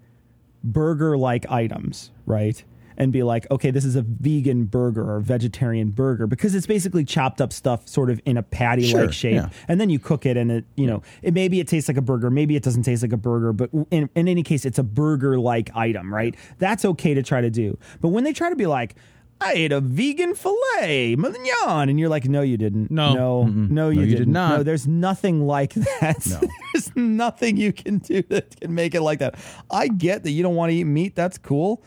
burger 0.62 1.18
like 1.18 1.50
items, 1.50 2.12
right? 2.26 2.62
And 3.00 3.12
be 3.12 3.22
like, 3.22 3.50
okay, 3.50 3.70
this 3.70 3.84
is 3.84 3.96
a 3.96 4.02
vegan 4.02 4.66
burger 4.66 5.10
or 5.10 5.20
vegetarian 5.20 5.90
burger 5.90 6.26
because 6.26 6.54
it's 6.54 6.66
basically 6.66 7.04
chopped 7.04 7.40
up 7.40 7.52
stuff 7.52 7.88
sort 7.88 8.10
of 8.10 8.20
in 8.26 8.36
a 8.36 8.42
patty 8.42 8.82
like 8.82 8.90
Sure, 8.90 9.10
shape. 9.12 9.34
yeah. 9.34 9.48
And 9.68 9.80
then 9.80 9.90
you 9.90 9.98
cook 9.98 10.26
it 10.26 10.36
and 10.36 10.52
it, 10.52 10.64
you 10.76 10.86
know, 10.86 11.02
it 11.22 11.32
maybe 11.34 11.60
it 11.60 11.66
tastes 11.66 11.88
like 11.88 11.96
a 11.96 12.02
burger, 12.02 12.30
maybe 12.30 12.56
it 12.56 12.62
doesn't 12.62 12.82
taste 12.82 13.02
like 13.02 13.12
a 13.12 13.16
burger, 13.16 13.52
but 13.54 13.70
in, 13.90 14.10
in 14.14 14.28
any 14.28 14.42
case, 14.42 14.64
it's 14.66 14.78
a 14.78 14.82
burger 14.82 15.40
like 15.40 15.74
item, 15.74 16.12
right? 16.12 16.34
That's 16.58 16.84
okay 16.84 17.14
to 17.14 17.22
try 17.22 17.40
to 17.40 17.48
do. 17.50 17.78
But 18.02 18.08
when 18.08 18.22
they 18.24 18.32
try 18.34 18.50
to 18.50 18.56
be 18.56 18.66
like, 18.66 18.94
I 19.42 19.54
ate 19.54 19.72
a 19.72 19.80
vegan 19.80 20.34
filet 20.34 21.16
mignon, 21.16 21.88
and 21.88 21.98
you're 21.98 22.10
like, 22.10 22.26
no, 22.28 22.42
you 22.42 22.58
didn't. 22.58 22.90
No. 22.90 23.14
no, 23.14 23.44
Mm-mm. 23.46 23.70
no, 23.70 23.88
you, 23.88 23.96
No, 23.96 24.02
you 24.02 24.10
did 24.10 24.18
didn't. 24.18 24.32
No, 24.34 24.62
there's 24.62 24.86
nothing 24.86 25.46
like 25.46 25.72
that. 25.72 26.26
No. 26.26 26.40
there's 26.74 26.94
nothing 26.94 27.56
you 27.56 27.72
can 27.72 27.96
do 27.98 28.20
that 28.28 28.60
can 28.60 28.74
make 28.74 28.94
it 28.94 29.00
like 29.00 29.20
that. 29.20 29.36
I 29.70 29.88
get 29.88 30.24
that 30.24 30.32
you 30.32 30.42
don't 30.42 30.56
want 30.56 30.72
to 30.72 30.76
eat 30.76 30.84
meat. 30.84 31.16
That's 31.16 31.38
cool, 31.38 31.76
but 31.78 31.84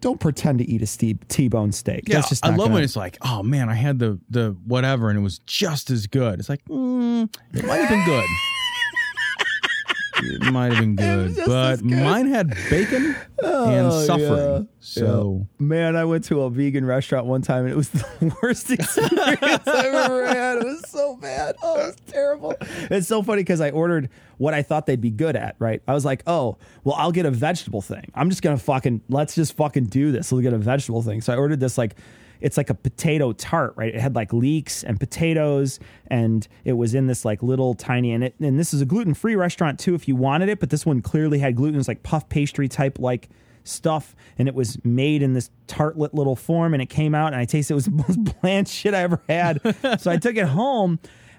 don't 0.00 0.18
pretend 0.20 0.58
to 0.58 0.64
eat 0.70 0.82
a 0.82 1.14
T 1.28 1.48
bone 1.48 1.72
steak. 1.72 2.08
Yeah, 2.08 2.16
That's 2.16 2.28
just 2.30 2.44
I 2.44 2.48
love 2.50 2.58
gonna- 2.58 2.74
when 2.74 2.82
it's 2.84 2.96
like, 2.96 3.18
oh 3.22 3.42
man, 3.42 3.68
I 3.68 3.74
had 3.74 3.98
the 3.98 4.18
the 4.30 4.56
whatever, 4.66 5.10
and 5.10 5.18
it 5.18 5.22
was 5.22 5.38
just 5.40 5.90
as 5.90 6.06
good. 6.06 6.38
It's 6.40 6.48
like, 6.48 6.64
mm, 6.66 7.34
it 7.54 7.64
might 7.64 7.76
have 7.76 7.88
been 7.90 8.04
good. 8.04 8.24
It 10.22 10.52
might 10.52 10.72
have 10.72 10.80
been 10.80 10.96
good, 10.96 11.36
but 11.46 11.76
good. 11.76 11.84
mine 11.90 12.26
had 12.26 12.48
bacon 12.70 13.14
and 13.42 13.86
Oh, 13.92 14.04
suffering. 14.06 14.28
yeah. 14.28 14.60
So 14.80 15.46
Yeah. 15.58 15.66
man, 15.66 15.96
I 15.96 16.04
went 16.04 16.24
to 16.24 16.42
a 16.42 16.50
vegan 16.50 16.84
restaurant 16.84 17.26
one 17.26 17.42
time 17.42 17.64
and 17.64 17.72
it 17.72 17.76
was 17.76 17.88
the 17.90 18.36
worst 18.42 18.70
experience 18.70 19.66
I've 19.66 19.94
ever 19.94 20.26
had. 20.26 20.58
It 20.58 20.64
was 20.64 20.88
so 20.88 21.16
bad. 21.16 21.56
Oh, 21.62 21.80
it 21.80 21.86
was 21.86 21.96
terrible. 22.06 22.54
It's 22.90 23.06
so 23.08 23.22
funny 23.22 23.42
because 23.42 23.60
I 23.60 23.70
ordered 23.70 24.08
what 24.38 24.54
I 24.54 24.62
thought 24.62 24.86
they'd 24.86 25.00
be 25.00 25.10
good 25.10 25.36
at, 25.36 25.56
right? 25.58 25.82
I 25.86 25.94
was 25.94 26.04
like, 26.04 26.22
oh, 26.26 26.56
well, 26.84 26.94
I'll 26.96 27.12
get 27.12 27.26
a 27.26 27.30
vegetable 27.30 27.82
thing. 27.82 28.10
I'm 28.14 28.30
just 28.30 28.42
gonna 28.42 28.58
fucking 28.58 29.02
let's 29.08 29.34
just 29.34 29.56
fucking 29.56 29.86
do 29.86 30.12
this. 30.12 30.32
We'll 30.32 30.42
get 30.42 30.52
a 30.52 30.58
vegetable 30.58 31.02
thing. 31.02 31.20
So 31.20 31.32
I 31.32 31.36
ordered 31.36 31.60
this 31.60 31.76
like 31.78 31.96
it's 32.40 32.56
like 32.56 32.70
a 32.70 32.74
potato 32.74 33.32
tart, 33.32 33.74
right? 33.76 33.94
It 33.94 34.00
had 34.00 34.14
like 34.14 34.32
leeks 34.32 34.82
and 34.82 34.98
potatoes, 34.98 35.78
and 36.06 36.46
it 36.64 36.74
was 36.74 36.94
in 36.94 37.06
this 37.06 37.24
like 37.24 37.42
little 37.42 37.74
tiny 37.74 38.12
and 38.12 38.24
it 38.24 38.34
and 38.40 38.58
this 38.58 38.72
is 38.72 38.80
a 38.80 38.86
gluten 38.86 39.14
free 39.14 39.36
restaurant 39.36 39.78
too 39.78 39.94
if 39.94 40.08
you 40.08 40.16
wanted 40.16 40.48
it, 40.48 40.60
but 40.60 40.70
this 40.70 40.86
one 40.86 41.02
clearly 41.02 41.38
had 41.38 41.56
gluten. 41.56 41.74
It 41.74 41.78
was 41.78 41.88
like 41.88 42.02
puff 42.02 42.28
pastry 42.28 42.68
type 42.68 42.98
like 42.98 43.28
stuff, 43.64 44.14
and 44.38 44.48
it 44.48 44.54
was 44.54 44.82
made 44.84 45.22
in 45.22 45.34
this 45.34 45.50
tartlet 45.66 46.14
little 46.14 46.36
form, 46.36 46.72
and 46.72 46.82
it 46.82 46.86
came 46.86 47.14
out, 47.14 47.32
and 47.32 47.36
I 47.36 47.44
tasted 47.44 47.72
it 47.72 47.76
was 47.76 47.84
the 47.86 47.90
most 48.08 48.40
bland 48.40 48.68
shit 48.68 48.94
I 48.94 49.02
ever 49.02 49.20
had. 49.28 49.60
so 50.00 50.10
I 50.10 50.16
took 50.16 50.36
it 50.36 50.46
home, 50.46 50.98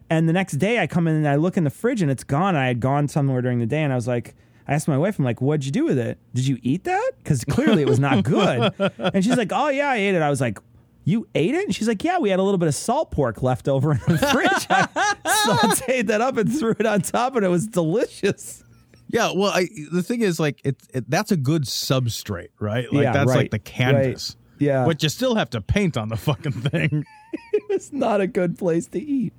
and 0.09 0.27
the 0.27 0.33
next 0.33 0.53
day 0.53 0.79
I 0.79 0.87
come 0.87 1.07
in 1.07 1.15
and 1.15 1.27
I 1.27 1.35
look 1.35 1.57
in 1.57 1.63
the 1.63 1.69
fridge, 1.69 2.01
and 2.01 2.11
it's 2.11 2.23
gone. 2.23 2.55
I 2.55 2.67
had 2.67 2.79
gone 2.79 3.07
somewhere 3.07 3.41
during 3.41 3.59
the 3.59 3.65
day, 3.65 3.83
and 3.83 3.91
I 3.91 3.95
was 3.95 4.07
like. 4.07 4.35
I 4.67 4.75
asked 4.75 4.87
my 4.87 4.97
wife, 4.97 5.17
I'm 5.17 5.25
like, 5.25 5.41
what'd 5.41 5.65
you 5.65 5.71
do 5.71 5.85
with 5.85 5.97
it? 5.97 6.19
Did 6.35 6.47
you 6.47 6.57
eat 6.61 6.83
that? 6.83 7.11
Because 7.17 7.43
clearly 7.43 7.81
it 7.81 7.89
was 7.89 7.99
not 7.99 8.23
good. 8.23 8.71
and 8.99 9.25
she's 9.25 9.35
like, 9.35 9.51
oh, 9.51 9.69
yeah, 9.69 9.89
I 9.89 9.95
ate 9.97 10.13
it. 10.13 10.21
I 10.21 10.29
was 10.29 10.39
like, 10.39 10.59
you 11.03 11.27
ate 11.35 11.55
it? 11.55 11.65
And 11.65 11.75
she's 11.75 11.87
like, 11.87 12.03
yeah, 12.03 12.19
we 12.19 12.29
had 12.29 12.39
a 12.39 12.43
little 12.43 12.57
bit 12.57 12.67
of 12.67 12.75
salt 12.75 13.11
pork 13.11 13.41
left 13.41 13.67
over 13.67 13.91
in 13.93 13.99
the 14.07 14.17
fridge. 14.17 14.67
I 14.69 15.15
sauteed 15.47 16.07
that 16.07 16.21
up 16.21 16.37
and 16.37 16.51
threw 16.51 16.75
it 16.77 16.85
on 16.85 17.01
top, 17.01 17.35
and 17.35 17.43
it 17.45 17.49
was 17.49 17.67
delicious. 17.67 18.63
yeah, 19.07 19.31
well, 19.35 19.51
I 19.51 19.67
the 19.91 20.03
thing 20.03 20.21
is 20.21 20.39
like 20.39 20.61
it, 20.63 20.77
it 20.93 21.09
that's 21.09 21.31
a 21.31 21.37
good 21.37 21.63
substrate, 21.63 22.49
right? 22.59 22.91
Like 22.93 23.03
Yeah, 23.03 23.13
that's 23.13 23.27
right, 23.29 23.37
like 23.37 23.51
the 23.51 23.59
canvas. 23.59 24.35
right. 24.35 24.37
Yeah. 24.67 24.85
but 24.85 25.01
you 25.01 25.09
still 25.09 25.33
have 25.35 25.49
to 25.51 25.61
paint 25.61 25.97
on 25.97 26.09
the 26.09 26.17
fucking 26.17 26.51
thing. 26.51 27.03
it's 27.69 27.91
not 27.91 28.21
a 28.21 28.27
good 28.27 28.59
place 28.59 28.85
to 28.89 29.01
eat. 29.01 29.33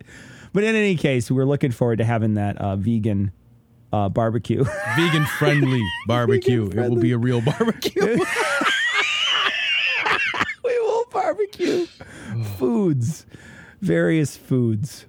But 0.52 0.64
in 0.64 0.74
any 0.74 0.96
case, 0.96 1.30
we're 1.30 1.44
looking 1.44 1.70
forward 1.70 1.98
to 1.98 2.04
having 2.04 2.34
that 2.34 2.58
uh, 2.58 2.74
vegan 2.74 3.30
uh, 3.92 4.08
barbecue. 4.08 4.64
Vegan 4.96 5.24
friendly 5.38 5.80
barbecue. 6.08 6.66
It 6.66 6.90
will 6.90 6.96
be 6.96 7.12
a 7.12 7.18
real 7.18 7.40
barbecue. 7.40 8.02
we 10.64 10.78
will 10.80 11.04
foods, 12.58 13.26
various 13.80 14.36
foods. 14.36 15.06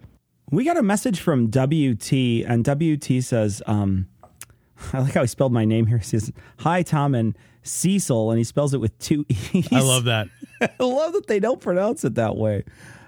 We 0.51 0.63
got 0.65 0.77
a 0.77 0.83
message 0.83 1.19
from 1.19 1.47
WT, 1.47 2.11
and 2.47 2.63
WT 2.65 3.23
says, 3.23 3.61
um, 3.65 4.07
I 4.93 4.99
like 4.99 5.13
how 5.13 5.21
he 5.21 5.27
spelled 5.27 5.53
my 5.53 5.65
name 5.65 5.85
here. 5.87 5.97
He 5.97 6.03
says, 6.03 6.31
Hi, 6.59 6.83
Tom 6.83 7.15
and 7.15 7.37
Cecil, 7.63 8.31
and 8.31 8.37
he 8.37 8.43
spells 8.43 8.73
it 8.73 8.79
with 8.81 8.97
two 8.99 9.25
E's. 9.29 9.71
I 9.71 9.79
love 9.79 10.03
that. 10.05 10.27
I 10.61 10.83
love 10.83 11.13
that 11.13 11.27
they 11.27 11.39
don't 11.39 11.61
pronounce 11.61 12.03
it 12.03 12.15
that 12.15 12.35
way. 12.35 12.63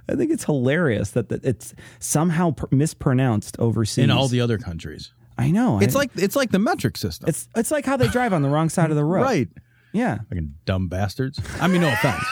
I 0.07 0.15
think 0.15 0.31
it's 0.31 0.43
hilarious 0.45 1.11
that, 1.11 1.29
that 1.29 1.43
it's 1.43 1.73
somehow 1.99 2.51
pr- 2.51 2.65
mispronounced 2.71 3.59
overseas. 3.59 4.03
In 4.03 4.11
all 4.11 4.27
the 4.27 4.39
other 4.41 4.57
countries. 4.57 5.13
I 5.37 5.51
know. 5.51 5.79
It's 5.81 5.95
I- 5.95 5.99
like 5.99 6.11
it's 6.15 6.35
like 6.35 6.51
the 6.51 6.59
metric 6.59 6.95
system. 6.95 7.27
it's 7.27 7.49
it's 7.55 7.69
like 7.71 7.85
how 7.85 7.97
they 7.97 8.07
drive 8.07 8.31
on 8.31 8.41
the 8.41 8.49
wrong 8.49 8.69
side 8.69 8.89
of 8.91 8.95
the 8.95 9.03
road. 9.03 9.23
right. 9.23 9.49
Yeah. 9.93 10.19
Fucking 10.29 10.53
dumb 10.65 10.87
bastards. 10.89 11.39
I 11.59 11.67
mean, 11.67 11.81
no 11.81 11.87
offense. 11.91 12.23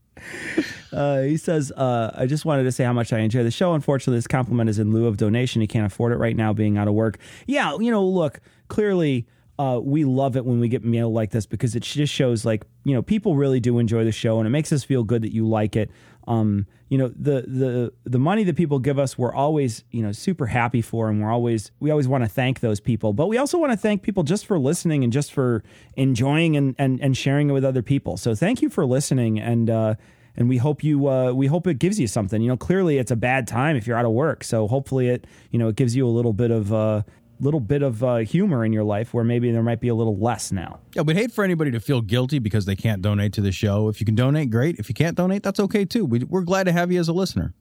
Uh, 0.91 1.21
he 1.21 1.37
says, 1.37 1.71
uh, 1.71 2.11
I 2.13 2.27
just 2.27 2.45
wanted 2.45 2.63
to 2.63 2.71
say 2.71 2.83
how 2.83 2.93
much 2.93 3.11
I 3.11 3.19
enjoy 3.19 3.43
the 3.43 3.51
show. 3.51 3.73
Unfortunately, 3.73 4.17
this 4.17 4.27
compliment 4.27 4.69
is 4.69 4.77
in 4.77 4.93
lieu 4.93 5.07
of 5.07 5.17
donation. 5.17 5.59
He 5.59 5.67
can't 5.67 5.85
afford 5.85 6.13
it 6.13 6.17
right 6.17 6.35
now, 6.35 6.53
being 6.53 6.77
out 6.77 6.87
of 6.87 6.93
work. 6.93 7.17
Yeah, 7.47 7.75
you 7.79 7.89
know, 7.89 8.05
look, 8.05 8.39
clearly, 8.67 9.25
uh, 9.57 9.79
we 9.83 10.05
love 10.05 10.37
it 10.37 10.45
when 10.45 10.59
we 10.59 10.67
get 10.67 10.83
mail 10.83 11.11
like 11.11 11.31
this 11.31 11.45
because 11.45 11.75
it 11.75 11.81
just 11.81 12.13
shows, 12.13 12.45
like, 12.45 12.63
you 12.85 12.93
know, 12.93 13.01
people 13.01 13.35
really 13.35 13.59
do 13.59 13.79
enjoy 13.79 14.03
the 14.03 14.11
show, 14.11 14.37
and 14.37 14.45
it 14.47 14.51
makes 14.51 14.71
us 14.71 14.83
feel 14.83 15.03
good 15.03 15.23
that 15.23 15.33
you 15.33 15.47
like 15.47 15.75
it. 15.75 15.89
Um, 16.27 16.67
you 16.89 16.97
know, 16.97 17.07
the 17.09 17.41
the 17.47 17.93
the 18.05 18.19
money 18.19 18.43
that 18.43 18.55
people 18.55 18.79
give 18.79 18.99
us, 18.99 19.17
we're 19.17 19.33
always, 19.33 19.83
you 19.91 20.01
know, 20.01 20.11
super 20.11 20.45
happy 20.45 20.81
for, 20.81 21.09
and 21.09 21.21
we're 21.21 21.31
always 21.31 21.71
we 21.79 21.89
always 21.91 22.07
want 22.07 22.23
to 22.23 22.29
thank 22.29 22.59
those 22.59 22.79
people. 22.79 23.13
But 23.13 23.27
we 23.27 23.37
also 23.37 23.57
want 23.57 23.71
to 23.71 23.77
thank 23.77 24.03
people 24.03 24.23
just 24.23 24.45
for 24.45 24.59
listening 24.59 25.03
and 25.03 25.11
just 25.11 25.31
for 25.33 25.63
enjoying 25.95 26.55
and 26.55 26.75
and 26.77 26.99
and 27.01 27.17
sharing 27.17 27.49
it 27.49 27.53
with 27.53 27.65
other 27.65 27.81
people. 27.81 28.17
So 28.17 28.35
thank 28.35 28.61
you 28.61 28.69
for 28.69 28.85
listening 28.85 29.39
and. 29.39 29.69
uh 29.69 29.95
and 30.35 30.49
we 30.49 30.57
hope 30.57 30.83
you 30.83 31.07
uh, 31.07 31.31
we 31.31 31.45
hope 31.45 31.67
it 31.67 31.77
gives 31.77 31.99
you 31.99 32.07
something. 32.07 32.41
You 32.41 32.47
know, 32.47 32.57
clearly 32.57 32.97
it's 32.97 33.11
a 33.11 33.15
bad 33.15 33.47
time 33.47 33.75
if 33.75 33.85
you're 33.85 33.95
out 33.95 34.05
of 34.05 34.13
work, 34.13 34.43
so 34.43 34.67
hopefully 34.67 35.07
it 35.09 35.27
you 35.51 35.59
know 35.59 35.67
it 35.67 35.75
gives 35.75 35.95
you 35.95 36.07
a 36.07 36.09
little 36.09 36.33
bit 36.33 36.49
of 36.49 36.73
uh, 36.73 37.03
little 37.39 37.59
bit 37.59 37.81
of 37.81 38.03
uh, 38.03 38.17
humor 38.17 38.63
in 38.63 38.71
your 38.73 38.83
life 38.83 39.13
where 39.13 39.23
maybe 39.23 39.51
there 39.51 39.63
might 39.63 39.79
be 39.81 39.87
a 39.89 39.95
little 39.95 40.17
less 40.17 40.51
now. 40.51 40.79
Yeah, 40.95 41.01
we'd 41.01 41.17
hate 41.17 41.31
for 41.31 41.43
anybody 41.43 41.71
to 41.71 41.79
feel 41.79 42.01
guilty 42.01 42.39
because 42.39 42.65
they 42.65 42.75
can't 42.75 43.01
donate 43.01 43.33
to 43.33 43.41
the 43.41 43.51
show. 43.51 43.89
If 43.89 43.99
you 43.99 44.05
can 44.05 44.15
donate, 44.15 44.49
great. 44.49 44.77
If 44.79 44.87
you 44.89 44.95
can't 44.95 45.17
donate, 45.17 45.43
that's 45.43 45.59
okay 45.59 45.83
too. 45.85 46.05
We, 46.05 46.19
we're 46.23 46.41
glad 46.43 46.65
to 46.65 46.71
have 46.71 46.91
you 46.91 46.99
as 46.99 47.07
a 47.09 47.13
listener. 47.13 47.53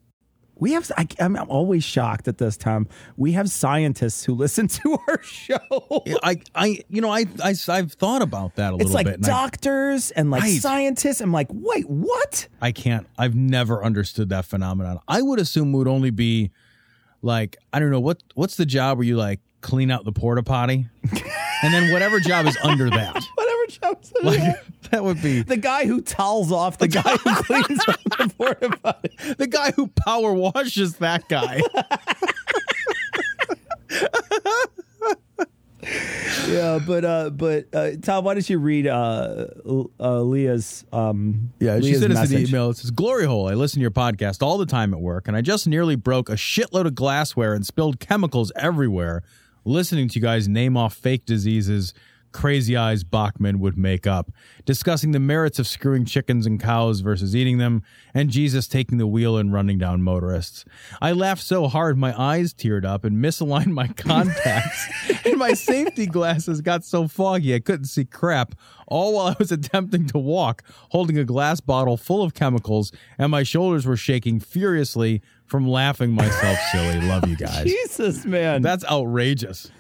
We 0.57 0.73
have. 0.75 0.93
I, 0.97 1.09
I'm 1.19 1.37
always 1.49 1.83
shocked 1.83 2.29
at 2.29 2.39
this 2.39 2.57
time. 2.57 2.87
We 3.17 3.33
have 3.33 3.51
scientists 3.51 4.23
who 4.23 4.35
listen 4.37 4.69
to 4.69 4.99
our 5.09 5.21
show. 5.23 6.03
Yeah, 6.07 6.17
I, 6.23 6.37
I, 6.55 6.79
you 6.89 7.01
know, 7.01 7.11
I, 7.11 7.25
I, 7.43 7.55
I've 7.69 7.93
thought 7.95 8.23
about 8.23 8.55
that 8.57 8.73
a 8.73 8.77
It's 8.77 8.85
little 8.85 8.95
like 8.95 9.07
bit. 9.07 9.15
and 9.17 9.25
I- 9.25 9.29
doctors 9.29 10.11
and 10.13 10.31
like 10.31 10.43
Right. 10.43 10.61
scientists. 10.61 11.21
I'm 11.21 11.33
like, 11.33 11.49
wait, 11.51 11.89
what? 11.89 12.47
I 12.61 12.71
can't. 12.71 13.09
I've 13.19 13.35
never 13.35 13.83
understood 13.83 14.29
that 14.29 14.45
phenomenon. 14.45 15.01
I 15.09 15.23
would 15.23 15.41
assume 15.41 15.75
it 15.75 15.79
would 15.79 15.89
only 15.89 16.11
be 16.11 16.53
like 17.23 17.57
I 17.73 17.79
don't 17.81 17.91
know 17.91 18.01
what 18.01 18.23
what's 18.35 18.57
the 18.57 18.67
job 18.67 18.99
where 18.99 19.07
you 19.07 19.17
like 19.17 19.41
clean 19.63 19.91
out 19.91 20.05
the 20.05 20.13
porta 20.13 20.43
potty, 20.43 20.87
and 21.63 21.73
then 21.73 21.91
whatever 21.93 22.21
job 22.21 22.47
is 22.47 22.59
under 22.63 22.91
that. 22.91 23.25
Whatever 23.35 23.67
jobs. 23.69 24.13
Like 24.23 24.91
that 24.91 25.03
would 25.03 25.23
be 25.23 25.43
the 25.43 25.57
guy 25.57 25.87
who 25.87 26.03
towels 26.03 26.53
off 26.53 26.79
the 26.79 26.89
guy 26.89 27.17
who 27.17 27.35
cleans 27.43 27.81
up 27.89 28.03
the 28.03 28.35
porta 28.37 28.77
potty. 28.83 29.11
the 29.39 29.47
guy 29.47 29.73
who 29.73 29.87
power 29.89 30.35
washes 30.35 30.97
that 30.97 31.29
guy. 31.29 31.63
yeah, 36.49 36.79
but 36.87 37.05
uh, 37.05 37.31
but 37.31 37.67
uh, 37.73 37.91
Tom, 38.03 38.25
why 38.25 38.35
don't 38.35 38.49
you 38.49 38.59
read 38.59 38.87
uh, 38.87 39.47
uh 39.99 40.21
Leah's 40.21 40.85
um 40.93 41.53
Yeah, 41.59 41.77
she 41.77 41.87
Leah's 41.87 42.01
sent 42.01 42.13
us 42.13 42.31
an 42.31 42.47
email. 42.47 42.71
It 42.71 42.77
says, 42.77 42.91
Glory 42.91 43.27
hole, 43.27 43.49
I 43.49 43.55
listen 43.55 43.79
to 43.79 43.83
your 43.83 43.91
podcast 43.91 44.43
all 44.43 44.59
the 44.59 44.67
time 44.67 44.95
at 44.95 45.01
work, 45.01 45.29
and 45.29 45.37
I 45.37 45.41
just 45.41 45.67
nearly 45.67 45.97
broke 45.97 46.29
a 46.29 46.35
shitload 46.35 46.87
of 46.87 46.95
glassware 46.95 47.55
and 47.55 47.67
spilled 47.67 48.01
chemicals 48.01 48.53
everywhere 48.57 49.23
listening 49.65 50.09
to 50.09 50.19
you 50.19 50.23
guys 50.23 50.49
name 50.49 50.77
off 50.77 50.95
fake 50.95 51.25
diseases 51.25 51.95
Crazy 52.33 52.77
Eyes 52.77 53.05
Bachmann 53.05 53.61
would 53.61 53.77
make 53.77 54.07
up, 54.07 54.31
discussing 54.65 55.13
the 55.13 55.21
merits 55.21 55.59
of 55.59 55.67
screwing 55.67 56.05
chickens 56.05 56.47
and 56.47 56.61
cows 56.61 57.01
versus 57.01 57.37
eating 57.37 57.59
them, 57.59 57.83
and 58.15 58.31
Jesus 58.31 58.67
taking 58.67 58.99
the 58.99 59.07
wheel 59.07 59.37
and 59.37 59.53
running 59.53 59.79
down 59.79 60.03
motorists. 60.03 60.65
I 61.01 61.13
laughed 61.13 61.43
so 61.43 61.69
hard 61.69 61.99
my 61.99 62.19
eyes 62.19 62.53
teared 62.53 62.85
up 62.85 63.05
and 63.05 63.23
misaligned 63.23 63.73
my 63.73 63.89
contacts, 63.97 64.89
and 65.25 65.37
my 65.37 65.53
safety 65.53 66.07
glasses 66.07 66.61
got 66.61 66.85
so 66.85 67.07
foggy 67.07 67.55
I 67.55 67.61
couldn't 67.61 67.87
see 67.87 68.05
crap, 68.05 68.55
all 68.89 69.15
while 69.15 69.27
I 69.27 69.37
was 69.39 69.53
attempting 69.53 70.07
to 70.09 70.19
walk, 70.19 70.63
holding 70.91 71.19
a 71.19 71.25
glass 71.25 71.61
bottle 71.61 71.97
full 71.97 72.23
of 72.23 72.35
chemicals, 72.35 72.93
and 73.19 73.31
my 73.31 73.43
shoulders 73.43 73.87
were 73.87 73.97
shaking 73.97 74.41
furiously 74.41 75.23
from 75.53 75.69
laughing 75.69 76.13
myself 76.13 76.59
silly. 76.73 76.99
Love 77.03 77.29
you 77.29 77.37
guys. 77.37 77.65
Jesus, 77.65 78.25
man. 78.25 78.63
That's 78.63 78.87
outrageous. 78.87 79.71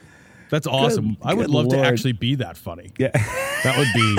That's 0.50 0.66
awesome. 0.66 1.16
I 1.22 1.32
would 1.32 1.46
good 1.46 1.50
love 1.50 1.68
to 1.68 1.78
actually 1.78 2.12
be 2.12 2.34
that 2.34 2.58
funny. 2.58 2.92
Yeah. 2.98 3.08
That 3.64 3.78
would 3.78 3.88
be. 3.94 4.18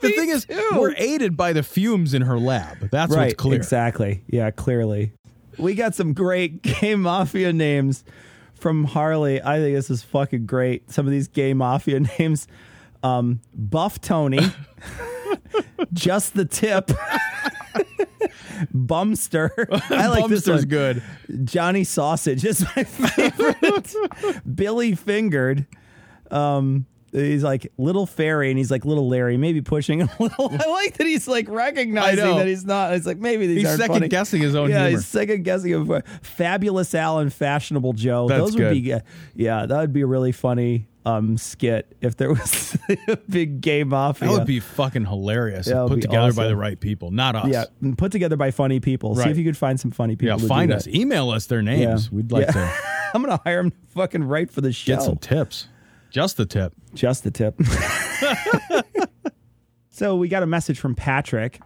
the 0.00 0.10
thing 0.12 0.28
is, 0.28 0.46
we're 0.72 0.94
aided 0.96 1.36
by 1.36 1.52
the 1.52 1.64
fumes 1.64 2.14
in 2.14 2.22
her 2.22 2.38
lab. 2.38 2.90
That's 2.92 3.12
right, 3.12 3.24
what's 3.24 3.34
clear. 3.34 3.56
Exactly. 3.56 4.22
Yeah, 4.28 4.52
clearly. 4.52 5.10
We 5.58 5.74
got 5.74 5.96
some 5.96 6.12
great 6.14 6.62
gay 6.80 6.94
mafia 6.94 7.52
names 7.52 8.04
from 8.54 8.84
Harley. 8.84 9.42
I 9.42 9.58
think 9.58 9.74
this 9.74 9.90
is 9.90 10.04
fucking 10.04 10.46
great. 10.46 10.92
Some 10.92 11.06
of 11.06 11.10
these 11.10 11.26
gay 11.26 11.54
mafia 11.54 12.00
names. 12.20 12.46
Um, 13.02 13.40
Buff 13.52 14.00
Tony. 14.00 14.38
Just 15.92 16.34
the 16.34 16.44
tip. 16.44 16.92
Bumster. 18.74 19.50
I 19.90 20.08
like 20.08 20.28
this 20.28 20.46
one. 20.46 20.62
good. 20.64 21.02
Johnny 21.44 21.84
Sausage 21.84 22.44
is 22.44 22.64
my 22.76 22.84
favorite. 22.84 23.94
Billy 24.54 24.94
Fingered. 24.94 25.66
Um, 26.30 26.86
he's 27.12 27.42
like 27.42 27.72
little 27.78 28.06
fairy, 28.06 28.50
and 28.50 28.58
he's 28.58 28.70
like 28.70 28.84
little 28.84 29.08
Larry, 29.08 29.36
maybe 29.36 29.60
pushing 29.60 30.02
a 30.02 30.08
little. 30.18 30.48
I 30.60 30.66
like 30.70 30.96
that 30.98 31.06
he's 31.06 31.26
like 31.28 31.48
recognizing 31.48 32.24
that 32.36 32.46
he's 32.46 32.64
not. 32.64 32.94
It's 32.94 33.06
like 33.06 33.18
maybe 33.18 33.46
these 33.46 33.58
He's 33.58 33.66
aren't 33.66 33.80
second 33.80 33.94
funny. 33.94 34.08
guessing 34.08 34.42
his 34.42 34.54
own 34.54 34.70
Yeah, 34.70 34.84
humor. 34.86 34.90
he's 34.98 35.06
second 35.06 35.42
guessing 35.44 35.74
of 35.74 36.02
fabulous 36.22 36.94
Alan, 36.94 37.30
fashionable 37.30 37.92
Joe. 37.94 38.28
That's 38.28 38.40
Those 38.40 38.52
would 38.56 38.58
good. 38.84 39.02
be, 39.04 39.42
yeah, 39.42 39.66
that 39.66 39.78
would 39.80 39.92
be 39.92 40.02
a 40.02 40.06
really 40.06 40.32
funny 40.32 40.86
um 41.06 41.38
skit 41.38 41.96
if 42.02 42.16
there 42.18 42.28
was 42.28 42.76
a 43.08 43.16
big 43.30 43.60
gay 43.62 43.82
mafia. 43.84 44.28
That 44.28 44.34
would 44.38 44.46
be 44.46 44.60
fucking 44.60 45.06
hilarious. 45.06 45.66
That 45.66 45.82
if 45.84 45.88
put 45.90 46.02
together 46.02 46.32
by 46.34 46.48
the 46.48 46.56
right 46.56 46.78
people, 46.78 47.10
not 47.10 47.34
us. 47.36 47.46
yeah, 47.48 47.64
put 47.96 48.12
together 48.12 48.36
by 48.36 48.50
funny 48.50 48.80
people. 48.80 49.14
See 49.14 49.30
if 49.30 49.38
you 49.38 49.44
could 49.44 49.56
find 49.56 49.80
some 49.80 49.90
funny 49.90 50.16
people. 50.16 50.38
Yeah, 50.40 50.46
find 50.46 50.70
that. 50.70 50.78
us. 50.78 50.86
Email 50.88 51.30
us 51.30 51.46
their 51.46 51.62
names. 51.62 52.06
Yeah. 52.10 52.16
We'd 52.16 52.30
like 52.32 52.46
Yeah. 52.46 52.52
to 52.52 52.72
I'm 53.14 53.22
gonna 53.22 53.40
hire 53.42 53.60
him 53.60 53.70
to 53.70 53.76
fucking 53.94 54.24
write 54.24 54.50
for 54.50 54.60
the 54.60 54.70
show. 54.72 54.96
get 54.96 55.02
some 55.02 55.16
tips. 55.16 55.68
Just 56.10 56.36
the 56.36 56.46
tip. 56.46 56.72
Just 56.94 57.24
the 57.24 57.30
tip. 57.30 57.60
so 59.90 60.16
we 60.16 60.28
got 60.28 60.42
a 60.42 60.46
message 60.46 60.78
from 60.80 60.94
Patrick, 60.94 61.60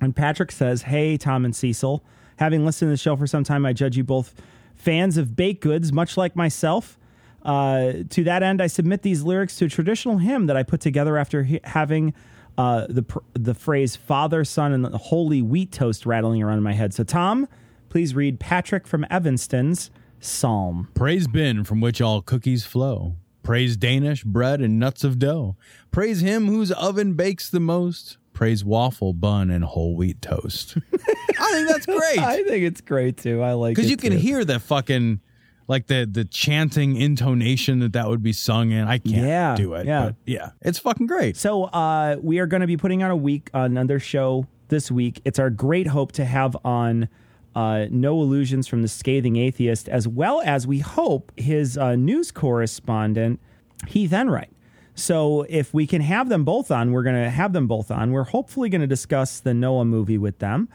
and 0.00 0.14
Patrick 0.14 0.52
says, 0.52 0.82
"Hey, 0.82 1.16
Tom 1.16 1.44
and 1.44 1.54
Cecil, 1.54 2.04
having 2.36 2.64
listened 2.64 2.88
to 2.88 2.92
the 2.92 2.96
show 2.96 3.16
for 3.16 3.26
some 3.26 3.44
time, 3.44 3.66
I 3.66 3.72
judge 3.72 3.96
you 3.96 4.04
both 4.04 4.34
fans 4.74 5.16
of 5.16 5.34
baked 5.36 5.62
goods, 5.62 5.92
much 5.92 6.16
like 6.16 6.36
myself." 6.36 6.98
Uh, 7.42 7.92
to 8.10 8.24
that 8.24 8.42
end, 8.42 8.60
I 8.60 8.66
submit 8.66 9.02
these 9.02 9.22
lyrics 9.22 9.56
to 9.58 9.66
a 9.66 9.68
traditional 9.68 10.18
hymn 10.18 10.46
that 10.46 10.56
I 10.56 10.62
put 10.64 10.80
together 10.80 11.16
after 11.16 11.44
he- 11.44 11.60
having 11.62 12.12
uh, 12.58 12.86
the 12.88 13.02
pr- 13.02 13.18
the 13.34 13.54
phrase 13.54 13.96
"Father, 13.96 14.44
Son, 14.44 14.72
and 14.72 14.84
the 14.84 14.96
Holy 14.98 15.42
Wheat 15.42 15.72
Toast" 15.72 16.06
rattling 16.06 16.42
around 16.42 16.58
in 16.58 16.64
my 16.64 16.72
head. 16.72 16.94
So, 16.94 17.04
Tom, 17.04 17.48
please 17.88 18.14
read 18.14 18.38
Patrick 18.40 18.86
from 18.86 19.04
Evanston's 19.10 19.90
Psalm. 20.20 20.88
Praise 20.94 21.26
bin 21.28 21.64
from 21.64 21.80
which 21.80 22.00
all 22.00 22.22
cookies 22.22 22.64
flow. 22.64 23.14
Praise 23.46 23.76
Danish 23.76 24.24
bread 24.24 24.60
and 24.60 24.78
nuts 24.80 25.04
of 25.04 25.18
dough. 25.20 25.56
Praise 25.92 26.20
him 26.20 26.46
whose 26.48 26.72
oven 26.72 27.14
bakes 27.14 27.48
the 27.48 27.60
most. 27.60 28.18
Praise 28.32 28.64
waffle, 28.64 29.12
bun, 29.12 29.50
and 29.50 29.64
whole 29.64 29.94
wheat 29.94 30.20
toast. 30.20 30.76
I 30.92 31.52
think 31.52 31.68
that's 31.68 31.86
great. 31.86 32.18
I 32.18 32.42
think 32.42 32.64
it's 32.64 32.80
great 32.80 33.16
too. 33.18 33.40
I 33.42 33.52
like 33.52 33.70
it. 33.72 33.76
Because 33.76 33.90
you 33.90 33.96
can 33.96 34.10
too. 34.10 34.18
hear 34.18 34.44
the 34.44 34.58
fucking, 34.58 35.20
like 35.68 35.86
the 35.86 36.08
the 36.10 36.24
chanting 36.24 36.96
intonation 37.00 37.78
that 37.78 37.92
that 37.92 38.08
would 38.08 38.22
be 38.22 38.32
sung 38.32 38.72
in. 38.72 38.86
I 38.88 38.98
can't 38.98 39.24
Yeah, 39.26 39.54
do 39.56 39.74
it. 39.74 39.86
yeah. 39.86 40.06
but 40.06 40.16
yeah, 40.26 40.50
it's 40.62 40.80
fucking 40.80 41.06
great. 41.06 41.36
So 41.36 41.64
uh, 41.64 42.16
we 42.20 42.40
are 42.40 42.46
going 42.46 42.62
to 42.62 42.66
be 42.66 42.76
putting 42.76 43.02
on 43.04 43.10
a 43.12 43.16
week 43.16 43.48
another 43.54 44.00
show 44.00 44.46
this 44.68 44.90
week. 44.90 45.22
It's 45.24 45.38
our 45.38 45.50
great 45.50 45.86
hope 45.86 46.10
to 46.12 46.24
have 46.24 46.56
on 46.64 47.08
uh, 47.56 47.86
Noah 47.90 48.24
Lugeons 48.24 48.68
from 48.68 48.82
the 48.82 48.88
Scathing 48.88 49.36
Atheist, 49.36 49.88
as 49.88 50.06
well 50.06 50.42
as 50.44 50.66
we 50.66 50.80
hope 50.80 51.32
his 51.36 51.78
uh, 51.78 51.96
news 51.96 52.30
correspondent 52.30 53.40
Heath 53.88 54.12
Enright. 54.12 54.50
So 54.94 55.46
if 55.48 55.72
we 55.72 55.86
can 55.86 56.02
have 56.02 56.28
them 56.28 56.44
both 56.44 56.70
on, 56.70 56.92
we're 56.92 57.02
going 57.02 57.22
to 57.22 57.30
have 57.30 57.54
them 57.54 57.66
both 57.66 57.90
on. 57.90 58.12
We're 58.12 58.24
hopefully 58.24 58.68
going 58.68 58.82
to 58.82 58.86
discuss 58.86 59.40
the 59.40 59.54
Noah 59.54 59.86
movie 59.86 60.18
with 60.18 60.38
them. 60.38 60.68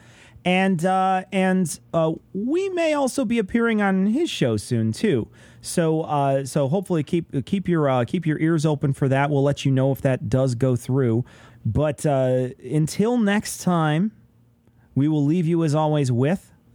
And 0.44 0.84
uh, 0.84 1.26
and 1.32 1.80
uh, 1.94 2.14
we 2.34 2.70
may 2.70 2.94
also 2.94 3.26
be 3.26 3.38
appearing 3.38 3.80
on 3.84 4.08
his 4.08 4.28
show 4.28 4.58
soon 4.58 4.92
too. 4.92 5.28
So 5.62 6.02
uh, 6.02 6.46
so 6.46 6.68
hopefully 6.68 7.04
keep 7.04 7.46
keep 7.46 7.68
your 7.68 7.88
uh, 7.88 8.06
keep 8.06 8.26
your 8.26 8.40
ears 8.40 8.66
open 8.66 8.94
for 8.94 9.08
that. 9.08 9.30
We'll 9.30 9.44
let 9.44 9.66
you 9.66 9.72
know 9.72 9.92
if 9.92 10.02
that 10.02 10.30
does 10.30 10.56
go 10.56 10.76
through. 10.76 11.26
But 11.64 12.08
uh, 12.08 12.50
until 12.64 13.18
next 13.18 13.62
time, 13.62 14.14
we 14.96 15.08
will 15.08 15.24
leave 15.24 15.46
you 15.46 15.64
as 15.64 15.76
always 15.76 16.12
with 16.12 16.51